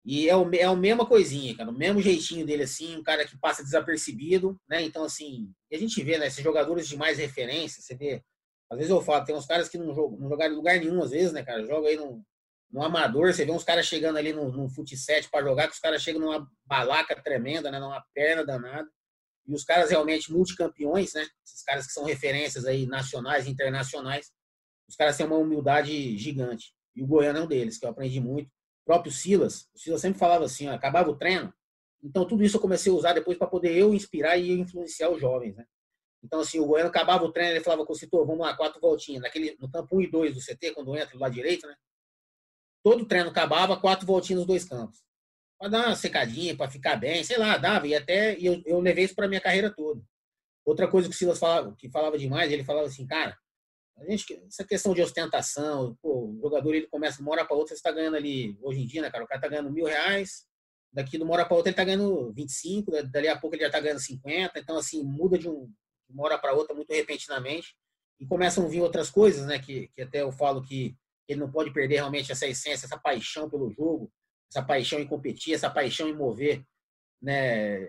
E 0.05 0.29
é, 0.29 0.37
o, 0.37 0.49
é 0.55 0.65
a 0.65 0.75
mesma 0.75 1.05
coisinha, 1.05 1.55
cara, 1.57 1.71
o 1.71 1.77
mesmo 1.77 2.01
jeitinho 2.01 2.47
dele, 2.47 2.63
assim, 2.63 2.97
um 2.97 3.03
cara 3.03 3.27
que 3.27 3.39
passa 3.39 3.63
desapercebido, 3.63 4.59
né? 4.69 4.83
Então, 4.83 5.05
assim, 5.05 5.53
a 5.71 5.77
gente 5.77 6.03
vê, 6.03 6.17
né, 6.17 6.27
esses 6.27 6.43
jogadores 6.43 6.89
de 6.89 6.97
mais 6.97 7.19
referência, 7.19 7.83
você 7.83 7.95
vê, 7.95 8.23
às 8.71 8.79
vezes 8.79 8.91
eu 8.91 9.03
falo, 9.03 9.25
tem 9.25 9.35
uns 9.35 9.47
caras 9.47 9.69
que 9.69 9.77
não, 9.77 9.95
jogam, 9.95 10.19
não 10.19 10.29
jogaram 10.29 10.53
em 10.53 10.57
lugar 10.57 10.79
nenhum, 10.79 11.03
às 11.03 11.11
vezes, 11.11 11.33
né, 11.33 11.43
cara, 11.43 11.67
joga 11.67 11.89
aí 11.89 11.97
no, 11.97 12.25
no 12.71 12.83
amador, 12.83 13.33
você 13.33 13.45
vê 13.45 13.53
uns 13.53 13.65
caras 13.65 13.87
chegando 13.87 14.17
ali 14.17 14.33
no, 14.33 14.51
no 14.51 14.69
fut 14.69 14.95
para 15.31 15.45
jogar, 15.45 15.67
que 15.67 15.75
os 15.75 15.81
caras 15.81 16.03
chegam 16.03 16.21
numa 16.21 16.49
balaca 16.65 17.21
tremenda, 17.21 17.71
né, 17.71 17.79
numa 17.79 18.03
perna 18.15 18.45
danada. 18.45 18.89
E 19.47 19.55
os 19.55 19.65
caras 19.65 19.91
realmente 19.91 20.33
multicampeões, 20.33 21.13
né? 21.15 21.27
Esses 21.45 21.63
caras 21.65 21.87
que 21.87 21.93
são 21.93 22.05
referências 22.05 22.65
aí 22.65 22.87
nacionais 22.87 23.49
internacionais, 23.49 24.31
os 24.89 24.95
caras 24.95 25.17
têm 25.17 25.27
uma 25.27 25.39
humildade 25.39 26.17
gigante. 26.17 26.73
E 26.95 27.03
o 27.03 27.07
Goiano 27.07 27.41
é 27.41 27.43
um 27.43 27.47
deles, 27.47 27.79
que 27.79 27.85
eu 27.85 27.91
aprendi 27.91 28.21
muito. 28.21 28.51
O 28.83 28.85
próprio 28.87 29.13
Silas, 29.13 29.69
o 29.75 29.79
Silas 29.79 30.01
sempre 30.01 30.19
falava 30.19 30.45
assim, 30.45 30.69
ó, 30.69 30.73
acabava 30.73 31.11
o 31.11 31.17
treino. 31.17 31.53
Então 32.03 32.27
tudo 32.27 32.43
isso 32.43 32.57
eu 32.57 32.61
comecei 32.61 32.91
a 32.91 32.95
usar 32.95 33.13
depois 33.13 33.37
para 33.37 33.47
poder 33.47 33.77
eu 33.77 33.93
inspirar 33.95 34.37
e 34.37 34.51
influenciar 34.53 35.11
os 35.11 35.21
jovens, 35.21 35.57
né? 35.57 35.65
Então, 36.23 36.41
assim, 36.41 36.61
o 36.61 36.67
Goiano 36.67 36.91
acabava 36.91 37.25
o 37.25 37.33
treino, 37.33 37.53
ele 37.53 37.65
falava 37.65 37.85
com 37.87 37.93
o 37.93 37.97
Citor, 37.97 38.27
vamos 38.27 38.43
lá, 38.43 38.55
quatro 38.55 38.81
voltinhas. 38.81 39.23
Naquele, 39.23 39.57
no 39.59 39.71
campo 39.71 39.97
1 39.97 40.03
e 40.03 40.07
2 40.11 40.35
do 40.35 40.41
CT, 40.41 40.73
quando 40.75 40.95
entra 40.95 41.15
do 41.17 41.19
lado 41.19 41.33
direito, 41.33 41.67
né? 41.67 41.75
Todo 42.83 43.07
treino 43.07 43.31
acabava, 43.31 43.81
quatro 43.81 44.07
voltinhas 44.07 44.41
nos 44.41 44.47
dois 44.47 44.65
campos. 44.65 45.03
Para 45.59 45.69
dar 45.69 45.87
uma 45.89 45.97
secadinha, 45.97 46.57
para 46.57 46.71
ficar 46.71 46.97
bem, 46.97 47.23
sei 47.25 47.39
lá, 47.39 47.57
dava. 47.57 47.87
E 47.87 47.95
até 47.95 48.39
e 48.39 48.47
eu, 48.47 48.63
eu 48.65 48.81
levei 48.81 49.05
isso 49.05 49.15
para 49.15 49.29
minha 49.29 49.41
carreira 49.41 49.71
toda. 49.75 50.03
Outra 50.65 50.89
coisa 50.89 51.09
que 51.09 51.15
o 51.15 51.19
Silas 51.19 51.39
falava, 51.39 51.75
que 51.77 51.91
falava 51.91 52.19
demais, 52.19 52.51
ele 52.51 52.65
falava 52.65 52.87
assim, 52.87 53.07
cara, 53.07 53.37
a 54.01 54.11
gente, 54.11 54.43
essa 54.47 54.65
questão 54.65 54.95
de 54.95 55.03
ostentação, 55.03 55.97
pô, 56.03 56.29
o 56.29 56.41
jogador 56.41 56.75
ele 56.75 56.87
começa 56.87 57.17
de 57.17 57.23
uma 57.23 57.33
hora 57.33 57.45
para 57.45 57.57
outra, 57.57 57.69
você 57.69 57.79
está 57.79 57.93
ganhando 57.93 58.17
ali, 58.17 58.59
hoje 58.63 58.81
em 58.81 58.87
dia, 58.87 59.03
né, 59.03 59.11
cara, 59.11 59.25
o 59.25 59.27
cara 59.27 59.39
está 59.39 59.49
ganhando 59.49 59.73
mil 59.73 59.85
reais, 59.85 60.47
daqui 60.93 61.17
de 61.17 61.23
uma 61.23 61.35
hora 61.35 61.45
para 61.45 61.57
outra 61.57 61.71
ele 61.71 61.75
está 61.75 61.85
ganhando 61.85 62.33
25, 62.33 62.91
dali 63.05 63.29
a 63.29 63.39
pouco 63.39 63.55
ele 63.55 63.63
já 63.63 63.69
está 63.69 63.81
ganhando 63.81 64.01
50, 64.01 64.59
então 64.59 64.77
assim, 64.77 65.03
muda 65.05 65.39
de, 65.39 65.49
um, 65.49 65.67
de 65.67 66.15
uma 66.15 66.25
hora 66.25 66.39
para 66.39 66.53
outra 66.53 66.75
muito 66.75 66.93
repentinamente 66.93 67.77
e 68.19 68.27
começam 68.27 68.65
a 68.65 68.69
vir 68.69 68.81
outras 68.81 69.11
coisas, 69.11 69.47
né, 69.47 69.59
que, 69.59 69.89
que 69.89 70.03
até 70.03 70.23
eu 70.23 70.33
falo 70.33 70.63
que 70.63 70.97
ele 71.29 71.41
não 71.41 71.51
pode 71.51 71.73
perder 71.73 71.97
realmente 71.97 72.33
essa 72.33 72.47
essência, 72.47 72.87
essa 72.87 72.99
paixão 72.99 73.49
pelo 73.49 73.71
jogo, 73.71 74.13
essa 74.51 74.63
paixão 74.63 74.99
em 74.99 75.07
competir, 75.07 75.55
essa 75.55 75.71
paixão 75.71 76.09
em 76.09 76.15
mover, 76.15 76.65
né, 77.23 77.89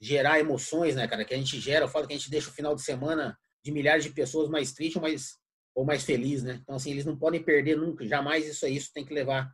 gerar 0.00 0.40
emoções, 0.40 0.96
né, 0.96 1.06
cara, 1.06 1.24
que 1.24 1.34
a 1.34 1.36
gente 1.36 1.60
gera. 1.60 1.84
Eu 1.84 1.88
falo 1.88 2.06
que 2.06 2.14
a 2.14 2.16
gente 2.16 2.30
deixa 2.30 2.48
o 2.48 2.52
final 2.52 2.74
de 2.74 2.82
semana 2.82 3.38
de 3.62 3.70
milhares 3.70 4.02
de 4.02 4.10
pessoas 4.10 4.48
mais 4.48 4.72
triste 4.72 4.96
ou 4.96 5.02
mais, 5.02 5.38
ou 5.74 5.84
mais 5.84 6.04
feliz, 6.04 6.42
né? 6.42 6.60
Então, 6.62 6.76
assim, 6.76 6.90
eles 6.90 7.04
não 7.04 7.16
podem 7.16 7.42
perder 7.42 7.76
nunca, 7.76 8.06
jamais 8.06 8.46
isso 8.46 8.66
aí, 8.66 8.76
isso 8.76 8.90
tem 8.92 9.04
que 9.04 9.14
levar, 9.14 9.50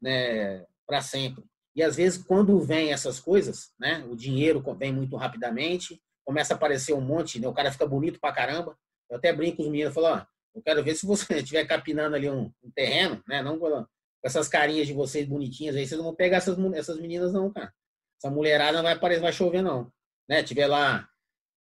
né, 0.00 0.64
para 0.86 1.00
sempre. 1.00 1.44
E 1.74 1.82
às 1.82 1.96
vezes, 1.96 2.22
quando 2.22 2.60
vem 2.60 2.92
essas 2.92 3.18
coisas, 3.18 3.72
né, 3.78 4.04
o 4.08 4.14
dinheiro 4.14 4.62
vem 4.78 4.92
muito 4.92 5.16
rapidamente, 5.16 6.00
começa 6.24 6.54
a 6.54 6.56
aparecer 6.56 6.94
um 6.94 7.00
monte, 7.00 7.40
né, 7.40 7.48
o 7.48 7.52
cara 7.52 7.72
fica 7.72 7.86
bonito 7.86 8.20
pra 8.20 8.32
caramba. 8.32 8.78
Eu 9.10 9.16
até 9.16 9.32
brinco 9.32 9.58
com 9.58 9.62
os 9.64 9.68
meninos, 9.68 9.94
falo, 9.94 10.06
ó, 10.06 10.26
eu 10.54 10.62
quero 10.62 10.82
ver 10.82 10.94
se 10.94 11.04
você 11.04 11.34
estiver 11.38 11.64
capinando 11.66 12.14
ali 12.14 12.30
um, 12.30 12.52
um, 12.62 12.70
terreno, 12.74 13.22
né? 13.26 13.42
Não 13.42 13.58
com 13.58 13.86
essas 14.22 14.48
carinhas 14.48 14.86
de 14.86 14.92
vocês 14.92 15.26
bonitinhas 15.26 15.76
aí, 15.76 15.86
vocês 15.86 15.98
não 15.98 16.06
vão 16.06 16.14
pegar 16.14 16.38
essas, 16.38 16.56
essas 16.74 16.98
meninas, 16.98 17.32
não, 17.32 17.52
cara. 17.52 17.72
Essa 18.18 18.30
mulherada 18.30 18.76
não 18.78 18.84
vai 18.84 18.94
aparecer, 18.94 19.20
vai 19.20 19.32
chover, 19.32 19.62
não. 19.62 19.92
Né? 20.28 20.42
Tiver 20.42 20.66
lá 20.66 21.06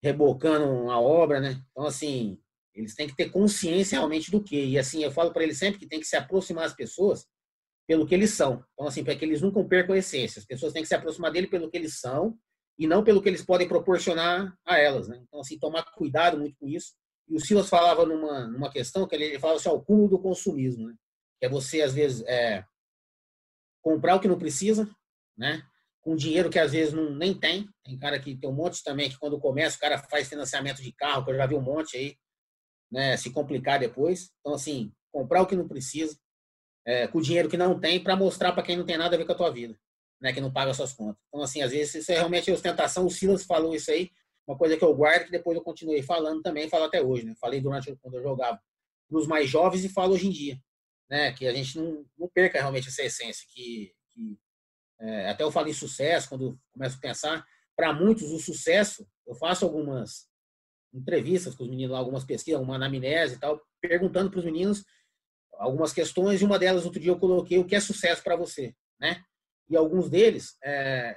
rebocando 0.02 0.66
uma 0.66 1.02
obra, 1.02 1.42
né? 1.42 1.62
Então, 1.72 1.86
assim, 1.86 2.40
eles 2.80 2.96
têm 2.96 3.08
que 3.08 3.16
ter 3.16 3.32
consciência 3.32 3.98
realmente 3.98 4.30
do 4.32 4.44
que. 4.44 4.64
E, 4.64 4.80
assim, 4.80 5.04
eu 5.04 5.12
falo 5.12 5.32
para 5.32 5.44
eles 5.44 5.58
sempre 5.58 5.80
que 5.80 5.88
tem 5.88 6.00
que 6.00 6.08
se 6.08 6.16
aproximar 6.16 6.64
das 6.64 6.76
pessoas 6.76 7.26
pelo 7.88 8.06
que 8.06 8.14
eles 8.14 8.32
são. 8.32 8.64
Então, 8.74 8.88
assim, 8.88 9.04
para 9.04 9.16
que 9.16 9.26
eles 9.26 9.42
nunca 9.42 9.64
percam 9.64 9.96
a 9.96 9.98
essência. 9.98 10.40
As 10.40 10.46
pessoas 10.46 10.74
têm 10.74 10.82
que 10.82 10.88
se 10.88 10.96
aproximar 10.96 11.32
dele 11.32 11.48
pelo 11.48 11.70
que 11.70 11.78
eles 11.78 12.00
são 12.00 12.38
e 12.78 12.86
não 12.86 13.04
pelo 13.04 13.22
que 13.22 13.30
eles 13.30 13.44
podem 13.44 13.68
proporcionar 13.68 14.54
a 14.66 14.78
elas, 14.78 15.08
né? 15.08 15.20
Então, 15.28 15.40
assim, 15.40 15.58
tomar 15.58 15.84
cuidado 15.96 16.38
muito 16.38 16.56
com 16.60 16.68
isso 16.68 16.94
e 17.28 17.36
o 17.36 17.40
Silas 17.40 17.70
falava 17.70 18.06
numa, 18.06 18.48
numa 18.48 18.72
questão 18.72 19.06
que 19.06 19.14
ele, 19.16 19.40
falava 19.40 19.60
assim, 19.60 19.70
o 19.70 19.82
cúmulo 19.82 20.08
do 20.08 20.20
consumismo, 20.20 20.88
né? 20.88 20.96
Que 21.40 21.46
é 21.46 21.50
você, 21.50 21.82
às 21.82 21.94
vezes, 21.94 22.24
é, 22.26 22.64
comprar 23.82 24.16
o 24.16 24.20
que 24.20 24.28
não 24.28 24.40
precisa, 24.40 24.90
né? 25.38 25.62
Com 26.02 26.16
dinheiro 26.16 26.50
que 26.50 26.58
às 26.58 26.72
vezes 26.72 26.94
não, 26.94 27.14
nem 27.14 27.38
tem. 27.38 27.68
Tem 27.84 27.98
cara 27.98 28.18
que 28.18 28.36
tem 28.36 28.50
um 28.50 28.54
monte 28.54 28.82
também 28.82 29.10
que 29.10 29.20
quando 29.20 29.40
começa 29.40 29.76
o 29.76 29.80
cara 29.80 29.98
faz 29.98 30.30
financiamento 30.30 30.82
de 30.82 30.94
carro, 30.94 31.26
que 31.26 31.32
eu 31.32 31.36
já 31.36 31.46
vi 31.46 31.56
um 31.56 31.62
monte 31.62 31.98
aí, 31.98 32.16
né? 32.92 33.18
Se 33.18 33.32
complicar 33.32 33.80
depois. 33.80 34.32
Então, 34.40 34.54
assim, 34.54 34.92
comprar 35.12 35.42
o 35.42 35.48
que 35.48 35.56
não 35.56 35.68
precisa, 35.68 36.18
é, 36.86 37.08
com 37.08 37.20
o 37.20 37.22
dinheiro 37.22 37.50
que 37.50 37.58
não 37.58 37.80
tem, 37.80 38.02
para 38.02 38.16
mostrar 38.16 38.52
para 38.52 38.64
quem 38.64 38.78
não 38.78 38.86
tem 38.86 38.98
nada 38.98 39.16
a 39.16 39.18
ver 39.18 39.26
com 39.26 39.32
a 39.32 39.36
tua 39.36 39.52
vida, 39.52 39.78
né? 40.22 40.34
Que 40.34 40.42
não 40.42 40.52
paga 40.52 40.74
suas 40.74 40.94
contas. 40.94 41.22
Então, 41.28 41.42
assim, 41.42 41.62
às 41.62 41.72
vezes 41.72 41.96
isso 41.96 42.12
é 42.12 42.16
realmente 42.16 42.52
ostentação. 42.52 43.06
O 43.06 43.12
Silas 43.12 43.44
falou 43.44 43.76
isso 43.76 43.92
aí 43.92 44.12
uma 44.48 44.58
coisa 44.58 44.78
que 44.78 44.84
eu 44.84 44.96
guardo 44.96 45.26
que 45.26 45.32
depois 45.32 45.58
eu 45.58 45.64
continuei 45.64 46.02
falando 46.02 46.42
também, 46.42 46.70
falo 46.70 46.86
até 46.86 47.02
hoje, 47.02 47.26
né? 47.26 47.36
Falei 47.40 47.60
durante 47.60 47.94
quando 47.98 48.16
eu 48.16 48.24
jogava 48.24 48.60
para 49.10 49.20
os 49.20 49.28
mais 49.28 49.50
jovens 49.50 49.84
e 49.84 49.90
falo 49.90 50.14
hoje 50.14 50.28
em 50.28 50.32
dia, 50.32 50.58
né? 51.10 51.34
Que 51.34 51.46
a 51.46 51.54
gente 51.54 51.78
não, 51.78 52.06
não 52.18 52.30
perca 52.30 52.58
realmente 52.58 52.88
essa 52.88 53.04
essência, 53.04 53.46
que, 53.54 53.94
que 54.10 54.40
é, 55.02 55.30
até 55.30 55.44
eu 55.44 55.52
falo 55.52 55.68
em 55.68 55.74
sucesso 55.74 56.30
quando 56.30 56.58
começo 56.72 56.96
a 56.96 57.02
pensar, 57.02 57.46
para 57.76 57.92
muitos 57.92 58.32
o 58.32 58.40
sucesso, 58.40 59.06
eu 59.28 59.36
faço 59.36 59.66
algumas 59.66 60.28
entrevistas 60.94 61.56
com 61.56 61.64
os 61.64 61.70
meninos, 61.70 61.96
algumas 61.96 62.24
pesquisas, 62.24 62.62
uma 62.62 62.76
anamnese 62.76 63.36
e 63.36 63.40
tal, 63.40 63.62
perguntando 63.82 64.30
para 64.30 64.40
os 64.40 64.46
meninos 64.46 64.84
algumas 65.54 65.92
questões 65.92 66.42
e 66.42 66.46
uma 66.46 66.60
delas 66.60 66.86
outro 66.86 67.00
dia 67.00 67.12
eu 67.12 67.20
coloquei 67.20 67.58
o 67.58 67.66
que 67.66 67.76
é 67.76 67.80
sucesso 67.80 68.24
para 68.24 68.36
você, 68.36 68.74
né? 69.00 69.22
E 69.70 69.76
alguns 69.76 70.10
deles 70.10 70.58
é, 70.64 71.16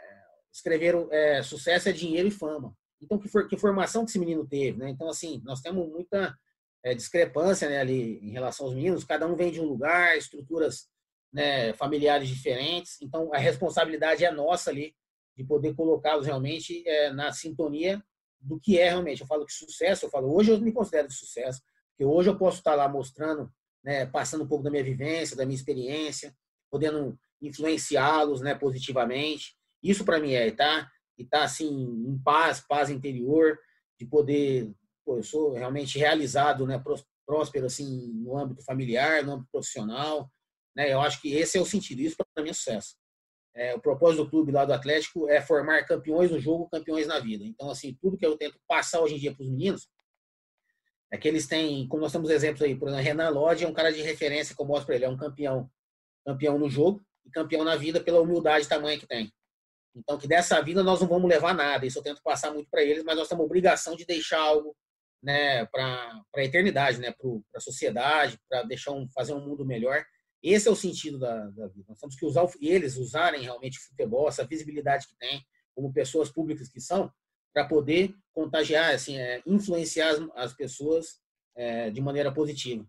escreveram 0.52 1.08
é, 1.12 1.42
sucesso 1.42 1.88
é 1.88 1.92
dinheiro 1.92 2.28
e 2.28 2.32
fama. 2.32 2.74
Então, 3.00 3.18
que, 3.18 3.28
for, 3.28 3.48
que 3.48 3.56
formação 3.56 4.04
que 4.04 4.10
esse 4.10 4.18
menino 4.18 4.46
teve, 4.46 4.78
né? 4.78 4.90
Então, 4.90 5.08
assim, 5.08 5.40
nós 5.44 5.60
temos 5.60 5.88
muita 5.88 6.36
é, 6.84 6.94
discrepância 6.94 7.68
né, 7.68 7.78
ali 7.78 8.18
em 8.18 8.32
relação 8.32 8.66
aos 8.66 8.74
meninos. 8.74 9.04
Cada 9.04 9.26
um 9.26 9.36
vem 9.36 9.50
de 9.50 9.60
um 9.60 9.64
lugar, 9.64 10.16
estruturas 10.16 10.88
né, 11.32 11.72
familiares 11.74 12.28
diferentes. 12.28 13.00
Então, 13.00 13.32
a 13.32 13.38
responsabilidade 13.38 14.24
é 14.24 14.30
nossa 14.30 14.70
ali 14.70 14.94
de 15.36 15.44
poder 15.44 15.74
colocá-los 15.74 16.26
realmente 16.26 16.86
é, 16.86 17.12
na 17.12 17.32
sintonia 17.32 18.02
do 18.40 18.58
que 18.58 18.78
é 18.78 18.88
realmente. 18.88 19.20
Eu 19.20 19.26
falo 19.26 19.44
que 19.44 19.52
sucesso, 19.52 20.06
eu 20.06 20.10
falo, 20.10 20.34
hoje 20.34 20.50
eu 20.50 20.60
me 20.60 20.72
considero 20.72 21.08
de 21.08 21.14
sucesso, 21.14 21.60
porque 21.90 22.04
hoje 22.04 22.30
eu 22.30 22.38
posso 22.38 22.58
estar 22.58 22.74
lá 22.74 22.88
mostrando, 22.88 23.52
né, 23.84 24.06
passando 24.06 24.44
um 24.44 24.48
pouco 24.48 24.64
da 24.64 24.70
minha 24.70 24.84
vivência, 24.84 25.36
da 25.36 25.44
minha 25.44 25.56
experiência, 25.56 26.34
podendo 26.70 27.18
influenciá-los 27.40 28.40
né, 28.40 28.54
positivamente. 28.54 29.56
Isso 29.82 30.04
para 30.04 30.18
mim 30.18 30.32
é, 30.32 30.50
tá? 30.50 30.90
e 31.20 31.24
tá 31.24 31.44
assim 31.44 31.68
em 31.68 32.18
paz, 32.18 32.60
paz 32.60 32.88
interior, 32.88 33.58
de 33.98 34.06
poder, 34.06 34.72
pô, 35.04 35.18
eu 35.18 35.22
sou 35.22 35.52
realmente 35.52 35.98
realizado, 35.98 36.66
né, 36.66 36.82
próspero 37.26 37.66
assim 37.66 38.10
no 38.14 38.38
âmbito 38.38 38.64
familiar, 38.64 39.22
no 39.22 39.32
âmbito 39.32 39.50
profissional, 39.52 40.30
né? 40.74 40.90
Eu 40.92 41.00
acho 41.00 41.20
que 41.20 41.34
esse 41.34 41.58
é 41.58 41.60
o 41.60 41.66
sentido, 41.66 42.00
isso 42.00 42.16
para 42.16 42.42
mim 42.42 42.50
é 42.50 42.54
sucesso. 42.54 42.96
É, 43.54 43.74
o 43.74 43.80
propósito 43.80 44.24
do 44.24 44.30
clube 44.30 44.52
lá 44.52 44.64
do 44.64 44.72
Atlético 44.72 45.28
é 45.28 45.40
formar 45.40 45.84
campeões 45.84 46.30
no 46.30 46.38
jogo, 46.38 46.68
campeões 46.70 47.06
na 47.06 47.18
vida. 47.18 47.44
Então, 47.44 47.70
assim, 47.70 47.96
tudo 48.00 48.16
que 48.16 48.24
eu 48.24 48.36
tento 48.36 48.58
passar 48.68 49.00
hoje 49.00 49.16
em 49.16 49.18
dia 49.18 49.34
para 49.34 49.42
os 49.42 49.50
meninos 49.50 49.88
é 51.12 51.18
que 51.18 51.26
eles 51.26 51.46
têm, 51.46 51.88
como 51.88 52.02
nós 52.02 52.12
temos 52.12 52.30
exemplos 52.30 52.62
aí, 52.62 52.76
por 52.76 52.88
exemplo, 52.88 53.04
Renan 53.04 53.30
Lodge 53.30 53.64
é 53.64 53.68
um 53.68 53.74
cara 53.74 53.92
de 53.92 54.00
referência 54.00 54.54
que 54.54 54.62
eu 54.62 54.66
mostro 54.66 54.86
para 54.86 54.94
ele, 54.94 55.04
é 55.04 55.08
um 55.08 55.16
campeão, 55.16 55.68
campeão 56.24 56.58
no 56.58 56.70
jogo 56.70 57.04
e 57.26 57.30
campeão 57.30 57.64
na 57.64 57.74
vida 57.74 58.00
pela 58.00 58.20
humildade 58.20 58.64
e 58.64 58.68
tamanho 58.68 59.00
que 59.00 59.06
tem. 59.06 59.32
Então, 59.94 60.16
que 60.16 60.28
dessa 60.28 60.60
vida 60.62 60.84
nós 60.84 61.00
não 61.00 61.08
vamos 61.08 61.28
levar 61.28 61.52
nada. 61.52 61.84
Isso 61.84 61.98
eu 61.98 62.02
tento 62.02 62.22
passar 62.22 62.52
muito 62.52 62.70
para 62.70 62.82
eles, 62.82 63.02
mas 63.02 63.16
nós 63.16 63.28
temos 63.28 63.44
obrigação 63.44 63.96
de 63.96 64.06
deixar 64.06 64.40
algo 64.40 64.76
né, 65.22 65.66
para 65.66 66.22
a 66.36 66.44
eternidade, 66.44 66.98
né, 66.98 67.12
para 67.12 67.28
a 67.56 67.60
sociedade, 67.60 68.38
para 68.48 68.62
deixar 68.62 68.92
um, 68.92 69.08
fazer 69.12 69.34
um 69.34 69.44
mundo 69.44 69.66
melhor. 69.66 70.04
Esse 70.42 70.68
é 70.68 70.70
o 70.70 70.76
sentido 70.76 71.18
da, 71.18 71.46
da 71.48 71.66
vida. 71.68 71.86
Nós 71.88 71.98
temos 71.98 72.16
que 72.16 72.24
usar 72.24 72.46
eles 72.60 72.96
usarem 72.96 73.42
realmente 73.42 73.78
o 73.78 73.82
futebol, 73.82 74.28
essa 74.28 74.44
visibilidade 74.44 75.06
que 75.06 75.16
tem, 75.18 75.44
como 75.74 75.92
pessoas 75.92 76.30
públicas 76.30 76.68
que 76.68 76.80
são, 76.80 77.12
para 77.52 77.66
poder 77.66 78.14
contagiar, 78.32 78.94
assim, 78.94 79.18
é, 79.18 79.42
influenciar 79.46 80.10
as, 80.10 80.20
as 80.34 80.54
pessoas 80.54 81.20
é, 81.54 81.90
de 81.90 82.00
maneira 82.00 82.32
positiva. 82.32 82.86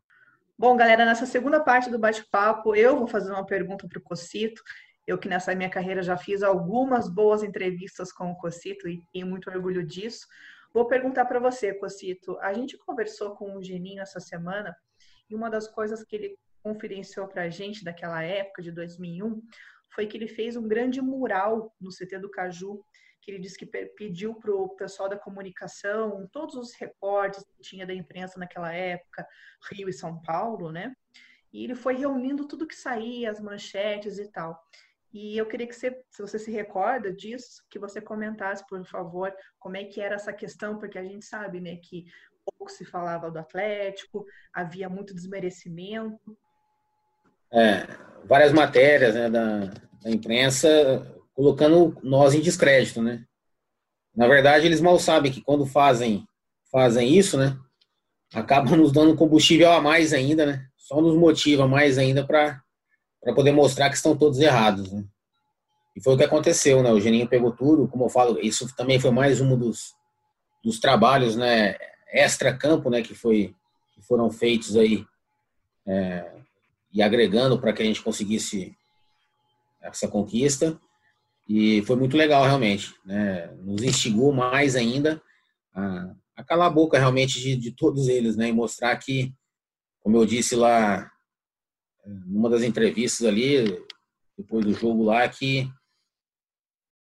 Bom, 0.57 0.77
galera, 0.77 1.05
nessa 1.05 1.25
segunda 1.25 1.59
parte 1.59 1.89
do 1.89 1.97
bate-papo, 1.97 2.75
eu 2.75 2.97
vou 2.97 3.07
fazer 3.07 3.31
uma 3.31 3.45
pergunta 3.45 3.87
para 3.87 3.99
o 3.99 4.03
Cocito 4.03 4.61
eu 5.11 5.17
que 5.17 5.27
nessa 5.27 5.53
minha 5.55 5.69
carreira 5.69 6.03
já 6.03 6.15
fiz 6.15 6.43
algumas 6.43 7.09
boas 7.09 7.43
entrevistas 7.43 8.11
com 8.11 8.31
o 8.31 8.35
Cocito 8.37 8.87
e 8.87 9.03
tenho 9.11 9.27
muito 9.27 9.49
orgulho 9.49 9.85
disso. 9.85 10.27
Vou 10.73 10.85
perguntar 10.85 11.25
para 11.25 11.39
você, 11.39 11.73
Cocito. 11.73 12.37
A 12.39 12.53
gente 12.53 12.77
conversou 12.77 13.35
com 13.35 13.57
o 13.57 13.63
Geninho 13.63 14.01
essa 14.01 14.19
semana 14.19 14.75
e 15.29 15.35
uma 15.35 15.49
das 15.49 15.67
coisas 15.67 16.03
que 16.03 16.15
ele 16.15 16.37
confidenciou 16.63 17.27
para 17.27 17.43
a 17.43 17.49
gente 17.49 17.83
daquela 17.83 18.23
época, 18.23 18.61
de 18.61 18.71
2001, 18.71 19.41
foi 19.93 20.07
que 20.07 20.17
ele 20.17 20.27
fez 20.27 20.55
um 20.55 20.67
grande 20.67 21.01
mural 21.01 21.73
no 21.79 21.89
CT 21.89 22.19
do 22.19 22.31
Caju, 22.31 22.83
que 23.21 23.29
ele 23.29 23.39
disse 23.39 23.57
que 23.57 23.65
pediu 23.65 24.33
para 24.35 24.53
o 24.53 24.69
pessoal 24.69 25.07
da 25.07 25.17
comunicação, 25.17 26.27
todos 26.31 26.55
os 26.55 26.73
recortes 26.73 27.43
que 27.43 27.61
tinha 27.61 27.85
da 27.85 27.93
imprensa 27.93 28.39
naquela 28.39 28.73
época, 28.73 29.27
Rio 29.71 29.89
e 29.89 29.93
São 29.93 30.21
Paulo, 30.21 30.71
né? 30.71 30.95
E 31.53 31.63
ele 31.63 31.75
foi 31.75 31.95
reunindo 31.95 32.47
tudo 32.47 32.65
que 32.65 32.75
saía, 32.75 33.29
as 33.29 33.39
manchetes 33.39 34.17
e 34.17 34.31
tal. 34.31 34.59
E 35.13 35.37
eu 35.37 35.45
queria 35.45 35.67
que 35.67 35.75
você, 35.75 36.01
se 36.09 36.21
você 36.21 36.39
se 36.39 36.49
recorda 36.49 37.11
disso, 37.11 37.61
que 37.69 37.77
você 37.77 37.99
comentasse, 38.01 38.65
por 38.65 38.83
favor, 38.85 39.35
como 39.59 39.75
é 39.75 39.83
que 39.83 39.99
era 39.99 40.15
essa 40.15 40.31
questão, 40.31 40.79
porque 40.79 40.97
a 40.97 41.03
gente 41.03 41.25
sabe, 41.25 41.59
né, 41.59 41.75
que 41.75 42.05
pouco 42.45 42.71
se 42.71 42.85
falava 42.85 43.29
do 43.29 43.39
Atlético, 43.39 44.25
havia 44.53 44.89
muito 44.89 45.13
desmerecimento. 45.13 46.37
É, 47.53 47.87
várias 48.25 48.53
matérias 48.53 49.13
né, 49.13 49.29
da, 49.29 49.71
da 50.01 50.09
imprensa 50.09 51.05
colocando 51.33 51.97
nós 52.03 52.33
em 52.33 52.41
descrédito, 52.41 53.01
né? 53.01 53.23
Na 54.15 54.27
verdade, 54.27 54.65
eles 54.65 54.81
mal 54.81 54.99
sabem 54.99 55.31
que 55.31 55.41
quando 55.41 55.65
fazem 55.65 56.25
fazem 56.71 57.13
isso, 57.17 57.37
né? 57.37 57.57
Acabam 58.33 58.75
nos 58.77 58.91
dando 58.91 59.15
combustível 59.15 59.71
a 59.71 59.81
mais 59.81 60.13
ainda, 60.13 60.45
né? 60.45 60.65
Só 60.77 61.01
nos 61.01 61.15
motiva 61.15 61.67
mais 61.67 61.97
ainda 61.97 62.25
para 62.25 62.61
poder 63.35 63.51
mostrar 63.51 63.89
que 63.89 63.95
estão 63.95 64.15
todos 64.15 64.39
errados, 64.39 64.91
né? 64.91 65.03
E 65.95 66.01
foi 66.01 66.13
o 66.13 66.17
que 66.17 66.23
aconteceu, 66.23 66.81
né? 66.81 66.91
O 66.91 66.99
Geninho 66.99 67.27
pegou 67.27 67.51
tudo, 67.51 67.87
como 67.87 68.05
eu 68.05 68.09
falo, 68.09 68.39
isso 68.39 68.73
também 68.75 68.99
foi 68.99 69.11
mais 69.11 69.41
um 69.41 69.57
dos, 69.57 69.93
dos 70.63 70.79
trabalhos, 70.79 71.35
né? 71.35 71.75
Extra-campo, 72.13 72.89
né? 72.89 73.01
Que, 73.01 73.13
foi, 73.13 73.53
que 73.93 74.01
foram 74.01 74.29
feitos 74.31 74.77
aí 74.77 75.05
é, 75.85 76.40
e 76.93 77.01
agregando 77.01 77.59
para 77.59 77.73
que 77.73 77.81
a 77.81 77.85
gente 77.85 78.01
conseguisse 78.01 78.75
essa 79.81 80.07
conquista. 80.07 80.79
E 81.47 81.81
foi 81.83 81.95
muito 81.95 82.15
legal, 82.15 82.43
realmente. 82.43 82.93
Né? 83.05 83.47
Nos 83.61 83.83
instigou 83.83 84.31
mais 84.31 84.75
ainda 84.75 85.21
a, 85.73 86.13
a 86.35 86.43
calar 86.43 86.67
a 86.67 86.73
boca, 86.73 86.97
realmente, 86.97 87.39
de, 87.39 87.55
de 87.55 87.71
todos 87.71 88.07
eles, 88.07 88.35
né? 88.35 88.49
E 88.49 88.53
mostrar 88.53 88.95
que, 88.97 89.33
como 90.01 90.17
eu 90.17 90.25
disse 90.25 90.55
lá, 90.55 91.09
numa 92.05 92.49
das 92.49 92.63
entrevistas 92.63 93.27
ali, 93.27 93.65
depois 94.37 94.65
do 94.65 94.73
jogo 94.73 95.03
lá, 95.03 95.27
que 95.27 95.69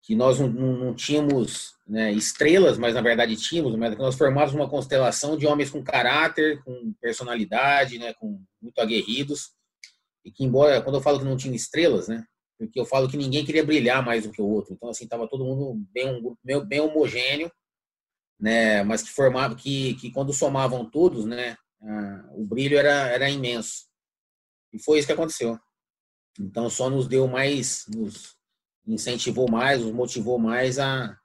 que 0.08 0.16
nós 0.16 0.40
não, 0.40 0.48
não 0.48 0.96
tínhamos 0.96 1.74
né, 1.86 2.14
estrelas, 2.14 2.78
mas 2.78 2.96
na 2.96 3.02
verdade 3.02 3.36
tínhamos, 3.36 3.76
mas 3.76 3.98
nós 3.98 4.16
formávamos 4.16 4.56
uma 4.56 4.70
constelação 4.70 5.36
de 5.36 5.46
homens 5.46 5.70
com 5.70 5.84
caráter, 5.84 6.64
com 6.64 6.94
personalidade, 7.02 8.00
né, 8.00 8.14
com 8.14 8.42
muito 8.62 8.80
aguerridos, 8.80 9.52
e 10.28 10.32
que 10.32 10.44
embora, 10.44 10.82
quando 10.82 10.96
eu 10.96 11.02
falo 11.02 11.20
que 11.20 11.26
não 11.26 11.38
tinha 11.38 11.56
estrelas, 11.56 12.10
né, 12.10 12.26
porque 12.60 12.78
eu 12.78 12.86
falo 12.86 13.08
que 13.08 13.16
ninguém 13.16 13.46
queria 13.46 13.66
brilhar 13.66 14.04
mais 14.04 14.24
do 14.24 14.32
que 14.32 14.42
o 14.42 14.48
outro, 14.48 14.74
então 14.74 14.90
assim, 14.90 15.06
estava 15.06 15.28
todo 15.28 15.46
mundo 15.46 15.82
bem, 15.94 16.22
bem, 16.44 16.66
bem 16.66 16.80
homogêneo, 16.82 17.50
né, 18.38 18.84
mas 18.84 19.02
que 19.02 19.10
formava, 19.10 19.56
que, 19.56 19.94
que 19.96 20.12
quando 20.12 20.34
somavam 20.34 20.90
todos, 20.90 21.26
né, 21.26 21.56
o 22.34 22.46
brilho 22.46 22.78
era, 22.78 23.08
era 23.08 23.30
imenso. 23.30 23.86
E 24.74 24.80
foi 24.84 25.00
isso 25.00 25.08
que 25.08 25.14
aconteceu. 25.14 25.58
Então 26.38 26.70
só 26.70 26.90
nos 26.90 27.08
deu 27.08 27.26
mais, 27.26 27.86
nos, 27.88 28.36
incentivou 28.86 29.50
mais, 29.50 29.82
os 29.82 29.92
motivou 29.92 30.38
mais 30.38 30.78
a, 30.78 31.18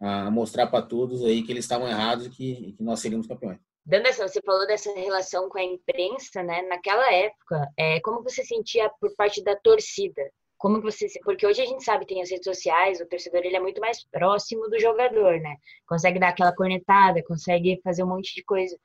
a 0.00 0.30
mostrar 0.30 0.68
para 0.68 0.86
todos 0.86 1.24
aí 1.24 1.42
que 1.42 1.50
eles 1.50 1.64
estavam 1.64 1.88
errados 1.88 2.26
e 2.26 2.30
que, 2.30 2.72
que 2.74 2.82
nós 2.84 3.00
seríamos 3.00 3.26
campeões. 3.26 3.58
Danderson, 3.88 4.28
você 4.28 4.42
falou 4.42 4.66
dessa 4.66 4.92
relação 4.92 5.48
com 5.48 5.56
a 5.56 5.62
imprensa, 5.62 6.42
né? 6.42 6.60
Naquela 6.68 7.10
época, 7.10 7.66
é, 7.74 7.98
como 8.00 8.22
você 8.22 8.44
sentia 8.44 8.90
por 9.00 9.16
parte 9.16 9.42
da 9.42 9.56
torcida? 9.56 10.30
Como 10.58 10.82
você, 10.82 11.06
porque 11.24 11.46
hoje 11.46 11.62
a 11.62 11.64
gente 11.64 11.82
sabe 11.82 12.04
tem 12.04 12.20
as 12.20 12.30
redes 12.30 12.44
sociais, 12.44 13.00
o 13.00 13.06
torcedor 13.06 13.40
ele 13.42 13.56
é 13.56 13.60
muito 13.60 13.80
mais 13.80 14.04
próximo 14.04 14.68
do 14.68 14.78
jogador, 14.78 15.40
né? 15.40 15.56
Consegue 15.86 16.18
dar 16.18 16.28
aquela 16.28 16.54
cornetada, 16.54 17.22
consegue 17.22 17.80
fazer 17.82 18.02
um 18.02 18.08
monte 18.08 18.34
de 18.34 18.44
coisa. 18.44 18.76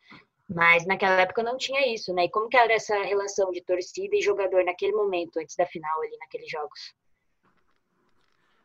Mas 0.48 0.86
naquela 0.86 1.20
época 1.20 1.44
não 1.44 1.58
tinha 1.58 1.94
isso, 1.94 2.14
né? 2.14 2.24
E 2.24 2.30
como 2.30 2.48
que 2.48 2.56
era 2.56 2.72
essa 2.72 2.96
relação 3.04 3.52
de 3.52 3.62
torcida 3.62 4.16
e 4.16 4.22
jogador 4.22 4.64
naquele 4.64 4.94
momento, 4.94 5.38
antes 5.38 5.58
da 5.58 5.66
final 5.66 6.02
ali, 6.02 6.16
naqueles 6.18 6.50
jogos? 6.50 6.94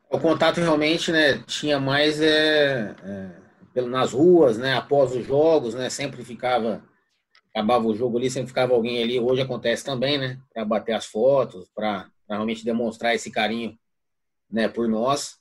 O 0.08 0.20
contato 0.20 0.60
realmente, 0.60 1.10
né, 1.10 1.42
tinha 1.48 1.80
mais 1.80 2.20
é, 2.22 2.94
é, 3.04 3.47
nas 3.86 4.12
ruas, 4.12 4.58
né, 4.58 4.74
após 4.74 5.14
os 5.14 5.24
jogos, 5.24 5.74
né, 5.74 5.90
sempre 5.90 6.24
ficava, 6.24 6.82
acabava 7.50 7.86
o 7.86 7.94
jogo 7.94 8.18
ali, 8.18 8.30
sempre 8.30 8.48
ficava 8.48 8.74
alguém 8.74 9.02
ali. 9.02 9.20
Hoje 9.20 9.42
acontece 9.42 9.84
também, 9.84 10.18
né, 10.18 10.40
para 10.52 10.64
bater 10.64 10.92
as 10.92 11.06
fotos, 11.06 11.68
para 11.74 12.10
realmente 12.28 12.64
demonstrar 12.64 13.14
esse 13.14 13.30
carinho, 13.30 13.78
né, 14.50 14.68
por 14.68 14.88
nós. 14.88 15.38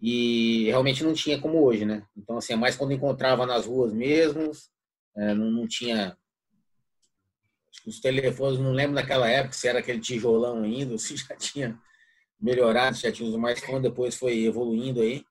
E 0.00 0.64
realmente 0.66 1.04
não 1.04 1.12
tinha 1.12 1.38
como 1.40 1.62
hoje, 1.62 1.84
né. 1.84 2.06
Então, 2.16 2.38
assim, 2.38 2.54
é 2.54 2.56
mais 2.56 2.76
quando 2.76 2.92
encontrava 2.92 3.44
nas 3.44 3.66
ruas 3.66 3.92
mesmo, 3.92 4.50
é, 5.16 5.34
não, 5.34 5.50
não 5.50 5.66
tinha 5.66 6.16
os 7.86 8.00
telefones, 8.00 8.58
não 8.58 8.72
lembro 8.72 8.94
naquela 8.94 9.28
época 9.28 9.54
se 9.54 9.68
era 9.68 9.78
aquele 9.78 10.00
tijolão 10.00 10.62
ainda, 10.62 10.96
se 10.98 11.16
já 11.16 11.34
tinha 11.36 11.78
melhorado, 12.40 12.96
já 12.96 13.12
tínhamos 13.12 13.38
mais 13.38 13.60
fã, 13.60 13.80
depois 13.80 14.16
foi 14.16 14.44
evoluindo 14.44 15.00
aí. 15.00 15.24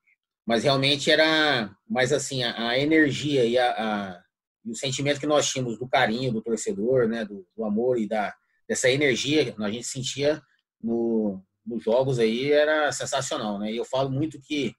Mas 0.49 0.63
realmente 0.63 1.11
era 1.11 1.71
mais 1.87 2.11
assim, 2.11 2.41
a, 2.41 2.69
a 2.69 2.79
energia 2.79 3.45
e, 3.45 3.55
a, 3.55 3.69
a, 3.69 4.21
o 4.65 4.73
sentimento 4.73 5.19
que 5.19 5.27
nós 5.27 5.47
tínhamos 5.47 5.77
do 5.77 5.87
carinho 5.87 6.33
do 6.33 6.41
torcedor, 6.41 7.07
né, 7.07 7.23
do, 7.23 7.45
do 7.55 7.63
amor 7.63 7.99
e 7.99 8.07
da, 8.07 8.33
dessa 8.67 8.89
energia 8.89 9.45
que 9.45 9.63
a 9.63 9.69
gente 9.69 9.85
sentia 9.85 10.41
no, 10.81 11.39
nos 11.63 11.83
jogos 11.83 12.17
aí 12.17 12.51
era 12.51 12.91
sensacional, 12.91 13.59
né? 13.59 13.71
E 13.71 13.77
eu 13.77 13.85
falo 13.85 14.09
muito 14.09 14.41
que 14.41 14.73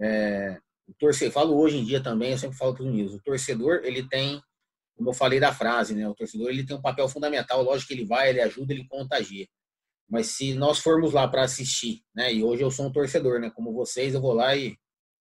é, 0.00 0.58
o 0.88 0.94
torcedor, 0.98 1.32
falo 1.32 1.56
hoje 1.56 1.76
em 1.78 1.84
dia 1.84 2.02
também, 2.02 2.32
eu 2.32 2.38
sempre 2.38 2.58
falo 2.58 2.74
para 2.74 2.82
os 2.82 2.90
meninos, 2.90 3.14
o 3.14 3.22
torcedor 3.22 3.82
ele 3.84 4.02
tem, 4.08 4.42
como 4.96 5.10
eu 5.10 5.14
falei 5.14 5.38
da 5.38 5.54
frase, 5.54 5.94
né? 5.94 6.08
O 6.08 6.16
torcedor 6.16 6.48
ele 6.48 6.66
tem 6.66 6.76
um 6.76 6.82
papel 6.82 7.08
fundamental, 7.08 7.62
lógico 7.62 7.86
que 7.86 7.94
ele 7.94 8.04
vai, 8.04 8.30
ele 8.30 8.40
ajuda, 8.40 8.72
ele 8.72 8.88
contagia. 8.88 9.46
Mas 10.10 10.26
se 10.26 10.52
nós 10.54 10.80
formos 10.80 11.12
lá 11.12 11.28
para 11.28 11.44
assistir, 11.44 12.02
né? 12.12 12.34
E 12.34 12.42
hoje 12.42 12.64
eu 12.64 12.72
sou 12.72 12.86
um 12.86 12.92
torcedor, 12.92 13.38
né? 13.38 13.52
Como 13.54 13.72
vocês, 13.72 14.14
eu 14.14 14.20
vou 14.20 14.32
lá 14.32 14.56
e, 14.56 14.76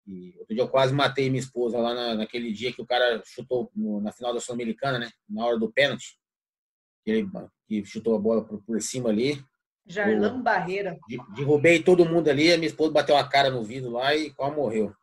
e 0.06 0.34
outro 0.38 0.54
dia 0.54 0.62
eu 0.62 0.68
quase 0.68 0.94
matei 0.94 1.28
minha 1.28 1.40
esposa 1.40 1.78
lá 1.78 1.92
na, 1.92 2.14
naquele 2.14 2.52
dia 2.52 2.72
que 2.72 2.80
o 2.80 2.86
cara 2.86 3.20
chutou 3.24 3.70
no, 3.74 4.00
na 4.00 4.12
final 4.12 4.32
da 4.32 4.40
Sul-Americana, 4.40 4.98
né? 4.98 5.10
Na 5.28 5.44
hora 5.44 5.58
do 5.58 5.72
pênalti, 5.72 6.16
ele 7.04 7.28
que 7.66 7.84
chutou 7.84 8.14
a 8.14 8.18
bola 8.18 8.44
por, 8.44 8.62
por 8.62 8.80
cima 8.80 9.08
ali. 9.08 9.42
Jarlão 9.84 10.42
Barreira. 10.42 10.98
Derrubei 11.34 11.82
todo 11.82 12.04
mundo 12.04 12.28
ali, 12.28 12.52
a 12.52 12.56
minha 12.56 12.68
esposa 12.68 12.92
bateu 12.92 13.16
a 13.16 13.28
cara 13.28 13.50
no 13.50 13.64
vidro 13.64 13.90
lá 13.90 14.14
e 14.14 14.30
quase 14.30 14.54
morreu. 14.54 14.94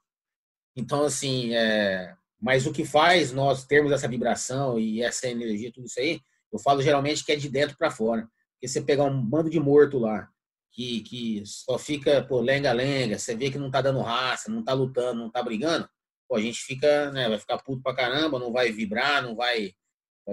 Então, 0.75 1.03
assim, 1.03 1.53
é... 1.53 2.15
mas 2.41 2.65
o 2.65 2.73
que 2.73 2.85
faz 2.85 3.31
nós 3.31 3.65
termos 3.65 3.91
essa 3.91 4.07
vibração 4.07 4.79
e 4.79 5.01
essa 5.01 5.27
energia, 5.27 5.71
tudo 5.71 5.85
isso 5.85 5.99
aí, 5.99 6.19
eu 6.51 6.59
falo 6.59 6.81
geralmente 6.81 7.25
que 7.25 7.31
é 7.31 7.35
de 7.35 7.49
dentro 7.49 7.77
para 7.77 7.91
fora. 7.91 8.27
Porque 8.53 8.67
você 8.67 8.81
pegar 8.81 9.03
um 9.03 9.21
bando 9.21 9.49
de 9.49 9.59
morto 9.59 9.97
lá, 9.99 10.29
que, 10.73 11.01
que 11.01 11.43
só 11.45 11.77
fica 11.77 12.23
por 12.23 12.41
lenga-lenga, 12.41 13.19
você 13.19 13.35
vê 13.35 13.51
que 13.51 13.59
não 13.59 13.69
tá 13.69 13.79
dando 13.79 14.01
raça, 14.01 14.51
não 14.51 14.63
tá 14.63 14.73
lutando, 14.73 15.19
não 15.19 15.31
tá 15.31 15.41
brigando, 15.41 15.87
pô, 16.27 16.35
a 16.35 16.41
gente 16.41 16.59
fica, 16.59 17.11
né, 17.11 17.29
vai 17.29 17.37
ficar 17.37 17.59
puto 17.59 17.81
pra 17.81 17.95
caramba, 17.95 18.39
não 18.39 18.51
vai 18.51 18.71
vibrar, 18.71 19.21
não 19.21 19.35
vai. 19.35 19.73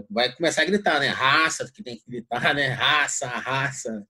Vai 0.09 0.33
começar 0.35 0.63
a 0.63 0.65
gritar, 0.65 1.01
né? 1.01 1.09
Raça, 1.09 1.69
que 1.73 1.83
tem 1.83 1.97
que 1.97 2.05
gritar, 2.07 2.55
né? 2.55 2.69
Raça, 2.69 3.27
raça. 3.27 4.07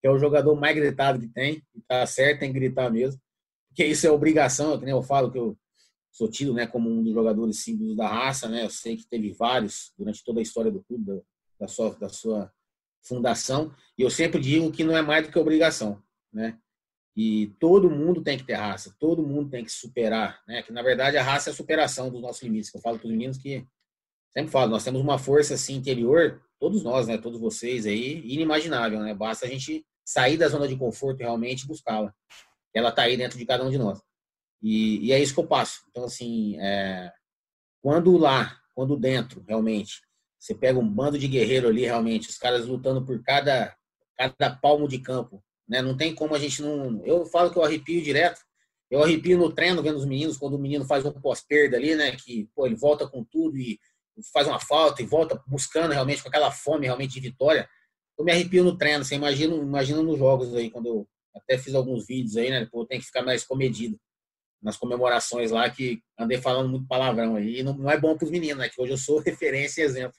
Que 0.00 0.06
é 0.06 0.10
o 0.10 0.18
jogador 0.18 0.54
mais 0.54 0.76
gritado 0.76 1.18
que 1.18 1.26
tem. 1.26 1.64
E 1.74 1.80
tá 1.80 2.06
certo, 2.06 2.40
tem 2.40 2.52
que 2.52 2.58
gritar 2.60 2.88
mesmo. 2.90 3.20
Porque 3.68 3.84
isso 3.84 4.06
é 4.06 4.10
obrigação, 4.10 4.78
que 4.78 4.84
nem 4.84 4.94
eu 4.94 5.02
falo 5.02 5.32
que 5.32 5.38
eu 5.38 5.58
sou 6.12 6.30
tido 6.30 6.54
né, 6.54 6.66
como 6.66 6.88
um 6.88 7.02
dos 7.02 7.12
jogadores 7.12 7.58
símbolos 7.58 7.96
da 7.96 8.06
raça, 8.06 8.48
né? 8.48 8.64
Eu 8.64 8.70
sei 8.70 8.96
que 8.96 9.06
teve 9.06 9.32
vários 9.32 9.92
durante 9.98 10.24
toda 10.24 10.38
a 10.38 10.42
história 10.42 10.70
do 10.70 10.82
clube, 10.84 11.20
da, 11.58 11.66
sua, 11.66 11.90
da 11.96 12.08
sua 12.08 12.52
fundação, 13.02 13.74
e 13.98 14.02
eu 14.02 14.10
sempre 14.10 14.40
digo 14.40 14.70
que 14.70 14.84
não 14.84 14.96
é 14.96 15.02
mais 15.02 15.26
do 15.26 15.32
que 15.32 15.38
obrigação, 15.38 16.02
né? 16.32 16.58
E 17.16 17.46
todo 17.58 17.90
mundo 17.90 18.22
tem 18.22 18.36
que 18.36 18.44
ter 18.44 18.54
raça, 18.54 18.94
todo 18.98 19.26
mundo 19.26 19.48
tem 19.48 19.64
que 19.64 19.72
superar, 19.72 20.42
né? 20.46 20.62
Que 20.62 20.72
na 20.72 20.82
verdade 20.82 21.16
a 21.16 21.22
raça 21.22 21.48
é 21.48 21.52
a 21.52 21.56
superação 21.56 22.10
dos 22.10 22.20
nossos 22.20 22.42
limites. 22.42 22.70
Que 22.70 22.76
eu 22.76 22.82
falo 22.82 22.98
para 22.98 23.06
os 23.06 23.10
meninos 23.10 23.38
que 23.38 23.66
sempre 24.30 24.50
falo, 24.50 24.70
nós 24.70 24.84
temos 24.84 25.00
uma 25.00 25.18
força 25.18 25.54
assim 25.54 25.76
interior, 25.76 26.42
todos 26.60 26.82
nós, 26.84 27.06
né? 27.06 27.16
Todos 27.16 27.40
vocês 27.40 27.86
aí, 27.86 28.20
inimaginável, 28.26 29.00
né? 29.00 29.14
Basta 29.14 29.46
a 29.46 29.48
gente 29.48 29.86
sair 30.04 30.36
da 30.36 30.48
zona 30.48 30.68
de 30.68 30.76
conforto 30.76 31.20
realmente 31.20 31.62
e 31.62 31.66
buscá-la. 31.66 32.14
Ela 32.74 32.90
está 32.90 33.02
aí 33.02 33.16
dentro 33.16 33.38
de 33.38 33.46
cada 33.46 33.64
um 33.64 33.70
de 33.70 33.78
nós. 33.78 33.98
E, 34.62 35.06
e, 35.06 35.12
é 35.12 35.18
isso 35.18 35.32
que 35.32 35.40
eu 35.40 35.46
passo. 35.46 35.80
Então 35.90 36.04
assim, 36.04 36.58
é, 36.60 37.10
quando 37.82 38.16
lá, 38.18 38.60
quando 38.74 38.96
dentro, 38.96 39.42
realmente 39.48 40.02
você 40.38 40.54
pega 40.54 40.78
um 40.78 40.88
bando 40.88 41.18
de 41.18 41.26
guerreiro 41.26 41.68
ali, 41.68 41.82
realmente, 41.82 42.28
os 42.28 42.38
caras 42.38 42.66
lutando 42.66 43.04
por 43.04 43.20
cada, 43.22 43.74
cada 44.16 44.56
palmo 44.56 44.88
de 44.88 44.98
campo. 44.98 45.42
Né? 45.68 45.82
Não 45.82 45.96
tem 45.96 46.14
como 46.14 46.34
a 46.34 46.38
gente 46.38 46.62
não. 46.62 47.04
Eu 47.04 47.26
falo 47.26 47.50
que 47.50 47.58
eu 47.58 47.64
arrepio 47.64 48.02
direto. 48.02 48.40
Eu 48.90 49.02
arrepio 49.02 49.36
no 49.36 49.52
treino 49.52 49.82
vendo 49.82 49.96
os 49.96 50.06
meninos, 50.06 50.36
quando 50.36 50.54
o 50.54 50.58
menino 50.58 50.84
faz 50.84 51.04
um 51.04 51.12
pós-perda 51.12 51.76
ali, 51.76 51.96
né? 51.96 52.12
Que 52.12 52.48
pô, 52.54 52.66
ele 52.66 52.76
volta 52.76 53.06
com 53.08 53.24
tudo 53.24 53.56
e 53.58 53.80
faz 54.32 54.46
uma 54.46 54.60
falta 54.60 55.02
e 55.02 55.06
volta 55.06 55.42
buscando 55.46 55.92
realmente 55.92 56.22
com 56.22 56.28
aquela 56.28 56.52
fome 56.52 56.86
realmente 56.86 57.14
de 57.14 57.20
vitória. 57.20 57.68
Eu 58.16 58.24
me 58.24 58.32
arrepio 58.32 58.62
no 58.62 58.78
treino, 58.78 59.04
você 59.04 59.16
imagina, 59.16 59.54
imagina 59.56 60.02
nos 60.02 60.18
jogos 60.18 60.54
aí, 60.54 60.70
quando 60.70 60.86
eu 60.86 61.08
até 61.34 61.58
fiz 61.58 61.74
alguns 61.74 62.06
vídeos 62.06 62.36
aí, 62.36 62.48
né? 62.48 62.66
Pô, 62.70 62.86
tem 62.86 63.00
que 63.00 63.06
ficar 63.06 63.22
mais 63.22 63.44
comedido 63.44 63.98
nas 64.62 64.76
comemorações 64.76 65.50
lá 65.50 65.68
que 65.68 66.00
andei 66.18 66.38
falando 66.38 66.68
muito 66.68 66.86
palavrão 66.86 67.36
aí. 67.36 67.58
E 67.58 67.62
não, 67.62 67.76
não 67.76 67.90
é 67.90 67.98
bom 67.98 68.16
para 68.16 68.24
os 68.24 68.30
meninos, 68.30 68.58
né? 68.58 68.68
Que 68.68 68.80
hoje 68.80 68.92
eu 68.92 68.98
sou 68.98 69.18
referência 69.20 69.82
e 69.82 69.84
exemplo. 69.84 70.16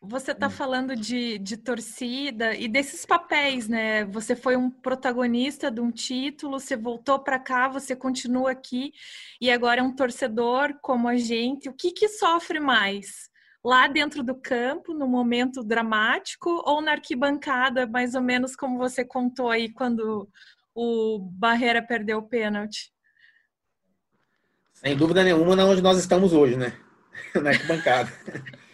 Você 0.00 0.30
está 0.30 0.48
falando 0.48 0.94
de, 0.94 1.38
de 1.38 1.56
torcida 1.56 2.54
e 2.54 2.68
desses 2.68 3.04
papéis, 3.04 3.68
né? 3.68 4.04
Você 4.04 4.36
foi 4.36 4.56
um 4.56 4.70
protagonista 4.70 5.72
de 5.72 5.80
um 5.80 5.90
título, 5.90 6.60
você 6.60 6.76
voltou 6.76 7.18
para 7.18 7.38
cá, 7.38 7.68
você 7.68 7.96
continua 7.96 8.52
aqui 8.52 8.92
e 9.40 9.50
agora 9.50 9.80
é 9.80 9.82
um 9.82 9.94
torcedor 9.94 10.78
como 10.80 11.08
a 11.08 11.16
gente. 11.16 11.68
O 11.68 11.72
que, 11.72 11.90
que 11.90 12.08
sofre 12.08 12.60
mais? 12.60 13.28
lá 13.64 13.88
dentro 13.88 14.22
do 14.22 14.34
campo, 14.34 14.94
no 14.94 15.06
momento 15.06 15.62
dramático, 15.62 16.62
ou 16.64 16.80
na 16.80 16.92
arquibancada, 16.92 17.86
mais 17.86 18.14
ou 18.14 18.22
menos 18.22 18.54
como 18.54 18.78
você 18.78 19.04
contou 19.04 19.50
aí 19.50 19.68
quando 19.68 20.28
o 20.74 21.18
Barreira 21.18 21.82
perdeu 21.82 22.18
o 22.18 22.28
pênalti? 22.28 22.92
Sem 24.72 24.96
dúvida 24.96 25.24
nenhuma, 25.24 25.56
na 25.56 25.66
onde 25.66 25.82
nós 25.82 25.98
estamos 25.98 26.32
hoje, 26.32 26.56
né? 26.56 26.72
na 27.42 27.50
arquibancada. 27.50 28.10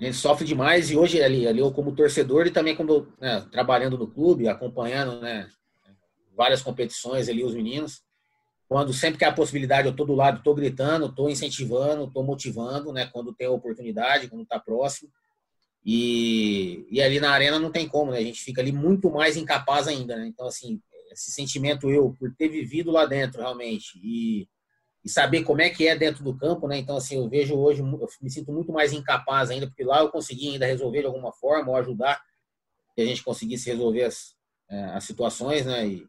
A 0.00 0.04
gente 0.04 0.16
sofre 0.16 0.46
demais 0.46 0.90
e 0.90 0.96
hoje 0.96 1.20
ali, 1.20 1.46
ali 1.46 1.58
eu 1.58 1.72
como 1.72 1.94
torcedor 1.94 2.46
e 2.46 2.52
também 2.52 2.76
como 2.76 3.08
né, 3.20 3.44
trabalhando 3.50 3.98
no 3.98 4.06
clube, 4.06 4.46
acompanhando 4.46 5.20
né, 5.20 5.48
várias 6.36 6.62
competições 6.62 7.28
ali, 7.28 7.42
os 7.42 7.54
meninos. 7.54 8.00
Quando 8.68 8.92
sempre 8.92 9.18
que 9.18 9.24
há 9.24 9.32
possibilidade, 9.32 9.88
eu 9.88 9.92
estou 9.92 10.06
do 10.06 10.14
lado, 10.14 10.38
estou 10.38 10.54
gritando, 10.54 11.06
estou 11.06 11.28
incentivando, 11.28 12.04
estou 12.04 12.22
motivando, 12.22 12.92
né? 12.92 13.06
Quando 13.06 13.32
tem 13.32 13.46
a 13.46 13.50
oportunidade, 13.50 14.28
quando 14.28 14.42
está 14.42 14.60
próximo. 14.60 15.10
E, 15.84 16.86
e 16.90 17.00
ali 17.00 17.18
na 17.18 17.30
arena 17.30 17.58
não 17.58 17.72
tem 17.72 17.88
como, 17.88 18.12
né? 18.12 18.18
A 18.18 18.22
gente 18.22 18.42
fica 18.42 18.60
ali 18.60 18.70
muito 18.70 19.10
mais 19.10 19.36
incapaz 19.36 19.88
ainda, 19.88 20.16
né? 20.16 20.26
Então, 20.26 20.46
assim, 20.46 20.80
esse 21.10 21.30
sentimento 21.30 21.90
eu, 21.90 22.14
por 22.20 22.32
ter 22.34 22.48
vivido 22.48 22.90
lá 22.90 23.06
dentro 23.06 23.40
realmente 23.40 23.98
e, 24.04 24.46
e 25.04 25.08
saber 25.08 25.44
como 25.44 25.60
é 25.60 25.70
que 25.70 25.86
é 25.86 25.96
dentro 25.96 26.24
do 26.24 26.36
campo, 26.36 26.66
né? 26.66 26.78
Então, 26.78 26.96
assim, 26.96 27.16
eu 27.16 27.28
vejo 27.28 27.56
hoje, 27.56 27.80
eu 27.80 28.08
me 28.20 28.30
sinto 28.30 28.52
muito 28.52 28.72
mais 28.72 28.92
incapaz 28.92 29.50
ainda, 29.50 29.66
porque 29.66 29.84
lá 29.84 30.00
eu 30.00 30.10
consegui 30.10 30.50
ainda 30.50 30.66
resolver 30.66 31.00
de 31.00 31.06
alguma 31.06 31.32
forma 31.32 31.70
ou 31.70 31.76
ajudar 31.76 32.20
que 32.94 33.02
a 33.02 33.06
gente 33.06 33.22
conseguisse 33.22 33.70
resolver 33.70 34.04
as, 34.04 34.34
é, 34.68 34.84
as 34.86 35.04
situações, 35.04 35.64
né? 35.64 35.86
E, 35.86 36.06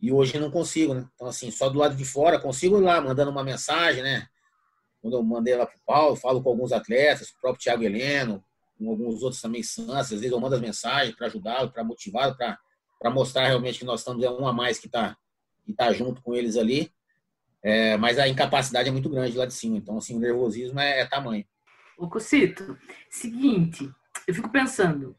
e 0.00 0.12
hoje 0.12 0.38
não 0.38 0.50
consigo, 0.50 0.94
né? 0.94 1.08
Então, 1.14 1.26
assim, 1.26 1.50
só 1.50 1.68
do 1.68 1.78
lado 1.78 1.96
de 1.96 2.04
fora, 2.04 2.40
consigo 2.40 2.78
ir 2.78 2.82
lá 2.82 3.00
mandando 3.00 3.30
uma 3.30 3.44
mensagem, 3.44 4.02
né? 4.02 4.26
Quando 5.00 5.16
eu 5.16 5.22
mandei 5.22 5.56
lá 5.56 5.66
para 5.66 5.76
o 5.76 5.80
Paulo, 5.84 6.16
falo 6.16 6.42
com 6.42 6.50
alguns 6.50 6.70
atletas, 6.70 7.30
o 7.30 7.40
próprio 7.40 7.62
Thiago 7.62 7.82
Heleno, 7.82 8.42
com 8.78 8.88
alguns 8.88 9.22
outros 9.22 9.42
também, 9.42 9.62
Santos, 9.62 9.94
às 9.94 10.10
vezes 10.10 10.30
eu 10.30 10.40
mando 10.40 10.54
as 10.54 10.60
mensagens 10.60 11.14
para 11.14 11.26
ajudá-lo, 11.26 11.72
para 11.72 11.82
motivá-lo, 11.84 12.36
para 12.36 13.10
mostrar 13.10 13.48
realmente 13.48 13.80
que 13.80 13.84
nós 13.84 14.00
estamos 14.00 14.22
é 14.22 14.30
um 14.30 14.46
a 14.46 14.52
mais 14.52 14.78
que 14.78 14.86
está 14.86 15.16
que 15.64 15.72
tá 15.72 15.92
junto 15.92 16.22
com 16.22 16.34
eles 16.34 16.56
ali. 16.56 16.92
É, 17.62 17.96
mas 17.96 18.18
a 18.18 18.28
incapacidade 18.28 18.88
é 18.88 18.92
muito 18.92 19.08
grande 19.08 19.36
lá 19.36 19.46
de 19.46 19.54
cima, 19.54 19.76
então, 19.76 19.96
assim, 19.96 20.16
o 20.16 20.20
nervosismo 20.20 20.80
é, 20.80 21.00
é 21.00 21.06
tamanho. 21.06 21.44
Ô, 21.96 22.08
Cocito, 22.08 22.76
seguinte, 23.08 23.88
eu 24.26 24.34
fico 24.34 24.50
pensando, 24.50 25.16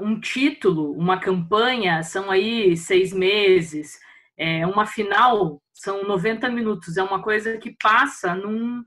um 0.00 0.18
título, 0.18 0.92
uma 0.92 1.20
campanha, 1.20 2.02
são 2.02 2.30
aí 2.30 2.76
seis 2.76 3.12
meses, 3.12 3.98
é, 4.36 4.66
uma 4.66 4.86
final 4.86 5.62
são 5.72 6.02
90 6.04 6.48
minutos, 6.50 6.96
é 6.96 7.02
uma 7.02 7.22
coisa 7.22 7.56
que 7.58 7.76
passa 7.80 8.34
num, 8.34 8.82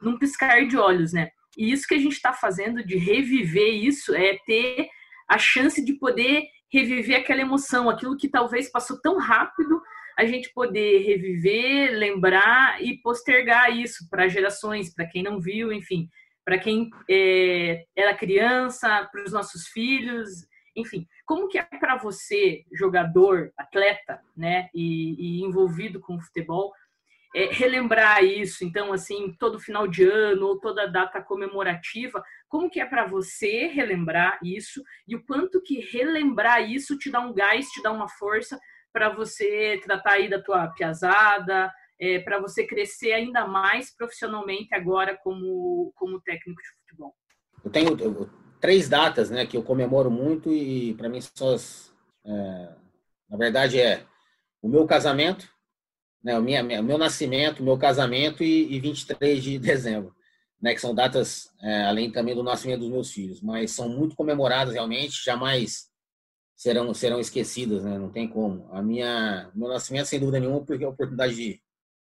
num 0.00 0.18
piscar 0.18 0.66
de 0.66 0.76
olhos, 0.76 1.12
né? 1.12 1.30
E 1.56 1.72
isso 1.72 1.86
que 1.86 1.94
a 1.94 1.98
gente 1.98 2.12
está 2.12 2.32
fazendo 2.32 2.84
de 2.84 2.96
reviver 2.96 3.74
isso 3.74 4.14
é 4.14 4.36
ter 4.46 4.88
a 5.28 5.38
chance 5.38 5.84
de 5.84 5.94
poder 5.94 6.44
reviver 6.72 7.18
aquela 7.18 7.40
emoção, 7.40 7.90
aquilo 7.90 8.16
que 8.16 8.28
talvez 8.28 8.70
passou 8.70 9.00
tão 9.00 9.18
rápido, 9.18 9.80
a 10.18 10.24
gente 10.26 10.52
poder 10.52 11.04
reviver, 11.06 11.92
lembrar 11.92 12.82
e 12.82 12.98
postergar 12.98 13.70
isso 13.70 14.08
para 14.10 14.26
gerações, 14.26 14.92
para 14.92 15.06
quem 15.06 15.22
não 15.22 15.40
viu, 15.40 15.72
enfim, 15.72 16.08
para 16.44 16.58
quem 16.58 16.90
é, 17.08 17.84
era 17.96 18.16
criança, 18.16 19.08
para 19.12 19.22
os 19.22 19.32
nossos 19.32 19.68
filhos, 19.68 20.28
enfim, 20.74 21.06
como 21.24 21.46
que 21.46 21.56
é 21.56 21.62
para 21.62 21.96
você, 21.96 22.64
jogador, 22.72 23.52
atleta, 23.56 24.20
né, 24.36 24.68
e, 24.74 25.38
e 25.38 25.44
envolvido 25.44 26.00
com 26.00 26.16
o 26.16 26.20
futebol, 26.20 26.72
é, 27.32 27.52
relembrar 27.52 28.24
isso? 28.24 28.64
Então, 28.64 28.92
assim, 28.92 29.36
todo 29.38 29.60
final 29.60 29.86
de 29.86 30.02
ano 30.02 30.46
ou 30.46 30.58
toda 30.58 30.90
data 30.90 31.22
comemorativa, 31.22 32.24
como 32.48 32.68
que 32.68 32.80
é 32.80 32.86
para 32.86 33.06
você 33.06 33.68
relembrar 33.68 34.40
isso 34.42 34.82
e 35.06 35.14
o 35.14 35.22
quanto 35.24 35.62
que 35.62 35.78
relembrar 35.78 36.68
isso 36.68 36.98
te 36.98 37.08
dá 37.08 37.20
um 37.20 37.32
gás, 37.32 37.68
te 37.68 37.80
dá 37.82 37.92
uma 37.92 38.08
força 38.08 38.58
para 38.98 39.10
você 39.10 39.80
tratar 39.84 40.14
aí 40.14 40.28
da 40.28 40.42
tua 40.42 40.66
piazada, 40.70 41.72
é, 42.00 42.18
para 42.18 42.40
você 42.40 42.66
crescer 42.66 43.12
ainda 43.12 43.46
mais 43.46 43.94
profissionalmente 43.94 44.74
agora 44.74 45.16
como, 45.22 45.92
como 45.94 46.20
técnico 46.20 46.60
de 46.60 46.68
futebol? 46.80 47.14
Eu 47.64 47.70
tenho, 47.70 48.28
três 48.60 48.88
datas, 48.88 49.30
né, 49.30 49.46
que 49.46 49.56
eu 49.56 49.62
comemoro 49.62 50.10
muito 50.10 50.52
e 50.52 50.94
para 50.94 51.08
mim 51.08 51.20
são 51.20 51.54
as, 51.54 51.94
é, 52.26 52.74
na 53.30 53.36
verdade 53.36 53.80
é 53.80 54.04
o 54.60 54.68
meu 54.68 54.84
casamento, 54.84 55.48
né, 56.20 56.36
o 56.36 56.42
minha, 56.42 56.64
meu 56.82 56.98
nascimento, 56.98 57.62
meu 57.62 57.78
casamento 57.78 58.42
e, 58.42 58.74
e 58.74 58.80
23 58.80 59.40
de 59.40 59.58
dezembro, 59.62 60.12
né, 60.60 60.74
que 60.74 60.80
são 60.80 60.92
datas 60.92 61.52
é, 61.62 61.84
além 61.84 62.10
também 62.10 62.34
do 62.34 62.42
nascimento 62.42 62.80
dos 62.80 62.90
meus 62.90 63.12
filhos, 63.12 63.40
mas 63.40 63.70
são 63.70 63.88
muito 63.88 64.16
comemoradas 64.16 64.74
realmente, 64.74 65.24
jamais 65.24 65.88
serão 66.58 66.92
serão 66.92 67.20
esquecidas, 67.20 67.84
né, 67.84 67.96
não 67.96 68.10
tem 68.10 68.28
como. 68.28 68.68
A 68.72 68.82
minha 68.82 69.48
meu 69.54 69.68
nascimento 69.68 70.06
sem 70.06 70.18
dúvida 70.18 70.40
nenhuma 70.40 70.64
porque 70.64 70.82
é 70.82 70.86
a 70.86 70.90
oportunidade 70.90 71.36
de, 71.36 71.62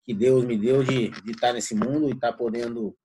que 0.02 0.14
Deus 0.14 0.44
me 0.46 0.56
deu 0.56 0.82
de, 0.82 1.10
de 1.10 1.32
estar 1.32 1.52
nesse 1.52 1.74
mundo 1.74 2.08
e 2.08 2.12
estar 2.12 2.32
podendo 2.32 2.96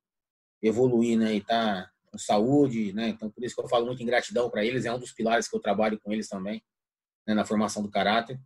evoluir, 0.61 1.19
né, 1.19 1.33
e 1.33 1.37
estar 1.39 1.91
com 2.05 2.17
saúde, 2.17 2.93
né? 2.93 3.09
Então, 3.09 3.29
por 3.29 3.43
isso 3.43 3.53
que 3.53 3.61
eu 3.61 3.67
falo 3.67 3.85
muito 3.85 4.01
em 4.01 4.05
gratidão 4.05 4.49
para 4.49 4.63
eles, 4.63 4.85
é 4.85 4.93
um 4.93 4.97
dos 4.97 5.11
pilares 5.11 5.49
que 5.49 5.55
eu 5.55 5.59
trabalho 5.59 5.99
com 5.99 6.13
eles 6.13 6.29
também, 6.29 6.63
né? 7.27 7.33
na 7.33 7.45
formação 7.45 7.83
do 7.83 7.91
caráter. 7.91 8.39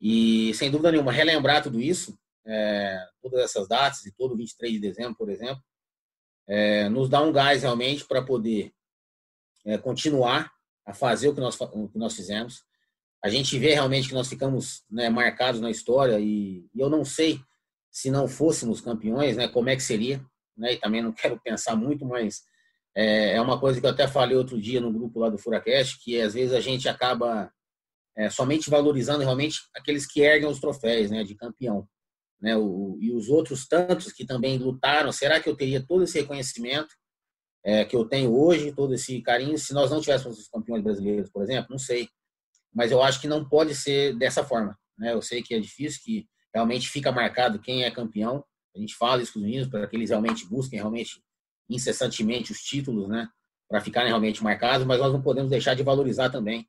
E, 0.00 0.54
sem 0.54 0.70
dúvida 0.70 0.92
nenhuma, 0.92 1.10
relembrar 1.10 1.62
tudo 1.62 1.80
isso, 1.80 2.16
é, 2.46 3.04
todas 3.20 3.40
essas 3.40 3.66
datas, 3.66 4.06
e 4.06 4.12
todo 4.12 4.36
23 4.36 4.74
de 4.74 4.78
dezembro, 4.78 5.16
por 5.16 5.28
exemplo, 5.28 5.62
é, 6.46 6.88
nos 6.88 7.08
dá 7.08 7.20
um 7.20 7.32
gás 7.32 7.62
realmente 7.62 8.04
para 8.04 8.22
poder 8.22 8.72
é, 9.64 9.76
continuar 9.78 10.52
a 10.86 10.92
fazer 10.92 11.28
o 11.28 11.34
que, 11.34 11.40
nós, 11.40 11.58
o 11.60 11.88
que 11.88 11.98
nós 11.98 12.14
fizemos. 12.14 12.62
A 13.24 13.28
gente 13.28 13.58
vê 13.58 13.74
realmente 13.74 14.08
que 14.08 14.14
nós 14.14 14.28
ficamos 14.28 14.84
né, 14.90 15.08
marcados 15.08 15.60
na 15.60 15.70
história 15.70 16.18
e, 16.18 16.66
e 16.74 16.80
eu 16.80 16.90
não 16.90 17.04
sei 17.04 17.40
se 17.90 18.10
não 18.10 18.26
fôssemos 18.26 18.80
campeões, 18.80 19.36
né, 19.36 19.46
como 19.46 19.68
é 19.68 19.76
que 19.76 19.82
seria, 19.82 20.24
né, 20.56 20.74
e 20.74 20.76
também 20.78 21.02
não 21.02 21.12
quero 21.14 21.40
pensar 21.40 21.76
muito, 21.76 22.04
mas 22.04 22.42
é, 22.96 23.36
é 23.36 23.40
uma 23.40 23.58
coisa 23.60 23.80
que 23.80 23.86
eu 23.86 23.90
até 23.90 24.08
falei 24.08 24.36
outro 24.36 24.60
dia 24.60 24.80
no 24.80 24.92
grupo 24.92 25.20
lá 25.20 25.28
do 25.28 25.38
Furacast, 25.38 26.02
que 26.02 26.20
às 26.20 26.34
vezes 26.34 26.52
a 26.52 26.60
gente 26.60 26.88
acaba 26.88 27.50
é, 28.16 28.28
somente 28.28 28.68
valorizando 28.68 29.22
realmente 29.22 29.60
aqueles 29.74 30.06
que 30.06 30.20
erguem 30.20 30.48
os 30.48 30.60
troféus 30.60 31.10
né, 31.10 31.22
de 31.22 31.34
campeão. 31.34 31.88
Né, 32.40 32.56
o, 32.56 32.98
e 33.00 33.12
os 33.12 33.28
outros 33.28 33.68
tantos 33.68 34.12
que 34.12 34.26
também 34.26 34.58
lutaram, 34.58 35.12
será 35.12 35.38
que 35.40 35.48
eu 35.48 35.56
teria 35.56 35.80
todo 35.80 36.02
esse 36.02 36.18
reconhecimento 36.18 36.92
é, 37.64 37.84
que 37.84 37.94
eu 37.94 38.04
tenho 38.04 38.34
hoje, 38.34 38.72
todo 38.72 38.94
esse 38.94 39.20
carinho, 39.22 39.56
se 39.58 39.72
nós 39.72 39.90
não 39.90 40.00
tivéssemos 40.00 40.38
os 40.38 40.48
campeões 40.48 40.82
brasileiros, 40.82 41.30
por 41.30 41.42
exemplo? 41.42 41.68
Não 41.70 41.78
sei. 41.78 42.08
Mas 42.74 42.90
eu 42.90 43.02
acho 43.02 43.20
que 43.20 43.28
não 43.28 43.48
pode 43.48 43.74
ser 43.74 44.16
dessa 44.16 44.42
forma. 44.44 44.76
Né? 44.98 45.12
Eu 45.12 45.22
sei 45.22 45.42
que 45.42 45.54
é 45.54 45.60
difícil, 45.60 46.00
que 46.02 46.26
realmente 46.52 46.88
fica 46.88 47.12
marcado 47.12 47.60
quem 47.60 47.84
é 47.84 47.90
campeão. 47.90 48.44
A 48.74 48.78
gente 48.78 48.94
fala 48.94 49.22
isso 49.22 49.34
com 49.34 49.38
os 49.38 49.44
meninos 49.44 49.68
para 49.68 49.86
que 49.86 49.96
eles 49.96 50.10
realmente 50.10 50.46
busquem 50.46 50.78
realmente 50.78 51.22
incessantemente 51.68 52.52
os 52.52 52.60
títulos, 52.60 53.08
né, 53.08 53.28
para 53.68 53.80
ficarem 53.80 54.08
realmente 54.08 54.42
marcados, 54.42 54.86
mas 54.86 54.98
nós 54.98 55.12
não 55.12 55.22
podemos 55.22 55.50
deixar 55.50 55.74
de 55.74 55.82
valorizar 55.82 56.30
também 56.30 56.68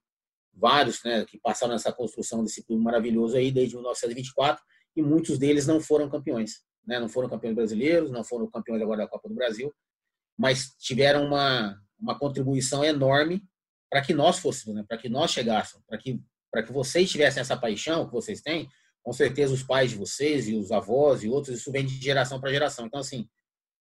vários, 0.53 1.03
né, 1.03 1.25
que 1.25 1.37
passaram 1.39 1.73
nessa 1.73 1.91
construção 1.91 2.43
desse 2.43 2.63
clube 2.63 2.83
maravilhoso 2.83 3.35
aí 3.35 3.51
desde 3.51 3.75
1924 3.75 4.63
e 4.95 5.01
muitos 5.01 5.37
deles 5.37 5.65
não 5.65 5.81
foram 5.81 6.09
campeões, 6.09 6.63
né, 6.85 6.99
não 6.99 7.09
foram 7.09 7.27
campeões 7.27 7.55
brasileiros, 7.55 8.11
não 8.11 8.23
foram 8.23 8.49
campeões 8.49 8.81
agora 8.81 8.99
da 8.99 9.07
Copa 9.07 9.27
do 9.27 9.35
Brasil, 9.35 9.73
mas 10.37 10.75
tiveram 10.79 11.25
uma 11.25 11.79
uma 11.99 12.19
contribuição 12.19 12.83
enorme 12.83 13.41
para 13.89 14.01
que 14.01 14.13
nós 14.13 14.37
fôssemos, 14.39 14.75
né, 14.75 14.83
para 14.85 14.97
que 14.97 15.07
nós 15.07 15.31
chegássemos, 15.31 15.85
para 15.87 15.97
que 15.97 16.21
que 16.65 16.71
vocês 16.71 17.09
tivessem 17.09 17.41
essa 17.41 17.57
paixão 17.57 18.05
que 18.05 18.11
vocês 18.11 18.39
têm, 18.41 18.69
com 19.01 19.11
certeza 19.11 19.53
os 19.53 19.63
pais 19.63 19.89
de 19.89 19.97
vocês 19.97 20.47
e 20.47 20.53
os 20.53 20.71
avós 20.71 21.23
e 21.23 21.29
outros, 21.29 21.57
isso 21.57 21.71
vem 21.71 21.83
de 21.83 21.95
geração 21.95 22.39
para 22.39 22.51
geração. 22.51 22.85
Então, 22.85 22.99
assim, 22.99 23.27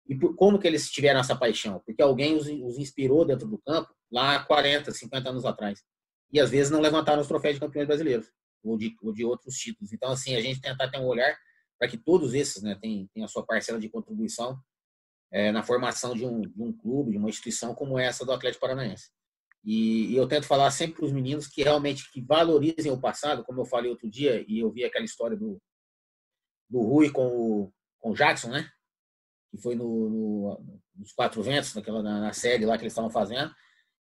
e 0.07 0.15
por, 0.15 0.35
como 0.35 0.57
que 0.57 0.67
eles 0.67 0.89
tiveram 0.89 1.19
essa 1.19 1.35
paixão? 1.35 1.81
Porque 1.85 2.01
alguém 2.01 2.35
os, 2.35 2.47
os, 2.47 2.77
inspirou 2.77 3.25
dentro 3.25 3.47
do 3.47 3.57
campo 3.57 3.93
lá 4.11 4.43
40, 4.43 4.91
50 4.91 5.29
anos 5.29 5.45
atrás. 5.45 5.83
E 6.31 6.39
às 6.39 6.49
vezes 6.49 6.71
não 6.71 6.81
levantaram 6.81 7.21
os 7.21 7.27
troféus 7.27 7.55
de 7.55 7.59
campeões 7.59 7.87
brasileiros 7.87 8.31
ou 8.63 8.77
de, 8.77 8.95
ou 9.01 9.13
de 9.13 9.23
outros 9.23 9.55
títulos. 9.55 9.93
Então, 9.93 10.11
assim, 10.11 10.35
a 10.35 10.41
gente 10.41 10.61
tentar 10.61 10.89
ter 10.89 10.99
um 10.99 11.05
olhar 11.05 11.37
para 11.77 11.87
que 11.87 11.97
todos 11.97 12.33
esses 12.33 12.63
né, 12.63 12.77
tenham, 12.81 13.07
tenham 13.13 13.25
a 13.25 13.29
sua 13.29 13.45
parcela 13.45 13.79
de 13.79 13.89
contribuição 13.89 14.57
é, 15.33 15.51
na 15.51 15.63
formação 15.63 16.13
de 16.13 16.25
um, 16.25 16.41
de 16.41 16.61
um 16.61 16.71
clube, 16.71 17.11
de 17.11 17.17
uma 17.17 17.27
instituição 17.27 17.73
como 17.73 17.97
essa 17.97 18.23
do 18.23 18.31
Atlético 18.31 18.61
Paranaense. 18.61 19.09
E, 19.65 20.11
e 20.11 20.15
eu 20.15 20.27
tento 20.27 20.45
falar 20.45 20.69
sempre 20.69 20.97
para 20.97 21.05
os 21.05 21.11
meninos 21.11 21.47
que 21.47 21.63
realmente 21.63 22.09
que 22.11 22.21
valorizem 22.21 22.91
o 22.91 23.01
passado, 23.01 23.43
como 23.43 23.61
eu 23.61 23.65
falei 23.65 23.89
outro 23.89 24.09
dia, 24.09 24.45
e 24.47 24.59
eu 24.59 24.71
vi 24.71 24.85
aquela 24.85 25.05
história 25.05 25.35
do, 25.35 25.59
do 26.69 26.81
Rui 26.81 27.09
com 27.09 27.25
o, 27.25 27.73
com 27.99 28.11
o 28.11 28.13
Jackson, 28.13 28.49
né? 28.49 28.69
que 29.49 29.57
foi 29.61 29.75
no, 29.75 30.09
no, 30.09 30.79
nos 30.95 31.13
Quatro 31.13 31.41
Ventos, 31.43 31.75
naquela, 31.75 32.01
na, 32.01 32.19
na, 32.19 32.33
série 32.33 32.65
lá 32.65 32.75
que 32.75 32.83
eles 32.83 32.93
estavam 32.93 33.11
fazendo, 33.11 33.53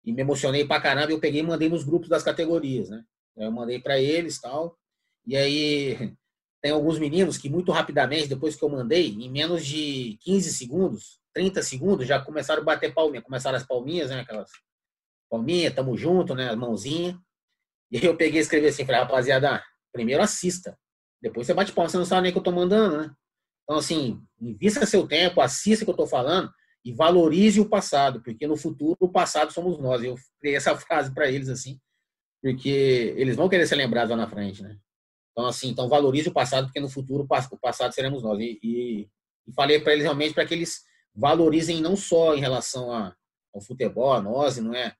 e 0.03 0.13
me 0.13 0.23
emocionei 0.23 0.67
pra 0.67 0.81
caramba. 0.81 1.13
Eu 1.13 1.21
peguei 1.21 1.41
e 1.41 1.45
mandei 1.45 1.69
nos 1.69 1.85
grupos 1.85 2.09
das 2.09 2.23
categorias, 2.23 2.89
né? 2.89 3.05
Eu 3.37 3.53
mandei 3.53 3.79
para 3.79 4.01
eles 4.01 4.41
tal. 4.41 4.79
E 5.27 5.37
aí 5.37 5.97
tem 6.63 6.73
alguns 6.73 6.99
meninos 6.99 7.37
que 7.37 7.51
muito 7.51 7.71
rapidamente, 7.71 8.29
depois 8.29 8.57
que 8.57 8.65
eu 8.65 8.69
mandei, 8.71 9.09
em 9.09 9.31
menos 9.31 9.65
de 9.65 10.19
15 10.23 10.53
segundos, 10.53 11.22
30 11.35 11.63
segundos, 11.63 12.07
já 12.07 12.21
começaram 12.21 12.63
a 12.63 12.65
bater 12.65 12.93
palminha, 12.95 13.23
começaram 13.23 13.57
as 13.57 13.67
palminhas, 13.67 14.11
né? 14.11 14.21
Aquelas 14.21 14.51
palminhas, 15.31 15.75
tamo 15.75 15.97
junto, 15.97 16.35
né? 16.35 16.51
As 16.51 16.57
mãozinhas. 16.57 17.17
E 17.91 17.99
aí 17.99 18.05
eu 18.05 18.17
peguei 18.17 18.41
e 18.41 18.43
escrevi 18.43 18.67
assim, 18.67 18.85
falei, 18.85 19.01
rapaziada, 19.01 19.63
primeiro 19.93 20.23
assista. 20.23 20.79
Depois 21.21 21.47
você 21.47 21.55
bate 21.55 21.73
palma, 21.73 21.89
você 21.89 21.99
não 21.99 22.05
sabe 22.05 22.23
nem 22.23 22.31
o 22.31 22.33
que 22.33 22.39
eu 22.39 22.43
tô 22.43 22.51
mandando, 22.53 22.99
né? 22.99 23.15
Então, 23.65 23.79
assim, 23.79 24.21
invista 24.41 24.85
seu 24.87 25.07
tempo, 25.07 25.41
assista 25.41 25.85
o 25.85 25.87
que 25.87 25.93
eu 25.93 25.97
tô 25.97 26.07
falando 26.07 26.51
e 26.85 26.93
valorize 26.93 27.61
o 27.61 27.69
passado, 27.69 28.21
porque 28.23 28.47
no 28.47 28.57
futuro 28.57 28.97
o 29.01 29.09
passado 29.09 29.53
somos 29.53 29.79
nós. 29.79 30.03
Eu 30.03 30.17
criei 30.41 30.57
essa 30.57 30.75
frase 30.77 31.15
para 31.15 31.31
eles, 31.31 31.49
assim, 31.49 31.79
porque 32.43 33.15
eles 33.17 33.37
vão 33.37 33.49
querer 33.49 33.67
ser 33.67 33.77
lembrados 33.77 34.11
lá 34.11 34.17
na 34.17 34.29
frente, 34.29 34.63
né? 34.63 34.77
Então, 35.31 35.47
assim, 35.47 35.69
então 35.69 35.89
valorize 35.89 36.29
o 36.29 36.33
passado, 36.33 36.67
porque 36.67 36.81
no 36.81 36.89
futuro 36.89 37.25
o 37.25 37.59
passado 37.59 37.93
seremos 37.93 38.23
nós. 38.23 38.39
E, 38.41 38.59
e, 38.63 39.09
e 39.47 39.53
falei 39.55 39.81
para 39.81 39.93
eles 39.93 40.05
realmente 40.05 40.35
para 40.35 40.45
que 40.45 40.55
eles 40.55 40.83
valorizem 41.15 41.81
não 41.81 41.97
só 41.97 42.35
em 42.35 42.41
relação 42.41 42.93
a, 42.93 43.15
ao 43.55 43.61
futebol, 43.61 44.13
a 44.13 44.21
nós, 44.21 44.57
não 44.59 44.75
é? 44.75 44.95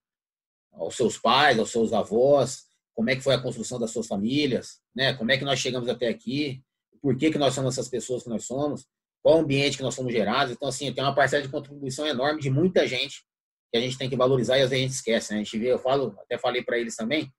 Aos 0.73 0.97
seus 0.97 1.19
pais, 1.19 1.59
aos 1.59 1.71
seus 1.71 1.93
avós, 1.93 2.65
como 2.95 3.11
é 3.11 3.17
que 3.17 3.23
foi 3.23 3.35
a 3.35 3.41
construção 3.41 3.79
das 3.79 3.91
suas 3.91 4.07
famílias, 4.07 4.81
né? 4.95 5.15
Como 5.15 5.31
é 5.31 5.39
que 5.39 5.45
nós 5.45 5.59
chegamos 5.59 5.89
até 5.89 6.09
aqui, 6.09 6.63
por 7.01 7.17
que, 7.17 7.31
que 7.31 7.39
nós 7.39 7.55
somos 7.55 7.75
essas 7.75 7.89
pessoas 7.89 8.23
que 8.23 8.29
nós 8.29 8.45
somos, 8.45 8.87
qual 9.23 9.39
o 9.39 9.41
ambiente 9.41 9.77
que 9.77 9.83
nós 9.83 9.95
somos 9.95 10.13
gerados. 10.13 10.53
Então, 10.53 10.69
assim, 10.69 10.93
tem 10.93 11.03
uma 11.03 11.15
parcela 11.15 11.43
de 11.43 11.49
contribuição 11.49 12.07
enorme 12.07 12.41
de 12.41 12.51
muita 12.51 12.87
gente 12.87 13.25
que 13.71 13.79
a 13.79 13.81
gente 13.81 13.97
tem 13.97 14.09
que 14.09 14.17
valorizar 14.17 14.59
e 14.59 14.63
às 14.63 14.71
vezes 14.71 14.85
a 14.85 14.87
gente 14.87 14.97
esquece, 14.97 15.33
né? 15.33 15.41
A 15.41 15.43
gente 15.43 15.59
vê, 15.59 15.73
eu 15.73 15.79
falo, 15.79 16.15
até 16.21 16.37
falei 16.37 16.63
para 16.63 16.79
eles 16.79 16.95
também, 16.95 17.33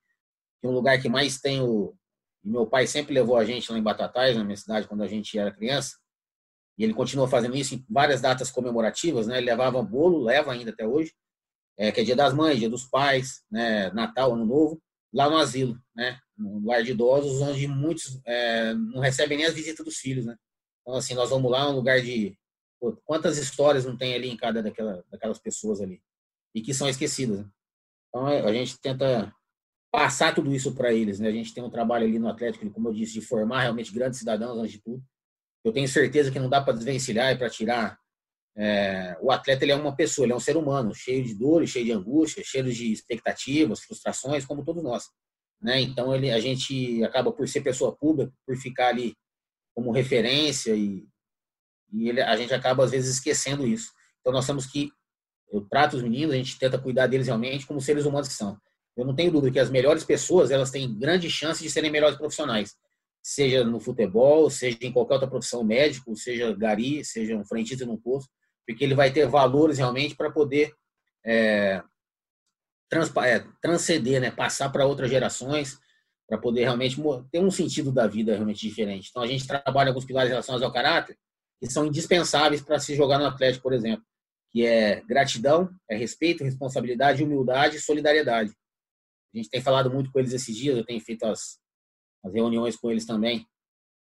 que 0.60 0.68
um 0.68 0.72
lugar 0.72 1.00
que 1.02 1.10
mais 1.10 1.40
tem 1.40 1.62
o, 1.62 1.96
meu 2.44 2.68
pai 2.68 2.86
sempre 2.86 3.14
levou 3.14 3.38
a 3.38 3.46
gente 3.46 3.72
lá 3.72 3.78
em 3.78 3.84
Batatais, 3.84 4.36
na 4.36 4.44
minha 4.44 4.58
cidade, 4.58 4.88
quando 4.88 5.04
a 5.04 5.08
gente 5.08 5.38
era 5.38 5.52
criança. 5.52 5.98
E 6.78 6.84
ele 6.84 6.94
continua 6.94 7.28
fazendo 7.28 7.56
isso 7.56 7.76
em 7.76 7.86
várias 7.90 8.22
datas 8.22 8.50
comemorativas, 8.50 9.28
né? 9.28 9.38
Ele 9.38 9.46
levava 9.46 9.82
bolo, 9.82 10.24
leva 10.24 10.52
ainda 10.52 10.72
até 10.72 10.88
hoje, 10.88 11.14
é, 11.78 11.92
que 11.92 12.02
é 12.02 12.04
Dia 12.04 12.16
das 12.16 12.34
Mães, 12.34 12.60
Dia 12.60 12.70
dos 12.70 12.86
Pais, 12.86 13.44
né? 13.52 13.92
Natal, 13.92 14.34
Ano 14.34 14.46
Novo, 14.46 14.82
lá 15.14 15.30
no 15.30 15.38
asilo, 15.38 15.80
né? 15.96 16.20
No 16.38 16.66
lar 16.66 16.84
de 16.84 16.92
idosos, 16.92 17.42
onde 17.42 17.68
muitos 17.68 18.20
é, 18.26 18.74
não 18.74 19.02
recebem 19.02 19.38
nem 19.38 19.46
as 19.46 19.54
visitas 19.54 19.86
dos 19.86 19.98
filhos, 19.98 20.26
né? 20.26 20.36
Então, 20.82 20.96
assim, 20.96 21.14
nós 21.14 21.30
vamos 21.30 21.50
lá, 21.50 21.70
um 21.70 21.76
lugar 21.76 22.02
de... 22.02 22.38
Pô, 22.80 22.98
quantas 23.06 23.38
histórias 23.38 23.86
não 23.86 23.96
tem 23.96 24.14
ali 24.16 24.30
em 24.30 24.36
cada 24.36 24.62
daquela, 24.62 25.04
daquelas 25.10 25.40
pessoas 25.40 25.80
ali? 25.80 26.02
E 26.54 26.62
que 26.62 26.74
são 26.74 26.90
esquecidas, 26.90 27.40
né? 27.40 27.50
Então, 28.10 28.28
a 28.28 28.54
gente 28.54 28.80
tenta 28.80 29.34
passar 29.92 30.34
tudo 30.34 30.54
isso 30.54 30.74
para 30.74 30.92
eles. 30.92 31.20
Né? 31.20 31.30
A 31.30 31.32
gente 31.32 31.54
tem 31.54 31.64
um 31.64 31.70
trabalho 31.70 32.06
ali 32.06 32.18
no 32.18 32.28
Atlético, 32.28 32.70
como 32.72 32.90
eu 32.90 32.94
disse, 32.94 33.14
de 33.14 33.22
formar 33.22 33.62
realmente 33.62 33.94
grandes 33.94 34.20
cidadãos 34.20 34.58
antes 34.58 34.72
de 34.72 34.82
tudo. 34.82 35.04
Eu 35.64 35.72
tenho 35.72 35.88
certeza 35.88 36.32
que 36.32 36.40
não 36.40 36.50
dá 36.50 36.62
para 36.62 36.74
desvencilhar 36.74 37.34
e 37.34 37.38
para 37.38 37.50
tirar. 37.50 37.98
É, 38.56 39.18
o 39.22 39.32
atleta 39.32 39.66
ele 39.66 39.72
é 39.72 39.76
uma 39.76 39.96
pessoa, 39.96 40.26
ele 40.26 40.34
é 40.34 40.36
um 40.36 40.40
ser 40.40 40.56
humano, 40.58 40.94
cheio 40.94 41.24
de 41.24 41.34
dores, 41.34 41.70
cheio 41.70 41.86
de 41.86 41.92
angústia, 41.92 42.44
cheio 42.46 42.72
de 42.72 42.92
expectativas, 42.92 43.80
frustrações, 43.80 44.46
como 44.46 44.64
todos 44.64 44.84
nós. 44.84 45.06
Né? 45.62 45.82
Então 45.82 46.14
ele, 46.14 46.30
a 46.32 46.40
gente 46.40 47.04
acaba 47.04 47.32
por 47.32 47.48
ser 47.48 47.62
pessoa 47.62 47.96
pública, 47.96 48.32
por 48.46 48.56
ficar 48.58 48.90
ali 48.90 49.16
como 49.74 49.92
referência 49.92 50.76
e, 50.76 51.08
e 51.92 52.10
ele, 52.10 52.22
a 52.22 52.36
gente 52.36 52.54
acaba 52.54 52.84
às 52.84 52.92
vezes 52.92 53.16
esquecendo 53.16 53.66
isso. 53.66 53.92
Então 54.20 54.34
nós 54.34 54.46
temos 54.46 54.68
que 54.68 54.92
eu 55.52 55.62
trato 55.62 55.96
os 55.96 56.04
meninos, 56.04 56.34
a 56.34 56.38
gente 56.38 56.58
tenta 56.58 56.80
cuidar 56.80 57.08
deles 57.08 57.28
realmente 57.28 57.66
como 57.66 57.80
seres 57.80 58.06
humanos 58.06 58.28
que 58.28 58.34
são. 58.34 58.58
Eu 58.96 59.06
não 59.06 59.16
tenho 59.16 59.32
dúvida 59.32 59.54
que 59.54 59.60
as 59.60 59.70
melhores 59.70 60.04
pessoas 60.04 60.52
elas 60.52 60.70
têm 60.70 60.98
grande 60.98 61.30
chance 61.30 61.64
de 61.64 61.70
serem 61.70 61.92
melhores 61.92 62.18
profissionais, 62.18 62.76
seja 63.24 63.64
no 63.64 63.80
futebol, 63.80 64.50
seja 64.50 64.78
em 64.82 64.92
qualquer 64.92 65.14
outra 65.14 65.30
profissão, 65.30 65.64
médico, 65.64 66.16
seja 66.16 66.54
gari, 66.54 67.06
seja 67.06 67.38
um 67.38 67.46
frentista 67.46 67.86
num 67.86 67.98
posto, 67.98 68.30
porque 68.68 68.84
ele 68.84 68.94
vai 68.94 69.12
ter 69.12 69.26
valores 69.28 69.78
realmente 69.78 70.16
para 70.16 70.30
poder 70.30 70.74
é, 71.26 71.82
trans, 72.90 73.16
é, 73.18 73.40
transcender, 73.62 74.20
né, 74.20 74.30
passar 74.30 74.70
para 74.70 74.86
outras 74.86 75.10
gerações, 75.10 75.80
para 76.28 76.38
poder 76.38 76.64
realmente 76.64 76.98
ter 77.32 77.40
um 77.40 77.52
sentido 77.52 77.92
da 77.92 78.08
vida 78.08 78.34
realmente 78.34 78.68
diferente. 78.68 79.08
Então 79.10 79.24
a 79.24 79.28
gente 79.28 79.48
trabalha 79.48 79.90
alguns 79.90 80.06
pilares 80.06 80.30
relacionados 80.30 80.64
ao 80.64 80.74
caráter 80.74 81.18
que 81.60 81.70
são 81.70 81.86
indispensáveis 81.86 82.62
para 82.62 82.78
se 82.78 82.94
jogar 82.94 83.18
no 83.18 83.26
Atlético, 83.26 83.64
por 83.64 83.74
exemplo, 83.74 84.04
que 84.52 84.66
é 84.66 85.02
gratidão, 85.02 85.70
é 85.90 85.96
respeito, 85.96 86.44
responsabilidade, 86.44 87.24
humildade 87.24 87.78
e 87.78 87.82
solidariedade. 87.82 88.52
A 89.34 89.38
gente 89.38 89.50
tem 89.50 89.62
falado 89.62 89.90
muito 89.90 90.12
com 90.12 90.20
eles 90.20 90.34
esses 90.34 90.56
dias, 90.56 90.78
eu 90.78 90.86
tenho 90.86 91.00
feito 91.00 91.24
as, 91.24 91.58
as 92.24 92.34
reuniões 92.34 92.76
com 92.76 92.92
eles 92.92 93.06
também 93.06 93.46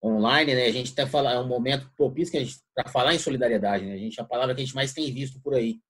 online, 0.02 0.54
né? 0.54 0.66
A 0.66 0.72
gente 0.72 0.92
até 0.92 1.06
fala, 1.06 1.32
é 1.32 1.38
um 1.38 1.46
momento 1.46 1.90
propício 1.96 2.40
para 2.74 2.88
falar 2.90 3.14
em 3.14 3.18
solidariedade, 3.18 3.84
né? 3.84 3.94
A 3.94 3.98
gente 3.98 4.20
a 4.20 4.24
palavra 4.24 4.54
que 4.54 4.60
a 4.60 4.64
gente 4.64 4.74
mais 4.74 4.92
tem 4.92 5.12
visto 5.12 5.40
por 5.40 5.54
aí. 5.54 5.80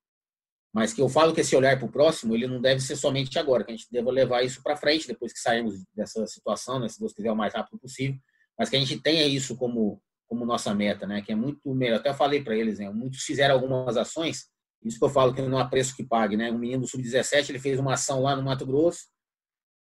Mas 0.73 0.93
que 0.93 1.01
eu 1.01 1.09
falo 1.09 1.35
que 1.35 1.41
esse 1.41 1.57
olhar 1.57 1.79
para 1.79 1.87
o 1.87 1.93
próximo, 1.93 2.35
ele 2.35 2.47
não 2.47 2.61
deve 2.61 2.81
ser 2.81 2.97
somente 2.97 3.39
agora, 3.39 3.65
que 3.65 3.73
a 3.73 3.77
gente 3.77 3.89
deve 3.91 4.11
levar 4.11 4.43
isso 4.43 4.63
para 4.63 4.77
frente 4.77 5.07
depois 5.07 5.33
que 5.33 5.39
sairmos 5.39 5.83
dessa 5.95 6.27
situação, 6.27 6.79
né? 6.79 6.89
Se 6.89 7.01
Deus 7.01 7.13
quiser 7.13 7.33
o 7.33 7.37
mais 7.37 7.55
rápido 7.55 7.79
possível, 7.79 8.19
mas 8.59 8.69
que 8.69 8.77
a 8.77 8.79
gente 8.79 9.01
tenha 9.01 9.27
isso 9.27 9.57
como 9.57 10.01
como 10.29 10.45
nossa 10.45 10.75
meta, 10.75 11.07
né? 11.07 11.23
Que 11.23 11.33
é 11.33 11.35
muito 11.35 11.75
melhor. 11.75 11.97
Até 11.97 12.13
falei 12.13 12.43
para 12.43 12.55
eles, 12.55 12.79
né? 12.79 12.91
Muitos 12.91 13.23
fizeram 13.23 13.55
algumas 13.55 13.97
ações, 13.97 14.47
isso 14.85 14.99
que 14.99 15.05
eu 15.05 15.09
falo 15.09 15.35
que 15.35 15.41
não 15.43 15.59
há 15.59 15.67
preço 15.67 15.97
que 15.97 16.05
pague, 16.05 16.37
né? 16.37 16.53
Um 16.53 16.59
menino 16.59 16.83
do 16.83 16.87
sub-17, 16.87 17.49
ele 17.49 17.59
fez 17.59 17.79
uma 17.79 17.95
ação 17.95 18.23
lá 18.23 18.37
no 18.37 18.43
Mato 18.43 18.67
Grosso, 18.67 19.07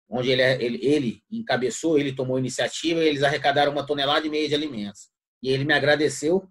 onde 0.09 0.31
ele, 0.31 0.43
ele, 0.43 0.79
ele 0.87 1.23
encabeçou, 1.31 1.99
ele 1.99 2.15
tomou 2.15 2.39
iniciativa, 2.39 3.01
eles 3.01 3.23
arrecadaram 3.23 3.73
uma 3.73 3.85
tonelada 3.85 4.27
e 4.27 4.31
meia 4.31 4.49
de 4.49 4.55
alimentos. 4.55 5.11
E 5.43 5.51
ele 5.51 5.65
me 5.65 5.75
agradeceu, 5.75 6.49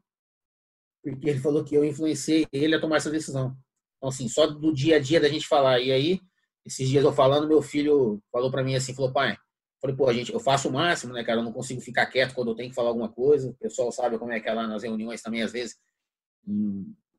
porque 1.03 1.30
ele 1.30 1.39
falou 1.39 1.64
que 1.64 1.76
eu 1.76 1.84
influenciei 1.84 2.45
ele 2.51 2.76
a 2.76 2.80
tomar 2.80 2.97
essa 2.97 3.10
decisão. 3.10 3.58
Então, 3.97 4.10
assim, 4.10 4.28
só 4.30 4.45
do 4.45 4.74
dia 4.74 4.97
a 4.97 4.99
dia 4.99 5.20
da 5.20 5.28
gente 5.28 5.47
falar. 5.47 5.80
E 5.80 5.91
aí, 5.91 6.20
esses 6.66 6.88
dias 6.88 7.03
eu 7.03 7.12
falando, 7.12 7.47
meu 7.47 7.62
filho 7.62 8.22
falou 8.32 8.51
para 8.51 8.64
mim 8.64 8.76
assim, 8.76 8.93
falou, 8.93 9.12
pai, 9.12 9.36
falei, 9.82 9.95
pô, 9.95 10.14
gente, 10.14 10.32
eu 10.32 10.39
faço 10.39 10.70
o 10.70 10.74
máximo, 10.74 11.14
né, 11.14 11.24
cara, 11.24 11.39
eu 11.39 11.43
não 11.43 11.53
consigo 11.53 11.82
ficar 11.82 12.05
quieto 12.05 12.34
quando 12.34 12.51
eu 12.51 12.55
tenho 12.55 12.70
que 12.70 12.76
falar 12.76 12.89
alguma 12.89 13.10
coisa. 13.10 13.49
O 13.49 13.53
pessoal 13.55 13.91
sabe 13.91 14.20
como 14.20 14.32
é 14.32 14.39
que 14.39 14.47
é 14.47 14.53
lá 14.53 14.68
nas 14.68 14.84
reuniões 14.84 15.22
também, 15.22 15.41
às 15.41 15.51
vezes, 15.51 15.76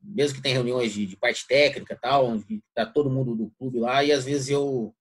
mesmo 0.01 0.37
que 0.37 0.41
tem 0.41 0.53
reuniões 0.53 0.93
de, 0.93 1.05
de 1.05 1.17
parte 1.17 1.45
técnica 1.47 1.97
tal, 2.01 2.27
onde 2.27 2.63
tá 2.73 2.85
todo 2.85 3.09
mundo 3.09 3.35
do 3.35 3.51
clube 3.57 3.79
lá, 3.79 4.03
e 4.03 4.11
às 4.11 4.23
vezes 4.23 4.49
eu 4.49 4.95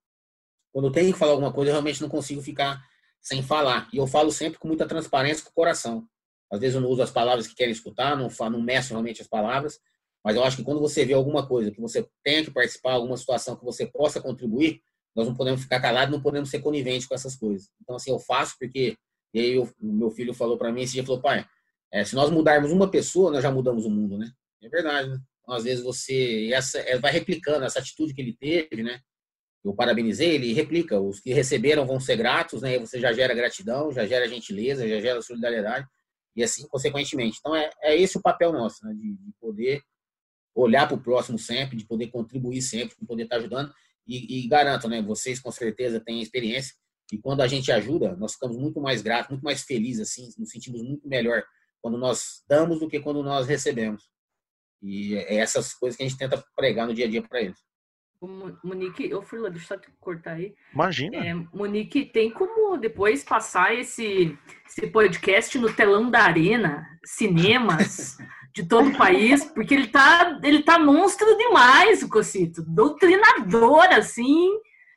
quando 0.72 0.86
eu 0.86 0.92
tenho 0.92 1.12
que 1.12 1.18
falar 1.18 1.32
alguma 1.32 1.52
coisa, 1.52 1.70
eu 1.70 1.74
realmente 1.74 2.00
não 2.00 2.08
consigo 2.08 2.42
ficar 2.42 2.82
sem 3.20 3.42
falar. 3.42 3.88
E 3.92 3.96
eu 3.96 4.06
falo 4.06 4.30
sempre 4.30 4.58
com 4.58 4.68
muita 4.68 4.86
transparência 4.86 5.44
com 5.44 5.50
o 5.50 5.54
coração. 5.54 6.06
Às 6.50 6.60
vezes 6.60 6.76
eu 6.76 6.80
não 6.80 6.88
uso 6.88 7.02
as 7.02 7.10
palavras 7.10 7.46
que 7.46 7.54
querem 7.54 7.72
escutar, 7.72 8.16
não, 8.16 8.30
falo, 8.30 8.52
não 8.52 8.62
meço 8.62 8.90
realmente 8.90 9.20
as 9.20 9.28
palavras, 9.28 9.78
mas 10.24 10.36
eu 10.36 10.42
acho 10.42 10.56
que 10.56 10.64
quando 10.64 10.80
você 10.80 11.04
vê 11.04 11.14
alguma 11.14 11.46
coisa 11.46 11.70
que 11.70 11.80
você 11.80 12.06
tenha 12.24 12.44
que 12.44 12.50
participar, 12.50 12.92
alguma 12.92 13.16
situação 13.16 13.56
que 13.56 13.64
você 13.64 13.86
possa 13.86 14.20
contribuir, 14.20 14.80
nós 15.14 15.26
não 15.26 15.34
podemos 15.34 15.62
ficar 15.62 15.80
calados, 15.80 16.14
não 16.14 16.22
podemos 16.22 16.51
ser 16.51 16.60
coniventes 16.60 17.06
com 17.06 17.14
essas 17.14 17.36
coisas. 17.36 17.68
Então, 17.82 17.97
assim, 17.97 18.10
eu 18.10 18.18
faço 18.18 18.56
porque. 18.59 18.97
E 19.34 19.40
aí, 19.40 19.59
o 19.59 19.68
meu 19.80 20.10
filho 20.10 20.32
falou 20.32 20.56
para 20.56 20.72
mim 20.72 20.82
esse 20.82 20.94
dia: 20.94 21.05
falou, 21.05 21.20
pai, 21.20 21.44
é, 21.93 22.05
se 22.05 22.14
nós 22.14 22.30
mudarmos 22.30 22.70
uma 22.70 22.90
pessoa, 22.90 23.30
nós 23.30 23.43
já 23.43 23.51
mudamos 23.51 23.84
o 23.84 23.90
mundo, 23.90 24.16
né? 24.16 24.30
É 24.62 24.68
verdade, 24.68 25.09
né? 25.09 25.18
Então, 25.43 25.55
às 25.55 25.64
vezes 25.64 25.82
você. 25.82 26.51
Essa, 26.52 26.78
é, 26.80 26.98
vai 26.98 27.12
replicando 27.12 27.64
essa 27.64 27.78
atitude 27.78 28.14
que 28.14 28.20
ele 28.20 28.36
teve, 28.38 28.82
né? 28.82 29.01
Eu 29.64 29.74
parabenizei, 29.74 30.35
ele 30.35 30.52
replica, 30.52 31.01
os 31.01 31.20
que 31.20 31.32
receberam 31.32 31.86
vão 31.86 31.98
ser 31.98 32.16
gratos, 32.16 32.62
né? 32.62 32.78
Você 32.78 33.01
já 33.01 33.12
gera 33.12 33.35
gratidão, 33.35 33.93
já 33.93 34.06
gera 34.06 34.28
gentileza, 34.28 34.89
já 34.89 35.01
gera 35.01 35.20
solidariedade, 35.20 35.86
e 36.36 36.43
assim 36.43 36.66
consequentemente. 36.68 37.39
Então, 37.40 37.55
é, 37.55 37.70
é 37.82 37.97
esse 37.97 38.16
o 38.16 38.22
papel 38.22 38.52
nosso, 38.52 38.85
né? 38.86 38.94
de, 38.94 39.14
de 39.16 39.32
poder 39.40 39.82
olhar 40.55 40.86
para 40.86 40.97
o 40.97 41.02
próximo 41.02 41.39
sempre, 41.39 41.76
de 41.76 41.86
poder 41.86 42.09
contribuir 42.09 42.62
sempre, 42.62 42.97
de 42.98 43.06
poder 43.06 43.24
estar 43.24 43.36
ajudando. 43.36 43.72
E, 44.06 44.39
e, 44.39 44.48
garanto, 44.48 44.89
né? 44.89 45.02
Vocês 45.02 45.40
com 45.40 45.51
certeza 45.51 46.01
têm 46.01 46.22
experiência, 46.22 46.74
e 47.12 47.18
quando 47.18 47.40
a 47.40 47.47
gente 47.47 47.72
ajuda, 47.72 48.16
nós 48.16 48.35
ficamos 48.35 48.56
muito 48.56 48.80
mais 48.80 49.02
gratos, 49.02 49.30
muito 49.30 49.43
mais 49.43 49.62
felizes, 49.62 50.09
assim, 50.09 50.30
nos 50.39 50.51
sentimos 50.51 50.82
muito 50.82 51.09
melhor 51.09 51.43
quando 51.80 51.97
nós 51.97 52.43
damos 52.48 52.80
do 52.80 52.89
que 52.89 53.01
quando 53.01 53.22
nós 53.22 53.47
recebemos. 53.47 54.09
E 54.82 55.14
é 55.14 55.36
essas 55.36 55.74
coisas 55.74 55.97
que 55.97 56.02
a 56.02 56.09
gente 56.09 56.18
tenta 56.18 56.43
pregar 56.55 56.86
no 56.86 56.94
dia 56.94 57.06
a 57.06 57.10
dia 57.10 57.22
para 57.22 57.40
eles. 57.40 57.59
Monique, 58.20 59.09
eu 59.09 59.23
fui 59.23 59.39
lá, 59.39 59.49
deixa 59.49 59.74
eu 59.74 59.81
cortar 60.01 60.32
aí. 60.32 60.53
Imagina. 60.74 61.16
É, 61.16 61.35
Monique, 61.55 62.05
tem 62.05 62.31
como 62.31 62.77
depois 62.77 63.23
passar 63.23 63.74
esse, 63.74 64.36
esse 64.66 64.89
podcast 64.89 65.57
no 65.59 65.73
telão 65.73 66.11
da 66.11 66.23
arena, 66.23 66.85
cinemas 67.05 68.19
de 68.53 68.66
todo 68.66 68.89
o 68.89 68.97
país, 68.97 69.45
porque 69.45 69.73
ele 69.73 69.86
tá, 69.86 70.36
ele 70.43 70.65
tá 70.65 70.81
monstro 70.81 71.36
demais, 71.36 72.03
o 72.03 72.09
Cocito. 72.09 72.62
Doutrinador, 72.66 73.86
assim, 73.93 74.51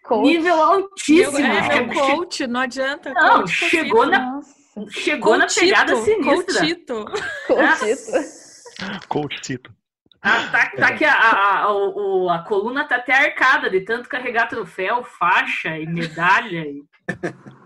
coach. 0.04 0.28
nível 0.28 0.56
altíssimo. 0.56 1.38
É, 1.38 1.78
é 1.78 1.94
coach, 1.94 2.48
não 2.48 2.62
adianta. 2.62 3.14
Não, 3.14 3.42
coach, 3.42 3.52
chegou 3.52 4.08
na, 4.08 4.42
chegou 4.90 5.38
na 5.38 5.46
pegada 5.46 5.96
sinistra. 5.98 6.60
Coachito. 6.60 7.06
Coachito. 7.48 9.08
Coachito. 9.08 9.81
Ah, 10.22 10.48
tá, 10.52 10.70
tá 10.78 10.94
que 10.96 11.04
a, 11.04 11.14
a, 11.14 11.66
a, 11.66 12.36
a, 12.36 12.40
coluna 12.44 12.88
tá 12.88 12.98
até 12.98 13.14
arcada 13.14 13.70
de 13.70 13.82
tanto 13.82 14.08
carregar 14.08 14.48
troféu, 14.48 15.04
faixa 15.04 15.78
e 15.78 15.88
medalha. 15.88 16.64
E... 16.68 16.84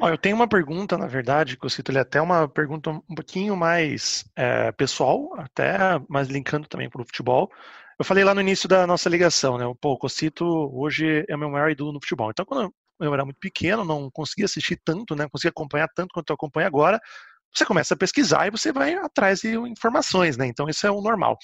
Ó, 0.00 0.08
eu 0.08 0.18
tenho 0.18 0.34
uma 0.34 0.48
pergunta, 0.48 0.98
na 0.98 1.06
verdade, 1.06 1.56
que 1.56 1.64
eu 1.64 1.70
cito 1.70 1.92
ele 1.92 1.98
até 1.98 2.20
uma 2.20 2.48
pergunta 2.48 2.90
um 2.90 3.14
pouquinho 3.14 3.54
mais 3.56 4.24
é, 4.34 4.72
pessoal, 4.72 5.30
até 5.38 5.76
mais 6.08 6.28
linkando 6.28 6.66
também 6.66 6.90
para 6.90 7.00
o 7.00 7.04
futebol. 7.04 7.50
Eu 7.98 8.04
falei 8.04 8.24
lá 8.24 8.34
no 8.34 8.40
início 8.40 8.68
da 8.68 8.86
nossa 8.86 9.08
ligação, 9.08 9.56
né? 9.56 9.64
Pô, 9.80 9.92
o 9.92 9.98
Cocito 9.98 10.44
hoje 10.74 11.24
é 11.28 11.36
o 11.36 11.38
meu 11.38 11.48
maior 11.48 11.70
ídolo 11.70 11.92
no 11.92 12.00
futebol. 12.00 12.30
Então, 12.30 12.44
quando 12.44 12.74
eu 12.98 13.14
era 13.14 13.24
muito 13.24 13.38
pequeno, 13.38 13.84
não 13.84 14.10
conseguia 14.10 14.46
assistir 14.46 14.80
tanto, 14.84 15.14
né? 15.14 15.28
Conseguia 15.30 15.50
acompanhar 15.50 15.88
tanto 15.94 16.12
quanto 16.12 16.30
eu 16.30 16.34
acompanho 16.34 16.66
agora. 16.66 17.00
Você 17.54 17.64
começa 17.64 17.94
a 17.94 17.96
pesquisar 17.96 18.46
e 18.46 18.50
você 18.50 18.72
vai 18.72 18.94
atrás 18.94 19.40
de 19.40 19.56
informações, 19.56 20.36
né? 20.36 20.46
Então, 20.46 20.68
isso 20.68 20.86
é 20.86 20.90
o 20.90 21.00
normal. 21.00 21.38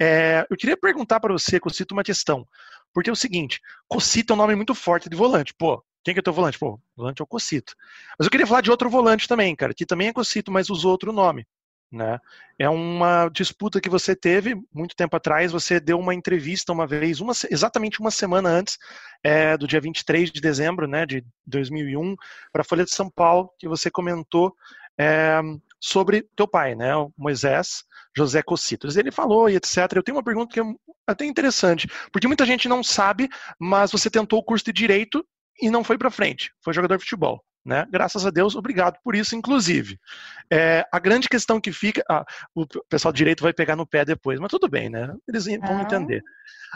É, 0.00 0.44
eu 0.50 0.56
queria 0.56 0.76
perguntar 0.76 1.20
para 1.20 1.32
você, 1.32 1.60
Cocito, 1.60 1.94
uma 1.94 2.02
questão. 2.02 2.46
Porque 2.92 3.10
é 3.10 3.12
o 3.12 3.16
seguinte, 3.16 3.60
Cocito 3.88 4.32
é 4.32 4.34
um 4.34 4.38
nome 4.38 4.56
muito 4.56 4.74
forte 4.74 5.08
de 5.08 5.16
volante. 5.16 5.54
Pô, 5.56 5.84
quem 6.02 6.14
que 6.14 6.20
é 6.20 6.22
teu 6.22 6.32
volante? 6.32 6.58
Pô, 6.58 6.80
volante 6.96 7.20
é 7.20 7.24
o 7.24 7.26
Cocito. 7.26 7.74
Mas 8.18 8.26
eu 8.26 8.30
queria 8.30 8.46
falar 8.46 8.60
de 8.60 8.70
outro 8.70 8.88
volante 8.88 9.28
também, 9.28 9.54
cara, 9.54 9.74
que 9.74 9.86
também 9.86 10.08
é 10.08 10.12
Cocito, 10.12 10.50
mas 10.50 10.70
usou 10.70 10.90
outro 10.90 11.12
nome. 11.12 11.46
Né? 11.92 12.18
É 12.58 12.68
uma 12.68 13.28
disputa 13.28 13.80
que 13.80 13.88
você 13.88 14.16
teve 14.16 14.56
muito 14.72 14.96
tempo 14.96 15.16
atrás. 15.16 15.52
Você 15.52 15.78
deu 15.78 15.98
uma 15.98 16.14
entrevista 16.14 16.72
uma 16.72 16.86
vez, 16.86 17.20
uma, 17.20 17.32
exatamente 17.50 18.00
uma 18.00 18.10
semana 18.10 18.48
antes 18.48 18.76
é, 19.22 19.56
do 19.56 19.66
dia 19.66 19.80
23 19.80 20.32
de 20.32 20.40
dezembro 20.40 20.88
né, 20.88 21.06
de 21.06 21.24
2001, 21.46 22.16
para 22.52 22.62
a 22.62 22.64
Folha 22.64 22.84
de 22.84 22.90
São 22.90 23.10
Paulo, 23.10 23.50
que 23.58 23.68
você 23.68 23.90
comentou 23.90 24.54
é, 24.98 25.40
sobre 25.80 26.22
teu 26.34 26.48
pai, 26.48 26.74
né, 26.74 26.96
o 26.96 27.12
Moisés 27.16 27.84
José 28.16 28.42
Cocitos. 28.42 28.96
Ele 28.96 29.10
falou 29.10 29.48
e 29.48 29.56
etc. 29.56 29.92
Eu 29.94 30.02
tenho 30.02 30.16
uma 30.16 30.24
pergunta 30.24 30.52
que 30.52 30.60
é 30.60 30.64
até 31.06 31.24
interessante, 31.24 31.88
porque 32.10 32.26
muita 32.26 32.46
gente 32.46 32.68
não 32.68 32.82
sabe, 32.82 33.28
mas 33.58 33.92
você 33.92 34.10
tentou 34.10 34.38
o 34.38 34.42
curso 34.42 34.64
de 34.64 34.72
Direito 34.72 35.24
e 35.60 35.70
não 35.70 35.84
foi 35.84 35.96
para 35.96 36.10
frente, 36.10 36.52
foi 36.62 36.72
jogador 36.72 36.96
de 36.96 37.04
futebol. 37.04 37.42
Né? 37.66 37.84
Graças 37.90 38.24
a 38.24 38.30
Deus, 38.30 38.54
obrigado 38.54 38.96
por 39.02 39.16
isso, 39.16 39.34
inclusive. 39.34 39.98
É, 40.48 40.86
a 40.92 41.00
grande 41.00 41.28
questão 41.28 41.60
que 41.60 41.72
fica. 41.72 42.00
Ah, 42.08 42.24
o 42.54 42.64
pessoal 42.88 43.12
direito 43.12 43.42
vai 43.42 43.52
pegar 43.52 43.74
no 43.74 43.84
pé 43.84 44.04
depois, 44.04 44.38
mas 44.38 44.50
tudo 44.50 44.68
bem, 44.68 44.88
né? 44.88 45.12
Eles 45.26 45.46
vão 45.46 45.78
ah. 45.78 45.82
entender. 45.82 46.22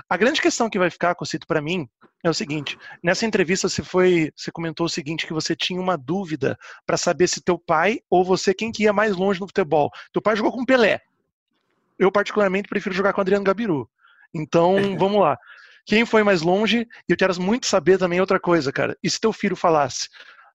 A 0.09 0.17
grande 0.17 0.43
questão 0.43 0.69
que 0.69 0.81
vai 0.81 0.91
ficar, 0.91 1.15
Cocito, 1.15 1.47
para 1.47 1.61
mim, 1.61 1.89
é 2.25 2.29
o 2.29 2.35
seguinte: 2.35 2.77
nessa 3.05 3.25
entrevista 3.25 3.69
você 3.69 3.85
foi, 3.85 4.33
você 4.35 4.51
comentou 4.51 4.87
o 4.87 4.91
seguinte, 4.91 5.29
que 5.29 5.33
você 5.33 5.55
tinha 5.55 5.81
uma 5.81 5.97
dúvida 5.97 6.59
para 6.85 6.97
saber 6.97 7.29
se 7.29 7.41
teu 7.41 7.57
pai 7.57 8.01
ou 8.11 8.25
você 8.25 8.53
quem 8.53 8.73
que 8.73 8.83
ia 8.83 8.93
mais 8.93 9.15
longe 9.15 9.41
no 9.41 9.47
futebol. 9.47 9.93
Teu 10.13 10.21
pai 10.21 10.35
jogou 10.35 10.51
com 10.51 10.65
Pelé. 10.65 11.01
Eu, 11.97 12.11
particularmente, 12.11 12.69
prefiro 12.69 12.97
jogar 12.97 13.13
com 13.13 13.21
Adriano 13.21 13.45
Gabiru. 13.45 13.89
Então, 14.35 14.75
vamos 14.99 15.21
lá 15.21 15.39
quem 15.87 16.07
foi 16.07 16.23
mais 16.23 16.43
longe, 16.43 16.87
e 17.09 17.13
eu 17.13 17.17
quero 17.17 17.41
muito 17.43 17.67
saber 17.67 17.99
também 17.99 18.21
outra 18.21 18.39
coisa, 18.39 18.71
cara. 18.71 18.97
E 19.03 19.11
se 19.11 19.19
teu 19.19 19.33
filho 19.33 19.57
falasse, 19.57 20.09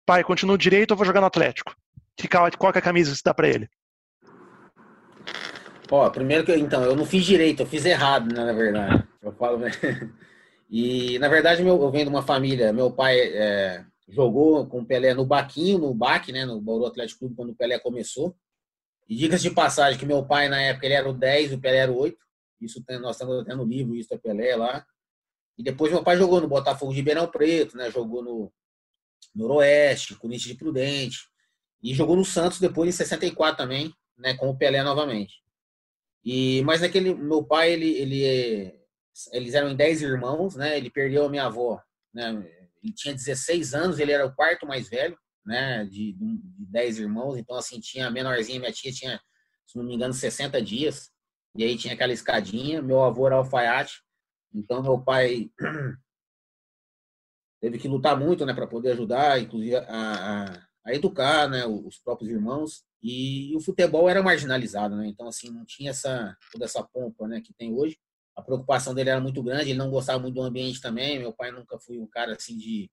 pai, 0.07 0.24
continua 0.24 0.59
direito, 0.59 0.93
eu 0.93 0.97
vou 0.97 1.07
jogar 1.07 1.20
no 1.20 1.27
Atlético. 1.27 1.74
Que, 2.16 2.29
qual 2.29 2.73
é 2.74 2.79
a 2.79 2.83
camisa 2.83 3.11
que 3.11 3.16
você 3.16 3.23
dá 3.24 3.35
pra 3.35 3.49
ele? 3.49 3.69
Ó, 5.91 6.09
primeiro 6.11 6.45
que 6.45 6.55
então, 6.55 6.83
eu 6.83 6.97
não 6.97 7.05
fiz 7.05 7.24
direito, 7.24 7.61
eu 7.61 7.66
fiz 7.66 7.85
errado, 7.85 8.35
né, 8.35 8.45
na 8.45 8.53
verdade. 8.53 9.07
Eu 9.23 9.33
falo, 9.33 9.59
né? 9.59 9.70
E 10.74 11.19
na 11.19 11.29
verdade 11.29 11.62
meu, 11.62 11.79
eu 11.83 11.91
venho 11.91 12.07
de 12.07 12.09
uma 12.11 12.23
família, 12.23 12.73
meu 12.73 12.91
pai 12.91 13.20
é, 13.20 13.85
jogou 14.09 14.66
com 14.66 14.81
o 14.81 14.87
Pelé 14.87 15.12
no 15.12 15.27
Baquinho, 15.27 15.77
no 15.77 15.93
Baque, 15.93 16.33
né, 16.33 16.47
no 16.47 16.59
Bauru 16.62 16.87
Atlético 16.87 17.19
Clube 17.19 17.35
quando 17.35 17.51
o 17.51 17.55
Pelé 17.55 17.79
começou. 17.79 18.35
E 19.07 19.15
diga-se 19.15 19.43
de 19.43 19.51
passagem 19.51 20.01
que 20.01 20.07
meu 20.07 20.24
pai 20.24 20.49
na 20.49 20.59
época 20.62 20.87
ele 20.87 20.95
era 20.95 21.07
o 21.07 21.12
10, 21.12 21.53
o 21.53 21.61
Pelé 21.61 21.77
era 21.77 21.93
o 21.93 21.99
8. 21.99 22.16
Isso 22.59 22.83
tem, 22.83 22.99
nós 22.99 23.16
estamos 23.16 23.41
até 23.41 23.55
no 23.55 23.65
livro, 23.65 23.95
isso 23.95 24.15
é 24.15 24.16
Pelé 24.16 24.57
lá. 24.57 24.83
E 25.59 25.62
depois 25.62 25.93
meu 25.93 26.03
pai 26.03 26.16
jogou 26.16 26.41
no 26.41 26.49
Botafogo 26.49 26.91
de 26.91 26.97
Ribeirão 26.97 27.27
Preto, 27.27 27.77
né? 27.77 27.91
Jogou 27.91 28.23
no 28.23 28.51
Noroeste, 29.35 30.15
Corinthians 30.17 30.53
de 30.53 30.59
Prudente. 30.59 31.19
E 31.83 31.95
jogou 31.95 32.17
no 32.17 32.25
Santos 32.25 32.61
depois 32.61 32.89
em 32.89 32.93
64 32.97 33.57
também, 33.57 33.93
né? 34.17 34.35
Com 34.35 34.49
o 34.51 34.57
Pelé 34.57 34.83
novamente. 34.83 35.43
E, 36.25 36.63
mas 36.63 36.81
naquele, 36.81 37.15
meu 37.15 37.43
pai, 37.43 37.73
ele, 37.73 37.91
ele, 37.91 38.73
eles 39.33 39.55
eram 39.55 39.71
em 39.71 39.77
10 39.77 40.03
irmãos, 40.03 40.55
né? 40.55 40.77
Ele 40.77 40.91
perdeu 40.91 41.27
a 41.27 41.29
minha 41.29 41.47
avó, 41.47 41.81
né? 42.15 42.31
Ele 42.83 42.93
tinha 42.93 43.15
16 43.15 43.75
anos, 43.75 43.99
ele 43.99 44.13
era 44.13 44.27
o 44.27 44.35
quarto 44.35 44.67
mais 44.67 44.89
velho, 44.89 45.17
né? 45.45 45.85
De, 45.85 46.13
de 46.13 46.67
10 46.67 46.99
irmãos. 47.01 47.37
Então, 47.37 47.57
assim, 47.57 47.81
tinha 47.81 48.07
a 48.07 48.11
menorzinha, 48.11 48.61
minha 48.61 48.73
tia 48.73 48.93
tinha, 48.93 49.21
se 49.67 49.77
não 49.77 49.85
me 49.85 49.95
engano, 49.95 50.13
60 50.13 50.63
dias. 50.63 51.11
E 51.57 51.65
aí 51.65 51.77
tinha 51.77 51.95
aquela 51.95 52.13
escadinha. 52.13 52.81
Meu 52.81 53.03
avô 53.03 53.27
era 53.27 53.37
alfaiate. 53.37 54.03
Então, 54.55 54.83
meu 54.83 55.01
pai 55.01 55.51
teve 57.63 57.79
que 57.79 57.87
lutar 57.87 58.19
muito 58.19 58.45
né, 58.45 58.53
para 58.53 58.67
poder 58.67 58.91
ajudar, 58.91 59.41
inclusive, 59.41 59.77
a, 59.77 59.85
a, 59.87 60.63
a, 60.85 60.93
educar 60.95 61.49
né, 61.49 61.65
os 61.65 61.97
próprios 62.01 62.29
irmãos. 62.29 62.83
E 63.01 63.55
o 63.57 63.61
futebol 63.61 64.09
era 64.09 64.23
marginalizado, 64.23 64.97
né? 64.97 65.07
Então, 65.07 65.29
assim, 65.29 65.49
não 65.49 65.65
tinha 65.65 65.91
essa, 65.91 66.37
toda 66.51 66.65
essa 66.65 66.83
pompa 66.83 67.29
né, 67.29 67.41
que 67.41 67.55
tem 67.55 67.73
hoje. 67.73 67.97
A 68.37 68.43
preocupação 68.43 68.95
dele 68.95 69.11
era 69.11 69.21
muito 69.21 69.43
grande, 69.43 69.71
ele 69.71 69.79
não 69.79 69.91
gostava 69.91 70.19
muito 70.19 70.35
do 70.35 70.43
ambiente 70.43 70.81
também. 70.81 71.21
Meu 71.21 71.33
pai 71.33 71.53
nunca 71.53 71.79
foi 71.79 71.99
um 71.99 72.07
cara 72.07 72.33
assim 72.35 72.57
de. 72.57 72.91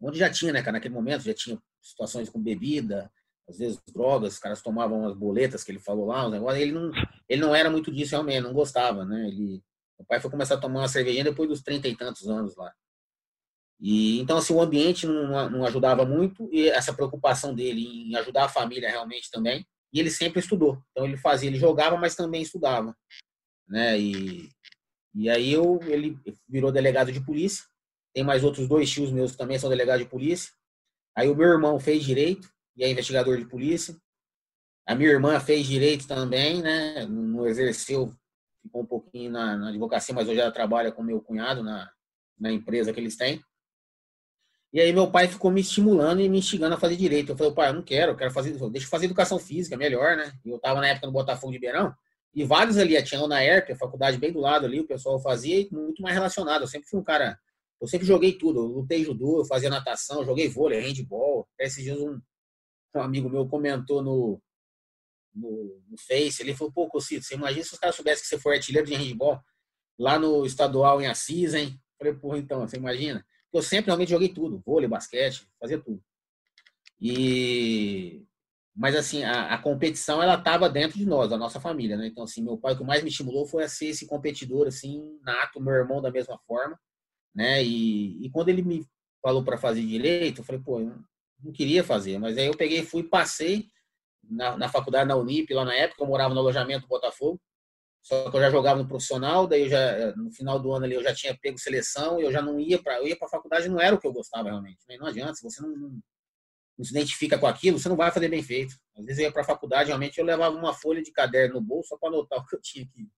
Onde 0.00 0.18
já 0.18 0.30
tinha, 0.30 0.52
né, 0.52 0.60
cara? 0.62 0.72
Naquele 0.72 0.94
momento 0.94 1.22
já 1.22 1.34
tinha 1.34 1.60
situações 1.80 2.30
com 2.30 2.42
bebida, 2.42 3.10
às 3.48 3.58
vezes 3.58 3.80
drogas, 3.92 4.34
os 4.34 4.38
caras 4.38 4.62
tomavam 4.62 5.06
as 5.06 5.14
boletas 5.14 5.62
que 5.62 5.70
ele 5.70 5.78
falou 5.78 6.06
lá, 6.06 6.26
os 6.26 6.32
negócios. 6.32 6.62
Ele 6.62 6.72
não, 6.72 6.90
ele 7.28 7.40
não 7.40 7.54
era 7.54 7.70
muito 7.70 7.92
disso 7.92 8.12
realmente, 8.12 8.40
não 8.40 8.54
gostava, 8.54 9.04
né? 9.04 9.28
Ele 9.28 9.62
o 9.98 10.04
pai 10.04 10.20
foi 10.20 10.30
começar 10.30 10.56
a 10.56 10.60
tomar 10.60 10.80
uma 10.80 10.88
cervejinha 10.88 11.24
depois 11.24 11.48
dos 11.48 11.62
trinta 11.62 11.86
e 11.88 11.96
tantos 11.96 12.28
anos 12.28 12.56
lá. 12.56 12.72
E 13.82 14.20
então 14.20 14.38
assim 14.38 14.54
o 14.54 14.60
ambiente 14.60 15.06
não, 15.08 15.50
não 15.50 15.66
ajudava 15.66 16.04
muito 16.06 16.48
e 16.52 16.68
essa 16.68 16.94
preocupação 16.94 17.52
dele 17.52 17.84
em 17.84 18.14
ajudar 18.14 18.44
a 18.44 18.48
família 18.48 18.88
realmente 18.88 19.28
também. 19.28 19.66
E 19.92 19.98
ele 19.98 20.08
sempre 20.08 20.38
estudou. 20.38 20.80
Então 20.92 21.04
ele 21.04 21.16
fazia, 21.16 21.48
ele 21.48 21.58
jogava, 21.58 21.96
mas 21.96 22.14
também 22.14 22.42
estudava, 22.42 22.96
né? 23.68 23.98
E 23.98 24.48
e 25.14 25.28
aí 25.28 25.52
eu 25.52 25.80
ele 25.82 26.16
virou 26.48 26.70
delegado 26.70 27.10
de 27.10 27.20
polícia. 27.20 27.64
Tem 28.14 28.22
mais 28.22 28.44
outros 28.44 28.68
dois 28.68 28.88
tios 28.88 29.10
meus 29.10 29.32
que 29.32 29.38
também 29.38 29.58
são 29.58 29.68
delegados 29.68 30.04
de 30.04 30.10
polícia. 30.10 30.52
Aí 31.16 31.28
o 31.28 31.34
meu 31.34 31.48
irmão 31.48 31.80
fez 31.80 32.04
direito 32.04 32.48
e 32.76 32.84
é 32.84 32.90
investigador 32.90 33.36
de 33.36 33.46
polícia. 33.46 33.96
A 34.86 34.94
minha 34.94 35.10
irmã 35.10 35.38
fez 35.40 35.66
direito 35.66 36.06
também, 36.06 36.62
né? 36.62 37.04
Não 37.06 37.46
exerceu 37.46 38.14
ficou 38.62 38.82
um 38.82 38.86
pouquinho 38.86 39.30
na, 39.30 39.56
na 39.56 39.68
advocacia, 39.70 40.14
mas 40.14 40.28
hoje 40.28 40.40
ela 40.40 40.52
trabalha 40.52 40.92
com 40.92 41.02
meu 41.02 41.20
cunhado 41.20 41.62
na, 41.62 41.90
na 42.38 42.52
empresa 42.52 42.92
que 42.92 43.00
eles 43.00 43.16
têm. 43.16 43.42
E 44.72 44.80
aí 44.80 44.92
meu 44.92 45.10
pai 45.10 45.28
ficou 45.28 45.50
me 45.50 45.60
estimulando 45.60 46.20
e 46.20 46.28
me 46.28 46.38
instigando 46.38 46.74
a 46.74 46.78
fazer 46.78 46.96
direito. 46.96 47.32
Eu 47.32 47.36
falei, 47.36 47.52
pai, 47.52 47.68
eu 47.68 47.74
não 47.74 47.82
quero, 47.82 48.12
eu 48.12 48.16
quero 48.16 48.30
fazer, 48.30 48.52
deixa 48.70 48.86
eu 48.86 48.90
fazer 48.90 49.04
educação 49.04 49.38
física, 49.38 49.76
melhor, 49.76 50.16
né? 50.16 50.32
Eu 50.44 50.56
estava 50.56 50.80
na 50.80 50.88
época 50.88 51.06
no 51.06 51.12
Botafogo 51.12 51.52
de 51.52 51.58
Beirão, 51.58 51.94
e 52.34 52.44
vários 52.44 52.78
ali, 52.78 53.00
tinha 53.02 53.26
na 53.28 53.44
ERP, 53.44 53.72
a 53.72 53.76
faculdade 53.76 54.16
bem 54.16 54.32
do 54.32 54.40
lado 54.40 54.64
ali, 54.64 54.80
o 54.80 54.86
pessoal 54.86 55.20
fazia 55.20 55.60
e 55.60 55.68
muito 55.70 56.00
mais 56.00 56.14
relacionado. 56.14 56.62
Eu 56.62 56.66
sempre 56.66 56.88
fui 56.88 56.98
um 56.98 57.04
cara, 57.04 57.38
eu 57.80 57.86
sempre 57.86 58.06
joguei 58.06 58.32
tudo, 58.32 58.60
eu 58.60 58.66
lutei 58.66 59.04
judô, 59.04 59.40
eu 59.40 59.44
fazia 59.44 59.68
natação, 59.68 60.24
joguei 60.24 60.48
vôlei, 60.48 60.80
handball. 60.80 61.46
Esses 61.58 61.84
dias 61.84 61.98
um, 62.00 62.18
um 62.96 63.00
amigo 63.00 63.28
meu 63.28 63.46
comentou 63.46 64.02
no, 64.02 64.40
no, 65.34 65.82
no 65.86 65.98
Face, 65.98 66.42
ele 66.42 66.54
falou, 66.54 66.72
pô, 66.72 66.88
Cocito, 66.88 67.24
você 67.26 67.34
imagina 67.34 67.64
se 67.64 67.74
os 67.74 67.78
caras 67.78 67.94
soubessem 67.94 68.22
que 68.22 68.28
você 68.28 68.38
foi 68.38 68.56
artilheiro 68.56 68.86
de 68.86 68.94
handball 68.94 69.38
lá 69.98 70.18
no 70.18 70.46
estadual 70.46 71.02
em 71.02 71.06
Assis, 71.06 71.52
hein? 71.52 71.78
Falei, 71.98 72.14
pô, 72.14 72.34
então, 72.34 72.66
você 72.66 72.78
imagina? 72.78 73.24
Eu 73.52 73.62
sempre 73.62 73.86
realmente 73.86 74.10
joguei 74.10 74.28
tudo, 74.28 74.62
vôlei, 74.64 74.88
basquete, 74.88 75.46
fazia 75.60 75.78
tudo. 75.78 76.02
E 77.00 78.24
mas 78.74 78.96
assim, 78.96 79.22
a, 79.22 79.52
a 79.52 79.58
competição 79.58 80.22
ela 80.22 80.34
estava 80.34 80.68
dentro 80.68 80.96
de 80.96 81.04
nós, 81.04 81.28
da 81.28 81.36
nossa 81.36 81.60
família, 81.60 81.96
né? 81.96 82.06
Então 82.06 82.24
assim, 82.24 82.42
meu 82.42 82.56
pai 82.56 82.72
o 82.72 82.78
que 82.78 82.84
mais 82.84 83.02
me 83.02 83.10
estimulou 83.10 83.46
foi 83.46 83.64
a 83.64 83.68
ser 83.68 83.86
esse 83.86 84.06
competidor 84.06 84.66
assim, 84.66 85.18
nato, 85.22 85.60
meu 85.60 85.74
irmão 85.74 86.00
da 86.00 86.10
mesma 86.10 86.38
forma, 86.46 86.78
né? 87.34 87.62
E, 87.62 88.24
e 88.24 88.30
quando 88.30 88.48
ele 88.48 88.62
me 88.62 88.86
falou 89.22 89.44
para 89.44 89.58
fazer 89.58 89.84
direito, 89.86 90.40
eu 90.40 90.44
falei, 90.44 90.62
pô, 90.62 90.80
eu 90.80 90.98
não 91.42 91.52
queria 91.52 91.84
fazer, 91.84 92.18
mas 92.18 92.38
aí 92.38 92.46
eu 92.46 92.56
peguei, 92.56 92.82
fui, 92.82 93.02
passei 93.02 93.66
na, 94.22 94.56
na 94.56 94.68
faculdade, 94.68 95.08
na 95.08 95.16
Unip, 95.16 95.52
lá 95.52 95.64
na 95.64 95.74
época, 95.74 96.02
eu 96.02 96.06
morava 96.06 96.32
no 96.32 96.40
alojamento 96.40 96.82
do 96.82 96.88
Botafogo. 96.88 97.40
Só 98.02 98.30
que 98.30 98.36
eu 98.36 98.40
já 98.40 98.50
jogava 98.50 98.82
no 98.82 98.88
profissional, 98.88 99.46
daí 99.46 99.68
já, 99.68 100.14
no 100.16 100.30
final 100.32 100.58
do 100.58 100.72
ano 100.72 100.84
ali, 100.84 100.94
eu 100.94 101.02
já 101.02 101.14
tinha 101.14 101.38
pego 101.40 101.56
seleção, 101.58 102.18
e 102.18 102.24
eu 102.24 102.32
já 102.32 102.42
não 102.42 102.58
ia 102.58 102.82
para 102.82 102.98
eu 102.98 103.06
ia 103.06 103.16
para 103.16 103.28
a 103.28 103.30
faculdade, 103.30 103.68
não 103.68 103.80
era 103.80 103.94
o 103.94 103.98
que 103.98 104.06
eu 104.06 104.12
gostava 104.12 104.48
realmente. 104.48 104.78
Não 104.98 105.06
adianta, 105.06 105.34
se 105.34 105.42
você 105.42 105.62
não, 105.62 105.70
não, 105.70 106.84
se 106.84 106.90
identifica 106.90 107.38
com 107.38 107.46
aquilo, 107.46 107.78
você 107.78 107.88
não 107.88 107.96
vai 107.96 108.10
fazer 108.10 108.28
bem 108.28 108.42
feito. 108.42 108.74
Às 108.96 109.04
vezes 109.04 109.20
eu 109.20 109.26
ia 109.26 109.32
para 109.32 109.42
a 109.42 109.46
faculdade, 109.46 109.88
realmente 109.88 110.18
eu 110.18 110.24
levava 110.24 110.56
uma 110.56 110.74
folha 110.74 111.00
de 111.00 111.12
caderno 111.12 111.54
no 111.54 111.60
bolso 111.60 111.90
só 111.90 111.96
para 111.96 112.08
anotar 112.08 112.38
o 112.42 112.46
que 112.46 112.56
eu 112.56 112.60
tinha 112.60 112.84
que, 112.86 113.08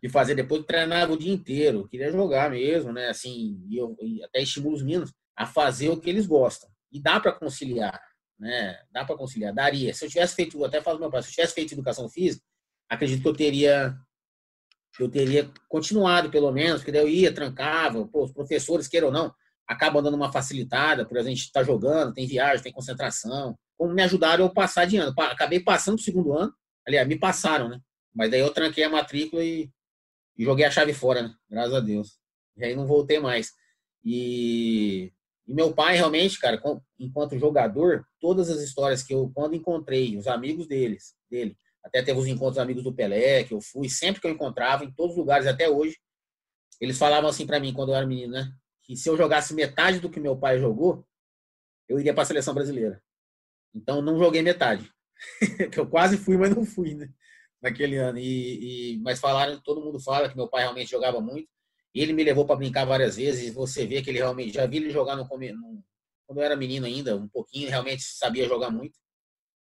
que 0.00 0.08
fazer. 0.08 0.34
Depois 0.34 0.64
treinava 0.64 1.12
o 1.12 1.18
dia 1.18 1.32
inteiro, 1.32 1.80
eu 1.80 1.88
queria 1.88 2.10
jogar 2.10 2.50
mesmo, 2.50 2.92
né? 2.92 3.08
Assim, 3.08 3.62
e 3.68 3.76
eu 3.76 3.94
e 4.00 4.24
até 4.24 4.40
estimulo 4.40 4.74
os 4.74 4.82
meninos 4.82 5.12
a 5.36 5.44
fazer 5.44 5.90
o 5.90 6.00
que 6.00 6.08
eles 6.08 6.26
gostam. 6.26 6.70
E 6.90 6.98
dá 6.98 7.20
para 7.20 7.32
conciliar 7.32 8.00
né? 8.38 8.78
Dá 8.90 9.04
para 9.04 9.16
conciliar, 9.16 9.52
daria. 9.52 9.92
Se 9.92 10.04
eu 10.04 10.08
tivesse 10.08 10.34
feito, 10.36 10.64
até 10.64 10.80
falo 10.80 11.00
meu 11.00 11.10
pai, 11.10 11.22
se 11.22 11.28
eu 11.28 11.32
tivesse 11.32 11.54
feito 11.54 11.74
educação 11.74 12.08
física, 12.08 12.44
acredito 12.88 13.22
que 13.22 13.28
eu 13.28 13.36
teria 13.36 13.96
eu 14.98 15.08
teria 15.08 15.50
continuado 15.68 16.30
pelo 16.30 16.50
menos, 16.50 16.80
porque 16.80 16.90
daí 16.90 17.02
eu 17.02 17.08
ia, 17.08 17.32
trancava, 17.32 18.04
pô, 18.08 18.24
os 18.24 18.32
professores, 18.32 18.88
queiram 18.88 19.08
ou 19.08 19.12
não, 19.12 19.32
acaba 19.66 20.02
dando 20.02 20.16
uma 20.16 20.32
facilitada, 20.32 21.04
por 21.04 21.16
exemplo, 21.16 21.32
a 21.32 21.34
gente 21.34 21.44
está 21.44 21.62
jogando, 21.62 22.14
tem 22.14 22.26
viagem, 22.26 22.62
tem 22.62 22.72
concentração. 22.72 23.56
Como 23.76 23.92
me 23.92 24.02
ajudaram 24.02 24.44
eu 24.44 24.52
passar 24.52 24.86
de 24.86 24.96
ano. 24.96 25.14
Acabei 25.16 25.60
passando 25.60 25.98
o 25.98 26.02
segundo 26.02 26.32
ano, 26.32 26.52
aliás, 26.86 27.06
me 27.06 27.18
passaram, 27.18 27.68
né? 27.68 27.78
Mas 28.14 28.30
daí 28.30 28.40
eu 28.40 28.52
tranquei 28.52 28.82
a 28.82 28.88
matrícula 28.88 29.44
e, 29.44 29.70
e 30.36 30.44
joguei 30.44 30.64
a 30.64 30.70
chave 30.70 30.92
fora, 30.92 31.22
né? 31.22 31.34
Graças 31.48 31.74
a 31.74 31.80
Deus. 31.80 32.18
E 32.56 32.64
aí 32.64 32.74
não 32.74 32.86
voltei 32.86 33.20
mais. 33.20 33.52
E, 34.02 35.12
e 35.46 35.54
meu 35.54 35.72
pai, 35.72 35.96
realmente, 35.96 36.40
cara, 36.40 36.60
enquanto 36.98 37.38
jogador, 37.38 38.04
todas 38.18 38.50
as 38.50 38.60
histórias 38.60 39.02
que 39.02 39.14
eu, 39.14 39.30
quando 39.34 39.54
encontrei, 39.54 40.16
os 40.16 40.26
amigos 40.26 40.66
deles, 40.66 41.14
dele, 41.30 41.56
até 41.88 42.02
teve 42.02 42.18
os 42.18 42.26
encontros 42.26 42.58
amigos 42.58 42.84
do 42.84 42.92
Pelé, 42.92 43.44
que 43.44 43.54
eu 43.54 43.60
fui, 43.60 43.88
sempre 43.88 44.20
que 44.20 44.26
eu 44.26 44.30
encontrava, 44.30 44.84
em 44.84 44.92
todos 44.92 45.12
os 45.12 45.18
lugares, 45.18 45.46
até 45.46 45.68
hoje, 45.68 45.98
eles 46.80 46.98
falavam 46.98 47.28
assim 47.28 47.46
para 47.46 47.58
mim, 47.58 47.72
quando 47.72 47.90
eu 47.90 47.96
era 47.96 48.06
menino, 48.06 48.32
né? 48.32 48.52
Que 48.82 48.96
se 48.96 49.08
eu 49.08 49.16
jogasse 49.16 49.54
metade 49.54 49.98
do 49.98 50.10
que 50.10 50.20
meu 50.20 50.36
pai 50.36 50.58
jogou, 50.58 51.04
eu 51.88 51.98
iria 51.98 52.14
para 52.14 52.22
a 52.22 52.26
seleção 52.26 52.54
brasileira. 52.54 53.02
Então, 53.74 54.00
não 54.00 54.18
joguei 54.18 54.42
metade. 54.42 54.90
que 55.72 55.78
eu 55.80 55.88
quase 55.88 56.16
fui, 56.16 56.36
mas 56.36 56.54
não 56.54 56.64
fui, 56.64 56.94
né? 56.94 57.08
Naquele 57.60 57.96
ano. 57.96 58.18
E, 58.18 58.94
e, 58.94 58.98
mas 58.98 59.18
falaram, 59.18 59.60
todo 59.60 59.82
mundo 59.82 59.98
fala 59.98 60.28
que 60.28 60.36
meu 60.36 60.48
pai 60.48 60.62
realmente 60.62 60.90
jogava 60.90 61.20
muito. 61.20 61.48
Ele 61.94 62.12
me 62.12 62.22
levou 62.22 62.46
para 62.46 62.56
brincar 62.56 62.84
várias 62.84 63.16
vezes. 63.16 63.52
Você 63.52 63.86
vê 63.86 64.00
que 64.02 64.10
ele 64.10 64.18
realmente 64.18 64.54
já 64.54 64.66
vi 64.66 64.76
ele 64.76 64.90
jogar 64.90 65.16
no, 65.16 65.24
no, 65.24 65.84
quando 66.26 66.38
eu 66.38 66.44
era 66.44 66.54
menino 66.54 66.86
ainda, 66.86 67.16
um 67.16 67.28
pouquinho, 67.28 67.68
realmente 67.68 68.02
sabia 68.02 68.46
jogar 68.46 68.70
muito. 68.70 68.96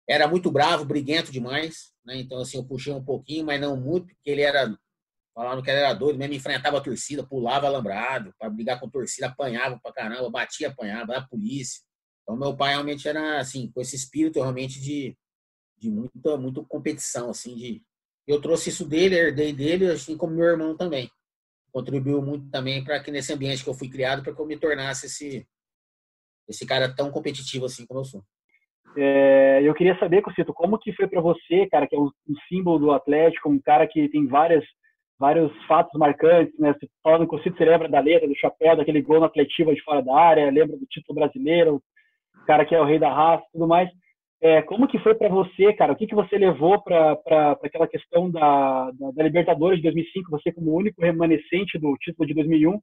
Era 0.07 0.27
muito 0.27 0.51
bravo, 0.51 0.85
briguento 0.85 1.31
demais, 1.31 1.93
né? 2.05 2.17
Então 2.17 2.39
assim, 2.39 2.57
eu 2.57 2.65
puxei 2.65 2.93
um 2.93 3.03
pouquinho, 3.03 3.45
mas 3.45 3.59
não 3.59 3.75
muito, 3.75 4.07
porque 4.07 4.29
ele 4.29 4.41
era 4.41 4.77
falando 5.33 5.61
que 5.61 5.69
ele 5.69 5.79
era 5.79 5.93
doido, 5.93 6.17
mesmo 6.17 6.33
enfrentava 6.33 6.77
a 6.77 6.81
torcida, 6.81 7.25
pulava 7.27 7.67
alambrado 7.67 8.33
para 8.39 8.49
brigar 8.49 8.79
com 8.79 8.87
a 8.87 8.89
torcida, 8.89 9.27
apanhava 9.27 9.77
pra 9.81 9.91
caramba, 9.91 10.29
batia, 10.29 10.69
apanhava, 10.69 11.17
a 11.17 11.27
polícia. 11.27 11.81
Então 12.23 12.37
meu 12.37 12.55
pai 12.55 12.71
realmente 12.71 13.07
era 13.07 13.39
assim, 13.39 13.69
com 13.71 13.81
esse 13.81 13.95
espírito 13.95 14.39
realmente 14.39 14.79
de 14.79 15.17
de 15.77 15.89
muita 15.91 16.37
muita 16.37 16.63
competição 16.63 17.29
assim, 17.29 17.55
de 17.55 17.83
eu 18.27 18.41
trouxe 18.41 18.69
isso 18.69 18.85
dele, 18.87 19.15
herdei 19.15 19.53
dele, 19.53 19.91
assim 19.91 20.17
como 20.17 20.33
meu 20.33 20.45
irmão 20.45 20.75
também 20.75 21.11
contribuiu 21.75 22.21
muito 22.21 22.49
também 22.49 22.81
para 22.81 23.03
que 23.03 23.11
nesse 23.11 23.33
ambiente 23.33 23.61
que 23.61 23.69
eu 23.69 23.73
fui 23.73 23.89
criado, 23.89 24.23
para 24.23 24.33
que 24.33 24.39
eu 24.39 24.45
me 24.45 24.57
tornasse 24.57 25.07
esse, 25.07 25.45
esse 26.47 26.65
cara 26.65 26.95
tão 26.95 27.11
competitivo 27.11 27.65
assim 27.65 27.85
como 27.85 27.99
eu 27.99 28.05
sou. 28.05 28.25
É, 28.97 29.61
eu 29.63 29.73
queria 29.73 29.97
saber, 29.97 30.21
Cocito, 30.21 30.53
como 30.53 30.77
que 30.77 30.93
foi 30.93 31.07
para 31.07 31.21
você, 31.21 31.67
cara, 31.67 31.87
que 31.87 31.95
é 31.95 31.99
um, 31.99 32.05
um, 32.05 32.35
símbolo 32.47 32.79
do 32.79 32.91
Atlético, 32.91 33.49
um 33.49 33.59
cara 33.59 33.85
que 33.87 34.07
tem 34.09 34.25
várias, 34.27 34.63
vários 35.19 35.51
fatos 35.65 35.99
marcantes, 35.99 36.57
né? 36.57 36.73
Você 36.73 36.87
fala 37.03 37.19
no 37.19 37.27
Cocito, 37.27 37.57
você 37.57 37.65
lembra 37.65 37.89
da 37.89 37.99
letra, 37.99 38.27
do 38.27 38.37
chapéu, 38.37 38.75
daquele 38.77 39.01
gol 39.01 39.19
na 39.19 39.25
Atletiva 39.25 39.73
de 39.73 39.81
fora 39.83 40.01
da 40.01 40.15
área, 40.15 40.49
lembra 40.49 40.77
do 40.77 40.85
título 40.85 41.19
brasileiro, 41.19 41.81
o 42.41 42.45
cara 42.45 42.65
que 42.65 42.73
é 42.73 42.79
o 42.79 42.85
rei 42.85 42.99
da 42.99 43.13
raça 43.13 43.43
tudo 43.51 43.67
mais. 43.67 43.89
É, 44.41 44.61
como 44.61 44.87
que 44.87 44.99
foi 44.99 45.15
para 45.15 45.29
você, 45.29 45.73
cara? 45.73 45.93
O 45.93 45.95
que, 45.95 46.07
que 46.07 46.15
você 46.15 46.37
levou 46.37 46.81
para 46.81 47.13
aquela 47.63 47.87
questão 47.87 48.29
da, 48.29 48.91
da, 48.91 49.11
da, 49.11 49.23
Libertadores 49.23 49.77
de 49.77 49.83
2005, 49.83 50.29
você 50.29 50.51
como 50.51 50.75
único 50.75 51.01
remanescente 51.01 51.79
do 51.79 51.95
título 51.97 52.27
de 52.27 52.33
2001, 52.33 52.79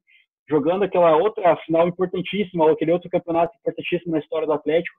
jogando 0.49 0.83
aquela 0.83 1.17
outra 1.17 1.55
final 1.59 1.87
importantíssima, 1.87 2.65
ou 2.65 2.73
aquele 2.73 2.91
outro 2.93 3.09
campeonato 3.09 3.55
importantíssimo 3.61 4.13
na 4.13 4.19
história 4.19 4.47
do 4.47 4.53
Atlético. 4.53 4.97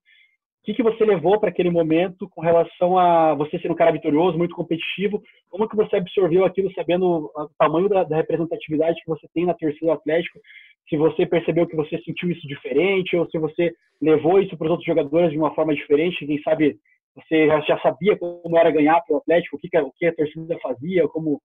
O 0.64 0.66
que, 0.66 0.76
que 0.76 0.84
você 0.84 1.04
levou 1.04 1.38
para 1.38 1.50
aquele 1.50 1.70
momento 1.70 2.30
com 2.30 2.40
relação 2.40 2.98
a 2.98 3.34
você 3.34 3.60
ser 3.60 3.70
um 3.70 3.76
cara 3.76 3.92
vitorioso, 3.92 4.38
muito 4.38 4.56
competitivo? 4.56 5.22
Como 5.50 5.68
que 5.68 5.76
você 5.76 5.98
absorveu 5.98 6.46
aquilo 6.46 6.72
sabendo 6.74 7.30
o 7.36 7.50
tamanho 7.60 7.90
da, 7.90 8.06
da 8.06 8.16
representatividade 8.16 9.02
que 9.04 9.10
você 9.10 9.28
tem 9.34 9.46
na 9.46 9.54
torcida 9.54 9.88
do 9.88 9.92
Atlético 9.92 10.40
se 10.88 10.96
você 10.96 11.26
percebeu 11.26 11.68
que 11.68 11.76
você 11.76 12.02
sentiu 12.04 12.32
isso 12.32 12.48
diferente 12.48 13.14
ou 13.18 13.30
se 13.30 13.38
você 13.38 13.74
levou 14.02 14.40
isso 14.40 14.56
para 14.58 14.66
os 14.66 14.72
outros 14.72 14.86
jogadores 14.86 15.32
de 15.32 15.38
uma 15.38 15.54
forma 15.54 15.76
diferente, 15.76 16.26
quem 16.26 16.42
sabe 16.42 16.80
você 17.14 17.48
já 17.68 17.78
sabia 17.82 18.18
como 18.18 18.58
era 18.58 18.72
ganhar 18.72 19.02
para 19.02 19.16
o 19.16 19.18
Atlético, 19.18 19.58
o 19.58 19.60
que, 19.60 19.78
o 19.78 19.92
que 19.92 20.06
a 20.06 20.16
torcida 20.16 20.58
fazia, 20.62 21.08
como, 21.10 21.42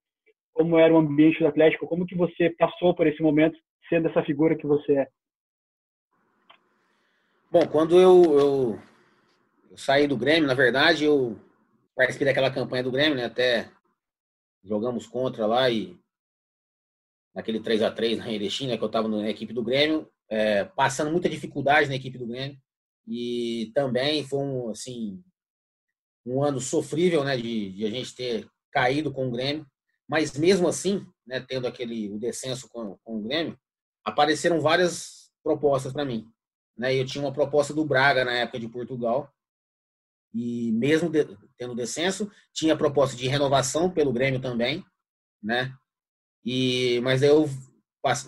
como 0.54 0.78
era 0.78 0.94
o 0.94 0.96
ambiente 0.96 1.40
do 1.40 1.46
Atlético, 1.48 1.88
como 1.88 2.06
que 2.06 2.14
você 2.14 2.50
passou 2.50 2.94
por 2.94 3.06
esse 3.06 3.20
momento 3.20 3.58
sendo 3.88 4.08
essa 4.08 4.22
figura 4.22 4.56
que 4.56 4.66
você 4.66 4.92
é? 4.92 5.06
Bom, 7.50 7.66
quando 7.70 7.98
eu, 7.98 8.22
eu, 8.38 8.78
saí 9.78 10.06
do 10.06 10.16
Grêmio, 10.16 10.46
na 10.46 10.54
verdade, 10.54 11.04
eu 11.04 11.38
participei 11.94 12.26
daquela 12.26 12.50
campanha 12.50 12.82
do 12.82 12.90
Grêmio, 12.90 13.16
né? 13.16 13.24
Até 13.24 13.70
jogamos 14.64 15.06
contra 15.06 15.46
lá 15.46 15.70
e 15.70 15.98
naquele 17.34 17.60
3 17.60 17.82
a 17.82 17.90
3 17.90 18.18
na 18.18 18.30
Erechim, 18.30 18.66
né, 18.66 18.76
que 18.76 18.82
eu 18.82 18.88
estava 18.88 19.08
na 19.08 19.28
equipe 19.28 19.52
do 19.52 19.62
Grêmio, 19.62 20.10
é, 20.28 20.64
passando 20.64 21.10
muita 21.10 21.28
dificuldade 21.28 21.88
na 21.88 21.94
equipe 21.94 22.18
do 22.18 22.26
Grêmio. 22.26 22.58
E 23.06 23.70
também 23.74 24.24
foi 24.26 24.40
um, 24.40 24.70
assim, 24.70 25.22
um 26.26 26.42
ano 26.42 26.60
sofrível 26.60 27.24
né, 27.24 27.36
de, 27.36 27.72
de 27.72 27.84
a 27.86 27.90
gente 27.90 28.14
ter 28.14 28.48
caído 28.70 29.12
com 29.12 29.28
o 29.28 29.30
Grêmio. 29.30 29.66
Mas 30.08 30.36
mesmo 30.36 30.66
assim, 30.68 31.06
né, 31.26 31.40
tendo 31.40 31.66
aquele 31.66 32.10
o 32.10 32.18
descenso 32.18 32.68
com, 32.68 32.98
com 33.04 33.18
o 33.18 33.22
Grêmio, 33.22 33.58
apareceram 34.04 34.60
várias 34.60 35.30
propostas 35.42 35.92
para 35.92 36.04
mim. 36.04 36.26
Né? 36.76 36.94
Eu 36.94 37.06
tinha 37.06 37.22
uma 37.22 37.32
proposta 37.32 37.72
do 37.72 37.84
Braga 37.84 38.24
na 38.24 38.32
época 38.32 38.58
de 38.58 38.68
Portugal, 38.68 39.32
e 40.34 40.72
mesmo 40.72 41.08
de, 41.08 41.24
tendo 41.56 41.74
descenso, 41.74 42.30
tinha 42.52 42.76
proposta 42.76 43.16
de 43.16 43.28
renovação 43.28 43.90
pelo 43.90 44.12
Grêmio 44.12 44.40
também, 44.40 44.84
né? 45.42 45.72
E, 46.44 47.00
mas 47.02 47.22
aí 47.22 47.28
eu 47.28 47.48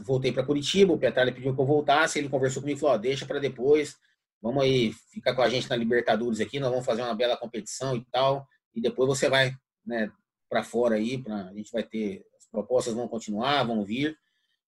voltei 0.05 0.33
para 0.33 0.45
Curitiba, 0.45 0.93
o 0.93 0.99
Petralha 0.99 1.33
pediu 1.33 1.55
que 1.55 1.61
eu 1.61 1.67
voltasse, 1.67 2.19
ele 2.19 2.29
conversou 2.29 2.63
comigo 2.63 2.79
e 2.79 2.81
falou, 2.81 2.95
ó, 2.97 2.99
deixa 2.99 3.25
para 3.25 3.39
depois, 3.39 3.97
vamos 4.43 4.63
aí 4.63 4.93
ficar 5.13 5.35
com 5.35 5.43
a 5.43 5.49
gente 5.49 5.69
na 5.69 5.77
Libertadores 5.77 6.41
aqui, 6.41 6.59
nós 6.59 6.71
vamos 6.71 6.85
fazer 6.85 7.03
uma 7.03 7.15
bela 7.15 7.37
competição 7.37 7.97
e 7.97 8.05
tal, 8.11 8.47
e 8.75 8.81
depois 8.81 9.09
você 9.09 9.29
vai 9.29 9.55
né, 9.85 10.11
para 10.49 10.63
fora 10.63 10.97
aí, 10.97 11.19
pra, 11.19 11.49
a 11.49 11.55
gente 11.55 11.71
vai 11.73 11.83
ter, 11.83 12.25
as 12.37 12.47
propostas 12.49 12.95
vão 12.95 13.09
continuar, 13.09 13.63
vão 13.65 13.85
vir, 13.85 14.17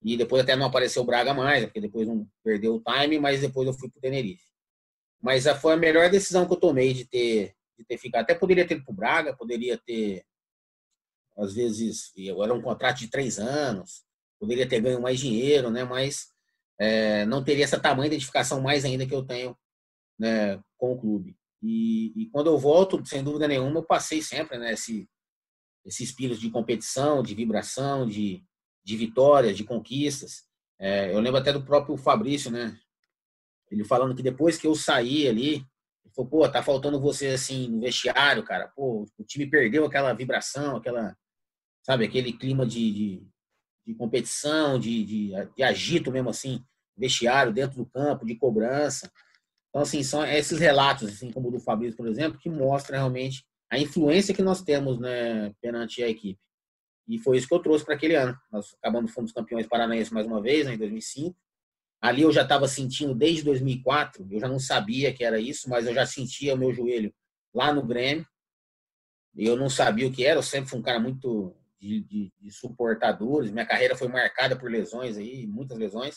e 0.02 0.16
depois 0.16 0.42
até 0.42 0.56
não 0.56 0.66
apareceu 0.66 1.02
o 1.02 1.06
Braga 1.06 1.32
mais, 1.32 1.64
porque 1.64 1.80
depois 1.80 2.08
não 2.08 2.26
perdeu 2.42 2.74
o 2.74 2.82
time, 2.82 3.18
mas 3.18 3.40
depois 3.40 3.66
eu 3.66 3.74
fui 3.74 3.88
para 3.88 3.98
o 3.98 4.02
Tenerife. 4.02 4.51
Mas 5.22 5.44
foi 5.60 5.74
a 5.74 5.76
melhor 5.76 6.10
decisão 6.10 6.46
que 6.46 6.52
eu 6.52 6.60
tomei 6.60 6.92
de 6.92 7.04
ter, 7.04 7.54
de 7.78 7.84
ter 7.84 7.96
ficado. 7.96 8.22
Até 8.22 8.34
poderia 8.34 8.66
ter 8.66 8.74
ido 8.74 8.84
para 8.84 8.92
o 8.92 8.96
Braga, 8.96 9.36
poderia 9.36 9.78
ter 9.78 10.24
às 11.36 11.54
vezes 11.54 12.12
era 12.16 12.52
um 12.52 12.60
contrato 12.60 12.98
de 12.98 13.08
três 13.08 13.38
anos, 13.38 14.04
poderia 14.38 14.68
ter 14.68 14.80
ganho 14.80 15.00
mais 15.00 15.18
dinheiro, 15.18 15.70
né? 15.70 15.84
Mas 15.84 16.28
é, 16.78 17.24
não 17.26 17.42
teria 17.42 17.64
essa 17.64 17.80
tamanha 17.80 18.08
identificação 18.08 18.60
mais 18.60 18.84
ainda 18.84 19.06
que 19.06 19.14
eu 19.14 19.24
tenho 19.24 19.56
né, 20.18 20.62
com 20.76 20.92
o 20.92 20.98
clube. 21.00 21.36
E, 21.62 22.12
e, 22.16 22.26
quando 22.30 22.48
eu 22.48 22.58
volto, 22.58 23.04
sem 23.06 23.22
dúvida 23.22 23.46
nenhuma, 23.46 23.78
eu 23.78 23.84
passei 23.84 24.20
sempre 24.20 24.58
né, 24.58 24.72
esse, 24.72 25.08
esse 25.84 26.02
espírito 26.02 26.40
de 26.40 26.50
competição, 26.50 27.22
de 27.22 27.34
vibração, 27.34 28.06
de, 28.06 28.44
de 28.84 28.96
vitórias, 28.96 29.56
de 29.56 29.64
conquistas. 29.64 30.44
É, 30.78 31.14
eu 31.14 31.20
lembro 31.20 31.38
até 31.38 31.52
do 31.52 31.64
próprio 31.64 31.96
Fabrício, 31.96 32.50
né? 32.50 32.76
Ele 33.72 33.84
falando 33.84 34.14
que 34.14 34.22
depois 34.22 34.58
que 34.58 34.66
eu 34.66 34.74
saí 34.74 35.26
ali, 35.26 35.66
ele 36.04 36.14
falou, 36.14 36.30
pô, 36.30 36.48
tá 36.48 36.62
faltando 36.62 37.00
você 37.00 37.28
assim 37.28 37.68
no 37.68 37.80
vestiário, 37.80 38.44
cara. 38.44 38.68
Pô, 38.76 39.06
o 39.18 39.24
time 39.24 39.48
perdeu 39.48 39.86
aquela 39.86 40.12
vibração, 40.12 40.76
aquela, 40.76 41.16
sabe, 41.82 42.04
aquele 42.04 42.34
clima 42.34 42.66
de, 42.66 42.92
de, 42.92 43.26
de 43.86 43.94
competição, 43.94 44.78
de, 44.78 45.04
de, 45.04 45.32
de, 45.56 45.62
agito 45.62 46.12
mesmo 46.12 46.28
assim, 46.28 46.62
vestiário 46.94 47.50
dentro 47.50 47.78
do 47.78 47.86
campo, 47.86 48.26
de 48.26 48.36
cobrança. 48.36 49.10
Então, 49.70 49.80
assim, 49.80 50.02
são 50.02 50.22
esses 50.22 50.58
relatos, 50.58 51.08
assim 51.08 51.30
como 51.32 51.48
o 51.48 51.52
do 51.52 51.58
Fabrício, 51.58 51.96
por 51.96 52.06
exemplo, 52.06 52.38
que 52.38 52.50
mostram 52.50 52.98
realmente 52.98 53.42
a 53.70 53.78
influência 53.78 54.34
que 54.34 54.42
nós 54.42 54.60
temos 54.60 54.98
né, 55.00 55.50
perante 55.62 56.02
a 56.02 56.08
equipe. 56.10 56.38
E 57.08 57.18
foi 57.18 57.38
isso 57.38 57.48
que 57.48 57.54
eu 57.54 57.58
trouxe 57.58 57.86
para 57.86 57.94
aquele 57.94 58.14
ano. 58.16 58.38
Nós 58.52 58.74
acabamos 58.74 59.12
fomos 59.12 59.32
campeões 59.32 59.66
paranaenses 59.66 60.12
mais 60.12 60.26
uma 60.26 60.42
vez, 60.42 60.66
né, 60.66 60.74
em 60.74 60.78
2005. 60.78 61.34
Ali 62.02 62.22
eu 62.22 62.32
já 62.32 62.42
estava 62.42 62.66
sentindo 62.66 63.14
desde 63.14 63.44
2004, 63.44 64.26
eu 64.28 64.40
já 64.40 64.48
não 64.48 64.58
sabia 64.58 65.14
que 65.14 65.22
era 65.22 65.38
isso, 65.38 65.70
mas 65.70 65.86
eu 65.86 65.94
já 65.94 66.04
sentia 66.04 66.54
o 66.54 66.58
meu 66.58 66.72
joelho 66.74 67.14
lá 67.54 67.72
no 67.72 67.86
Grêmio. 67.86 68.26
Eu 69.36 69.56
não 69.56 69.70
sabia 69.70 70.08
o 70.08 70.12
que 70.12 70.26
era, 70.26 70.38
eu 70.38 70.42
sempre 70.42 70.68
fui 70.68 70.80
um 70.80 70.82
cara 70.82 70.98
muito 70.98 71.54
de, 71.80 72.00
de, 72.02 72.32
de 72.40 72.50
suportadores. 72.50 73.52
Minha 73.52 73.64
carreira 73.64 73.96
foi 73.96 74.08
marcada 74.08 74.56
por 74.56 74.68
lesões 74.68 75.16
aí, 75.16 75.46
muitas 75.46 75.78
lesões. 75.78 76.16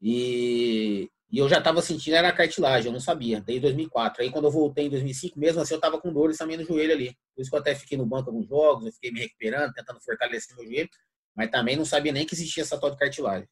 E, 0.00 1.10
e 1.30 1.38
eu 1.38 1.46
já 1.46 1.58
estava 1.58 1.82
sentindo 1.82 2.14
era 2.14 2.28
a 2.28 2.32
cartilagem, 2.32 2.86
eu 2.86 2.92
não 2.92 3.00
sabia, 3.00 3.38
desde 3.38 3.60
2004. 3.62 4.22
Aí 4.22 4.30
quando 4.30 4.46
eu 4.46 4.50
voltei 4.50 4.86
em 4.86 4.90
2005, 4.90 5.38
mesmo 5.38 5.60
assim 5.60 5.74
eu 5.74 5.78
estava 5.78 6.00
com 6.00 6.10
dores 6.10 6.38
também 6.38 6.56
no 6.56 6.64
joelho 6.64 6.92
ali. 6.92 7.14
Por 7.34 7.42
isso 7.42 7.50
que 7.50 7.56
eu 7.56 7.60
até 7.60 7.74
fiquei 7.74 7.98
no 7.98 8.06
banco 8.06 8.30
alguns 8.30 8.48
jogos, 8.48 8.86
eu 8.86 8.92
fiquei 8.92 9.12
me 9.12 9.20
recuperando, 9.20 9.74
tentando 9.74 10.00
fortalecer 10.00 10.56
meu 10.56 10.64
joelho, 10.66 10.88
mas 11.36 11.50
também 11.50 11.76
não 11.76 11.84
sabia 11.84 12.12
nem 12.12 12.24
que 12.24 12.34
existia 12.34 12.62
essa 12.62 12.80
tal 12.80 12.90
de 12.90 12.96
cartilagem. 12.96 13.46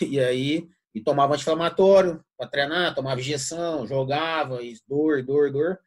E 0.00 0.18
aí, 0.18 0.68
e 0.94 1.00
tomava 1.00 1.34
anti-inflamatório 1.34 2.24
para 2.36 2.48
treinar, 2.48 2.94
tomava 2.94 3.20
injeção, 3.20 3.86
jogava, 3.86 4.62
e 4.62 4.74
dor, 4.86 5.22
dor, 5.22 5.50
dor. 5.50 5.78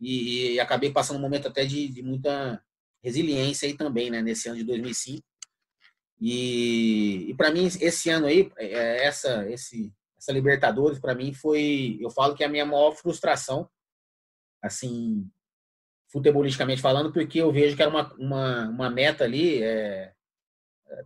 E, 0.00 0.52
e 0.54 0.60
acabei 0.60 0.92
passando 0.92 1.16
um 1.16 1.20
momento 1.20 1.48
até 1.48 1.64
de, 1.64 1.88
de 1.88 2.02
muita 2.02 2.62
resiliência 3.02 3.66
aí 3.66 3.74
também, 3.74 4.10
né, 4.10 4.20
nesse 4.20 4.48
ano 4.48 4.58
de 4.58 4.64
2005. 4.64 5.22
E, 6.20 7.26
e 7.28 7.34
para 7.34 7.50
mim, 7.50 7.66
esse 7.66 8.10
ano 8.10 8.26
aí, 8.26 8.50
é, 8.56 9.04
essa, 9.04 9.48
esse, 9.50 9.92
essa 10.16 10.32
Libertadores, 10.32 10.98
para 10.98 11.14
mim, 11.14 11.32
foi. 11.32 11.98
Eu 12.00 12.10
falo 12.10 12.34
que 12.34 12.42
é 12.42 12.46
a 12.46 12.50
minha 12.50 12.64
maior 12.64 12.92
frustração, 12.92 13.68
assim, 14.62 15.28
futebolisticamente 16.08 16.80
falando, 16.80 17.12
porque 17.12 17.40
eu 17.40 17.52
vejo 17.52 17.76
que 17.76 17.82
era 17.82 17.90
uma, 17.90 18.12
uma, 18.14 18.68
uma 18.68 18.90
meta 18.90 19.24
ali 19.24 19.62
é, 19.62 20.12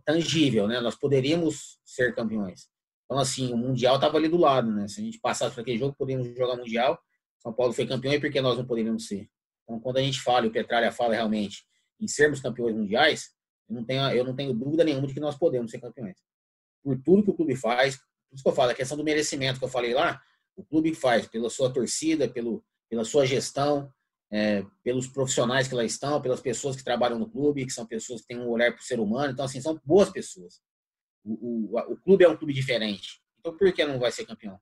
tangível, 0.05 0.67
né? 0.67 0.79
Nós 0.79 0.95
poderíamos 0.95 1.79
ser 1.83 2.13
campeões. 2.13 2.67
Então, 3.05 3.19
assim, 3.19 3.53
o 3.53 3.57
Mundial 3.57 3.95
estava 3.95 4.17
ali 4.17 4.27
do 4.27 4.37
lado, 4.37 4.71
né? 4.71 4.87
Se 4.87 5.01
a 5.01 5.03
gente 5.03 5.19
passasse 5.19 5.53
para 5.53 5.61
aquele 5.61 5.77
jogo, 5.77 5.95
poderíamos 5.97 6.35
jogar 6.37 6.55
Mundial. 6.55 6.99
São 7.39 7.51
Paulo 7.51 7.73
foi 7.73 7.85
campeão 7.85 8.13
e 8.13 8.19
por 8.19 8.31
que 8.31 8.39
nós 8.39 8.57
não 8.57 8.65
poderíamos 8.65 9.07
ser? 9.07 9.29
Então, 9.63 9.79
quando 9.79 9.97
a 9.97 10.01
gente 10.01 10.21
fala, 10.21 10.45
e 10.45 10.49
o 10.49 10.51
Petralha 10.51 10.91
fala 10.91 11.13
realmente 11.13 11.63
em 11.99 12.07
sermos 12.07 12.39
campeões 12.39 12.75
mundiais, 12.75 13.31
eu 13.69 13.75
não 13.75 13.85
tenho, 13.85 14.09
eu 14.11 14.23
não 14.23 14.35
tenho 14.35 14.53
dúvida 14.53 14.83
nenhuma 14.83 15.07
de 15.07 15.13
que 15.13 15.19
nós 15.19 15.37
podemos 15.37 15.71
ser 15.71 15.79
campeões. 15.79 16.17
Por 16.83 16.99
tudo 17.01 17.23
que 17.23 17.31
o 17.31 17.33
clube 17.33 17.55
faz, 17.55 17.97
por 17.97 18.35
isso 18.35 18.43
que 18.43 18.49
eu 18.49 18.55
falo, 18.55 18.71
a 18.71 18.75
questão 18.75 18.97
do 18.97 19.03
merecimento 19.03 19.59
que 19.59 19.65
eu 19.65 19.69
falei 19.69 19.93
lá, 19.93 20.19
o 20.55 20.63
clube 20.63 20.93
faz 20.93 21.27
pela 21.27 21.49
sua 21.49 21.71
torcida, 21.71 22.29
pelo, 22.29 22.63
pela 22.89 23.05
sua 23.05 23.25
gestão, 23.25 23.91
é, 24.31 24.65
pelos 24.81 25.07
profissionais 25.07 25.67
que 25.67 25.75
lá 25.75 25.83
estão, 25.83 26.21
pelas 26.21 26.39
pessoas 26.39 26.75
que 26.75 26.83
trabalham 26.83 27.19
no 27.19 27.29
clube, 27.29 27.65
que 27.65 27.73
são 27.73 27.85
pessoas 27.85 28.21
que 28.21 28.27
têm 28.27 28.39
um 28.39 28.49
olhar 28.49 28.71
para 28.71 28.79
o 28.79 28.83
ser 28.83 28.99
humano. 28.99 29.33
Então, 29.33 29.43
assim, 29.43 29.59
são 29.59 29.79
boas 29.83 30.09
pessoas. 30.09 30.61
O, 31.23 31.75
o, 31.75 31.93
o, 31.93 31.97
clube 31.97 32.23
é 32.23 32.29
um 32.29 32.37
clube 32.37 32.53
diferente. 32.53 33.21
Então, 33.39 33.55
por 33.57 33.71
que 33.73 33.85
não 33.85 33.99
vai 33.99 34.11
ser 34.11 34.25
campeão? 34.25 34.57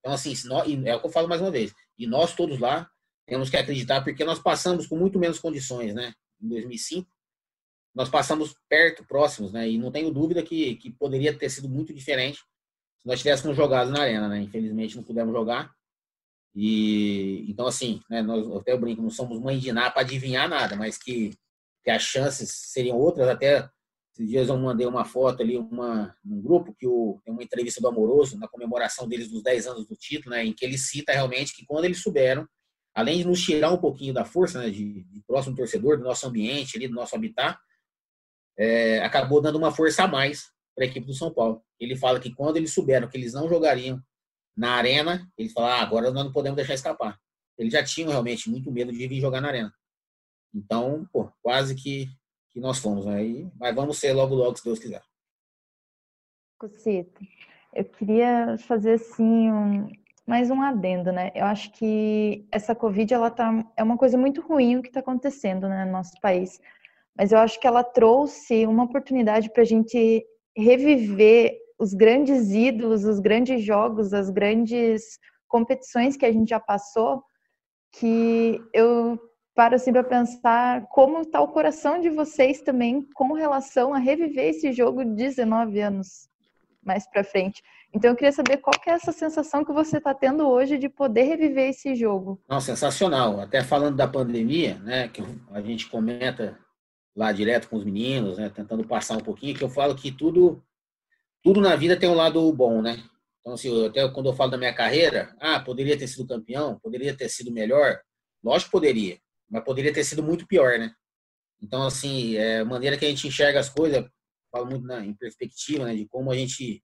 Então, 0.00 0.12
assim, 0.12 0.34
nós, 0.46 0.68
é 0.84 0.94
o 0.94 1.00
que 1.00 1.06
eu 1.06 1.10
falo 1.10 1.26
mais 1.26 1.40
uma 1.40 1.50
vez. 1.50 1.72
E 1.98 2.06
nós 2.06 2.34
todos 2.34 2.58
lá 2.58 2.88
temos 3.26 3.48
que 3.48 3.56
acreditar, 3.56 4.04
porque 4.04 4.24
nós 4.24 4.38
passamos 4.38 4.86
com 4.86 4.96
muito 4.96 5.18
menos 5.18 5.38
condições, 5.38 5.94
né? 5.94 6.12
Em 6.42 6.48
2005, 6.48 7.10
nós 7.94 8.10
passamos 8.10 8.54
perto, 8.68 9.06
próximos, 9.06 9.52
né? 9.52 9.68
E 9.68 9.78
não 9.78 9.90
tenho 9.90 10.12
dúvida 10.12 10.42
que, 10.42 10.76
que 10.76 10.90
poderia 10.90 11.36
ter 11.36 11.48
sido 11.48 11.68
muito 11.68 11.94
diferente 11.94 12.38
se 12.38 13.06
nós 13.06 13.20
tivéssemos 13.20 13.56
jogado 13.56 13.90
na 13.90 14.02
arena, 14.02 14.28
né? 14.28 14.42
Infelizmente 14.42 14.96
não 14.96 15.02
pudemos 15.02 15.32
jogar. 15.32 15.74
E 16.54 17.44
então 17.50 17.66
assim, 17.66 18.00
né, 18.08 18.22
nós 18.22 18.46
até 18.56 18.76
brinco, 18.76 19.02
não 19.02 19.10
somos 19.10 19.40
mãe 19.40 19.58
de 19.58 19.72
nada 19.72 19.90
para 19.90 20.02
adivinhar 20.02 20.48
nada, 20.48 20.76
mas 20.76 20.96
que, 20.96 21.36
que 21.82 21.90
as 21.90 22.02
chances 22.02 22.50
seriam 22.72 22.96
outras. 22.96 23.28
Até 23.28 23.68
esses 24.14 24.28
dias 24.28 24.48
eu 24.48 24.56
mandei 24.56 24.86
uma 24.86 25.04
foto 25.04 25.42
ali, 25.42 25.58
uma, 25.58 26.14
um 26.24 26.40
grupo 26.40 26.72
que 26.78 26.86
o, 26.86 27.20
tem 27.24 27.34
uma 27.34 27.42
entrevista 27.42 27.80
do 27.80 27.88
Amoroso 27.88 28.38
na 28.38 28.46
comemoração 28.46 29.08
deles 29.08 29.28
dos 29.28 29.42
10 29.42 29.66
anos 29.66 29.86
do 29.86 29.96
título, 29.96 30.36
né, 30.36 30.44
em 30.44 30.52
que 30.52 30.64
ele 30.64 30.78
cita 30.78 31.12
realmente 31.12 31.54
que 31.54 31.66
quando 31.66 31.84
eles 31.84 32.00
souberam, 32.00 32.46
além 32.94 33.18
de 33.18 33.24
nos 33.24 33.42
tirar 33.42 33.72
um 33.72 33.78
pouquinho 33.78 34.14
da 34.14 34.24
força, 34.24 34.60
né, 34.60 34.70
de, 34.70 35.02
de 35.02 35.20
próximo 35.26 35.56
torcedor, 35.56 35.98
do 35.98 36.04
nosso 36.04 36.24
ambiente 36.28 36.76
ali, 36.76 36.86
do 36.86 36.94
nosso 36.94 37.16
habitat, 37.16 37.58
é, 38.56 39.00
acabou 39.00 39.40
dando 39.40 39.56
uma 39.56 39.72
força 39.72 40.04
a 40.04 40.08
mais 40.08 40.52
para 40.76 40.84
a 40.84 40.88
equipe 40.88 41.06
do 41.06 41.14
São 41.14 41.34
Paulo. 41.34 41.60
Ele 41.80 41.96
fala 41.96 42.20
que 42.20 42.32
quando 42.32 42.56
eles 42.56 42.72
souberam 42.72 43.08
que 43.08 43.16
eles 43.16 43.32
não 43.32 43.48
jogariam 43.48 44.00
na 44.56 44.72
arena, 44.74 45.30
eles 45.36 45.52
falaram, 45.52 45.80
ah, 45.80 45.82
agora 45.82 46.10
nós 46.10 46.24
não 46.24 46.32
podemos 46.32 46.56
deixar 46.56 46.74
escapar. 46.74 47.18
Eles 47.58 47.72
já 47.72 47.82
tinham 47.84 48.10
realmente 48.10 48.48
muito 48.50 48.70
medo 48.70 48.92
de 48.92 49.06
vir 49.06 49.20
jogar 49.20 49.40
na 49.40 49.48
arena. 49.48 49.74
Então, 50.54 51.06
pô, 51.12 51.30
quase 51.42 51.74
que, 51.74 52.06
que 52.50 52.60
nós 52.60 52.78
fomos. 52.78 53.06
Né? 53.06 53.50
mas 53.58 53.74
vamos 53.74 53.98
ser 53.98 54.12
logo, 54.12 54.34
logo, 54.34 54.56
se 54.56 54.64
Deus 54.64 54.78
quiser. 54.78 55.02
Cocito, 56.58 57.20
eu 57.74 57.84
queria 57.84 58.56
fazer 58.58 58.94
assim 58.94 59.50
um, 59.50 59.88
mais 60.26 60.50
um 60.50 60.62
adendo, 60.62 61.12
né? 61.12 61.32
Eu 61.34 61.44
acho 61.44 61.72
que 61.72 62.46
essa 62.50 62.74
Covid 62.74 63.12
ela 63.12 63.30
tá, 63.30 63.64
é 63.76 63.82
uma 63.82 63.98
coisa 63.98 64.16
muito 64.16 64.40
ruim 64.40 64.76
o 64.76 64.82
que 64.82 64.88
está 64.88 65.00
acontecendo 65.00 65.68
né, 65.68 65.84
no 65.84 65.92
nosso 65.92 66.18
país. 66.20 66.60
Mas 67.16 67.32
eu 67.32 67.38
acho 67.38 67.60
que 67.60 67.66
ela 67.66 67.84
trouxe 67.84 68.66
uma 68.66 68.84
oportunidade 68.84 69.50
para 69.50 69.62
a 69.62 69.66
gente 69.66 70.24
reviver 70.56 71.58
os 71.78 71.92
grandes 71.92 72.50
ídolos, 72.50 73.04
os 73.04 73.20
grandes 73.20 73.62
jogos, 73.62 74.12
as 74.12 74.30
grandes 74.30 75.18
competições 75.48 76.16
que 76.16 76.26
a 76.26 76.32
gente 76.32 76.48
já 76.48 76.60
passou, 76.60 77.22
que 77.92 78.60
eu 78.72 79.18
paro 79.54 79.76
assim 79.76 79.92
para 79.92 80.02
pensar 80.02 80.86
como 80.88 81.20
está 81.20 81.40
o 81.40 81.48
coração 81.48 82.00
de 82.00 82.10
vocês 82.10 82.60
também 82.60 83.06
com 83.14 83.32
relação 83.32 83.94
a 83.94 83.98
reviver 83.98 84.48
esse 84.48 84.72
jogo 84.72 85.04
19 85.04 85.80
anos 85.80 86.28
mais 86.84 87.08
para 87.08 87.24
frente. 87.24 87.62
Então 87.94 88.10
eu 88.10 88.16
queria 88.16 88.32
saber 88.32 88.58
qual 88.58 88.78
que 88.78 88.90
é 88.90 88.92
essa 88.92 89.12
sensação 89.12 89.64
que 89.64 89.72
você 89.72 89.98
está 89.98 90.12
tendo 90.12 90.46
hoje 90.46 90.76
de 90.76 90.88
poder 90.88 91.22
reviver 91.22 91.70
esse 91.70 91.94
jogo. 91.94 92.40
Não, 92.48 92.60
sensacional. 92.60 93.40
Até 93.40 93.62
falando 93.62 93.96
da 93.96 94.06
pandemia, 94.06 94.74
né, 94.80 95.08
que 95.08 95.22
a 95.50 95.60
gente 95.60 95.88
comenta 95.88 96.58
lá 97.16 97.32
direto 97.32 97.68
com 97.68 97.76
os 97.76 97.84
meninos, 97.84 98.36
né, 98.36 98.50
tentando 98.50 98.84
passar 98.84 99.16
um 99.16 99.20
pouquinho, 99.20 99.54
que 99.54 99.62
eu 99.62 99.68
falo 99.68 99.94
que 99.94 100.10
tudo 100.10 100.62
tudo 101.44 101.60
na 101.60 101.76
vida 101.76 101.98
tem 101.98 102.08
um 102.08 102.14
lado 102.14 102.50
bom, 102.52 102.80
né? 102.80 103.04
Então, 103.40 103.52
assim, 103.52 103.86
até 103.86 104.08
quando 104.08 104.30
eu 104.30 104.34
falo 104.34 104.50
da 104.50 104.56
minha 104.56 104.74
carreira, 104.74 105.36
ah, 105.38 105.60
poderia 105.60 105.98
ter 105.98 106.08
sido 106.08 106.26
campeão, 106.26 106.80
poderia 106.80 107.14
ter 107.14 107.28
sido 107.28 107.52
melhor. 107.52 108.00
Lógico 108.42 108.72
poderia, 108.72 109.18
mas 109.50 109.62
poderia 109.62 109.92
ter 109.92 110.02
sido 110.02 110.22
muito 110.22 110.46
pior, 110.46 110.78
né? 110.78 110.90
Então, 111.62 111.86
assim, 111.86 112.36
é 112.36 112.60
a 112.60 112.64
maneira 112.64 112.96
que 112.96 113.04
a 113.04 113.08
gente 113.08 113.28
enxerga 113.28 113.60
as 113.60 113.68
coisas, 113.68 114.02
falo 114.50 114.66
muito 114.66 114.86
na, 114.86 115.04
em 115.04 115.14
perspectiva, 115.14 115.84
né, 115.84 115.94
de 115.94 116.06
como 116.08 116.30
a 116.30 116.36
gente 116.36 116.82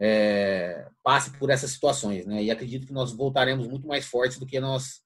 é, 0.00 0.88
por 1.38 1.48
essas 1.48 1.70
situações, 1.70 2.26
né? 2.26 2.42
E 2.42 2.50
acredito 2.50 2.86
que 2.86 2.92
nós 2.92 3.12
voltaremos 3.12 3.66
muito 3.66 3.86
mais 3.86 4.04
fortes 4.04 4.38
do 4.38 4.46
que 4.46 4.60
nós 4.60 5.00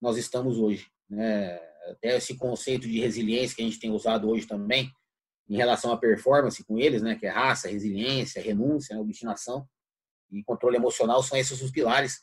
nós 0.00 0.16
estamos 0.16 0.58
hoje, 0.58 0.86
né? 1.08 1.56
Até 1.90 2.16
esse 2.16 2.36
conceito 2.36 2.88
de 2.88 3.00
resiliência 3.00 3.54
que 3.54 3.62
a 3.62 3.64
gente 3.64 3.78
tem 3.78 3.90
usado 3.90 4.28
hoje 4.28 4.46
também, 4.46 4.90
em 5.50 5.56
relação 5.56 5.92
à 5.92 5.98
performance 5.98 6.62
com 6.62 6.78
eles, 6.78 7.02
né, 7.02 7.16
que 7.16 7.26
é 7.26 7.28
raça, 7.28 7.68
resiliência, 7.68 8.40
renúncia, 8.40 8.94
né, 8.94 9.02
obstinação 9.02 9.68
e 10.30 10.44
controle 10.44 10.76
emocional, 10.76 11.20
são 11.24 11.36
esses 11.36 11.60
os 11.60 11.72
pilares. 11.72 12.20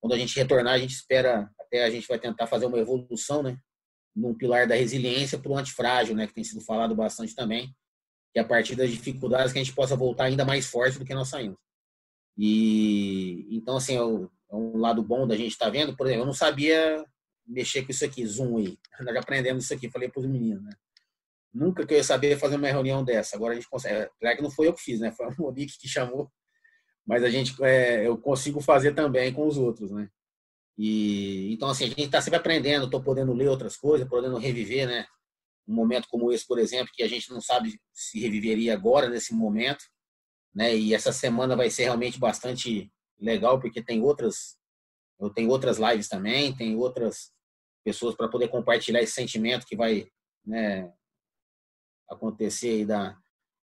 Quando 0.00 0.14
a 0.14 0.18
gente 0.18 0.34
retornar, 0.34 0.72
a 0.72 0.78
gente 0.78 0.94
espera, 0.94 1.50
até 1.60 1.84
a 1.84 1.90
gente 1.90 2.08
vai 2.08 2.18
tentar 2.18 2.46
fazer 2.46 2.64
uma 2.64 2.78
evolução, 2.78 3.42
né, 3.42 3.58
num 4.16 4.34
pilar 4.34 4.66
da 4.66 4.74
resiliência 4.74 5.38
para 5.38 5.52
o 5.52 5.56
antifrágil, 5.56 6.16
né, 6.16 6.26
que 6.26 6.32
tem 6.32 6.42
sido 6.42 6.62
falado 6.62 6.94
bastante 6.94 7.34
também, 7.34 7.68
que 8.32 8.38
é 8.38 8.42
a 8.42 8.46
partir 8.46 8.74
das 8.74 8.90
dificuldades 8.90 9.52
que 9.52 9.58
a 9.58 9.62
gente 9.62 9.74
possa 9.74 9.94
voltar 9.94 10.24
ainda 10.24 10.44
mais 10.44 10.66
forte 10.66 10.98
do 10.98 11.04
que 11.04 11.14
nós 11.14 11.28
saímos. 11.28 11.58
E 12.38 13.46
então 13.54 13.76
assim, 13.76 13.96
é, 13.96 14.00
é 14.00 14.56
um 14.56 14.78
lado 14.78 15.02
bom 15.02 15.26
da 15.26 15.36
gente 15.36 15.52
estar 15.52 15.66
tá 15.66 15.70
vendo, 15.70 15.94
por 15.94 16.06
exemplo, 16.06 16.22
eu 16.22 16.26
não 16.26 16.32
sabia 16.32 17.04
mexer 17.46 17.82
com 17.84 17.90
isso 17.90 18.04
aqui, 18.04 18.24
Zoom 18.26 18.56
aí. 18.56 18.78
Nós 19.04 19.16
aprendemos 19.16 19.64
isso 19.64 19.74
aqui, 19.74 19.90
falei 19.90 20.08
para 20.08 20.20
os 20.20 20.26
meninos, 20.26 20.64
né? 20.64 20.72
Nunca 21.52 21.86
que 21.86 21.92
eu 21.92 21.98
ia 21.98 22.04
saber 22.04 22.38
fazer 22.38 22.56
uma 22.56 22.68
reunião 22.68 23.04
dessa. 23.04 23.36
Agora 23.36 23.52
a 23.52 23.56
gente 23.56 23.68
consegue. 23.68 24.10
Claro 24.18 24.36
que 24.36 24.42
não 24.42 24.50
foi 24.50 24.68
eu 24.68 24.72
que 24.72 24.82
fiz, 24.82 25.00
né? 25.00 25.12
Foi 25.12 25.26
o 25.26 25.34
Monique 25.38 25.78
que 25.78 25.88
chamou. 25.88 26.30
Mas 27.06 27.22
a 27.22 27.30
gente, 27.30 27.54
é, 27.62 28.06
eu 28.06 28.16
consigo 28.16 28.60
fazer 28.60 28.94
também 28.94 29.32
com 29.32 29.46
os 29.46 29.58
outros, 29.58 29.90
né? 29.90 30.08
E 30.78 31.52
então 31.52 31.68
assim 31.68 31.84
a 31.84 31.88
gente 31.88 32.04
está 32.04 32.22
sempre 32.22 32.38
aprendendo. 32.38 32.86
Estou 32.86 33.02
podendo 33.02 33.34
ler 33.34 33.48
outras 33.48 33.76
coisas, 33.76 34.08
podendo 34.08 34.38
reviver, 34.38 34.86
né? 34.86 35.06
Um 35.68 35.74
momento 35.74 36.08
como 36.08 36.32
esse, 36.32 36.46
por 36.46 36.58
exemplo, 36.58 36.92
que 36.94 37.02
a 37.02 37.08
gente 37.08 37.30
não 37.30 37.40
sabe 37.40 37.78
se 37.92 38.18
reviveria 38.18 38.72
agora 38.72 39.08
nesse 39.08 39.34
momento, 39.34 39.84
né? 40.54 40.74
E 40.74 40.94
essa 40.94 41.12
semana 41.12 41.54
vai 41.54 41.68
ser 41.70 41.84
realmente 41.84 42.18
bastante 42.18 42.90
legal 43.20 43.60
porque 43.60 43.82
tem 43.82 44.02
outras, 44.02 44.56
eu 45.20 45.30
tenho 45.30 45.50
outras 45.50 45.78
lives 45.78 46.08
também, 46.08 46.54
tem 46.54 46.76
outras 46.76 47.30
pessoas 47.84 48.14
para 48.14 48.28
poder 48.28 48.48
compartilhar 48.48 49.02
esse 49.02 49.12
sentimento 49.12 49.66
que 49.66 49.76
vai, 49.76 50.08
né? 50.44 50.90
Acontecer 52.12 52.68
aí 52.68 52.86
da, 52.86 53.16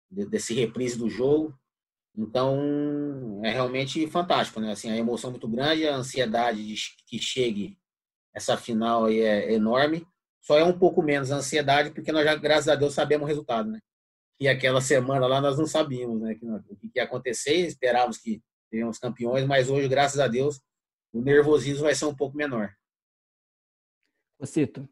desse 0.10 0.54
reprise 0.54 0.98
do 0.98 1.10
jogo. 1.10 1.58
Então, 2.16 3.42
é 3.44 3.52
realmente 3.52 4.08
fantástico, 4.08 4.60
né? 4.60 4.72
Assim, 4.72 4.90
a 4.90 4.98
emoção 4.98 5.30
é 5.30 5.32
muito 5.32 5.48
grande, 5.48 5.88
a 5.88 5.96
ansiedade 5.96 6.66
de 6.66 6.76
que 7.06 7.20
chegue 7.20 7.78
essa 8.34 8.58
final 8.58 9.06
aí 9.06 9.20
é 9.20 9.54
enorme. 9.54 10.08
Só 10.42 10.58
é 10.58 10.64
um 10.64 10.78
pouco 10.78 11.04
menos 11.04 11.32
a 11.32 11.38
ansiedade, 11.38 11.92
porque 11.92 12.12
nós 12.12 12.24
já, 12.24 12.36
graças 12.36 12.70
a 12.70 12.76
Deus, 12.76 12.94
sabemos 12.94 13.26
o 13.26 13.28
resultado, 13.28 13.70
né? 13.70 13.80
E 14.40 14.48
aquela 14.48 14.82
semana 14.82 15.28
lá 15.28 15.42
nós 15.42 15.58
não 15.58 15.66
sabíamos, 15.66 16.22
né? 16.22 16.38
O 16.70 16.76
que 16.76 16.92
ia 16.96 17.04
acontecer, 17.04 17.68
esperávamos 17.68 18.18
que 18.18 18.42
teríamos 18.70 18.98
campeões, 18.98 19.46
mas 19.46 19.70
hoje, 19.70 19.88
graças 19.88 20.20
a 20.20 20.28
Deus, 20.28 20.60
o 21.12 21.22
nervosismo 21.22 21.84
vai 21.84 21.96
ser 21.96 22.06
um 22.06 22.16
pouco 22.16 22.38
menor. 22.38 22.72
Cito, 24.44 24.88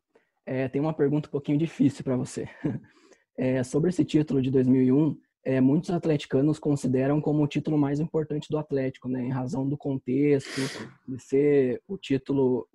é, 0.45 0.67
tem 0.67 0.81
uma 0.81 0.93
pergunta 0.93 1.27
um 1.27 1.31
pouquinho 1.31 1.57
difícil 1.57 2.03
para 2.03 2.17
você. 2.17 2.49
É, 3.37 3.63
sobre 3.63 3.89
esse 3.89 4.05
título 4.05 4.41
de 4.41 4.49
2001, 4.49 5.17
é, 5.43 5.61
muitos 5.61 5.91
atleticanos 5.91 6.57
consideram 6.57 7.21
como 7.21 7.43
o 7.43 7.47
título 7.47 7.77
mais 7.77 7.99
importante 7.99 8.49
do 8.49 8.57
Atlético, 8.57 9.07
né, 9.07 9.23
em 9.23 9.29
razão 9.29 9.67
do 9.67 9.77
contexto, 9.77 10.61
de 11.07 11.19
ser 11.21 11.81
o 11.87 11.97
título 11.97 12.67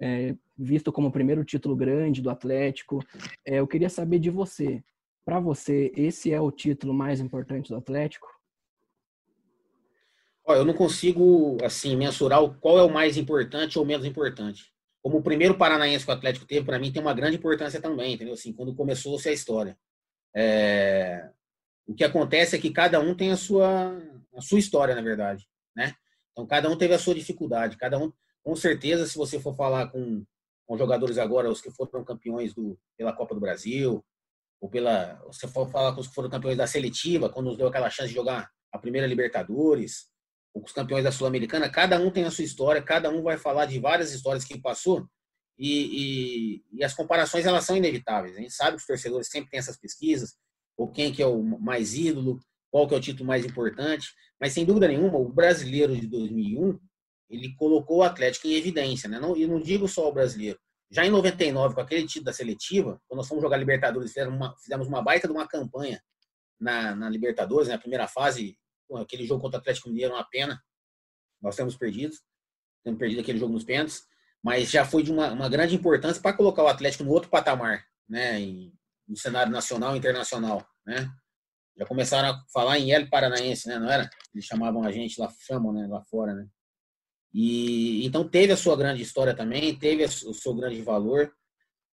é, 0.00 0.34
visto 0.56 0.92
como 0.92 1.08
o 1.08 1.12
primeiro 1.12 1.44
título 1.44 1.76
grande 1.76 2.22
do 2.22 2.30
Atlético. 2.30 3.04
É, 3.44 3.56
eu 3.56 3.66
queria 3.66 3.90
saber 3.90 4.18
de 4.18 4.30
você, 4.30 4.82
para 5.24 5.38
você, 5.38 5.92
esse 5.94 6.32
é 6.32 6.40
o 6.40 6.50
título 6.50 6.94
mais 6.94 7.20
importante 7.20 7.68
do 7.68 7.76
Atlético? 7.76 8.28
Olha, 10.44 10.58
eu 10.58 10.64
não 10.64 10.74
consigo 10.74 11.56
assim 11.62 11.94
mensurar 11.96 12.40
qual 12.58 12.78
é 12.78 12.82
o 12.82 12.92
mais 12.92 13.16
importante 13.16 13.78
ou 13.78 13.84
menos 13.84 14.04
importante 14.06 14.71
como 15.02 15.18
o 15.18 15.22
primeiro 15.22 15.58
paranaense 15.58 16.04
que 16.04 16.10
o 16.10 16.14
Atlético 16.14 16.46
teve, 16.46 16.64
para 16.64 16.78
mim 16.78 16.92
tem 16.92 17.02
uma 17.02 17.12
grande 17.12 17.36
importância 17.36 17.80
também, 17.80 18.14
entendeu? 18.14 18.34
Assim, 18.34 18.52
quando 18.52 18.74
começou-se 18.74 19.28
a 19.28 19.32
história. 19.32 19.76
É... 20.34 21.28
O 21.86 21.94
que 21.94 22.04
acontece 22.04 22.54
é 22.54 22.58
que 22.58 22.70
cada 22.70 23.00
um 23.00 23.14
tem 23.14 23.32
a 23.32 23.36
sua, 23.36 24.00
a 24.36 24.40
sua 24.40 24.60
história, 24.60 24.94
na 24.94 25.02
verdade, 25.02 25.46
né? 25.74 25.94
Então, 26.30 26.46
cada 26.46 26.70
um 26.70 26.78
teve 26.78 26.94
a 26.94 26.98
sua 26.98 27.14
dificuldade. 27.14 27.76
Cada 27.76 27.98
um, 27.98 28.12
com 28.42 28.54
certeza, 28.54 29.06
se 29.06 29.18
você 29.18 29.40
for 29.40 29.54
falar 29.54 29.88
com, 29.88 30.24
com 30.66 30.78
jogadores 30.78 31.18
agora, 31.18 31.50
os 31.50 31.60
que 31.60 31.70
foram 31.70 32.04
campeões 32.04 32.54
do, 32.54 32.78
pela 32.96 33.12
Copa 33.12 33.34
do 33.34 33.40
Brasil, 33.40 34.02
ou 34.60 34.70
pela. 34.70 35.20
Você 35.26 35.48
for 35.48 35.68
falar 35.68 35.92
com 35.92 36.00
os 36.00 36.06
que 36.06 36.14
foram 36.14 36.30
campeões 36.30 36.56
da 36.56 36.66
seletiva, 36.68 37.28
quando 37.28 37.46
nos 37.46 37.56
deu 37.56 37.66
aquela 37.66 37.90
chance 37.90 38.08
de 38.08 38.14
jogar 38.14 38.48
a 38.70 38.78
primeira 38.78 39.08
Libertadores, 39.08 40.08
os 40.54 40.72
campeões 40.72 41.04
da 41.04 41.12
Sul-Americana, 41.12 41.70
cada 41.70 41.98
um 41.98 42.10
tem 42.10 42.24
a 42.24 42.30
sua 42.30 42.44
história, 42.44 42.82
cada 42.82 43.10
um 43.10 43.22
vai 43.22 43.38
falar 43.38 43.66
de 43.66 43.78
várias 43.78 44.12
histórias 44.12 44.44
que 44.44 44.60
passou, 44.60 45.06
e, 45.58 46.62
e, 46.72 46.78
e 46.78 46.84
as 46.84 46.94
comparações 46.94 47.46
elas 47.46 47.64
são 47.64 47.76
inevitáveis. 47.76 48.36
A 48.36 48.40
gente 48.40 48.52
sabe 48.52 48.76
que 48.76 48.82
os 48.82 48.86
torcedores 48.86 49.28
sempre 49.28 49.50
têm 49.50 49.58
essas 49.58 49.78
pesquisas, 49.78 50.34
ou 50.76 50.90
quem 50.90 51.12
que 51.12 51.22
é 51.22 51.26
o 51.26 51.42
mais 51.42 51.94
ídolo, 51.94 52.40
qual 52.70 52.88
que 52.88 52.94
é 52.94 52.96
o 52.96 53.00
título 53.00 53.26
mais 53.26 53.44
importante, 53.44 54.08
mas 54.40 54.52
sem 54.52 54.64
dúvida 54.64 54.88
nenhuma, 54.88 55.18
o 55.18 55.28
brasileiro 55.28 55.94
de 55.94 56.06
2001, 56.06 56.78
ele 57.30 57.54
colocou 57.56 57.98
o 57.98 58.02
Atlético 58.02 58.46
em 58.46 58.54
evidência, 58.54 59.08
né? 59.08 59.18
Não, 59.20 59.36
e 59.36 59.46
não 59.46 59.60
digo 59.60 59.88
só 59.88 60.08
o 60.08 60.12
brasileiro. 60.12 60.58
Já 60.90 61.06
em 61.06 61.10
99, 61.10 61.74
com 61.74 61.80
aquele 61.80 62.06
título 62.06 62.26
da 62.26 62.32
seletiva, 62.32 63.00
quando 63.08 63.18
nós 63.18 63.28
fomos 63.28 63.42
jogar 63.42 63.56
Libertadores, 63.56 64.12
fizemos 64.12 64.34
uma, 64.34 64.54
fizemos 64.58 64.86
uma 64.86 65.00
baita 65.00 65.26
de 65.26 65.32
uma 65.32 65.46
campanha 65.46 66.02
na, 66.60 66.94
na 66.94 67.08
Libertadores, 67.08 67.68
na 67.68 67.74
né? 67.74 67.80
primeira 67.80 68.06
fase, 68.06 68.58
aquele 68.96 69.26
jogo 69.26 69.40
contra 69.40 69.58
o 69.58 69.60
Atlético 69.60 69.88
Mineiro, 69.88 70.14
uma 70.14 70.24
pena. 70.24 70.62
Nós 71.40 71.56
temos 71.56 71.76
perdido, 71.76 72.14
temos 72.84 72.98
perdido 72.98 73.20
aquele 73.20 73.38
jogo 73.38 73.52
nos 73.52 73.64
pênaltis, 73.64 74.04
mas 74.42 74.70
já 74.70 74.84
foi 74.84 75.02
de 75.02 75.12
uma, 75.12 75.32
uma 75.32 75.48
grande 75.48 75.74
importância 75.74 76.20
para 76.20 76.36
colocar 76.36 76.62
o 76.62 76.68
Atlético 76.68 77.04
no 77.04 77.10
outro 77.10 77.30
patamar, 77.30 77.84
né? 78.08 78.40
Em, 78.40 78.72
no 79.08 79.16
cenário 79.16 79.52
nacional 79.52 79.94
e 79.94 79.98
internacional, 79.98 80.66
né? 80.86 81.10
Já 81.76 81.86
começaram 81.86 82.28
a 82.28 82.44
falar 82.52 82.78
em 82.78 82.92
L 82.92 83.08
Paranaense, 83.08 83.68
né? 83.68 83.78
Não 83.78 83.90
era? 83.90 84.08
Eles 84.34 84.44
chamavam 84.44 84.84
a 84.84 84.92
gente 84.92 85.20
lá, 85.20 85.32
chamam, 85.40 85.72
né? 85.72 85.86
Lá 85.86 86.02
fora, 86.02 86.34
né? 86.34 86.46
E 87.32 88.04
então 88.04 88.28
teve 88.28 88.52
a 88.52 88.56
sua 88.56 88.76
grande 88.76 89.02
história 89.02 89.34
também, 89.34 89.76
teve 89.78 90.04
o 90.04 90.34
seu 90.34 90.54
grande 90.54 90.82
valor. 90.82 91.32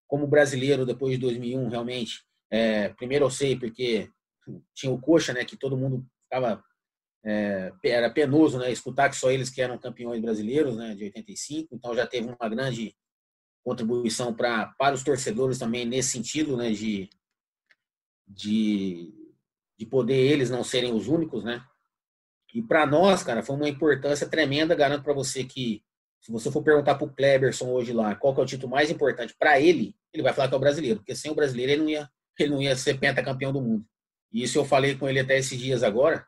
Como 0.07 0.27
brasileiro, 0.27 0.85
depois 0.85 1.13
de 1.13 1.19
2001, 1.19 1.69
realmente, 1.69 2.23
é, 2.51 2.89
primeiro 2.89 3.25
eu 3.25 3.29
sei 3.29 3.57
porque 3.57 4.09
tinha 4.73 4.91
o 4.91 4.99
Coxa, 4.99 5.33
né? 5.33 5.45
Que 5.45 5.55
todo 5.55 5.77
mundo 5.77 6.05
ficava 6.23 6.63
é, 7.23 7.71
era 7.83 8.09
penoso, 8.09 8.57
né? 8.57 8.71
Escutar 8.71 9.09
que 9.09 9.15
só 9.15 9.29
eles 9.31 9.49
que 9.49 9.61
eram 9.61 9.77
campeões 9.77 10.21
brasileiros, 10.21 10.77
né? 10.77 10.95
De 10.95 11.03
85. 11.05 11.75
Então 11.75 11.95
já 11.95 12.07
teve 12.07 12.27
uma 12.27 12.49
grande 12.49 12.95
contribuição 13.63 14.33
para 14.33 14.67
para 14.77 14.95
os 14.95 15.03
torcedores 15.03 15.59
também 15.59 15.85
nesse 15.85 16.11
sentido, 16.11 16.55
né? 16.55 16.71
De 16.71 17.09
de 18.27 19.13
de 19.77 19.85
poder 19.85 20.31
eles 20.31 20.49
não 20.49 20.63
serem 20.63 20.93
os 20.93 21.07
únicos, 21.07 21.43
né? 21.43 21.63
E 22.53 22.61
para 22.61 22.85
nós, 22.85 23.23
cara, 23.23 23.43
foi 23.43 23.55
uma 23.55 23.69
importância 23.69 24.27
tremenda. 24.27 24.75
Garanto 24.75 25.03
para 25.03 25.13
você 25.13 25.43
que, 25.43 25.83
se 26.19 26.31
você 26.31 26.51
for 26.51 26.63
perguntar 26.63 26.95
para 26.95 27.05
o 27.05 27.13
Kleberson 27.13 27.69
hoje 27.69 27.93
lá 27.93 28.15
qual 28.15 28.35
é 28.35 28.41
o 28.41 28.45
título 28.45 28.71
mais 28.71 28.89
importante 28.89 29.35
para 29.37 29.59
ele, 29.59 29.95
ele 30.13 30.23
vai 30.23 30.33
falar 30.33 30.47
que 30.47 30.53
é 30.55 30.57
o 30.57 30.59
brasileiro, 30.61 30.99
porque 30.99 31.15
sem 31.15 31.31
o 31.31 31.35
brasileiro 31.35 31.71
ele 31.71 31.81
não 31.81 31.89
ia, 31.89 32.09
ele 32.39 32.49
não 32.49 32.61
ia 32.61 32.75
ser 32.75 32.99
pentacampeão 32.99 33.53
do 33.53 33.61
mundo. 33.61 33.85
E 34.31 34.43
isso 34.43 34.57
eu 34.57 34.65
falei 34.65 34.95
com 34.95 35.07
ele 35.07 35.19
até 35.19 35.37
esses 35.37 35.57
dias 35.57 35.83
agora. 35.83 36.25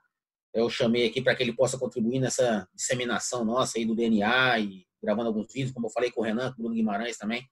Eu 0.54 0.70
chamei 0.70 1.08
aqui 1.08 1.22
para 1.22 1.36
que 1.36 1.44
ele 1.44 1.54
possa 1.54 1.78
contribuir 1.78 2.20
nessa 2.20 2.68
disseminação 2.76 3.46
nossa 3.46 3.78
aí 3.78 3.86
do 3.86 3.96
DNA 3.96 4.60
e 4.60 4.86
gravando 5.02 5.30
alguns 5.30 5.52
vídeos, 5.52 5.72
como 5.72 5.88
eu 5.88 5.92
falei 5.92 6.12
com 6.12 6.22
o 6.22 6.24
Renan, 6.24 6.52
com 6.52 6.60
o 6.60 6.64
Bruno 6.64 6.76
Guimarães 6.76 7.18
também. 7.18 7.48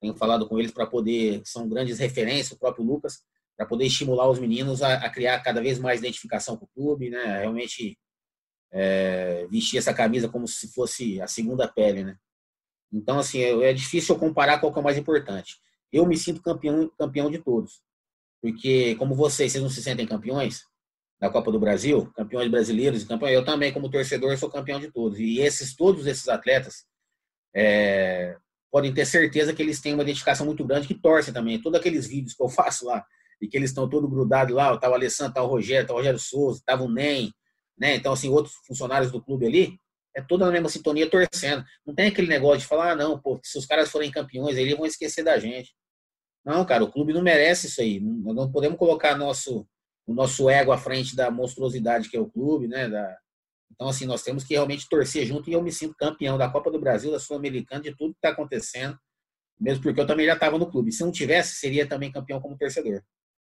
Tenho 0.00 0.14
falado 0.14 0.48
com 0.48 0.58
eles 0.58 0.70
para 0.70 0.86
poder, 0.86 1.42
são 1.44 1.68
grandes 1.68 1.98
referências, 1.98 2.52
o 2.52 2.58
próprio 2.58 2.84
Lucas, 2.84 3.20
para 3.56 3.66
poder 3.66 3.86
estimular 3.86 4.28
os 4.28 4.38
meninos 4.38 4.82
a, 4.82 4.94
a, 4.94 5.10
criar 5.10 5.38
cada 5.40 5.60
vez 5.60 5.78
mais 5.78 6.00
identificação 6.00 6.56
com 6.56 6.64
o 6.64 6.68
clube, 6.68 7.10
né? 7.10 7.40
Realmente 7.40 7.98
é, 8.72 9.46
vestir 9.48 9.78
essa 9.78 9.92
camisa 9.92 10.28
como 10.28 10.48
se 10.48 10.72
fosse 10.72 11.20
a 11.20 11.26
segunda 11.26 11.68
pele, 11.68 12.04
né? 12.04 12.16
Então, 12.92 13.18
assim, 13.18 13.40
é, 13.40 13.70
é 13.70 13.72
difícil 13.72 14.18
comparar 14.18 14.58
qual 14.58 14.72
que 14.72 14.78
é 14.78 14.80
o 14.80 14.84
mais 14.84 14.96
importante. 14.96 15.60
Eu 15.92 16.06
me 16.06 16.16
sinto 16.16 16.42
campeão, 16.42 16.90
campeão 16.98 17.30
de 17.30 17.38
todos. 17.38 17.82
Porque, 18.42 18.94
como 18.96 19.14
vocês, 19.14 19.52
vocês 19.52 19.62
não 19.62 19.70
se 19.70 19.82
sentem 19.82 20.06
campeões 20.06 20.64
da 21.20 21.28
Copa 21.28 21.52
do 21.52 21.60
Brasil, 21.60 22.10
campeões 22.14 22.50
brasileiros 22.50 23.02
e 23.02 23.06
campeões, 23.06 23.34
eu 23.34 23.44
também, 23.44 23.72
como 23.72 23.90
torcedor, 23.90 24.36
sou 24.38 24.50
campeão 24.50 24.80
de 24.80 24.90
todos. 24.90 25.18
E 25.18 25.40
esses, 25.40 25.76
todos 25.76 26.06
esses 26.06 26.28
atletas 26.28 26.86
é, 27.54 28.36
podem 28.70 28.92
ter 28.94 29.04
certeza 29.04 29.52
que 29.52 29.60
eles 29.60 29.80
têm 29.80 29.94
uma 29.94 30.04
dedicação 30.04 30.46
muito 30.46 30.64
grande, 30.64 30.86
que 30.86 30.94
torcem 30.94 31.34
também. 31.34 31.60
Todos 31.60 31.78
aqueles 31.78 32.06
vídeos 32.06 32.34
que 32.34 32.42
eu 32.42 32.48
faço 32.48 32.86
lá, 32.86 33.04
e 33.40 33.48
que 33.48 33.56
eles 33.56 33.70
estão 33.70 33.88
todos 33.88 34.08
grudados 34.08 34.54
lá, 34.54 34.76
tava 34.78 34.92
o 34.92 34.96
Alessandro, 34.96 35.34
tava 35.34 35.46
o 35.46 35.50
Rogério, 35.50 35.86
tava 35.86 35.98
o 35.98 36.00
Rogério 36.00 36.18
Souza, 36.18 36.62
tava 36.64 36.82
o 36.82 36.92
NEM, 36.92 37.32
né? 37.78 37.96
Então, 37.96 38.12
assim, 38.12 38.28
outros 38.28 38.54
funcionários 38.66 39.10
do 39.10 39.22
clube 39.22 39.46
ali, 39.46 39.78
é 40.14 40.20
toda 40.20 40.44
na 40.44 40.52
mesma 40.52 40.68
sintonia 40.68 41.08
torcendo. 41.08 41.64
Não 41.86 41.94
tem 41.94 42.08
aquele 42.08 42.28
negócio 42.28 42.60
de 42.60 42.66
falar, 42.66 42.92
ah, 42.92 42.96
não, 42.96 43.20
pô, 43.20 43.40
se 43.42 43.56
os 43.58 43.64
caras 43.64 43.90
forem 43.90 44.10
campeões, 44.10 44.56
eles 44.56 44.76
vão 44.76 44.84
esquecer 44.84 45.22
da 45.22 45.38
gente. 45.38 45.74
Não, 46.44 46.64
cara, 46.64 46.84
o 46.84 46.90
clube 46.90 47.12
não 47.12 47.22
merece 47.22 47.66
isso 47.66 47.80
aí. 47.80 48.00
Não 48.00 48.50
podemos 48.50 48.78
colocar 48.78 49.16
nosso, 49.16 49.66
o 50.10 50.14
nosso 50.14 50.50
ego 50.50 50.72
à 50.72 50.78
frente 50.78 51.14
da 51.14 51.30
monstruosidade 51.30 52.08
que 52.08 52.16
é 52.16 52.20
o 52.20 52.28
clube, 52.28 52.66
né? 52.66 52.88
Da... 52.88 53.16
Então, 53.70 53.88
assim, 53.88 54.06
nós 54.06 54.24
temos 54.24 54.42
que 54.42 54.54
realmente 54.54 54.88
torcer 54.88 55.24
junto 55.24 55.48
e 55.48 55.52
eu 55.52 55.62
me 55.62 55.70
sinto 55.70 55.94
campeão 55.96 56.36
da 56.36 56.50
Copa 56.50 56.68
do 56.68 56.80
Brasil, 56.80 57.12
da 57.12 57.20
Sul-Americana, 57.20 57.80
de 57.80 57.94
tudo 57.96 58.12
que 58.12 58.18
está 58.18 58.30
acontecendo, 58.30 58.98
mesmo 59.58 59.84
porque 59.84 60.00
eu 60.00 60.06
também 60.06 60.26
já 60.26 60.34
estava 60.34 60.58
no 60.58 60.68
clube. 60.68 60.90
Se 60.90 61.04
não 61.04 61.12
tivesse, 61.12 61.54
seria 61.54 61.86
também 61.86 62.10
campeão 62.10 62.40
como 62.40 62.58
torcedor. 62.58 63.00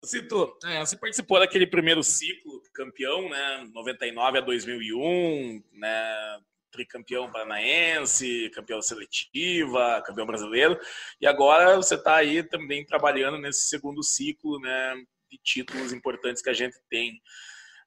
Cito, 0.04 0.56
é, 0.64 0.78
você 0.78 0.96
participou 0.96 1.40
daquele 1.40 1.66
primeiro 1.66 2.04
ciclo 2.04 2.62
campeão, 2.72 3.28
né? 3.28 3.68
99 3.74 4.38
a 4.38 4.40
2001, 4.40 5.60
né? 5.72 6.38
Tricampeão 6.70 7.32
paranaense, 7.32 8.48
campeão 8.54 8.80
seletiva, 8.80 10.02
campeão 10.06 10.26
brasileiro. 10.26 10.78
E 11.20 11.26
agora 11.26 11.76
você 11.76 11.96
está 11.96 12.16
aí 12.16 12.44
também 12.44 12.86
trabalhando 12.86 13.38
nesse 13.38 13.66
segundo 13.68 14.04
ciclo, 14.04 14.60
né? 14.60 15.04
De 15.34 15.38
títulos 15.42 15.92
importantes 15.92 16.40
que 16.40 16.50
a 16.50 16.54
gente 16.54 16.76
tem. 16.88 17.20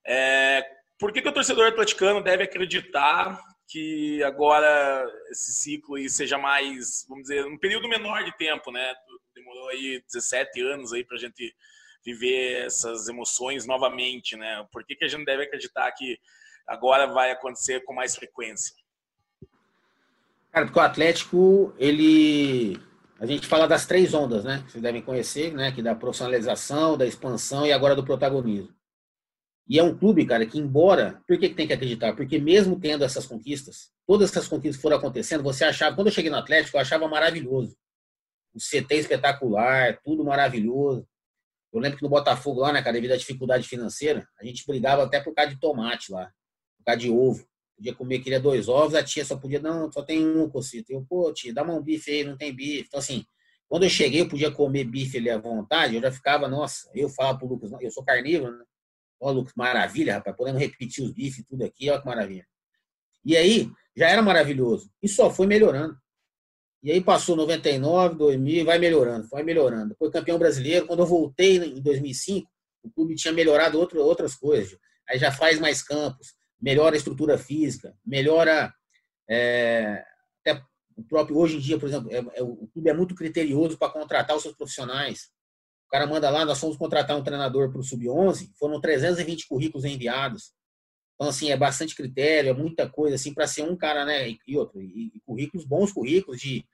É, 0.05 0.61
por 0.99 1.13
que, 1.13 1.21
que 1.21 1.29
o 1.29 1.33
torcedor 1.33 1.67
atleticano 1.67 2.21
deve 2.21 2.43
acreditar 2.43 3.39
que 3.69 4.21
agora 4.23 5.05
esse 5.29 5.53
ciclo 5.53 5.95
aí 5.95 6.09
seja 6.09 6.37
mais, 6.37 7.05
vamos 7.07 7.23
dizer, 7.23 7.45
um 7.45 7.57
período 7.57 7.87
menor 7.87 8.23
de 8.23 8.35
tempo, 8.37 8.71
né? 8.71 8.93
Demorou 9.33 9.69
aí 9.69 10.03
17 10.11 10.61
anos 10.61 10.93
aí 10.93 11.03
para 11.03 11.17
a 11.17 11.19
gente 11.19 11.53
viver 12.05 12.65
essas 12.65 13.07
emoções 13.07 13.65
novamente, 13.65 14.35
né? 14.35 14.65
Por 14.71 14.85
que, 14.85 14.95
que 14.95 15.05
a 15.05 15.07
gente 15.07 15.25
deve 15.25 15.43
acreditar 15.43 15.91
que 15.91 16.17
agora 16.65 17.07
vai 17.07 17.31
acontecer 17.31 17.83
com 17.83 17.93
mais 17.93 18.15
frequência? 18.15 18.73
Cara, 20.51 20.65
porque 20.65 20.79
o 20.79 20.83
Atlético, 20.83 21.73
ele. 21.77 22.79
A 23.19 23.25
gente 23.25 23.47
fala 23.47 23.67
das 23.67 23.85
três 23.85 24.13
ondas, 24.13 24.43
né? 24.43 24.63
Vocês 24.67 24.81
devem 24.81 25.01
conhecer, 25.01 25.53
né? 25.53 25.71
Que 25.71 25.81
da 25.81 25.95
profissionalização, 25.95 26.97
da 26.97 27.05
expansão 27.05 27.65
e 27.65 27.71
agora 27.71 27.95
do 27.95 28.05
protagonismo. 28.05 28.75
E 29.67 29.79
é 29.79 29.83
um 29.83 29.97
clube, 29.97 30.25
cara, 30.25 30.45
que 30.45 30.57
embora. 30.57 31.21
Por 31.27 31.37
que, 31.37 31.49
que 31.49 31.55
tem 31.55 31.67
que 31.67 31.73
acreditar? 31.73 32.15
Porque 32.15 32.39
mesmo 32.39 32.79
tendo 32.79 33.03
essas 33.03 33.25
conquistas, 33.25 33.91
todas 34.05 34.29
essas 34.29 34.47
conquistas 34.47 34.81
foram 34.81 34.97
acontecendo, 34.97 35.43
você 35.43 35.65
achava. 35.65 35.95
Quando 35.95 36.07
eu 36.07 36.13
cheguei 36.13 36.29
no 36.29 36.37
Atlético, 36.37 36.77
eu 36.77 36.81
achava 36.81 37.07
maravilhoso. 37.07 37.75
O 38.53 38.59
CT 38.59 38.95
espetacular, 38.95 39.99
tudo 40.03 40.23
maravilhoso. 40.23 41.07
Eu 41.73 41.81
lembro 41.81 41.97
que 41.97 42.03
no 42.03 42.09
Botafogo 42.09 42.61
lá, 42.61 42.71
né, 42.71 42.81
cara, 42.81 42.93
devido 42.93 43.11
à 43.11 43.17
dificuldade 43.17 43.67
financeira, 43.67 44.27
a 44.39 44.45
gente 44.45 44.65
brigava 44.65 45.03
até 45.03 45.19
por 45.19 45.33
causa 45.33 45.51
de 45.51 45.59
tomate 45.59 46.11
lá, 46.11 46.31
por 46.77 46.85
causa 46.85 46.99
de 46.99 47.09
ovo. 47.09 47.45
Podia 47.77 47.93
comer, 47.93 48.19
queria 48.19 48.39
dois 48.39 48.67
ovos, 48.67 48.95
a 48.95 49.03
tia 49.03 49.23
só 49.23 49.37
podia, 49.37 49.59
não, 49.59 49.91
só 49.91 50.01
tem 50.01 50.27
um, 50.27 50.49
cocito. 50.49 50.91
Eu, 50.91 51.05
pô, 51.07 51.31
tia, 51.31 51.53
dá 51.53 51.63
um 51.63 51.81
bife 51.81 52.09
aí, 52.11 52.23
não 52.23 52.35
tem 52.35 52.51
bife. 52.53 52.85
Então, 52.87 52.99
assim, 52.99 53.23
quando 53.69 53.83
eu 53.83 53.89
cheguei, 53.89 54.21
eu 54.21 54.27
podia 54.27 54.51
comer 54.51 54.83
bife 54.83 55.17
ali 55.17 55.29
à 55.29 55.37
vontade, 55.37 55.95
eu 55.95 56.01
já 56.01 56.11
ficava, 56.11 56.47
nossa, 56.47 56.89
eu 56.95 57.07
falava 57.07 57.37
pro 57.37 57.47
Lucas, 57.47 57.71
eu 57.79 57.91
sou 57.91 58.03
carnívoro, 58.03 58.57
né? 58.57 58.65
Ó, 59.21 59.31
Lucas, 59.31 59.53
maravilha, 59.55 60.15
rapaz, 60.15 60.35
podemos 60.35 60.59
repetir 60.59 61.03
os 61.03 61.11
bifes 61.11 61.45
tudo 61.45 61.63
aqui, 61.63 61.89
olha 61.89 61.99
que 61.99 62.05
maravilha. 62.05 62.47
E 63.23 63.37
aí, 63.37 63.69
já 63.95 64.07
era 64.09 64.21
maravilhoso. 64.21 64.91
E 65.01 65.07
só 65.07 65.29
foi 65.29 65.47
melhorando. 65.47 65.97
E 66.83 66.91
aí 66.91 67.01
passou 67.01 67.35
99, 67.35 68.15
2000, 68.15 68.63
vai 68.63 68.77
melhorando, 68.77 69.27
vai 69.27 69.43
melhorando. 69.43 69.95
Foi 69.97 70.11
campeão 70.11 70.37
brasileiro. 70.37 70.85
Quando 70.85 70.99
eu 70.99 71.05
voltei 71.07 71.57
em 71.57 71.81
2005, 71.81 72.49
o 72.83 72.91
clube 72.91 73.15
tinha 73.15 73.33
melhorado 73.33 73.79
outro, 73.79 73.99
outras 74.01 74.35
coisas. 74.35 74.77
Aí 75.09 75.17
já 75.17 75.31
faz 75.31 75.59
mais 75.59 75.81
campos, 75.81 76.35
melhora 76.61 76.95
a 76.95 76.97
estrutura 76.97 77.37
física, 77.37 77.95
melhora 78.05 78.73
é, 79.29 80.03
até 80.41 80.61
o 80.95 81.03
próprio 81.03 81.37
hoje 81.37 81.57
em 81.57 81.59
dia, 81.59 81.77
por 81.77 81.87
exemplo, 81.87 82.09
é, 82.11 82.39
é, 82.39 82.43
o 82.43 82.67
clube 82.67 82.89
é 82.89 82.93
muito 82.93 83.13
criterioso 83.13 83.77
para 83.77 83.91
contratar 83.91 84.35
os 84.35 84.41
seus 84.41 84.55
profissionais. 84.55 85.29
O 85.87 85.89
cara 85.89 86.07
manda 86.07 86.29
lá, 86.29 86.43
nós 86.43 86.59
fomos 86.59 86.75
contratar 86.75 87.15
um 87.15 87.23
treinador 87.23 87.71
para 87.71 87.79
o 87.79 87.83
sub-11, 87.83 88.49
foram 88.57 88.81
320 88.81 89.47
currículos 89.47 89.85
enviados. 89.85 90.53
Então, 91.15 91.29
assim, 91.29 91.49
é 91.49 91.57
bastante 91.57 91.95
critério, 91.95 92.49
é 92.49 92.53
muita 92.53 92.89
coisa, 92.89 93.15
assim, 93.15 93.33
para 93.33 93.47
ser 93.47 93.63
um 93.63 93.75
cara, 93.75 94.05
né? 94.05 94.35
E, 94.45 94.57
outro, 94.57 94.81
e, 94.81 95.11
e, 95.15 95.19
currículos, 95.25 95.65
bons 95.65 95.91
currículos 95.91 96.39
de, 96.39 96.65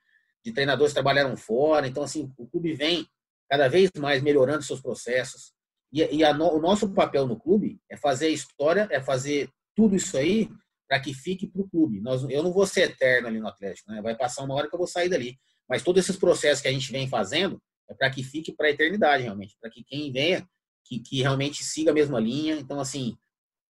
de 0.43 0.51
treinadores 0.51 0.91
que 0.91 0.95
trabalharam 0.95 1.37
fora. 1.37 1.87
Então, 1.87 2.03
assim, 2.03 2.31
o 2.37 2.47
clube 2.47 2.73
vem 2.73 3.07
cada 3.49 3.67
vez 3.67 3.89
mais 3.97 4.21
melhorando 4.21 4.63
seus 4.63 4.81
processos. 4.81 5.53
E, 5.91 6.01
e 6.17 6.23
a, 6.23 6.31
o 6.31 6.59
nosso 6.59 6.91
papel 6.91 7.27
no 7.27 7.39
clube 7.39 7.79
é 7.89 7.95
fazer 7.95 8.29
história, 8.29 8.87
é 8.91 8.99
fazer 8.99 9.49
tudo 9.75 9.95
isso 9.95 10.17
aí 10.17 10.49
para 10.87 10.99
que 10.99 11.13
fique 11.13 11.47
para 11.47 11.61
o 11.61 11.69
clube. 11.69 11.99
Nós, 11.99 12.23
eu 12.29 12.43
não 12.43 12.53
vou 12.53 12.67
ser 12.67 12.81
eterno 12.91 13.27
ali 13.27 13.39
no 13.39 13.47
Atlético, 13.47 13.91
né? 13.91 14.01
vai 14.01 14.15
passar 14.15 14.43
uma 14.43 14.53
hora 14.53 14.69
que 14.69 14.75
eu 14.75 14.77
vou 14.77 14.87
sair 14.87 15.09
dali. 15.09 15.39
Mas 15.67 15.81
todos 15.81 16.03
esses 16.03 16.17
processos 16.17 16.61
que 16.61 16.67
a 16.67 16.71
gente 16.71 16.91
vem 16.91 17.07
fazendo 17.07 17.61
é 17.89 17.93
para 17.93 18.09
que 18.09 18.23
fique 18.23 18.51
para 18.51 18.67
a 18.67 18.71
eternidade, 18.71 19.23
realmente, 19.23 19.57
para 19.59 19.69
que 19.69 19.83
quem 19.83 20.11
venha, 20.11 20.47
que, 20.85 20.99
que 20.99 21.21
realmente 21.21 21.63
siga 21.63 21.91
a 21.91 21.93
mesma 21.93 22.19
linha. 22.19 22.55
Então, 22.55 22.79
assim, 22.79 23.17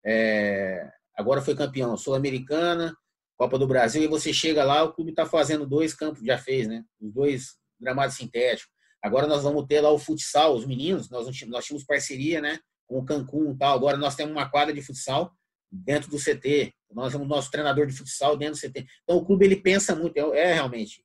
é, 0.06 0.90
agora 1.16 1.42
foi 1.42 1.56
campeão 1.56 1.96
Sul-Americana, 1.98 2.96
Copa 3.38 3.58
do 3.58 3.68
Brasil, 3.68 4.04
e 4.04 4.08
você 4.08 4.34
chega 4.34 4.64
lá, 4.64 4.84
o 4.84 4.94
clube 4.94 5.12
está 5.12 5.26
fazendo 5.26 5.66
dois 5.66 5.94
campos, 5.94 6.24
já 6.24 6.38
fez, 6.38 6.68
né? 6.68 6.84
Os 7.00 7.14
dois 7.14 7.56
gramados 7.80 8.16
sintéticos. 8.16 8.72
Agora 9.04 9.28
nós 9.28 9.44
vamos 9.44 9.66
ter 9.68 9.82
lá 9.82 9.90
o 9.90 9.98
futsal, 9.98 10.56
os 10.56 10.66
meninos, 10.66 11.10
nós, 11.10 11.26
nós 11.26 11.66
tínhamos 11.66 11.86
parceria, 11.86 12.40
né? 12.40 12.60
Com 12.88 13.00
o 13.00 13.06
Cancún 13.06 13.52
e 13.52 13.58
tal. 13.58 13.76
Agora 13.76 13.98
nós 13.98 14.16
temos 14.16 14.32
uma 14.32 14.50
quadra 14.50 14.74
de 14.74 14.82
futsal 14.82 15.32
dentro 15.72 16.10
do 16.10 16.18
CT. 16.18 16.74
Nós 16.92 17.14
temos 17.14 17.28
nosso 17.28 17.50
treinador 17.50 17.88
de 17.88 17.94
futsal 17.94 18.36
dentro 18.36 18.60
do 18.60 18.62
CT. 18.62 18.86
Então 19.04 19.18
o 19.18 19.26
clube 19.26 19.46
ele 19.46 19.56
pensa 19.56 19.96
muito, 19.96 20.18
é, 20.18 20.40
é 20.40 20.54
realmente 20.54 21.04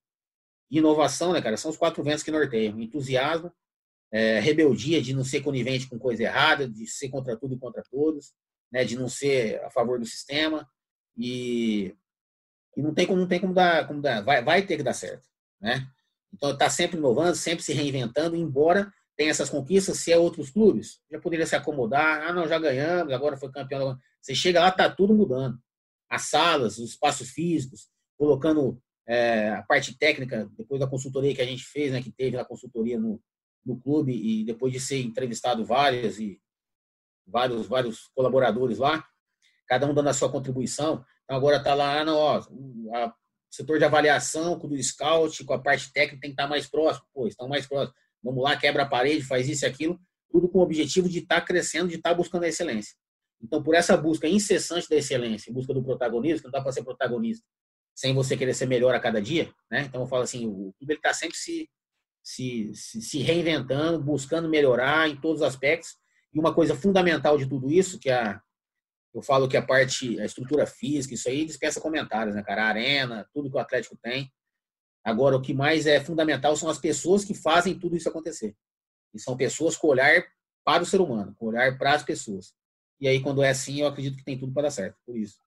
inovação, 0.70 1.32
né, 1.32 1.40
cara? 1.40 1.56
São 1.56 1.70
os 1.70 1.76
quatro 1.76 2.02
ventos 2.02 2.22
que 2.22 2.30
norteiam: 2.30 2.80
entusiasmo, 2.80 3.52
é, 4.12 4.40
rebeldia 4.40 5.00
de 5.00 5.14
não 5.14 5.24
ser 5.24 5.40
conivente 5.42 5.88
com 5.88 5.98
coisa 5.98 6.24
errada, 6.24 6.68
de 6.68 6.86
ser 6.86 7.08
contra 7.08 7.36
tudo 7.36 7.54
e 7.54 7.58
contra 7.58 7.82
todos, 7.90 8.34
né? 8.72 8.84
De 8.84 8.96
não 8.96 9.08
ser 9.08 9.62
a 9.62 9.70
favor 9.70 9.98
do 9.98 10.06
sistema 10.06 10.68
e 11.16 11.94
e 12.76 12.82
não 12.82 12.92
tem 12.92 13.06
como, 13.06 13.18
não 13.18 13.26
tem 13.26 13.40
como 13.40 13.54
dar, 13.54 13.86
como 13.86 14.02
dar 14.02 14.22
vai, 14.22 14.44
vai 14.44 14.66
ter 14.66 14.76
que 14.76 14.82
dar 14.82 14.92
certo, 14.92 15.26
né? 15.60 15.86
Então 16.32 16.50
está 16.50 16.68
sempre 16.68 16.98
inovando, 16.98 17.34
sempre 17.34 17.64
se 17.64 17.72
reinventando, 17.72 18.36
embora 18.36 18.92
tenha 19.16 19.30
essas 19.30 19.48
conquistas, 19.48 19.98
se 19.98 20.12
é 20.12 20.18
outros 20.18 20.50
clubes, 20.50 21.00
já 21.10 21.18
poderia 21.18 21.46
se 21.46 21.56
acomodar, 21.56 22.28
ah, 22.28 22.32
não, 22.32 22.46
já 22.46 22.58
ganhamos, 22.58 23.12
agora 23.12 23.36
foi 23.36 23.50
campeão. 23.50 23.96
Você 24.20 24.34
chega 24.34 24.60
lá, 24.60 24.70
tá 24.70 24.90
tudo 24.90 25.14
mudando. 25.14 25.58
As 26.08 26.22
salas, 26.22 26.78
os 26.78 26.90
espaços 26.90 27.30
físicos, 27.30 27.88
colocando 28.18 28.80
é, 29.08 29.50
a 29.50 29.62
parte 29.62 29.96
técnica, 29.96 30.50
depois 30.56 30.80
da 30.80 30.86
consultoria 30.86 31.34
que 31.34 31.40
a 31.40 31.46
gente 31.46 31.64
fez, 31.64 31.92
né, 31.92 32.02
que 32.02 32.12
teve 32.12 32.36
a 32.36 32.44
consultoria 32.44 32.98
no, 32.98 33.20
no 33.64 33.80
clube, 33.80 34.12
e 34.12 34.44
depois 34.44 34.72
de 34.72 34.80
ser 34.80 35.00
entrevistado 35.00 35.64
vários 35.64 36.18
e 36.20 36.40
vários, 37.26 37.66
vários 37.66 38.08
colaboradores 38.14 38.78
lá, 38.78 39.04
cada 39.66 39.86
um 39.86 39.94
dando 39.94 40.10
a 40.10 40.14
sua 40.14 40.30
contribuição, 40.30 41.04
então 41.24 41.36
agora 41.36 41.56
está 41.56 41.74
lá, 41.74 42.04
não, 42.04 42.16
ó, 42.16 42.40
o 42.40 43.14
setor 43.50 43.78
de 43.78 43.84
avaliação 43.84 44.58
com 44.58 44.66
o 44.66 44.70
do 44.70 44.82
scout, 44.82 45.44
com 45.44 45.54
a 45.54 45.58
parte 45.58 45.92
técnica 45.92 46.20
tem 46.20 46.30
que 46.30 46.34
estar 46.34 46.44
tá 46.44 46.48
mais 46.48 46.66
próximo. 46.68 47.06
Pô, 47.12 47.26
estão 47.26 47.48
mais 47.48 47.66
próximos. 47.66 47.98
Vamos 48.22 48.42
lá, 48.42 48.56
quebra 48.56 48.82
a 48.82 48.88
parede, 48.88 49.22
faz 49.22 49.48
isso 49.48 49.64
e 49.64 49.68
aquilo, 49.68 50.00
tudo 50.30 50.48
com 50.48 50.58
o 50.58 50.62
objetivo 50.62 51.08
de 51.08 51.20
estar 51.20 51.40
tá 51.40 51.46
crescendo, 51.46 51.88
de 51.88 51.96
estar 51.96 52.10
tá 52.10 52.14
buscando 52.16 52.44
a 52.44 52.48
excelência. 52.48 52.94
Então, 53.42 53.62
por 53.62 53.74
essa 53.74 53.96
busca 53.96 54.26
incessante 54.28 54.88
da 54.88 54.96
excelência, 54.96 55.52
busca 55.52 55.72
do 55.72 55.82
protagonismo, 55.82 56.38
que 56.38 56.44
não 56.44 56.52
dá 56.52 56.60
para 56.60 56.72
ser 56.72 56.82
protagonista 56.82 57.44
sem 57.96 58.12
você 58.12 58.36
querer 58.36 58.52
ser 58.52 58.66
melhor 58.66 58.94
a 58.94 59.00
cada 59.00 59.22
dia, 59.22 59.50
né? 59.70 59.86
Então, 59.88 60.02
eu 60.02 60.06
falo 60.06 60.22
assim, 60.22 60.46
o 60.46 60.74
clube 60.78 60.94
está 60.94 61.14
sempre 61.14 61.36
se, 61.36 61.66
se, 62.22 62.70
se, 62.74 63.18
reinventando, 63.20 64.02
buscando 64.02 64.50
melhorar 64.50 65.08
em 65.08 65.18
todos 65.18 65.40
os 65.40 65.46
aspectos. 65.46 65.96
E 66.32 66.38
uma 66.38 66.54
coisa 66.54 66.76
fundamental 66.76 67.38
de 67.38 67.48
tudo 67.48 67.70
isso, 67.70 67.98
que 67.98 68.10
a, 68.10 68.38
eu 69.14 69.22
falo 69.22 69.48
que 69.48 69.56
a 69.56 69.62
parte, 69.62 70.20
a 70.20 70.26
estrutura 70.26 70.66
física, 70.66 71.14
isso 71.14 71.26
aí 71.26 71.46
dispensa 71.46 71.80
comentários, 71.80 72.34
né, 72.34 72.42
cara? 72.42 72.64
A 72.64 72.68
arena, 72.68 73.26
tudo 73.32 73.50
que 73.50 73.56
o 73.56 73.60
Atlético 73.60 73.96
tem. 74.02 74.30
Agora, 75.06 75.36
o 75.36 75.40
que 75.40 75.54
mais 75.54 75.86
é 75.86 76.00
fundamental 76.00 76.56
são 76.56 76.68
as 76.68 76.80
pessoas 76.80 77.24
que 77.24 77.32
fazem 77.32 77.78
tudo 77.78 77.96
isso 77.96 78.08
acontecer. 78.08 78.56
E 79.14 79.20
são 79.20 79.36
pessoas 79.36 79.76
com 79.76 79.86
olhar 79.86 80.24
para 80.64 80.82
o 80.82 80.86
ser 80.86 81.00
humano, 81.00 81.32
com 81.38 81.46
olhar 81.46 81.78
para 81.78 81.92
as 81.92 82.02
pessoas. 82.02 82.52
E 83.00 83.06
aí, 83.06 83.22
quando 83.22 83.40
é 83.40 83.50
assim, 83.50 83.82
eu 83.82 83.86
acredito 83.86 84.16
que 84.16 84.24
tem 84.24 84.36
tudo 84.36 84.52
para 84.52 84.64
dar 84.64 84.72
certo. 84.72 84.98
Por 85.06 85.16
isso. 85.16 85.38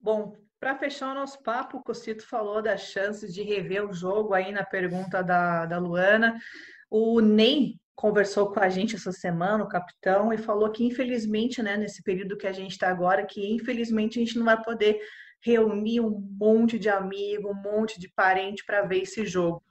Bom, 0.00 0.34
para 0.58 0.78
fechar 0.78 1.10
o 1.10 1.14
nosso 1.14 1.42
papo, 1.42 1.76
o 1.76 1.82
Cocito 1.82 2.26
falou 2.26 2.62
das 2.62 2.84
chances 2.84 3.34
de 3.34 3.42
rever 3.42 3.86
o 3.86 3.92
jogo 3.92 4.32
aí 4.32 4.50
na 4.50 4.64
pergunta 4.64 5.22
da, 5.22 5.66
da 5.66 5.78
Luana. 5.78 6.40
O 6.88 7.20
Ney 7.20 7.78
conversou 7.94 8.50
com 8.50 8.60
a 8.60 8.70
gente 8.70 8.96
essa 8.96 9.12
semana, 9.12 9.62
o 9.62 9.68
capitão, 9.68 10.32
e 10.32 10.38
falou 10.38 10.72
que 10.72 10.84
infelizmente, 10.84 11.62
né, 11.62 11.76
nesse 11.76 12.02
período 12.02 12.38
que 12.38 12.46
a 12.46 12.52
gente 12.52 12.72
está 12.72 12.88
agora, 12.88 13.26
que 13.26 13.52
infelizmente 13.52 14.18
a 14.18 14.24
gente 14.24 14.38
não 14.38 14.46
vai 14.46 14.62
poder 14.62 14.98
reunir 15.46 16.00
um 16.00 16.10
monte 16.10 16.76
de 16.76 16.88
amigo, 16.88 17.50
um 17.50 17.54
monte 17.54 18.00
de 18.00 18.08
parente 18.08 18.64
para 18.64 18.82
ver 18.82 19.02
esse 19.02 19.24
jogo. 19.24 19.62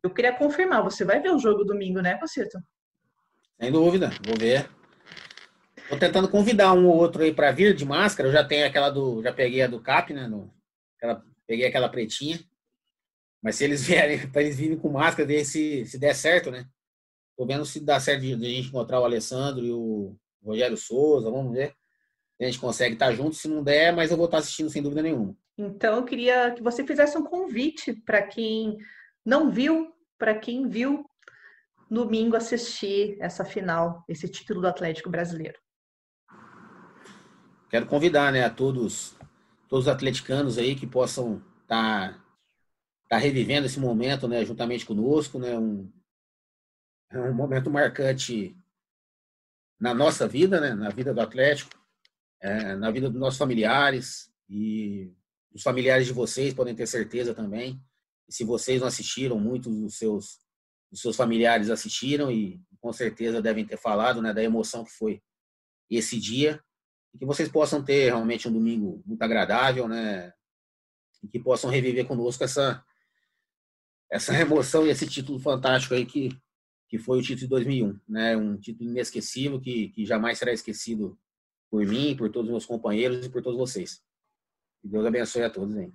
Eu 0.00 0.10
queria 0.10 0.32
confirmar, 0.32 0.84
você 0.84 1.04
vai 1.04 1.20
ver 1.20 1.32
o 1.32 1.38
jogo 1.38 1.64
domingo, 1.64 2.00
né, 2.00 2.16
Cocito? 2.16 2.62
Sem 3.60 3.72
dúvida, 3.72 4.10
vou 4.24 4.36
ver. 4.38 4.70
Tô 5.88 5.98
tentando 5.98 6.28
convidar 6.28 6.72
um 6.74 6.86
ou 6.86 6.96
outro 6.96 7.22
aí 7.24 7.34
para 7.34 7.50
vir 7.50 7.74
de 7.74 7.84
máscara. 7.84 8.28
Eu 8.28 8.32
já 8.32 8.44
tenho 8.44 8.66
aquela 8.66 8.88
do, 8.88 9.20
já 9.20 9.32
peguei 9.32 9.62
a 9.62 9.66
do 9.66 9.80
Cap, 9.80 10.12
né? 10.12 10.28
No, 10.28 10.54
aquela, 10.96 11.24
peguei 11.44 11.66
aquela 11.66 11.88
pretinha. 11.88 12.38
Mas 13.42 13.56
se 13.56 13.64
eles 13.64 13.82
vierem, 13.86 14.28
para 14.30 14.42
eles 14.42 14.56
virem 14.56 14.78
com 14.78 14.90
máscara, 14.90 15.26
ver 15.26 15.44
se, 15.44 15.84
se 15.86 15.98
der 15.98 16.14
certo, 16.14 16.52
né? 16.52 16.68
Tô 17.36 17.44
vendo 17.44 17.64
se 17.64 17.80
dá 17.80 17.98
certo 17.98 18.20
de, 18.22 18.36
de 18.36 18.46
a 18.46 18.48
gente 18.48 18.68
encontrar 18.68 19.00
o 19.00 19.04
Alessandro 19.04 19.64
e 19.64 19.72
o 19.72 20.16
Rogério 20.44 20.76
Souza, 20.76 21.30
vamos 21.30 21.52
ver. 21.52 21.74
A 22.40 22.44
gente 22.44 22.58
consegue 22.58 22.94
estar 22.94 23.12
junto, 23.12 23.34
se 23.34 23.48
não 23.48 23.62
der, 23.62 23.94
mas 23.94 24.10
eu 24.10 24.16
vou 24.16 24.26
estar 24.26 24.38
assistindo 24.38 24.70
sem 24.70 24.82
dúvida 24.82 25.02
nenhuma. 25.02 25.34
Então, 25.56 25.96
eu 25.96 26.04
queria 26.04 26.50
que 26.52 26.62
você 26.62 26.84
fizesse 26.86 27.16
um 27.16 27.24
convite 27.24 27.94
para 27.94 28.22
quem 28.22 28.76
não 29.24 29.50
viu, 29.50 29.92
para 30.18 30.38
quem 30.38 30.68
viu, 30.68 31.04
domingo 31.90 32.36
assistir 32.36 33.16
essa 33.20 33.44
final, 33.44 34.04
esse 34.08 34.28
título 34.28 34.60
do 34.60 34.66
Atlético 34.66 35.08
Brasileiro. 35.08 35.58
Quero 37.70 37.86
convidar, 37.86 38.32
né, 38.32 38.44
a 38.44 38.50
todos, 38.50 39.16
todos 39.68 39.86
os 39.86 39.92
atleticanos 39.92 40.58
aí 40.58 40.74
que 40.74 40.86
possam 40.86 41.42
estar 41.62 42.12
tá, 42.12 42.24
tá 43.08 43.16
revivendo 43.16 43.66
esse 43.66 43.80
momento, 43.80 44.28
né, 44.28 44.44
juntamente 44.44 44.84
conosco, 44.84 45.38
né, 45.38 45.58
um, 45.58 45.90
é 47.10 47.20
um 47.20 47.34
momento 47.34 47.70
marcante 47.70 48.56
na 49.78 49.94
nossa 49.94 50.26
vida, 50.26 50.60
né? 50.60 50.74
na 50.74 50.88
vida 50.88 51.12
do 51.14 51.20
Atlético, 51.20 51.70
é, 52.40 52.76
na 52.76 52.90
vida 52.90 53.08
dos 53.08 53.20
nossos 53.20 53.38
familiares 53.38 54.30
e 54.48 55.12
os 55.52 55.62
familiares 55.62 56.06
de 56.06 56.12
vocês 56.12 56.54
podem 56.54 56.74
ter 56.74 56.86
certeza 56.86 57.34
também. 57.34 57.80
E 58.28 58.32
se 58.34 58.44
vocês 58.44 58.80
não 58.80 58.88
assistiram, 58.88 59.38
muitos 59.38 59.74
dos 59.74 59.96
seus, 59.96 60.38
dos 60.90 61.00
seus 61.00 61.16
familiares 61.16 61.70
assistiram 61.70 62.30
e 62.30 62.60
com 62.80 62.92
certeza 62.92 63.42
devem 63.42 63.64
ter 63.64 63.76
falado 63.76 64.20
né, 64.20 64.32
da 64.32 64.42
emoção 64.42 64.84
que 64.84 64.92
foi 64.92 65.22
esse 65.90 66.18
dia 66.20 66.62
e 67.14 67.18
que 67.18 67.24
vocês 67.24 67.48
possam 67.48 67.82
ter 67.82 68.06
realmente 68.06 68.48
um 68.48 68.52
domingo 68.52 69.02
muito 69.06 69.22
agradável, 69.22 69.88
né? 69.88 70.32
E 71.22 71.28
que 71.28 71.38
possam 71.38 71.70
reviver 71.70 72.06
conosco 72.06 72.44
essa 72.44 72.84
essa 74.10 74.34
emoção 74.38 74.86
e 74.86 74.90
esse 74.90 75.06
título 75.06 75.38
fantástico 75.38 75.94
aí 75.94 76.04
que 76.04 76.28
que 76.88 76.98
foi 76.98 77.18
o 77.18 77.22
título 77.22 77.40
de 77.40 77.48
2001, 77.48 78.00
né? 78.08 78.36
Um 78.36 78.56
título 78.56 78.90
inesquecível 78.90 79.60
que, 79.60 79.88
que 79.88 80.06
jamais 80.06 80.38
será 80.38 80.52
esquecido 80.52 81.18
por 81.76 81.84
mim, 81.84 82.16
por 82.16 82.30
todos 82.30 82.48
os 82.48 82.52
meus 82.52 82.64
companheiros 82.64 83.26
e 83.26 83.28
por 83.28 83.42
todos 83.42 83.58
vocês. 83.58 84.00
Que 84.80 84.88
Deus 84.88 85.04
abençoe 85.04 85.42
a 85.42 85.50
todos, 85.50 85.76
hein? 85.76 85.92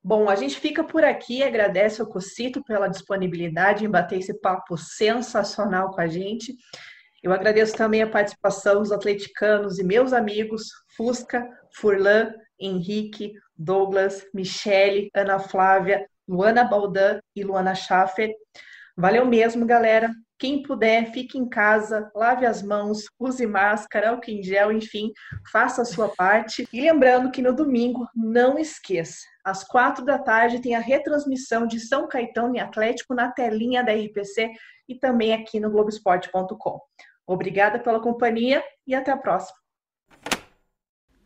Bom, 0.00 0.30
a 0.30 0.36
gente 0.36 0.60
fica 0.60 0.84
por 0.84 1.02
aqui, 1.02 1.42
agradece 1.42 2.00
ao 2.00 2.06
Cocito 2.06 2.62
pela 2.62 2.86
disponibilidade 2.86 3.84
em 3.84 3.90
bater 3.90 4.20
esse 4.20 4.32
papo 4.34 4.76
sensacional 4.76 5.90
com 5.90 6.00
a 6.00 6.06
gente. 6.06 6.54
Eu 7.20 7.32
agradeço 7.32 7.74
também 7.74 8.02
a 8.02 8.08
participação 8.08 8.82
dos 8.82 8.92
atleticanos 8.92 9.80
e 9.80 9.82
meus 9.82 10.12
amigos 10.12 10.68
Fusca, 10.96 11.44
Furlan, 11.74 12.32
Henrique, 12.56 13.32
Douglas, 13.56 14.24
Michele, 14.32 15.10
Ana 15.12 15.40
Flávia, 15.40 16.06
Luana 16.28 16.62
Baldan 16.62 17.18
e 17.34 17.42
Luana 17.42 17.74
Schaffer. 17.74 18.32
Valeu 18.96 19.26
mesmo, 19.26 19.66
galera. 19.66 20.08
Quem 20.38 20.62
puder, 20.62 21.12
fique 21.12 21.38
em 21.38 21.48
casa, 21.48 22.10
lave 22.14 22.44
as 22.44 22.62
mãos, 22.62 23.04
use 23.18 23.46
máscara, 23.46 24.10
álcool 24.10 24.30
em 24.30 24.42
gel, 24.42 24.70
enfim, 24.70 25.10
faça 25.50 25.80
a 25.80 25.84
sua 25.84 26.10
parte. 26.10 26.68
E 26.70 26.80
lembrando 26.80 27.30
que 27.30 27.40
no 27.40 27.54
domingo, 27.54 28.06
não 28.14 28.58
esqueça, 28.58 29.24
às 29.42 29.64
quatro 29.64 30.04
da 30.04 30.18
tarde 30.18 30.60
tem 30.60 30.74
a 30.74 30.80
retransmissão 30.80 31.66
de 31.66 31.80
São 31.80 32.06
Caetano 32.06 32.56
e 32.56 32.60
Atlético 32.60 33.14
na 33.14 33.30
telinha 33.32 33.82
da 33.82 33.92
RPC 33.92 34.52
e 34.88 34.94
também 34.98 35.32
aqui 35.32 35.58
no 35.58 35.70
Globoesporte.com. 35.70 36.80
Obrigada 37.26 37.78
pela 37.78 38.00
companhia 38.00 38.62
e 38.86 38.94
até 38.94 39.10
a 39.12 39.16
próxima. 39.16 39.58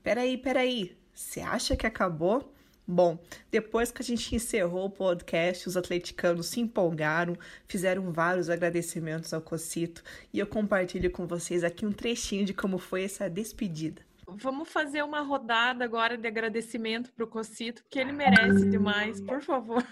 Peraí, 0.03 0.39
peraí. 0.39 0.99
Você 1.12 1.41
acha 1.41 1.77
que 1.77 1.87
acabou? 1.87 2.55
Bom, 2.86 3.19
depois 3.51 3.93
que 3.93 4.02
a 4.02 4.05
gente 4.05 4.35
encerrou 4.35 4.86
o 4.86 4.90
podcast, 4.90 5.69
os 5.69 5.77
atleticanos 5.77 6.47
se 6.47 6.61
empolgaram, 6.61 7.36
fizeram 7.66 8.12
vários 8.12 8.51
agradecimentos 8.51 9.32
ao 9.32 9.40
Cocito 9.40 10.02
e 10.32 10.39
eu 10.39 10.47
compartilho 10.47 11.11
com 11.11 11.27
vocês 11.27 11.62
aqui 11.62 11.86
um 11.86 11.93
trechinho 11.93 12.44
de 12.44 12.52
como 12.52 12.78
foi 12.78 13.05
essa 13.05 13.31
despedida. 13.31 14.02
Vamos 14.27 14.69
fazer 14.69 15.02
uma 15.02 15.20
rodada 15.20 15.85
agora 15.85 16.16
de 16.16 16.27
agradecimento 16.27 17.12
para 17.12 17.24
o 17.24 17.28
Cocito, 17.28 17.85
que 17.90 17.98
ele 17.98 18.12
merece 18.12 18.69
demais, 18.69 19.20
por 19.20 19.40
favor. 19.43 19.85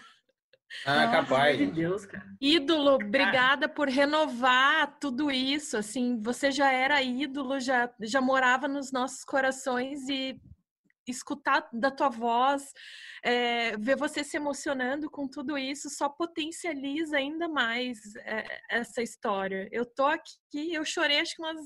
Ah, 0.85 1.07
Nossa, 1.07 1.11
capaz. 1.11 1.59
De 1.59 1.67
Deus, 1.67 2.05
cara. 2.05 2.27
Ídolo, 2.41 2.95
obrigada 2.95 3.69
por 3.69 3.89
renovar 3.89 4.99
tudo 5.01 5.31
isso. 5.31 5.77
Assim, 5.77 6.21
você 6.21 6.51
já 6.51 6.71
era 6.71 7.03
ídolo, 7.03 7.59
já, 7.59 7.91
já 8.01 8.21
morava 8.21 8.69
nos 8.69 8.93
nossos 8.93 9.25
corações 9.25 10.09
e 10.09 10.39
escutar 11.11 11.69
da 11.73 11.91
tua 11.91 12.09
voz, 12.09 12.73
é, 13.23 13.77
ver 13.77 13.97
você 13.97 14.23
se 14.23 14.37
emocionando 14.37 15.11
com 15.11 15.29
tudo 15.29 15.57
isso, 15.57 15.89
só 15.91 16.09
potencializa 16.09 17.17
ainda 17.17 17.49
mais 17.49 17.99
é, 18.17 18.45
essa 18.71 19.03
história. 19.03 19.69
Eu 19.71 19.85
tô 19.85 20.05
aqui, 20.05 20.73
eu 20.73 20.85
chorei 20.85 21.21
acho 21.21 21.37
que 21.37 21.43
umas 21.43 21.59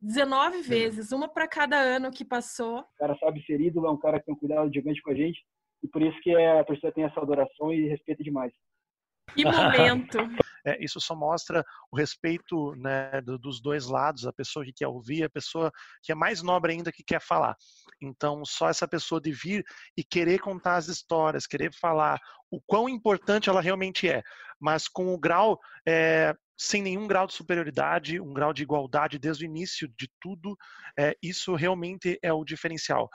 19 0.00 0.62
vezes, 0.62 1.12
uma 1.12 1.28
para 1.28 1.46
cada 1.46 1.76
ano 1.76 2.10
que 2.10 2.24
passou. 2.24 2.80
O 2.80 2.98
cara 2.98 3.16
sabe 3.18 3.44
ser 3.44 3.60
ídolo, 3.60 3.86
é 3.86 3.90
um 3.90 3.98
cara 3.98 4.18
que 4.18 4.26
tem 4.26 4.34
um 4.34 4.38
cuidado 4.38 4.72
gigante 4.72 5.02
com 5.02 5.10
a 5.10 5.14
gente, 5.14 5.44
e 5.82 5.88
por 5.88 6.02
isso 6.02 6.18
que 6.22 6.34
a 6.34 6.64
torcida 6.64 6.92
tem 6.92 7.04
essa 7.04 7.20
adoração 7.20 7.72
e 7.72 7.88
respeita 7.88 8.22
demais. 8.22 8.52
Que 9.34 9.44
momento! 9.44 10.18
é, 10.64 10.82
isso 10.82 11.00
só 11.00 11.14
mostra 11.14 11.64
o 11.90 11.96
respeito 11.96 12.74
né, 12.76 13.20
do, 13.22 13.38
dos 13.38 13.60
dois 13.60 13.86
lados, 13.86 14.26
a 14.26 14.32
pessoa 14.32 14.64
que 14.64 14.72
quer 14.72 14.88
ouvir, 14.88 15.24
a 15.24 15.30
pessoa 15.30 15.70
que 16.02 16.12
é 16.12 16.14
mais 16.14 16.42
nobre 16.42 16.72
ainda 16.72 16.92
que 16.92 17.02
quer 17.02 17.20
falar. 17.20 17.56
Então, 18.00 18.44
só 18.44 18.68
essa 18.68 18.86
pessoa 18.86 19.20
de 19.20 19.32
vir 19.32 19.64
e 19.96 20.04
querer 20.04 20.40
contar 20.40 20.76
as 20.76 20.88
histórias, 20.88 21.46
querer 21.46 21.72
falar 21.72 22.18
o 22.50 22.60
quão 22.66 22.88
importante 22.88 23.48
ela 23.48 23.60
realmente 23.60 24.08
é, 24.08 24.22
mas 24.58 24.88
com 24.88 25.14
o 25.14 25.18
grau, 25.18 25.58
é, 25.86 26.34
sem 26.58 26.82
nenhum 26.82 27.06
grau 27.06 27.26
de 27.26 27.32
superioridade, 27.32 28.20
um 28.20 28.32
grau 28.32 28.52
de 28.52 28.62
igualdade 28.62 29.18
desde 29.18 29.44
o 29.44 29.46
início 29.46 29.88
de 29.96 30.08
tudo, 30.20 30.56
é, 30.98 31.14
isso 31.22 31.54
realmente 31.54 32.18
é 32.22 32.32
o 32.32 32.44
diferencial. 32.44 33.08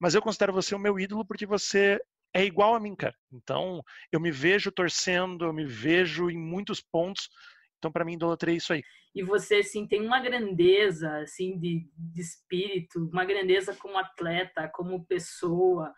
Mas 0.00 0.14
eu 0.14 0.22
considero 0.22 0.52
você 0.52 0.74
o 0.74 0.78
meu 0.78 0.98
ídolo 1.00 1.26
porque 1.26 1.46
você 1.46 2.00
é 2.36 2.44
igual 2.44 2.74
a 2.74 2.80
mim, 2.80 2.94
cara. 2.94 3.14
Então, 3.32 3.82
eu 4.12 4.20
me 4.20 4.30
vejo 4.30 4.70
torcendo, 4.70 5.46
eu 5.46 5.52
me 5.54 5.64
vejo 5.64 6.28
em 6.28 6.38
muitos 6.38 6.82
pontos. 6.82 7.30
Então, 7.78 7.90
para 7.90 8.04
mim, 8.04 8.12
idolatria 8.12 8.52
é 8.52 8.56
isso 8.58 8.74
aí. 8.74 8.82
E 9.14 9.22
você, 9.22 9.56
assim, 9.56 9.86
tem 9.86 10.04
uma 10.04 10.20
grandeza, 10.20 11.18
assim, 11.20 11.58
de, 11.58 11.88
de 11.96 12.20
espírito, 12.20 13.08
uma 13.10 13.24
grandeza 13.24 13.74
como 13.74 13.96
atleta, 13.96 14.68
como 14.68 15.06
pessoa, 15.06 15.94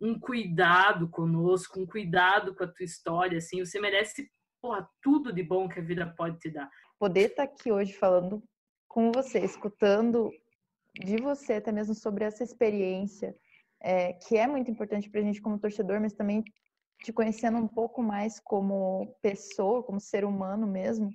um 0.00 0.18
cuidado 0.18 1.06
conosco, 1.10 1.78
um 1.78 1.86
cuidado 1.86 2.54
com 2.54 2.64
a 2.64 2.68
tua 2.68 2.84
história, 2.84 3.36
assim. 3.36 3.62
Você 3.62 3.78
merece, 3.78 4.30
porra, 4.62 4.88
tudo 5.02 5.34
de 5.34 5.42
bom 5.42 5.68
que 5.68 5.80
a 5.80 5.84
vida 5.84 6.06
pode 6.16 6.38
te 6.38 6.50
dar. 6.50 6.70
Poder 6.98 7.28
estar 7.30 7.46
tá 7.46 7.52
aqui 7.52 7.70
hoje 7.70 7.92
falando 7.92 8.42
com 8.88 9.12
você, 9.12 9.40
escutando 9.40 10.30
de 10.94 11.18
você 11.18 11.54
até 11.54 11.70
mesmo 11.70 11.94
sobre 11.94 12.24
essa 12.24 12.42
experiência, 12.42 13.36
é, 13.84 14.14
que 14.14 14.36
é 14.36 14.46
muito 14.46 14.70
importante 14.70 15.10
para 15.10 15.20
a 15.20 15.22
gente 15.22 15.42
como 15.42 15.58
torcedor, 15.58 16.00
mas 16.00 16.14
também 16.14 16.42
te 17.02 17.12
conhecendo 17.12 17.58
um 17.58 17.68
pouco 17.68 18.02
mais 18.02 18.40
como 18.40 19.14
pessoa, 19.20 19.82
como 19.82 20.00
ser 20.00 20.24
humano 20.24 20.66
mesmo. 20.66 21.10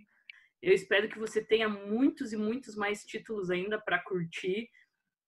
Eu 0.62 0.74
espero 0.74 1.10
que 1.10 1.18
você 1.18 1.44
tenha 1.44 1.68
muitos 1.68 2.32
e 2.32 2.38
muitos 2.38 2.76
mais 2.76 3.04
títulos 3.04 3.50
ainda 3.50 3.80
para 3.80 3.98
curtir, 3.98 4.70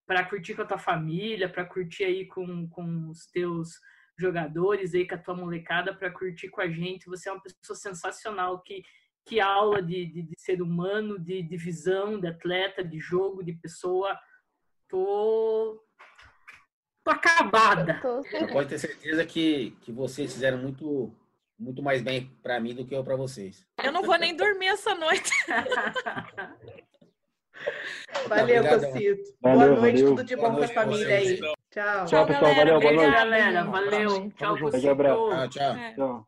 para 0.05 0.23
curtir 0.23 0.53
com 0.53 0.61
a 0.61 0.65
tua 0.65 0.77
família, 0.77 1.49
para 1.49 1.65
curtir 1.65 2.03
aí 2.03 2.27
com, 2.27 2.69
com 2.69 3.09
os 3.09 3.26
teus 3.27 3.72
jogadores 4.19 4.93
aí 4.93 5.07
com 5.07 5.15
a 5.15 5.18
tua 5.18 5.35
molecada 5.35 5.95
para 5.95 6.11
curtir 6.11 6.49
com 6.49 6.61
a 6.61 6.69
gente. 6.69 7.07
Você 7.07 7.27
é 7.27 7.31
uma 7.31 7.41
pessoa 7.41 7.76
sensacional 7.76 8.61
que 8.61 8.84
que 9.26 9.39
aula 9.39 9.81
de, 9.81 10.05
de, 10.07 10.23
de 10.23 10.39
ser 10.39 10.61
humano, 10.61 11.19
de, 11.19 11.43
de 11.43 11.57
visão, 11.57 12.19
de 12.19 12.27
atleta, 12.27 12.84
de 12.84 12.99
jogo, 12.99 13.43
de 13.43 13.53
pessoa. 13.53 14.18
Tô 14.89 15.81
Tô 17.03 17.11
acabada. 17.11 17.99
pode 18.52 18.69
ter 18.69 18.78
certeza 18.80 19.26
que, 19.26 19.72
que 19.82 19.91
vocês 19.91 20.32
fizeram 20.34 20.60
muito, 20.60 21.11
muito 21.57 21.82
mais 21.82 22.02
bem 22.02 22.32
para 22.44 22.60
mim 22.60 22.76
do 22.76 22.86
que 22.86 22.95
eu 22.95 23.03
para 23.03 23.15
vocês. 23.15 23.65
Eu 23.84 23.91
não 23.91 24.03
vou 24.03 24.18
nem 24.18 24.36
dormir 24.36 24.68
essa 24.68 24.94
noite. 24.94 25.32
valeu, 28.28 28.64
Cocito. 28.64 29.34
Boa 29.41 29.56
noite, 29.56 30.02
valeu. 30.02 30.06
tudo 30.06 30.23
de 30.23 30.36
bom 30.36 30.56
para 30.56 30.65
a 30.65 30.68
família 30.68 31.18
aí. 31.18 31.40
Tchau. 31.72 32.06
Tchau, 32.06 32.28
pessoal. 32.28 32.56
Valeu, 32.56 32.80
boa 32.80 32.94
noite. 32.94 33.11
galera. 33.11 33.64
Valeu. 33.64 34.32
Tchau, 34.32 34.57
Cocito. 34.60 34.95
Tchau, 34.95 35.49
tchau. 35.49 35.76
tchau. 35.95 36.28